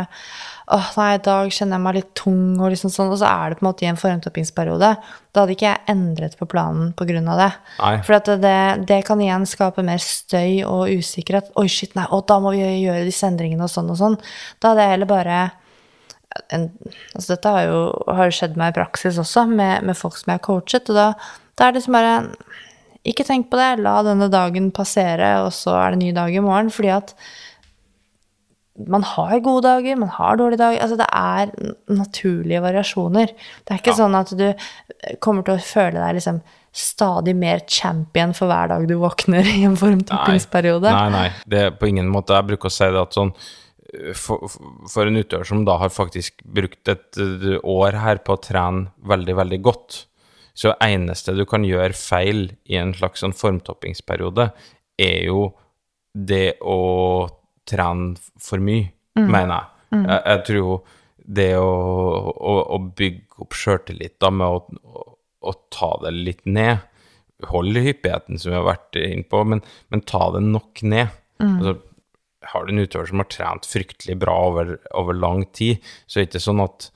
åh, 0.78 0.88
nei, 1.00 1.10
i 1.16 1.22
dag 1.24 1.52
kjenner 1.52 1.78
jeg 1.78 1.84
meg 1.84 1.96
litt 1.96 2.10
tung, 2.16 2.58
og 2.60 2.72
liksom 2.74 2.92
sånn, 2.92 3.12
og 3.12 3.20
så 3.22 3.28
er 3.30 3.52
det 3.52 3.60
på 3.60 3.64
en 3.64 3.70
måte 3.70 3.86
i 3.86 3.90
en 3.92 4.00
formtoppingsperiode, 4.00 4.90
da 5.00 5.44
hadde 5.44 5.56
ikke 5.56 5.70
jeg 5.70 5.84
endret 5.94 6.36
på 6.40 6.48
planen 6.52 6.90
på 6.98 7.08
grunn 7.08 7.30
av 7.32 7.40
det. 7.40 7.52
Nei. 7.80 7.94
For 8.04 8.28
det, 8.44 8.58
det 8.90 8.98
kan 9.08 9.22
igjen 9.24 9.48
skape 9.48 9.86
mer 9.88 10.04
støy 10.04 10.66
og 10.68 10.92
usikkerhet. 10.92 11.54
Oi, 11.60 11.70
shit, 11.72 11.96
nei, 11.96 12.04
å, 12.12 12.20
da 12.28 12.42
må 12.44 12.52
vi 12.56 12.66
gjøre 12.66 13.08
disse 13.08 13.30
endringene 13.32 13.64
og 13.64 13.72
sånn 13.72 13.94
og 13.94 14.00
sånn. 14.02 14.20
Da 14.60 14.74
hadde 14.74 14.88
jeg 14.88 14.96
heller 14.98 15.12
bare 15.14 15.40
en, 16.54 16.68
altså 17.16 17.34
dette 17.36 17.52
har 17.56 17.68
jo, 17.70 17.82
har 18.18 18.34
skjedd 18.36 18.58
meg 18.60 18.74
i 18.74 18.78
praksis 18.82 19.18
også, 19.22 19.46
med, 19.50 19.86
med 19.88 19.98
folk 19.98 20.18
som 20.20 20.32
jeg 20.34 20.40
har 20.42 20.46
coachet, 20.48 20.90
og 20.92 20.98
da, 21.00 21.06
da 21.58 21.68
er 21.68 21.72
det 21.76 21.82
liksom 21.82 21.96
bare 21.98 22.16
Ikke 23.08 23.24
tenk 23.24 23.48
på 23.52 23.56
det, 23.60 23.70
la 23.86 24.02
denne 24.04 24.28
dagen 24.34 24.72
passere, 24.76 25.30
og 25.46 25.54
så 25.56 25.78
er 25.80 25.94
det 25.96 26.02
ny 26.02 26.10
dag 26.12 26.34
i 26.36 26.42
morgen. 26.44 26.68
Fordi 26.74 26.90
at 26.92 27.14
man 28.88 29.06
har 29.08 29.40
gode 29.46 29.64
dager, 29.64 29.96
man 29.96 30.12
har 30.12 30.36
dårlige 30.38 30.60
dager. 30.60 30.82
Altså 30.84 30.98
det 31.00 31.08
er 31.16 31.54
naturlige 31.88 32.60
variasjoner. 32.62 33.32
Det 33.64 33.72
er 33.74 33.80
ikke 33.80 33.94
Ja. 33.96 34.00
sånn 34.02 34.18
at 34.20 34.34
du 34.38 34.54
kommer 35.24 35.46
til 35.48 35.56
å 35.56 35.64
føle 35.64 35.98
deg 36.04 36.18
liksom 36.20 36.42
stadig 36.74 37.34
mer 37.36 37.64
champion 37.66 38.34
for 38.38 38.52
hver 38.52 38.68
dag 38.70 38.88
du 38.88 38.98
våkner 39.00 39.48
i 39.56 39.64
en 39.64 39.78
formtoppingsperiode. 39.80 40.92
Nei, 40.92 41.10
nei, 41.10 41.32
det 41.48 41.64
er 41.64 41.72
på 41.72 41.88
ingen 41.88 42.12
måte. 42.12 42.36
Jeg 42.36 42.46
bruker 42.52 42.68
å 42.70 42.76
si 42.76 42.92
det 42.92 43.02
at 43.02 43.16
sånn 43.18 43.32
for, 44.18 44.50
for 44.90 45.08
en 45.08 45.20
utøver 45.20 45.48
som 45.48 45.64
da 45.68 45.78
har 45.82 45.94
faktisk 45.94 46.44
brukt 46.44 46.90
et 46.92 47.20
eh, 47.22 47.58
år 47.64 47.98
her 48.02 48.22
på 48.26 48.36
å 48.36 48.42
trene 48.44 48.90
veldig, 49.08 49.36
veldig 49.40 49.60
godt, 49.66 50.02
så 50.58 50.74
eneste 50.82 51.36
du 51.38 51.46
kan 51.50 51.66
gjøre 51.68 51.96
feil 51.96 52.48
i 52.66 52.80
en 52.80 52.94
slags 52.98 53.22
sånn 53.24 53.36
formtoppingsperiode, 53.38 54.50
er 54.98 55.20
jo 55.30 55.52
det 56.18 56.58
å 56.66 56.80
trene 57.68 58.18
for 58.42 58.64
mye, 58.64 58.90
mener 59.20 59.54
jeg. 59.54 59.68
jeg. 59.94 60.22
Jeg 60.26 60.44
tror 60.48 60.60
jo 60.60 60.78
det 61.38 61.52
å, 61.60 61.72
å, 62.34 62.54
å 62.74 62.80
bygge 62.98 63.44
opp 63.44 63.56
sjøltillit 63.58 64.16
da 64.24 64.32
med 64.34 64.48
å, 64.48 64.80
å, 64.82 65.04
å 65.46 65.54
ta 65.74 65.92
det 66.06 66.16
litt 66.16 66.46
ned 66.48 66.86
Hold 67.52 67.78
hyppigheten 67.78 68.40
som 68.42 68.50
vi 68.50 68.56
har 68.58 68.64
vært 68.66 68.98
inne 68.98 69.22
på, 69.30 69.44
men, 69.46 69.60
men 69.94 70.02
ta 70.10 70.24
det 70.34 70.40
nok 70.42 70.82
ned. 70.90 71.12
Altså, 71.38 71.76
har 72.46 72.66
du 72.66 72.74
en 72.74 72.84
utøver 72.86 73.10
som 73.10 73.24
har 73.24 73.30
trent 73.34 73.66
fryktelig 73.66 74.18
bra 74.22 74.36
over, 74.50 74.78
over 74.98 75.18
lang 75.18 75.46
tid, 75.56 75.84
så 76.06 76.20
er 76.20 76.26
det 76.26 76.32
ikke 76.32 76.46
sånn 76.46 76.64
at 76.64 76.90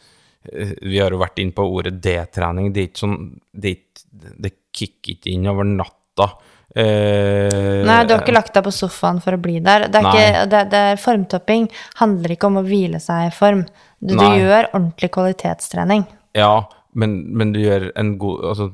eh, 0.51 0.75
Vi 0.81 0.99
har 1.01 1.13
jo 1.13 1.21
vært 1.21 1.41
inne 1.41 1.55
på 1.57 1.65
ordet 1.65 1.97
D-trening. 2.03 2.71
Det 2.73 2.83
er 2.83 2.89
ikke 2.91 3.03
sånn 3.05 3.19
Det, 3.51 3.75
det 4.11 4.55
kicker 4.71 5.15
ikke 5.17 5.33
inn 5.33 5.49
over 5.51 5.67
natta. 5.67 6.29
Eh, 6.75 7.81
Nei, 7.83 7.97
du 8.07 8.13
har 8.13 8.21
ikke 8.21 8.35
lagt 8.35 8.53
deg 8.55 8.63
på 8.63 8.73
sofaen 8.75 9.19
for 9.23 9.35
å 9.35 9.41
bli 9.41 9.57
der. 9.63 9.89
Det 9.91 9.99
er 9.99 10.07
ikke, 10.07 10.43
det, 10.51 10.61
det 10.71 10.83
er 10.91 11.01
formtopping 11.01 11.67
handler 11.99 12.35
ikke 12.35 12.51
om 12.51 12.61
å 12.61 12.65
hvile 12.67 13.01
seg 13.03 13.27
i 13.27 13.33
form. 13.35 13.65
Du, 13.99 14.15
du 14.15 14.23
gjør 14.23 14.69
ordentlig 14.71 15.11
kvalitetstrening. 15.13 16.05
Ja, 16.37 16.69
men, 16.95 17.17
men 17.37 17.51
du 17.55 17.59
gjør 17.61 17.89
en 17.99 18.15
god 18.19 18.45
Altså, 18.53 18.71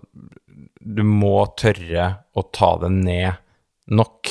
du 0.88 1.02
må 1.06 1.42
tørre 1.60 2.08
å 2.38 2.44
ta 2.54 2.76
det 2.82 2.92
ned 2.94 3.42
nok, 3.98 4.30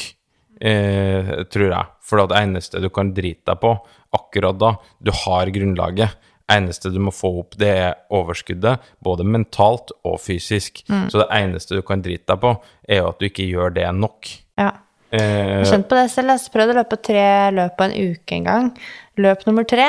eh, 0.60 1.44
tror 1.52 1.68
jeg. 1.70 1.86
For 2.06 2.22
det 2.26 2.38
eneste 2.38 2.80
du 2.82 2.88
kan 2.94 3.12
drite 3.16 3.44
deg 3.52 3.60
på 3.62 3.74
akkurat 4.16 4.58
da, 4.58 4.74
du 5.02 5.10
har 5.24 5.46
grunnlaget. 5.52 6.16
eneste 6.48 6.92
du 6.94 7.00
må 7.02 7.10
få 7.10 7.32
opp, 7.40 7.56
det 7.58 7.68
er 7.74 7.94
overskuddet, 8.14 8.78
både 9.02 9.24
mentalt 9.26 9.90
og 10.06 10.20
fysisk. 10.22 10.84
Så 10.86 11.18
det 11.18 11.26
eneste 11.34 11.74
du 11.74 11.82
kan 11.82 12.00
drite 12.04 12.28
deg 12.30 12.38
på, 12.44 12.52
er 12.88 13.00
jo 13.02 13.08
at 13.10 13.18
du 13.18 13.26
ikke 13.26 13.48
gjør 13.50 13.74
det 13.74 13.88
nok. 13.98 14.28
Ja. 14.56 14.70
Eh, 15.10 15.20
Jeg 15.20 15.64
har 15.64 15.72
kjent 15.72 15.88
på 15.90 15.98
det 15.98 16.10
selv. 16.14 16.30
Jeg 16.36 16.52
prøvde 16.54 16.76
å 16.76 16.78
løpe 16.78 17.00
tre 17.02 17.26
løp 17.54 17.74
på 17.76 17.88
en 17.88 17.96
uke 18.12 18.38
en 18.38 18.46
gang. 18.46 18.70
Løp 19.18 19.42
nummer 19.48 19.66
tre. 19.66 19.88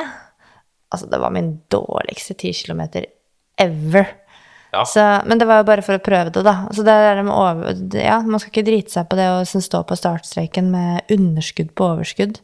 Altså, 0.92 1.06
det 1.12 1.20
var 1.22 1.30
min 1.36 1.54
dårligste 1.70 2.34
10 2.34 2.54
kilometer 2.64 3.06
ever. 3.60 4.08
Ja. 4.78 4.86
Så, 4.88 5.04
men 5.26 5.42
det 5.42 5.48
var 5.50 5.62
jo 5.62 5.68
bare 5.68 5.84
for 5.86 5.98
å 5.98 6.04
prøve 6.04 6.32
det, 6.34 6.44
da. 6.46 6.56
Så 6.72 6.86
det 6.86 6.94
der 6.94 7.22
med 7.26 7.34
over, 7.34 7.80
ja, 7.98 8.20
man 8.26 8.42
skal 8.42 8.54
ikke 8.54 8.66
drite 8.70 8.94
seg 8.94 9.10
på 9.10 9.18
det 9.20 9.28
å 9.32 9.40
liksom 9.42 9.64
stå 9.66 9.82
på 9.90 9.98
startstreken 9.98 10.70
med 10.74 11.14
underskudd 11.14 11.74
på 11.78 11.90
overskudd. 11.96 12.40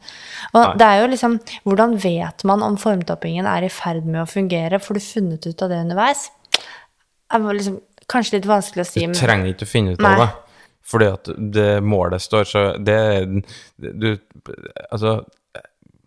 Og 0.53 0.59
Nei. 0.59 0.67
det 0.81 0.89
er 0.89 1.01
jo 1.01 1.09
liksom 1.13 1.39
Hvordan 1.67 1.95
vet 2.01 2.43
man 2.47 2.63
om 2.65 2.75
formtoppingen 2.79 3.47
er 3.49 3.65
i 3.67 3.71
ferd 3.73 4.07
med 4.07 4.23
å 4.23 4.29
fungere? 4.29 4.81
Får 4.81 4.97
du 4.97 5.03
funnet 5.05 5.47
ut 5.47 5.65
av 5.65 5.71
det 5.71 5.81
underveis? 5.85 6.25
Det 6.53 7.41
var 7.43 7.57
liksom, 7.57 7.77
kanskje 8.11 8.39
litt 8.39 8.49
vanskelig 8.49 8.85
å 8.85 8.89
si. 8.89 9.05
Du 9.09 9.17
trenger 9.17 9.53
ikke 9.53 9.67
å 9.67 9.71
finne 9.71 9.95
ut 9.95 10.03
Nei. 10.03 10.13
av 10.13 10.23
det. 10.23 10.57
Fordi 10.93 11.07
at 11.13 11.31
det 11.55 11.69
målet 11.79 12.19
står 12.19 12.49
så 12.49 12.63
Det 12.83 12.97
Du 13.79 14.09
Altså 14.91 15.21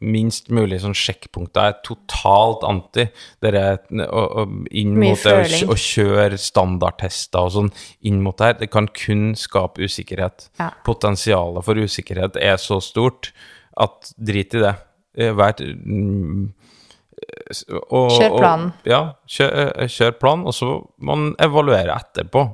Minst 0.05 0.51
mulig 0.53 0.83
sånn 0.83 0.97
sjekkpunkter 0.97 1.71
er 1.71 1.77
totalt 1.87 2.67
anti. 2.69 3.07
Er 3.41 3.57
og 4.05 4.67
inn 4.69 4.93
Mye 4.99 5.15
mot 5.15 5.23
det 5.25 5.63
å, 5.65 5.73
å 5.73 5.79
kjøre 5.81 6.37
standardtester 6.41 7.49
og 7.49 7.55
sånn 7.55 7.71
inn 8.09 8.21
mot 8.25 8.37
det 8.37 8.51
her. 8.51 8.59
Det 8.61 8.71
kan 8.73 8.91
kun 8.93 9.31
skape 9.41 9.89
usikkerhet. 9.89 10.51
Ja. 10.61 10.69
Potensialet 10.85 11.65
for 11.65 11.81
usikkerhet 11.81 12.37
er 12.37 12.61
så 12.61 12.81
stort 12.85 13.33
at 13.81 14.13
drit 14.17 14.57
i 14.57 14.65
det. 14.67 14.77
Eh, 15.17 15.33
Vær 15.37 15.57
mm, 15.65 16.47
og, 17.73 18.11
Kjør 18.13 18.35
planen. 18.37 18.73
Og, 18.73 18.89
ja, 18.91 19.01
kjør, 19.31 19.53
eh, 19.65 19.93
kjør 19.93 20.17
plan, 20.21 20.45
og 20.47 20.55
så 20.55 20.73
må 21.01 21.15
man 21.17 21.31
evaluere 21.43 21.97
etterpå. 21.97 22.45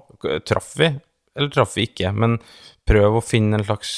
Traff 0.46 0.76
vi, 0.78 0.92
eller 1.34 1.50
traff 1.50 1.74
vi 1.76 1.88
ikke? 1.88 2.12
Men 2.14 2.38
prøv 2.86 3.18
å 3.18 3.24
finne 3.24 3.58
en 3.58 3.66
slags 3.66 3.94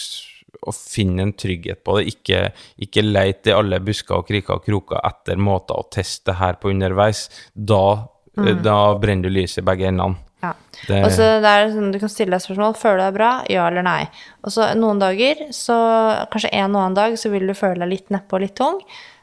å 0.64 0.74
finne 0.74 1.26
en 1.26 1.32
trygghet 1.36 1.82
på 1.84 1.98
det. 1.98 2.04
Ikke, 2.14 2.40
ikke 2.86 3.04
leit 3.04 3.48
i 3.48 3.54
alle 3.54 3.80
busker 3.84 4.18
og 4.18 4.28
kriker 4.28 4.58
og 4.58 4.66
kroker 4.66 5.00
etter 5.04 5.40
måter 5.40 5.78
å 5.78 5.88
teste 5.92 6.32
det 6.32 6.38
her 6.40 6.60
på 6.60 6.72
underveis. 6.72 7.26
Da, 7.54 8.06
mm. 8.38 8.52
da 8.64 8.78
brenner 9.00 9.28
du 9.28 9.36
lyset 9.38 9.62
i 9.62 9.66
begge 9.66 9.90
endene. 9.90 10.20
Ja. 10.44 10.52
Det- 10.86 11.04
Og 11.04 11.10
så 11.12 11.26
det 11.40 11.50
er 11.50 11.70
sånn, 11.72 11.92
Du 11.92 11.98
kan 11.98 12.08
stille 12.12 12.36
deg 12.36 12.42
spørsmål 12.44 12.76
føler 12.76 12.98
du 12.98 13.04
deg 13.04 13.14
bra, 13.14 13.30
ja 13.48 13.66
eller 13.68 13.82
nei. 13.82 14.08
Og 14.44 14.52
så 14.52 14.74
noen 14.76 15.00
dager, 15.00 15.46
så 15.50 15.76
kanskje 16.30 16.52
en 16.52 16.76
og 16.76 16.82
annen 16.82 16.94
dag, 16.94 17.16
så 17.16 17.30
vil 17.30 17.46
du 17.46 17.54
føle 17.54 17.80
deg 17.80 17.88
litt 17.88 18.10
nedpå 18.10 18.36
og 18.36 18.44
litt 18.44 18.56
tung. 18.56 18.80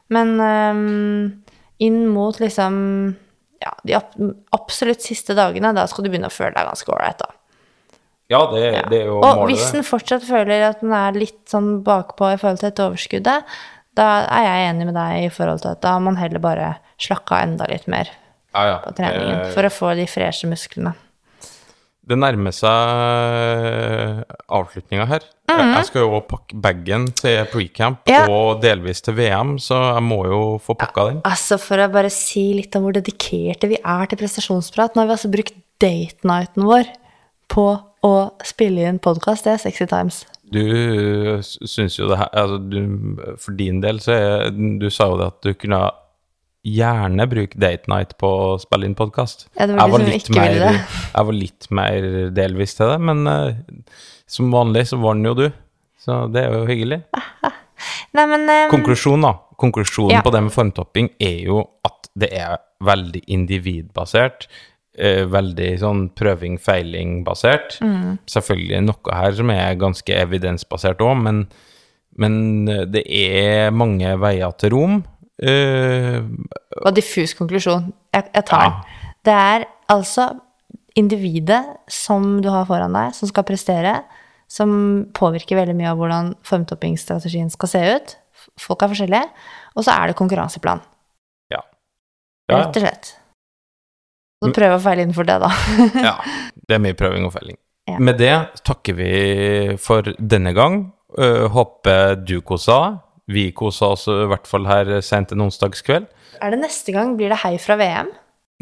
Men 0.09 0.39
um, 0.39 1.43
inn 1.80 2.07
mot 2.07 2.39
liksom 2.39 3.15
ja, 3.61 3.73
de 3.85 4.34
absolutt 4.51 5.03
siste 5.05 5.35
dagene, 5.38 5.73
da 5.73 5.85
skal 5.89 6.03
du 6.05 6.09
begynne 6.09 6.31
å 6.31 6.34
føle 6.34 6.55
deg 6.55 6.65
ganske 6.65 6.91
ålreit, 6.91 7.22
da. 7.22 7.30
Ja, 8.32 8.45
det, 8.53 8.64
Ja. 8.74 8.82
det 8.90 9.02
er 9.02 9.12
jo 9.12 9.20
og 9.20 9.28
målet. 9.41 9.52
hvis 9.52 9.72
den 9.76 9.84
fortsatt 9.84 10.24
føler 10.24 10.70
at 10.70 10.82
den 10.82 10.95
er 10.95 11.20
litt 11.20 11.41
sånn 11.52 11.84
bakpå 11.84 12.32
i 12.34 12.40
forhold 12.40 12.62
til 12.62 12.70
dette 12.70 12.88
overskuddet, 12.88 13.53
da 13.99 14.08
er 14.32 14.45
jeg 14.48 14.68
enig 14.72 14.88
med 14.88 14.95
deg 14.95 15.26
i 15.28 15.32
forhold 15.36 15.62
til 15.66 15.74
at 15.74 15.82
da 15.84 15.98
har 15.98 16.03
man 16.03 16.16
heller 16.16 16.40
bare 16.40 16.74
slakka 17.02 17.41
enda 17.44 17.68
litt 17.68 17.90
mer 17.91 18.08
ja, 18.56 18.64
ja. 18.70 18.78
på 18.86 18.94
treningen 18.95 19.41
Eh, 19.41 19.52
for 19.52 19.68
å 19.68 19.72
få 19.74 19.95
de 19.99 20.08
freshe 20.08 20.48
musklene. 20.48 20.94
Det 22.08 22.18
nærmer 22.18 22.52
seg 22.56 22.72
avslutninga 24.52 25.06
her. 25.12 25.28
Jeg 25.52 25.86
skal 25.90 26.06
jo 26.06 26.22
pakke 26.26 26.58
bagen 26.64 27.06
til 27.18 27.44
precamp. 27.52 28.08
Ja. 28.10 28.24
og 28.32 28.62
delvis 28.64 29.03
til 29.03 29.16
VM, 29.20 29.58
så 29.62 29.78
jeg 29.95 30.03
må 30.08 30.22
jo 30.30 30.41
få 30.64 30.76
pakka 30.80 31.06
den. 31.10 31.22
Altså, 31.28 31.60
for 31.62 31.82
å 31.84 31.90
bare 31.91 32.10
si 32.14 32.53
litt 32.58 32.76
om 32.80 32.88
hvor 32.88 32.95
dedikerte 32.95 33.70
vi 33.72 33.78
er 33.78 34.10
til 34.10 34.20
prestasjonsprat, 34.22 34.95
nå 34.95 35.03
har 35.03 35.12
vi 35.12 35.18
altså 35.18 35.32
brukt 35.34 35.56
date 35.82 36.28
nighten 36.28 36.68
vår 36.68 36.90
på 37.52 37.68
å 38.06 38.14
spille 38.48 38.88
inn 38.90 38.99
podkast. 39.03 39.45
Det 39.45 39.53
er 39.56 39.61
sexy 39.61 39.86
times. 39.90 40.23
Du 40.52 40.60
s- 41.40 41.57
syns 41.69 41.95
jo 41.99 42.10
det 42.10 42.18
her 42.19 42.30
altså 42.36 42.57
du, 42.69 42.80
For 43.40 43.56
din 43.56 43.78
del 43.80 44.02
så 44.03 44.11
er 44.18 44.49
Du 44.52 44.90
sa 44.91 45.06
jo 45.07 45.18
det 45.22 45.28
at 45.32 45.41
du 45.45 45.53
kunne 45.53 45.80
gjerne 46.68 47.26
bruke 47.32 47.57
date 47.57 47.88
night 47.90 48.18
på 48.22 48.28
å 48.28 48.60
spille 48.61 48.86
inn 48.86 48.94
podkast. 48.98 49.48
Ja, 49.57 49.65
det 49.65 49.78
var 49.80 49.88
de 49.90 49.98
som 49.98 50.11
ikke 50.36 50.36
ville 50.44 50.68
det. 50.68 50.82
Jeg 51.15 51.26
var 51.30 51.34
litt 51.38 51.69
mer 51.73 52.10
delvis 52.38 52.76
til 52.78 52.91
det, 52.91 52.99
men 53.02 53.23
uh, 53.26 53.56
som 54.30 54.52
vanlig 54.53 54.84
så 54.91 54.99
den 55.02 55.23
jo 55.26 55.34
du. 55.40 55.48
Så 56.02 56.19
det 56.34 56.44
er 56.45 56.53
jo 56.53 56.68
hyggelig. 56.69 56.99
Nei, 58.18 58.26
men 58.30 58.45
um, 58.45 58.69
Konklusjon, 58.76 59.23
da. 59.26 59.34
Konklusjonen 59.61 60.18
Ja. 60.19 60.22
på 60.26 60.34
det 60.34 60.44
med 60.45 60.53
formtopping 60.53 61.10
er 61.22 61.40
jo 61.48 61.64
at 61.88 62.10
det 62.18 62.30
er 62.38 62.60
veldig 62.84 63.23
individbasert. 63.30 64.45
Eh, 64.99 65.23
veldig 65.23 65.69
sånn 65.80 66.01
prøving-feiling-basert. 66.19 67.77
Mm. 67.80 68.18
Selvfølgelig 68.27 68.81
noe 68.89 69.13
her 69.15 69.35
som 69.38 69.51
er 69.53 69.77
ganske 69.80 70.18
evidensbasert 70.19 70.99
òg, 70.99 71.15
men, 71.23 71.45
men 72.19 72.34
det 72.91 73.05
er 73.07 73.72
mange 73.72 74.11
veier 74.19 74.51
til 74.59 74.73
rom. 74.76 74.97
Eh, 75.39 76.19
Og 76.84 76.91
diffus 76.97 77.31
konklusjon. 77.39 77.88
Jeg, 78.11 78.27
jeg 78.35 78.47
tar 78.49 78.65
den. 78.68 78.97
Det 79.23 79.38
er 79.38 79.65
altså 79.95 80.27
individet 80.99 81.61
som 81.88 82.41
du 82.43 82.49
har 82.51 82.68
foran 82.68 82.91
deg, 82.97 83.15
som 83.15 83.31
skal 83.31 83.47
prestere, 83.47 83.95
som 84.51 85.07
påvirker 85.15 85.55
veldig 85.55 85.77
mye 85.80 85.93
av 85.93 86.01
hvordan 86.01 86.34
formtoppingsstrategien 86.43 87.47
skal 87.53 87.72
se 87.72 87.85
ut. 87.95 88.15
Folk 88.59 88.84
er 88.84 88.91
forskjellige. 88.91 89.31
Og 89.80 89.88
så 89.88 89.95
er 89.95 90.11
det 90.11 90.19
konkurranseplan. 90.19 90.84
Ja, 91.53 91.63
rett 92.51 92.76
og 92.76 92.84
slett. 92.84 93.13
Så 94.41 94.49
prøv 94.55 94.73
å 94.73 94.81
feil 94.81 95.03
innenfor 95.03 95.27
det, 95.30 95.38
da. 95.43 95.51
ja. 96.07 96.15
Det 96.65 96.77
er 96.77 96.81
mye 96.81 96.97
prøving 96.97 97.27
og 97.27 97.35
feiling. 97.35 97.59
Ja. 97.89 97.99
Med 98.01 98.18
det 98.22 98.34
takker 98.65 98.97
vi 98.97 99.11
for 99.81 100.07
denne 100.18 100.53
gang. 100.57 100.84
Uh, 101.18 101.45
håper 101.51 102.15
du 102.23 102.39
kosa 102.45 102.77
deg. 102.85 102.99
Vi 103.31 103.43
kosa 103.55 103.93
oss 103.93 104.07
i 104.11 104.26
hvert 104.27 104.49
fall 104.49 104.65
her 104.68 104.89
sent 105.05 105.31
en 105.31 105.45
onsdagskveld. 105.45 106.09
Er 106.41 106.51
det 106.51 106.59
neste 106.63 106.91
gang 106.95 107.13
blir 107.19 107.31
det 107.31 107.38
hei 107.43 107.53
fra 107.61 107.77
VM? 107.80 108.09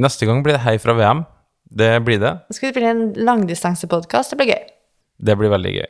Neste 0.03 0.27
gang 0.30 0.43
blir 0.45 0.57
det 0.57 0.65
hei 0.65 0.76
fra 0.81 0.93
VM. 0.97 1.23
Det 1.69 1.93
blir 2.06 2.19
det. 2.22 2.34
Da 2.49 2.57
skal 2.57 2.69
vi 2.69 2.73
spille 2.76 2.91
en 2.91 3.06
langdistansepodkast. 3.30 4.35
Det 4.35 4.41
blir 4.41 4.51
gøy. 4.53 4.68
Det 5.19 5.35
blir 5.39 5.51
veldig 5.51 5.73
gøy. 5.76 5.89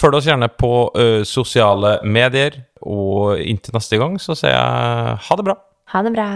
Følg 0.00 0.20
oss 0.20 0.28
gjerne 0.30 0.50
på 0.60 0.72
uh, 0.96 1.20
sosiale 1.28 1.98
medier, 2.04 2.62
og 2.80 3.40
inntil 3.40 3.76
neste 3.76 4.00
gang 4.00 4.16
så 4.20 4.36
sier 4.38 4.56
jeg 4.56 5.18
ha 5.26 5.40
det 5.40 5.50
bra. 5.50 5.58
Ha 5.96 6.06
det 6.06 6.14
bra. 6.16 6.30